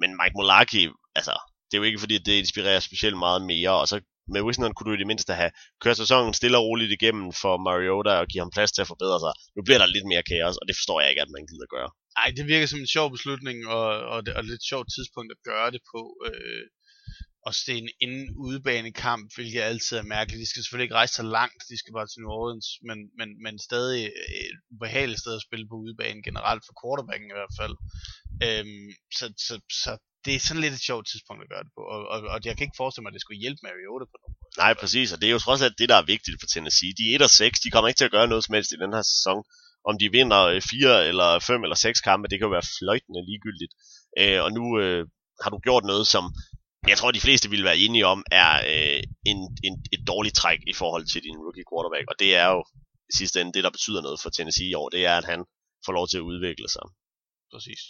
men 0.00 0.10
Mike 0.20 0.36
Mularkey, 0.38 0.84
altså, 1.18 1.34
det 1.66 1.74
er 1.74 1.82
jo 1.82 1.88
ikke 1.90 2.04
fordi, 2.04 2.14
at 2.20 2.26
det 2.26 2.36
inspirerer 2.42 2.80
specielt 2.80 3.18
meget 3.26 3.42
mere, 3.52 3.72
og 3.80 3.88
så 3.88 3.96
med 4.32 4.44
Whisenhunt 4.44 4.76
kunne 4.76 4.88
du 4.90 4.96
i 4.96 5.02
det 5.02 5.10
mindste 5.12 5.32
have 5.40 5.52
kørt 5.82 5.96
sæsonen 6.02 6.34
stille 6.34 6.58
og 6.58 6.64
roligt 6.68 6.92
igennem 6.98 7.28
for 7.42 7.54
Mariota 7.68 8.12
og 8.22 8.26
give 8.30 8.42
ham 8.44 8.54
plads 8.56 8.72
til 8.72 8.82
at 8.84 8.90
forbedre 8.92 9.18
sig. 9.24 9.32
Nu 9.56 9.60
bliver 9.66 9.80
der 9.80 9.94
lidt 9.94 10.06
mere 10.12 10.28
kaos, 10.30 10.56
og 10.60 10.64
det 10.68 10.76
forstår 10.78 11.00
jeg 11.00 11.10
ikke, 11.10 11.24
at 11.26 11.34
man 11.36 11.46
gider 11.50 11.68
gøre. 11.76 11.90
Nej, 12.18 12.28
det 12.36 12.44
virker 12.52 12.66
som 12.68 12.80
en 12.80 12.94
sjov 12.96 13.06
beslutning, 13.16 13.58
og, 13.76 13.86
og, 14.12 14.18
det, 14.24 14.30
og 14.36 14.40
et 14.40 14.50
lidt 14.52 14.64
sjovt 14.70 14.88
tidspunkt 14.96 15.30
at 15.36 15.40
gøre 15.50 15.70
det 15.74 15.82
på. 15.92 16.00
Øh, 16.26 16.64
og 17.48 17.54
det 17.66 17.72
er 17.74 17.82
en 17.84 17.96
inden 18.04 18.26
udebanekamp, 18.46 19.24
hvilket 19.36 19.60
altid 19.70 19.94
er 19.96 20.12
mærkeligt. 20.16 20.42
De 20.42 20.50
skal 20.50 20.62
selvfølgelig 20.62 20.86
ikke 20.88 21.00
rejse 21.00 21.14
så 21.20 21.26
langt, 21.38 21.60
de 21.70 21.78
skal 21.78 21.92
bare 21.96 22.08
til 22.08 22.20
New 22.20 22.32
Orleans, 22.38 22.68
men, 22.88 22.98
men, 23.18 23.28
men 23.44 23.54
stadig 23.68 24.00
øh, 24.20 24.46
et 24.50 24.58
ubehageligt 24.74 25.20
sted 25.22 25.34
at 25.36 25.46
spille 25.48 25.66
på 25.68 25.76
udebane, 25.84 26.26
generelt 26.28 26.62
for 26.66 26.74
quarterbacken 26.80 27.28
i 27.30 27.38
hvert 27.38 27.54
fald. 27.60 27.74
Øhm, 28.46 28.88
så, 29.18 29.26
så, 29.46 29.54
så 29.82 29.92
det 30.24 30.32
er 30.34 30.40
sådan 30.46 30.64
lidt 30.64 30.78
et 30.78 30.86
sjovt 30.88 31.06
tidspunkt 31.12 31.40
at 31.42 31.50
gøre 31.52 31.64
det 31.66 31.72
på, 31.78 31.82
og, 31.94 32.00
og, 32.12 32.18
og 32.34 32.38
jeg 32.46 32.54
kan 32.56 32.64
ikke 32.66 32.80
forestille 32.82 33.04
mig, 33.04 33.12
at 33.12 33.16
det 33.16 33.24
skulle 33.24 33.44
hjælpe 33.44 33.60
Mariota 33.66 34.04
på 34.08 34.16
nogen 34.22 34.36
måde. 34.40 34.58
Nej, 34.62 34.72
præcis, 34.80 35.08
og 35.12 35.18
det 35.20 35.26
er 35.26 35.34
jo 35.36 35.44
trods 35.46 35.62
alt 35.66 35.78
det, 35.80 35.88
der 35.92 35.98
er 35.98 36.10
vigtigt 36.14 36.36
for 36.40 36.48
Tennessee. 36.54 36.96
De 36.98 37.04
er 37.08 37.14
1 37.16 37.26
og 37.28 37.30
6, 37.30 37.60
de 37.64 37.70
kommer 37.72 37.88
ikke 37.88 38.00
til 38.00 38.10
at 38.10 38.16
gøre 38.16 38.30
noget 38.32 38.44
som 38.44 38.54
helst 38.56 38.72
i 38.72 38.82
den 38.84 38.92
her 38.96 39.04
sæson. 39.12 39.40
Om 39.90 39.94
de 40.00 40.06
vinder 40.16 40.42
øh, 40.52 40.60
4 40.62 41.08
eller 41.10 41.30
5 41.38 41.64
eller 41.64 41.78
6 41.86 42.00
kampe, 42.08 42.28
det 42.28 42.36
kan 42.36 42.46
jo 42.48 42.56
være 42.56 42.70
fløjtende 42.76 43.22
ligegyldigt. 43.28 43.72
Øh, 44.20 44.40
og 44.44 44.50
nu 44.56 44.64
øh, 44.82 45.02
har 45.42 45.50
du 45.50 45.58
gjort 45.66 45.84
noget, 45.92 46.06
som 46.14 46.24
jeg 46.88 46.98
tror, 46.98 47.10
de 47.10 47.26
fleste 47.26 47.50
vil 47.50 47.64
være 47.64 47.78
enige 47.78 48.06
om, 48.06 48.24
er 48.30 48.52
øh, 48.72 49.02
en, 49.30 49.38
en, 49.64 49.74
et 49.92 50.02
dårligt 50.06 50.36
træk 50.36 50.60
i 50.66 50.72
forhold 50.72 51.04
til 51.12 51.22
din 51.22 51.36
rookie 51.44 51.68
quarterback. 51.70 52.06
Og 52.10 52.14
det 52.18 52.30
er 52.36 52.48
jo 52.54 52.64
i 53.10 53.12
sidste 53.16 53.40
ende 53.40 53.52
det, 53.52 53.64
der 53.64 53.70
betyder 53.70 54.02
noget 54.02 54.20
for 54.20 54.30
Tennessee 54.30 54.68
i 54.68 54.74
år. 54.74 54.88
Det 54.88 55.06
er, 55.06 55.16
at 55.16 55.24
han 55.24 55.40
får 55.86 55.92
lov 55.92 56.08
til 56.08 56.18
at 56.18 56.28
udvikle 56.30 56.68
sig. 56.68 56.86
Præcis. 57.52 57.80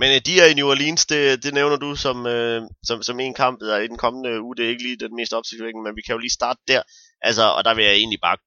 Men 0.00 0.08
øh, 0.14 0.20
de 0.26 0.40
er 0.40 0.46
i 0.46 0.54
New 0.54 0.68
Orleans, 0.74 1.06
det, 1.06 1.42
det 1.44 1.54
nævner 1.54 1.76
du 1.76 1.90
som, 1.96 2.26
øh, 2.26 2.62
som, 2.88 3.02
som 3.02 3.20
en 3.20 3.34
kamp 3.34 3.60
der 3.60 3.78
i 3.78 3.88
den 3.92 3.98
kommende 4.04 4.42
uge. 4.44 4.56
Det 4.56 4.64
er 4.64 4.70
ikke 4.70 4.86
lige 4.88 4.98
den 5.04 5.16
mest 5.16 5.32
opsigtsvækkende, 5.32 5.84
men 5.86 5.96
vi 5.96 6.02
kan 6.02 6.14
jo 6.14 6.18
lige 6.18 6.38
starte 6.40 6.60
der. 6.68 6.82
Altså, 7.28 7.44
og 7.56 7.64
der 7.64 7.74
vil 7.74 7.84
jeg 7.84 7.94
egentlig 7.94 8.18
bare 8.22 8.38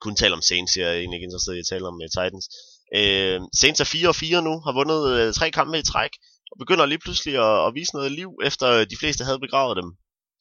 kun 0.00 0.16
tale 0.16 0.34
om 0.34 0.42
Saints. 0.42 0.76
Jeg 0.76 0.88
er 0.88 0.98
egentlig 1.00 1.16
ikke 1.16 1.28
interesseret 1.28 1.56
i 1.56 1.64
at 1.64 1.70
tale 1.72 1.86
om 1.90 2.00
uh, 2.04 2.08
Titans. 2.16 2.46
Øh, 2.98 3.40
Saints 3.60 3.80
er 3.80 3.88
4-4 4.40 4.40
nu, 4.48 4.54
har 4.66 4.72
vundet 4.78 5.00
øh, 5.16 5.34
tre 5.38 5.50
kampe 5.50 5.78
i 5.78 5.88
træk 5.92 6.12
og 6.50 6.56
begynder 6.58 6.86
lige 6.86 7.04
pludselig 7.04 7.34
at, 7.46 7.66
at 7.66 7.74
vise 7.74 7.94
noget 7.94 8.12
liv, 8.12 8.30
efter 8.48 8.66
øh, 8.76 8.86
de 8.90 9.00
fleste 9.00 9.24
havde 9.24 9.44
begravet 9.46 9.76
dem. 9.76 9.88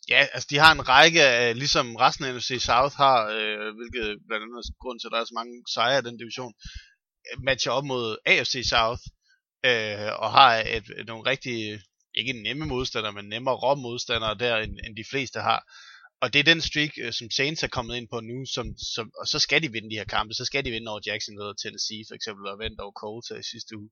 Ja, 0.10 0.22
altså 0.34 0.48
de 0.52 0.58
har 0.58 0.72
en 0.74 0.88
række 0.90 1.24
af, 1.24 1.56
ligesom 1.56 1.96
resten 1.96 2.26
af 2.26 2.36
NFC 2.36 2.52
South 2.70 2.96
har, 3.04 3.18
øh, 3.38 3.70
hvilket 3.78 4.08
blandt 4.28 4.44
andet 4.44 4.58
er 4.58 4.82
grund 4.84 5.00
til, 5.00 5.08
at 5.08 5.14
der 5.14 5.20
er 5.22 5.26
så 5.26 5.38
mange 5.40 5.56
sejre 5.74 6.00
i 6.00 6.08
den 6.08 6.18
division, 6.18 6.54
øh, 7.28 7.44
matcher 7.48 7.72
op 7.72 7.86
mod 7.86 8.18
AFC 8.26 8.56
South, 8.74 9.04
øh, 9.70 10.12
og 10.24 10.30
har 10.38 10.52
et, 10.78 10.88
et, 11.00 11.08
nogle 11.08 11.30
rigtig, 11.32 11.58
ikke 12.20 12.34
nemme 12.46 12.66
modstandere, 12.66 13.14
men 13.14 13.30
nemmere 13.30 13.78
modstandere 13.88 14.36
der, 14.44 14.56
end, 14.58 14.74
end 14.86 14.96
de 14.98 15.10
fleste 15.12 15.40
har. 15.40 15.62
Og 16.22 16.34
det 16.34 16.40
er 16.40 16.52
den 16.54 16.62
streak, 16.62 16.94
øh, 17.04 17.14
som 17.14 17.28
Saints 17.38 17.64
er 17.64 17.76
kommet 17.78 17.96
ind 17.98 18.08
på 18.14 18.20
nu, 18.20 18.38
som, 18.56 18.66
som, 18.96 19.06
og 19.20 19.26
så 19.28 19.40
skal 19.40 19.62
de 19.64 19.72
vinde 19.72 19.90
de 19.90 20.00
her 20.02 20.14
kampe. 20.16 20.34
Så 20.34 20.46
skal 20.46 20.66
de 20.66 20.72
vinde 20.72 20.92
over 20.92 21.02
Jacksonville 21.06 21.54
og 21.54 21.62
Tennessee 21.64 22.04
for 22.08 22.16
eksempel, 22.16 22.44
og 22.52 22.60
vinde 22.60 22.84
over 22.84 22.96
Colts 23.02 23.30
i 23.42 23.50
sidste 23.54 23.72
uge. 23.80 23.90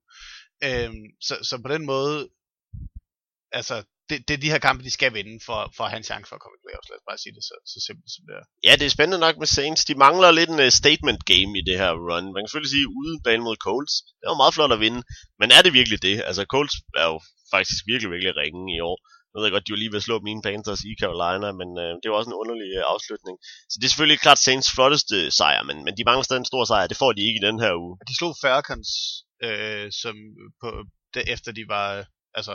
Øhm, 0.68 1.04
så, 1.26 1.34
så 1.48 1.54
på 1.64 1.68
den 1.74 1.84
måde, 1.92 2.18
altså, 3.58 3.76
det, 4.08 4.18
det 4.26 4.34
er 4.34 4.42
de 4.44 4.52
her 4.54 4.62
kampe, 4.66 4.80
de 4.88 4.96
skal 4.98 5.14
vinde 5.18 5.36
for, 5.48 5.60
for 5.76 5.84
at 5.84 5.90
have 5.90 6.02
en 6.02 6.10
chance 6.10 6.28
for 6.28 6.36
at 6.36 6.42
komme 6.42 6.56
i 6.58 6.64
playoffs. 6.64 6.88
Lad 6.90 6.98
os 7.00 7.08
bare 7.10 7.22
sige 7.22 7.34
det 7.36 7.44
så, 7.50 7.56
så 7.72 7.78
simpelt 7.86 8.10
som 8.14 8.24
det 8.28 8.34
er. 8.40 8.44
Ja, 8.66 8.72
det 8.78 8.86
er 8.86 8.96
spændende 8.96 9.24
nok 9.26 9.36
med 9.42 9.48
Saints. 9.56 9.84
De 9.90 9.94
mangler 10.06 10.30
lidt 10.38 10.50
en 10.54 10.64
uh, 10.66 10.70
statement 10.82 11.20
game 11.32 11.52
i 11.60 11.66
det 11.68 11.76
her 11.82 11.92
run. 12.08 12.26
Man 12.34 12.40
kan 12.40 12.48
selvfølgelig 12.48 12.74
sige, 12.76 12.92
uden 13.00 13.16
bane 13.26 13.46
mod 13.48 13.56
Colts, 13.66 13.94
det 14.18 14.26
var 14.30 14.42
meget 14.42 14.56
flot 14.56 14.72
at 14.76 14.82
vinde. 14.86 15.00
Men 15.40 15.48
er 15.56 15.62
det 15.62 15.72
virkelig 15.78 15.98
det? 16.08 16.16
Altså, 16.28 16.42
Colts 16.54 16.76
er 17.02 17.06
jo 17.12 17.18
faktisk 17.54 17.78
virkelig, 17.90 18.10
virkelig 18.14 18.34
ringe 18.42 18.64
i 18.76 18.80
år. 18.90 18.98
Jeg 19.34 19.42
ved 19.42 19.50
godt, 19.50 19.66
de 19.66 19.72
var 19.72 19.82
lige 19.82 19.92
ved 19.92 20.02
at 20.02 20.08
slå 20.08 20.16
mine 20.28 20.42
Panthers 20.46 20.82
i 20.90 20.92
Carolina, 21.02 21.48
men 21.60 21.68
øh, 21.82 21.92
det 22.00 22.08
var 22.08 22.16
også 22.18 22.30
en 22.30 22.40
underlig 22.42 22.70
øh, 22.78 22.84
afslutning. 22.94 23.36
Så 23.70 23.74
det 23.76 23.84
er 23.86 23.92
selvfølgelig 23.92 24.20
klart 24.24 24.40
Saints 24.46 24.70
flotteste 24.76 25.16
sejr, 25.38 25.62
men, 25.68 25.76
men 25.84 25.96
de 25.96 26.06
mangler 26.08 26.24
stadig 26.26 26.42
en 26.42 26.52
stor 26.52 26.64
sejr. 26.64 26.86
Det 26.86 27.00
får 27.02 27.12
de 27.12 27.26
ikke 27.28 27.40
i 27.40 27.46
den 27.48 27.58
her 27.64 27.72
uge. 27.84 27.94
De 28.10 28.16
slog 28.18 28.32
Falcons, 28.44 28.90
øh, 29.46 29.86
som 30.02 30.14
på, 30.60 30.68
efter 31.34 31.50
de 31.58 31.64
var, 31.74 31.88
altså, 32.38 32.54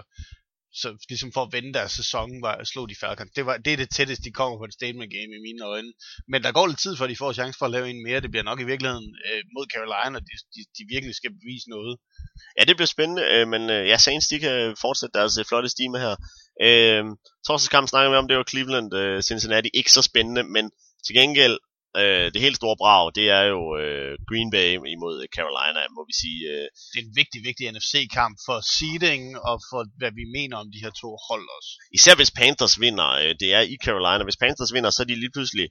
så 0.82 0.88
ligesom 1.10 1.32
for 1.36 1.44
at 1.44 1.54
vende 1.56 1.74
deres 1.74 1.92
sæson, 1.92 2.30
var, 2.46 2.64
slog 2.64 2.90
de 2.90 2.96
Falcons. 3.02 3.32
Det, 3.38 3.46
var, 3.46 3.58
det 3.58 3.74
er 3.74 3.78
det 3.78 3.90
tætteste, 3.96 4.24
de 4.28 4.38
kommer 4.40 4.58
på 4.58 4.66
et 4.70 4.78
statement 4.80 5.12
game 5.18 5.32
i 5.38 5.46
mine 5.48 5.66
øjne. 5.74 5.92
Men 6.32 6.44
der 6.44 6.52
går 6.58 6.68
lidt 6.68 6.82
tid, 6.86 6.94
før 6.98 7.08
de 7.08 7.22
får 7.22 7.34
chance 7.34 7.58
for 7.58 7.66
at 7.66 7.72
lave 7.76 7.90
en 7.90 8.04
mere. 8.08 8.24
Det 8.24 8.32
bliver 8.32 8.50
nok 8.50 8.60
i 8.62 8.70
virkeligheden 8.72 9.10
øh, 9.28 9.42
mod 9.56 9.66
Carolina, 9.74 10.20
de, 10.28 10.36
de, 10.56 10.62
de 10.78 10.84
virkelig 10.94 11.16
skal 11.16 11.32
bevise 11.40 11.70
noget. 11.76 11.94
Ja, 12.58 12.64
det 12.68 12.76
bliver 12.78 12.94
spændende, 12.96 13.24
øh, 13.34 13.46
men 13.54 13.62
øh, 13.76 13.84
ja, 13.92 13.98
Saints 13.98 14.28
de 14.28 14.40
kan 14.46 14.76
fortsætte 14.86 15.18
deres 15.20 15.38
øh, 15.40 15.46
flotte 15.50 15.70
stime 15.70 15.98
her. 16.06 16.16
Øh, 16.68 17.04
torsdagskamp 17.48 17.88
snakker 17.90 18.12
vi 18.12 18.18
om, 18.18 18.28
det 18.28 18.38
var 18.38 18.52
Cleveland, 18.52 18.94
øh, 18.96 19.22
Cincinnati, 19.22 19.70
ikke 19.74 19.92
så 19.92 20.02
spændende, 20.02 20.44
men 20.44 20.72
til 21.06 21.16
gengæld 21.16 21.58
Øh, 21.98 22.28
det 22.34 22.42
helt 22.46 22.62
store 22.62 22.78
brag, 22.82 23.12
det 23.18 23.28
er 23.40 23.44
jo 23.54 23.62
øh, 23.82 24.14
Green 24.30 24.50
Bay 24.56 24.68
imod 24.96 25.18
Carolina, 25.36 25.82
må 25.98 26.02
vi 26.10 26.14
sige. 26.24 26.42
Øh. 26.54 26.68
Det 26.92 26.98
er 27.00 27.06
en 27.10 27.16
vigtig, 27.22 27.40
vigtig 27.48 27.64
NFC-kamp 27.72 28.36
for 28.48 28.58
seeding 28.76 29.24
og 29.50 29.56
for, 29.70 29.82
hvad 30.00 30.12
vi 30.20 30.26
mener 30.38 30.56
om 30.58 30.68
de 30.74 30.84
her 30.84 30.94
to 31.02 31.10
hold 31.28 31.46
også. 31.58 31.72
Især 31.98 32.16
hvis 32.16 32.32
Panthers 32.40 32.76
vinder, 32.84 33.10
øh, 33.22 33.32
det 33.42 33.50
er 33.58 33.64
i 33.74 33.76
Carolina. 33.86 34.24
Hvis 34.24 34.42
Panthers 34.44 34.74
vinder, 34.76 34.90
så 34.90 35.02
er 35.04 35.08
de 35.10 35.22
lige 35.24 35.36
pludselig 35.36 35.68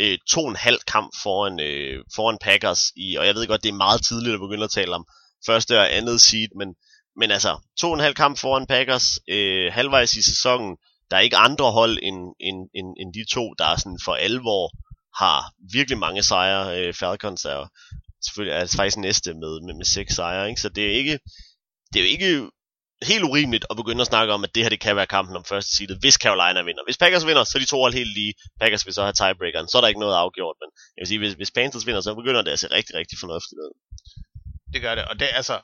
øh, 0.00 0.18
to 0.32 0.40
og 0.44 0.50
en 0.50 0.64
halv 0.66 0.80
kamp 0.94 1.10
foran, 1.22 1.56
øh, 1.68 1.94
foran 2.16 2.38
Packers. 2.46 2.82
I, 3.04 3.06
og 3.18 3.24
jeg 3.26 3.34
ved 3.34 3.46
godt, 3.46 3.64
det 3.64 3.72
er 3.72 3.84
meget 3.86 4.00
tidligt 4.08 4.34
at 4.34 4.44
begynde 4.46 4.68
at 4.68 4.76
tale 4.78 4.92
om 4.98 5.04
første 5.48 5.72
og 5.82 5.88
andet 5.98 6.20
seed, 6.28 6.50
men, 6.60 6.68
men 7.16 7.30
altså, 7.30 7.58
to 7.80 7.86
og 7.88 7.94
en 7.94 8.00
halv 8.00 8.14
kamp 8.14 8.38
foran 8.38 8.66
Packers 8.66 9.18
øh, 9.28 9.72
halvvejs 9.72 10.14
i 10.14 10.22
sæsonen. 10.22 10.76
Der 11.10 11.16
er 11.16 11.20
ikke 11.20 11.36
andre 11.36 11.72
hold 11.72 11.98
end, 12.02 12.34
end, 12.40 12.68
end, 12.74 12.88
end 13.00 13.14
de 13.14 13.24
to, 13.34 13.54
der 13.58 13.64
er 13.64 13.76
sådan 13.76 13.98
for 14.04 14.14
alvor 14.14 14.70
har 15.22 15.52
virkelig 15.72 15.98
mange 15.98 16.22
sejre. 16.22 16.78
Øh, 16.78 16.94
Falcons 16.94 17.44
er 17.44 17.68
selvfølgelig 18.24 18.56
er 18.56 18.76
faktisk 18.76 18.96
næste 18.96 19.34
med, 19.34 19.60
med, 19.66 19.74
med 19.74 19.84
seks 19.84 20.14
sejre, 20.14 20.48
ikke? 20.48 20.60
så 20.60 20.68
det 20.68 20.86
er 20.86 20.94
ikke 20.96 21.18
det 21.92 21.98
er 21.98 22.04
jo 22.04 22.10
ikke 22.16 22.50
helt 23.10 23.24
urimeligt 23.24 23.64
at 23.70 23.76
begynde 23.76 24.00
at 24.00 24.06
snakke 24.06 24.32
om, 24.32 24.44
at 24.44 24.54
det 24.54 24.62
her 24.62 24.70
det 24.70 24.80
kan 24.80 24.96
være 24.96 25.06
kampen 25.06 25.36
om 25.36 25.44
første 25.44 25.70
seedet, 25.76 25.98
hvis 26.00 26.14
Carolina 26.14 26.62
vinder. 26.62 26.84
Hvis 26.86 26.98
Packers 27.02 27.26
vinder, 27.26 27.44
så 27.44 27.58
er 27.58 27.60
de 27.60 27.66
to 27.66 27.78
hold 27.84 27.94
helt 27.94 28.12
lige. 28.18 28.34
Packers 28.60 28.86
vil 28.86 28.94
så 28.94 29.02
have 29.02 29.18
tiebreakeren, 29.20 29.68
så 29.68 29.76
er 29.76 29.80
der 29.80 29.88
ikke 29.88 30.04
noget 30.06 30.16
afgjort, 30.22 30.56
men 30.62 30.68
jeg 30.94 31.00
vil 31.02 31.08
sige, 31.12 31.18
hvis, 31.18 31.32
hvis 31.40 31.50
Panthers 31.50 31.86
vinder, 31.86 32.00
så 32.00 32.14
begynder 32.14 32.42
det 32.42 32.50
at 32.50 32.58
se 32.58 32.68
rigtig, 32.78 32.94
rigtig 33.00 33.18
fornuftigt 33.22 33.58
ud. 33.64 33.72
Det 34.72 34.80
gør 34.82 34.94
det, 34.94 35.04
og 35.04 35.14
det 35.20 35.28
altså, 35.40 35.56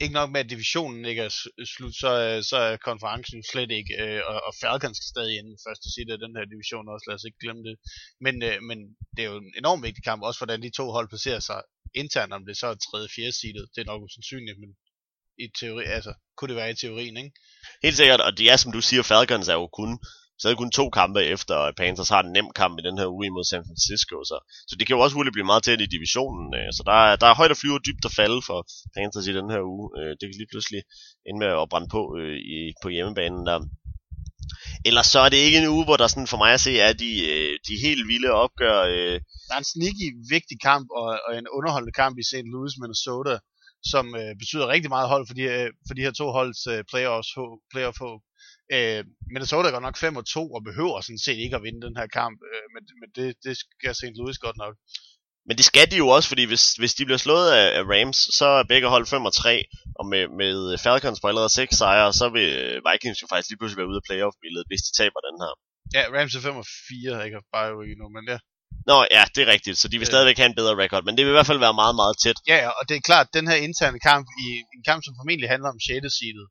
ikke 0.00 0.18
nok 0.18 0.30
med, 0.30 0.40
at 0.40 0.50
divisionen 0.54 1.04
ikke 1.10 1.22
er 1.22 1.32
slut, 1.74 1.94
så, 2.02 2.10
så 2.50 2.56
er 2.56 2.84
konferencen 2.88 3.42
slet 3.50 3.70
ikke, 3.70 3.92
øh, 4.02 4.20
og, 4.30 4.38
og 4.46 4.52
Falcons 4.60 4.96
skal 4.96 5.12
stadig 5.14 5.34
inden 5.38 5.64
første 5.66 5.88
side 5.94 6.12
af 6.14 6.20
den 6.24 6.36
her 6.36 6.44
division 6.54 6.92
også, 6.92 7.04
lad 7.06 7.18
os 7.18 7.28
ikke 7.28 7.42
glemme 7.44 7.62
det. 7.68 7.76
Men, 8.24 8.34
øh, 8.48 8.56
men 8.68 8.78
det 9.14 9.20
er 9.22 9.30
jo 9.32 9.36
en 9.44 9.52
enormt 9.62 9.82
vigtig 9.86 10.04
kamp, 10.08 10.20
også 10.22 10.40
hvordan 10.40 10.62
de 10.62 10.76
to 10.78 10.84
hold 10.96 11.08
placerer 11.12 11.42
sig 11.48 11.60
internt, 12.02 12.32
om 12.38 12.46
det 12.48 12.56
så 12.60 12.66
er 12.66 12.74
tredje, 12.86 13.08
fjerde 13.16 13.36
side, 13.40 13.62
det 13.74 13.80
er 13.80 13.90
nok 13.90 14.02
usandsynligt, 14.06 14.58
men 14.62 14.70
i 15.44 15.46
teori, 15.60 15.84
altså, 15.96 16.12
kunne 16.36 16.48
det 16.48 16.56
være 16.56 16.70
i 16.70 16.80
teorien, 16.82 17.16
ikke? 17.16 17.32
Helt 17.82 17.96
sikkert, 17.96 18.20
og 18.26 18.32
det 18.38 18.50
er 18.52 18.56
som 18.56 18.72
du 18.72 18.80
siger, 18.80 19.02
Falcons 19.02 19.48
er 19.48 19.58
jo 19.62 19.66
kun 19.80 19.92
så 20.38 20.42
er 20.44 20.50
det 20.50 20.62
kun 20.62 20.70
to 20.78 20.84
kampe 20.90 21.20
efter, 21.34 21.54
og 21.54 21.74
Panthers 21.80 22.08
har 22.14 22.22
en 22.22 22.32
nem 22.32 22.48
kamp 22.60 22.74
i 22.78 22.86
den 22.88 22.98
her 22.98 23.08
uge 23.14 23.26
imod 23.26 23.44
San 23.44 23.66
Francisco. 23.68 24.16
Så, 24.30 24.36
så 24.68 24.74
det 24.78 24.84
kan 24.86 24.96
jo 24.96 25.02
også 25.02 25.16
hurtigt 25.16 25.36
blive 25.36 25.50
meget 25.50 25.62
tæt 25.64 25.80
i 25.80 25.92
divisionen. 25.96 26.46
Øh, 26.58 26.68
så 26.76 26.82
der 26.88 26.96
er, 27.06 27.16
der 27.16 27.26
er 27.28 27.34
højt 27.40 27.54
at 27.54 27.60
flyve 27.60 27.78
og 27.78 27.86
dybt 27.86 28.04
at 28.08 28.16
falde 28.20 28.40
for 28.48 28.58
Panthers 28.96 29.26
i 29.26 29.36
den 29.38 29.48
her 29.54 29.62
uge. 29.74 29.86
Øh, 29.98 30.10
det 30.18 30.24
kan 30.26 30.38
lige 30.40 30.52
pludselig 30.52 30.80
ende 31.28 31.40
med 31.42 31.50
at 31.62 31.68
brænde 31.70 31.88
på 31.96 32.02
øh, 32.20 32.36
i, 32.56 32.58
på 32.82 32.88
hjemmebanen 32.94 33.42
der. 33.50 33.58
Ellers 34.88 35.08
så 35.14 35.18
er 35.26 35.30
det 35.30 35.46
ikke 35.46 35.58
en 35.58 35.72
uge, 35.74 35.84
hvor 35.86 35.96
der 35.96 36.06
sådan 36.06 36.32
for 36.32 36.40
mig 36.44 36.52
at 36.56 36.64
se 36.66 36.72
er 36.88 36.92
de, 37.04 37.10
øh, 37.32 37.52
de 37.68 37.74
helt 37.86 38.04
vilde 38.12 38.30
opgør. 38.44 38.78
Øh. 38.94 39.16
Der 39.48 39.54
er 39.54 39.62
en 39.64 39.72
sneaky 39.74 40.06
vigtig 40.34 40.56
kamp 40.68 40.86
og, 41.00 41.08
og 41.26 41.32
en 41.40 41.48
underholdende 41.56 41.98
kamp 42.02 42.14
i 42.18 42.28
St. 42.30 42.48
Louis, 42.52 42.74
Minnesota, 42.82 43.34
som 43.92 44.04
øh, 44.20 44.32
betyder 44.40 44.72
rigtig 44.74 44.90
meget 44.96 45.08
hold 45.12 45.24
for 45.28 45.34
de, 45.38 45.42
øh, 45.56 45.68
for 45.86 45.94
de 45.94 46.04
her 46.06 46.14
to 46.20 46.26
holds 46.38 46.62
øh, 46.72 46.80
playoffs, 46.90 47.30
playoff 47.72 47.98
håb. 48.04 48.20
Øh, 48.74 49.04
Minnesota 49.32 49.68
er 49.68 49.72
godt 49.72 49.88
nok 49.88 49.98
5 49.98 50.16
og 50.20 50.26
2 50.26 50.52
og 50.56 50.62
behøver 50.68 51.00
sådan 51.00 51.24
set 51.26 51.38
ikke 51.44 51.56
at 51.56 51.62
vinde 51.66 51.86
den 51.86 51.96
her 52.00 52.08
kamp, 52.18 52.36
øh, 52.50 52.66
men, 52.74 52.82
men 53.00 53.08
det, 53.16 53.26
det 53.44 53.54
skal 53.58 53.94
St. 53.94 54.16
Louis 54.18 54.38
godt 54.46 54.58
nok. 54.64 54.74
Men 55.48 55.56
det 55.58 55.64
skal 55.70 55.90
de 55.90 55.96
jo 56.02 56.08
også, 56.16 56.28
fordi 56.28 56.44
hvis, 56.50 56.64
hvis 56.80 56.94
de 56.94 57.04
bliver 57.04 57.22
slået 57.26 57.48
af, 57.58 57.66
af 57.78 57.82
Rams, 57.92 58.18
så 58.38 58.46
er 58.60 58.70
begge 58.72 58.88
hold 58.94 59.06
5 59.06 59.24
og 59.30 59.34
3, 59.34 59.64
og 59.98 60.04
med, 60.12 60.22
med 60.40 60.78
Falcons 60.84 61.20
på 61.20 61.26
allerede 61.28 61.52
6 61.52 61.76
sejre, 61.80 62.12
så 62.20 62.26
vil 62.36 62.48
Vikings 62.86 63.22
jo 63.22 63.26
faktisk 63.30 63.48
lige 63.50 63.60
pludselig 63.60 63.80
være 63.80 63.90
ude 63.92 64.00
af 64.02 64.06
playoff-billedet, 64.08 64.66
hvis 64.70 64.84
de 64.86 64.92
taber 65.00 65.20
den 65.28 65.36
her. 65.42 65.52
Ja, 65.96 66.02
Rams 66.14 66.34
er 66.34 66.40
5 66.40 66.56
og 66.62 66.66
4, 66.88 67.24
ikke 67.26 67.38
bare 67.54 67.68
jo 67.72 67.80
nu, 68.00 68.06
men 68.16 68.24
ja. 68.32 68.38
Nå, 68.90 68.98
ja, 69.16 69.22
det 69.34 69.40
er 69.42 69.52
rigtigt, 69.54 69.76
så 69.78 69.86
de 69.88 69.98
vil 69.98 70.10
stadigvæk 70.12 70.38
have 70.40 70.50
en 70.52 70.60
bedre 70.60 70.78
record, 70.82 71.02
men 71.04 71.14
det 71.16 71.22
vil 71.24 71.32
i 71.34 71.38
hvert 71.38 71.50
fald 71.50 71.64
være 71.66 71.80
meget, 71.82 71.96
meget 72.02 72.16
tæt. 72.22 72.38
Ja, 72.52 72.58
og 72.78 72.82
det 72.88 72.94
er 72.96 73.08
klart, 73.10 73.26
at 73.28 73.34
den 73.38 73.46
her 73.50 73.58
interne 73.68 73.98
kamp, 74.10 74.26
i 74.44 74.46
en 74.76 74.84
kamp, 74.88 75.00
som 75.04 75.14
formentlig 75.18 75.48
handler 75.54 75.68
om 75.74 75.80
6. 75.80 75.90
seedet, 76.18 76.46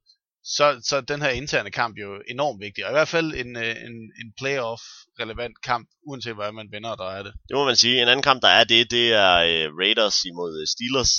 så, 0.45 0.81
så 0.83 1.01
den 1.01 1.21
her 1.21 1.29
interne 1.29 1.71
kamp 1.71 1.97
jo 1.97 2.21
enormt 2.27 2.59
vigtig, 2.61 2.85
og 2.85 2.91
i 2.91 2.97
hvert 2.97 3.07
fald 3.07 3.33
en, 3.33 3.57
øh, 3.57 3.75
en, 3.87 3.95
en 4.21 4.29
playoff-relevant 4.39 5.57
kamp, 5.63 5.87
uanset 6.07 6.35
hvad 6.35 6.51
man 6.51 6.67
vinder, 6.71 6.95
der 6.95 7.09
er 7.17 7.23
det. 7.23 7.33
Det 7.49 7.55
må 7.57 7.65
man 7.65 7.75
sige. 7.75 8.01
En 8.01 8.07
anden 8.07 8.23
kamp, 8.29 8.41
der 8.41 8.47
er 8.59 8.63
det, 8.63 8.91
det 8.91 9.13
er 9.13 9.33
øh, 9.49 9.65
Raiders 9.81 10.17
imod 10.31 10.51
øh, 10.61 10.67
Steelers. 10.73 11.11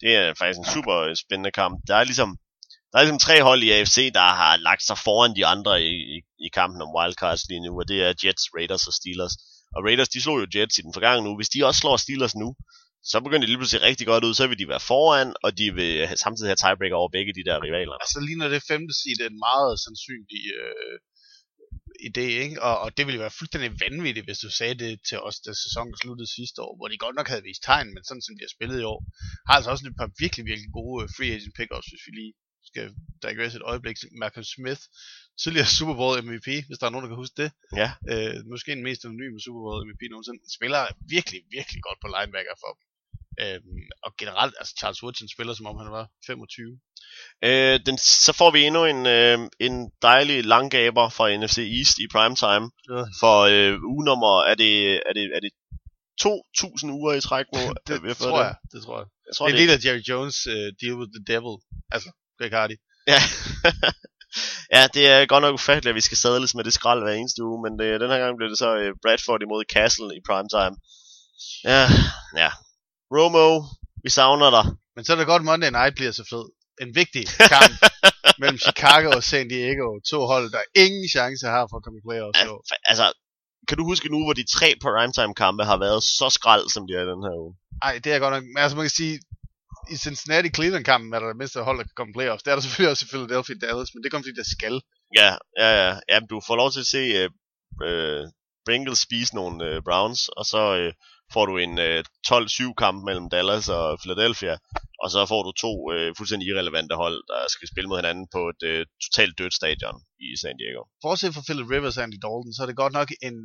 Det 0.00 0.10
er 0.16 0.34
faktisk 0.38 0.58
en 0.58 0.72
super 0.74 1.14
spændende 1.24 1.50
kamp. 1.50 1.74
Der 1.88 1.96
er 1.96 2.04
ligesom 2.04 2.38
der 2.90 2.98
er 2.98 3.02
ligesom 3.02 3.24
tre 3.26 3.42
hold 3.42 3.62
i 3.62 3.70
AFC, 3.70 4.12
der 4.18 4.28
har 4.40 4.56
lagt 4.56 4.82
sig 4.82 4.98
foran 4.98 5.36
de 5.36 5.46
andre 5.46 5.82
i, 5.82 5.94
i, 6.14 6.16
i 6.46 6.48
kampen 6.58 6.82
om 6.82 6.94
wildcards 6.96 7.48
lige 7.48 7.64
nu, 7.66 7.72
og 7.80 7.88
det 7.88 7.98
er 8.06 8.12
Jets, 8.24 8.44
Raiders 8.56 8.86
og 8.86 8.94
Steelers. 9.00 9.34
Og 9.74 9.80
Raiders, 9.86 10.08
de 10.08 10.22
slog 10.22 10.36
jo 10.40 10.46
Jets 10.54 10.78
i 10.78 10.82
den 10.86 10.94
forgangne 10.94 11.28
uge. 11.28 11.38
Hvis 11.38 11.52
de 11.54 11.66
også 11.68 11.80
slår 11.80 11.96
Steelers 11.96 12.34
nu, 12.34 12.48
så 13.10 13.16
begynder 13.24 13.44
det 13.44 13.52
lige 13.52 13.60
pludselig 13.62 13.82
rigtig 13.88 14.06
godt 14.12 14.24
ud, 14.24 14.34
så 14.34 14.46
vil 14.46 14.58
de 14.62 14.72
være 14.72 14.86
foran, 14.90 15.28
og 15.44 15.50
de 15.58 15.66
vil 15.78 15.92
samtidig 16.24 16.48
have 16.50 16.60
tiebreaker 16.62 16.96
over 17.00 17.10
begge 17.16 17.32
de 17.38 17.44
der 17.48 17.62
rivaler. 17.66 17.96
Altså 18.04 18.18
ligner 18.26 18.48
det 18.54 18.68
femte 18.70 18.94
seed 19.00 19.20
en 19.30 19.38
meget 19.48 19.74
sandsynlig 19.84 20.42
øh, 20.60 20.96
idé, 22.08 22.26
ikke? 22.44 22.56
Og, 22.66 22.74
og 22.84 22.88
det 22.96 23.04
ville 23.06 23.22
være 23.24 23.38
fuldstændig 23.38 23.70
vanvittigt, 23.84 24.26
hvis 24.26 24.42
du 24.44 24.50
sagde 24.58 24.76
det 24.84 24.92
til 25.08 25.18
os, 25.28 25.36
da 25.44 25.50
sæsonen 25.64 25.94
sluttede 26.02 26.34
sidste 26.38 26.58
år, 26.66 26.72
hvor 26.78 26.88
de 26.88 27.02
godt 27.04 27.16
nok 27.18 27.28
havde 27.32 27.46
vist 27.50 27.62
tegn, 27.68 27.88
men 27.94 28.02
sådan 28.04 28.24
som 28.26 28.34
de 28.36 28.44
har 28.46 28.54
spillet 28.56 28.78
i 28.80 28.88
år, 28.92 29.00
har 29.46 29.54
altså 29.56 29.70
også 29.70 29.84
et 29.86 30.00
par 30.02 30.10
virkelig, 30.22 30.44
virkelig 30.50 30.70
gode 30.78 30.96
øh, 31.02 31.08
free 31.16 31.32
agent 31.36 31.56
pickups, 31.58 31.88
hvis 31.92 32.06
vi 32.06 32.12
lige 32.20 32.34
skal 32.70 32.86
digress 33.24 33.54
et 33.54 33.68
øjeblik. 33.72 33.96
Malcolm 34.22 34.46
Smith, 34.54 34.82
tidligere 35.42 35.68
Super 35.78 35.96
Bowl 36.00 36.14
MVP, 36.26 36.48
hvis 36.66 36.78
der 36.78 36.86
er 36.86 36.92
nogen, 36.92 37.04
der 37.04 37.12
kan 37.12 37.22
huske 37.24 37.36
det. 37.42 37.50
Ja. 37.80 37.88
Øh, 38.12 38.36
måske 38.52 38.68
en 38.72 38.86
mest 38.88 39.04
anonyme 39.04 39.38
Super 39.46 39.62
Bowl 39.64 39.86
MVP 39.88 40.02
nogensinde. 40.10 40.40
Spiller 40.56 40.82
virkelig, 41.14 41.40
virkelig 41.56 41.80
godt 41.86 41.98
på 42.02 42.08
linebacker 42.14 42.56
for 42.62 42.70
dem. 42.76 42.82
Øhm, 43.40 43.82
og 44.04 44.10
generelt, 44.18 44.54
altså 44.60 44.74
Charles 44.78 45.02
Woodson 45.02 45.28
spiller 45.28 45.54
som 45.54 45.66
om 45.66 45.76
han 45.76 45.90
var 45.90 46.06
25. 46.26 46.80
Øh, 47.44 47.80
den, 47.86 47.98
så 47.98 48.32
får 48.32 48.50
vi 48.50 48.64
endnu 48.64 48.84
en, 48.84 49.06
øh, 49.06 49.38
en 49.60 49.90
dejlig 50.02 50.44
langgaber 50.44 51.08
fra 51.08 51.36
NFC 51.36 51.58
East 51.78 51.98
i 51.98 52.06
primetime. 52.14 52.66
Ja. 52.90 53.02
For 53.20 53.36
øh, 53.52 53.74
ugenummer, 53.92 54.32
er 54.50 54.54
det, 54.54 54.74
er 55.08 55.12
det, 55.18 55.24
er 55.36 55.40
det 55.40 55.52
2.000 56.20 56.90
uger 56.90 57.12
i 57.12 57.20
træk 57.20 57.46
nu? 57.54 57.60
det, 57.86 58.02
det 58.02 58.16
tror 58.16 58.42
jeg, 58.42 58.54
det 58.72 58.82
tror 58.82 58.98
jeg. 59.00 59.06
jeg 59.26 59.34
tror, 59.36 59.46
det 59.46 59.54
er 59.54 59.58
en 59.58 59.62
del 59.62 59.74
af 59.76 59.84
Jerry 59.84 60.02
Jones 60.10 60.46
uh, 60.46 60.68
Deal 60.80 60.96
with 61.00 61.12
the 61.16 61.24
Devil. 61.32 61.54
Altså, 61.94 62.08
Greg 62.38 62.50
Hardy. 62.50 62.76
Ja. 63.12 63.20
ja, 64.74 64.82
det 64.94 65.04
er 65.12 65.26
godt 65.26 65.42
nok 65.42 65.54
ufatteligt, 65.54 65.92
at 65.92 66.00
vi 66.00 66.06
skal 66.08 66.18
sadles 66.24 66.54
med 66.54 66.64
det 66.64 66.72
skrald 66.72 67.02
hver 67.02 67.12
eneste 67.12 67.42
uge, 67.42 67.62
men 67.64 67.72
det, 67.78 68.00
den 68.00 68.10
her 68.10 68.18
gang 68.18 68.36
blev 68.36 68.48
det 68.50 68.58
så 68.58 68.68
uh, 68.82 68.96
Bradford 69.02 69.42
imod 69.42 69.64
Castle 69.74 70.10
i 70.18 70.20
primetime. 70.28 70.76
Ja, 71.64 71.82
ja, 72.42 72.50
Romo, 73.16 73.46
vi 74.04 74.10
savner 74.18 74.50
dig. 74.56 74.66
Men 74.94 75.04
så 75.04 75.12
er 75.12 75.16
det 75.16 75.26
godt, 75.32 75.44
Monday 75.50 75.70
Night 75.78 75.94
bliver 75.98 76.12
så 76.12 76.24
fed. 76.32 76.44
En 76.84 76.94
vigtig 77.00 77.24
kamp 77.54 77.74
mellem 78.40 78.58
Chicago 78.66 79.08
og 79.18 79.24
San 79.30 79.48
Diego. 79.48 79.88
To 80.10 80.18
hold, 80.32 80.46
der 80.56 80.62
ingen 80.84 81.08
chance 81.16 81.46
har 81.46 81.64
for 81.70 81.76
at 81.76 81.84
komme 81.84 81.98
i 81.98 82.06
playoffs. 82.08 82.38
Ja, 82.38 82.78
altså, 82.90 83.06
kan 83.68 83.76
du 83.78 83.84
huske 83.90 84.08
nu, 84.14 84.18
hvor 84.24 84.36
de 84.40 84.44
tre 84.56 84.68
primetime 84.84 85.34
kampe 85.44 85.62
har 85.70 85.78
været 85.86 86.00
så 86.18 86.28
skrald, 86.38 86.66
som 86.74 86.82
de 86.86 86.92
er 86.98 87.02
i 87.06 87.10
den 87.12 87.22
her 87.26 87.34
uge? 87.42 87.52
Nej, 87.84 87.94
det 88.04 88.10
er 88.12 88.18
godt 88.24 88.34
nok. 88.34 88.44
Men 88.52 88.58
altså, 88.62 88.76
man 88.76 88.86
kan 88.88 88.98
sige, 89.02 89.14
i 89.94 89.96
Cincinnati 90.06 90.48
Cleveland 90.56 90.84
kampen 90.84 91.14
er 91.14 91.20
der 91.20 91.28
det 91.32 91.40
mindste 91.40 91.66
hold, 91.68 91.78
der 91.78 91.84
kan 91.84 91.98
komme 91.98 92.10
i 92.12 92.16
playoffs. 92.18 92.42
Det 92.42 92.50
er 92.50 92.56
der 92.56 92.62
selvfølgelig 92.62 92.90
også 92.92 93.04
i 93.06 93.10
Philadelphia 93.12 93.56
Dallas, 93.62 93.90
men 93.92 94.00
det 94.02 94.10
kommer 94.10 94.24
fordi, 94.24 94.40
der 94.42 94.48
skal. 94.56 94.74
Ja, 95.20 95.30
ja, 95.62 95.70
ja. 95.80 95.92
ja 96.10 96.18
du 96.30 96.36
får 96.46 96.56
lov 96.62 96.70
til 96.72 96.84
at 96.86 96.92
se 96.96 97.02
uh, 97.20 97.28
uh, 97.88 98.22
Bengals 98.66 99.02
spise 99.06 99.34
nogle 99.34 99.56
uh, 99.68 99.82
Browns, 99.86 100.20
og 100.38 100.44
så 100.52 100.62
uh, 100.82 100.92
får 101.34 101.46
du 101.46 101.54
en 101.66 101.74
øh, 101.78 102.04
12-7 102.28 102.74
kamp 102.82 102.98
mellem 103.08 103.26
Dallas 103.34 103.68
og 103.68 103.86
Philadelphia, 104.02 104.54
og 105.02 105.08
så 105.14 105.20
får 105.32 105.42
du 105.46 105.52
to 105.64 105.72
øh, 105.92 106.08
fuldstændig 106.18 106.46
irrelevante 106.48 106.94
hold, 107.02 107.18
der 107.32 107.40
skal 107.54 107.68
spille 107.72 107.88
mod 107.88 107.98
hinanden 108.00 108.26
på 108.36 108.40
et 108.52 108.62
øh, 108.70 108.80
totalt 109.04 109.34
dødt 109.38 109.54
stadion 109.60 109.96
i 110.26 110.28
San 110.42 110.56
Diego. 110.60 110.82
Fortset 111.04 111.34
for 111.34 111.42
Philip 111.48 111.68
Rivers 111.74 111.96
og 111.98 112.02
Andy 112.04 112.18
Dalton, 112.24 112.52
så 112.54 112.60
er 112.62 112.68
det 112.68 112.82
godt 112.82 112.94
nok 112.98 113.08
en... 113.28 113.36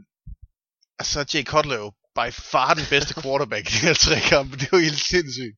Altså, 1.02 1.20
Jay 1.32 1.44
Cutler 1.52 1.78
jo 1.84 1.88
by 2.18 2.28
far 2.52 2.72
den 2.80 2.88
bedste 2.94 3.14
quarterback 3.22 3.64
i 3.68 3.72
de 3.76 3.86
her 3.88 3.96
tre 4.06 4.18
kampe. 4.34 4.54
Det 4.60 4.66
er 4.68 4.78
jo 4.78 4.88
helt 4.90 5.04
sindssygt. 5.14 5.56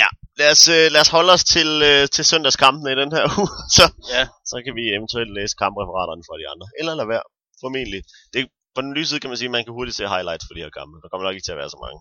Ja, 0.00 0.08
lad 0.40 0.50
os, 0.54 0.64
øh, 0.76 0.86
lad 0.94 1.00
os 1.04 1.12
holde 1.16 1.32
os 1.36 1.44
til, 1.54 1.70
øh, 1.90 2.02
til 2.14 2.24
søndagskampen 2.30 2.86
i 2.92 3.00
den 3.02 3.10
her 3.16 3.24
uge, 3.38 3.52
så, 3.76 3.84
ja. 4.14 4.24
så 4.50 4.56
kan 4.64 4.74
vi 4.78 4.84
eventuelt 4.98 5.32
læse 5.38 5.54
kampreferaterne 5.62 6.24
fra 6.28 6.36
de 6.40 6.46
andre. 6.52 6.66
Eller 6.78 6.92
lade 6.98 7.10
være, 7.14 7.24
formentlig. 7.62 8.00
Det 8.32 8.38
på 8.74 8.80
den 8.82 8.94
lyse 8.94 9.08
side 9.08 9.20
kan 9.20 9.30
man 9.30 9.36
sige, 9.36 9.50
at 9.50 9.56
man 9.56 9.64
kan 9.64 9.72
hurtigt 9.72 9.96
se 9.96 10.08
highlights 10.08 10.44
for 10.46 10.54
de 10.54 10.60
her 10.64 10.70
kampe. 10.78 10.94
Der 11.02 11.08
kommer 11.08 11.24
nok 11.26 11.34
ikke 11.34 11.44
til 11.46 11.56
at 11.56 11.62
være 11.62 11.70
så 11.74 11.80
mange. 11.84 11.98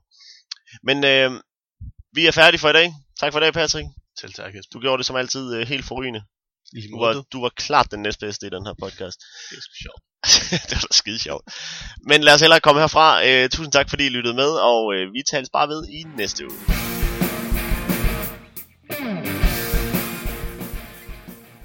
Men 0.88 0.97
øh, 1.11 1.30
vi 2.15 2.22
er 2.28 2.32
færdige 2.32 2.61
for 2.61 2.69
i 2.69 2.78
dag. 2.80 2.88
Tak 3.19 3.32
for 3.32 3.39
i 3.39 3.43
dag, 3.43 3.53
Patrick. 3.53 3.88
Selv 4.19 4.34
tak, 4.34 4.53
Du 4.74 4.80
gjorde 4.80 4.97
det 4.97 5.05
som 5.05 5.15
altid 5.15 5.55
øh, 5.55 5.67
helt 5.67 5.86
forrygende. 5.86 6.22
Du 6.91 6.99
var, 6.99 7.24
du 7.34 7.41
var 7.41 7.49
klart 7.49 7.91
den 7.91 8.01
næstbedste 8.01 8.47
i 8.47 8.49
den 8.49 8.65
her 8.65 8.74
podcast. 8.84 9.17
Det 9.49 9.57
er 9.57 9.61
sjovt. 9.84 10.01
det 10.69 10.76
var 10.76 10.88
da 10.89 10.93
skide 10.93 11.19
sjovt. 11.19 11.43
Men 12.07 12.24
lad 12.24 12.34
os 12.34 12.41
hellere 12.41 12.59
komme 12.59 12.82
herfra. 12.82 13.28
Øh, 13.28 13.49
tusind 13.49 13.72
tak, 13.72 13.89
fordi 13.89 14.05
I 14.05 14.09
lyttede 14.09 14.36
med, 14.36 14.51
og 14.69 14.93
øh, 14.95 15.13
vi 15.13 15.24
tales 15.32 15.49
bare 15.53 15.67
ved 15.67 15.88
i 15.88 16.03
næste 16.17 16.43
uge. 16.45 16.59
Mm. 18.99 19.30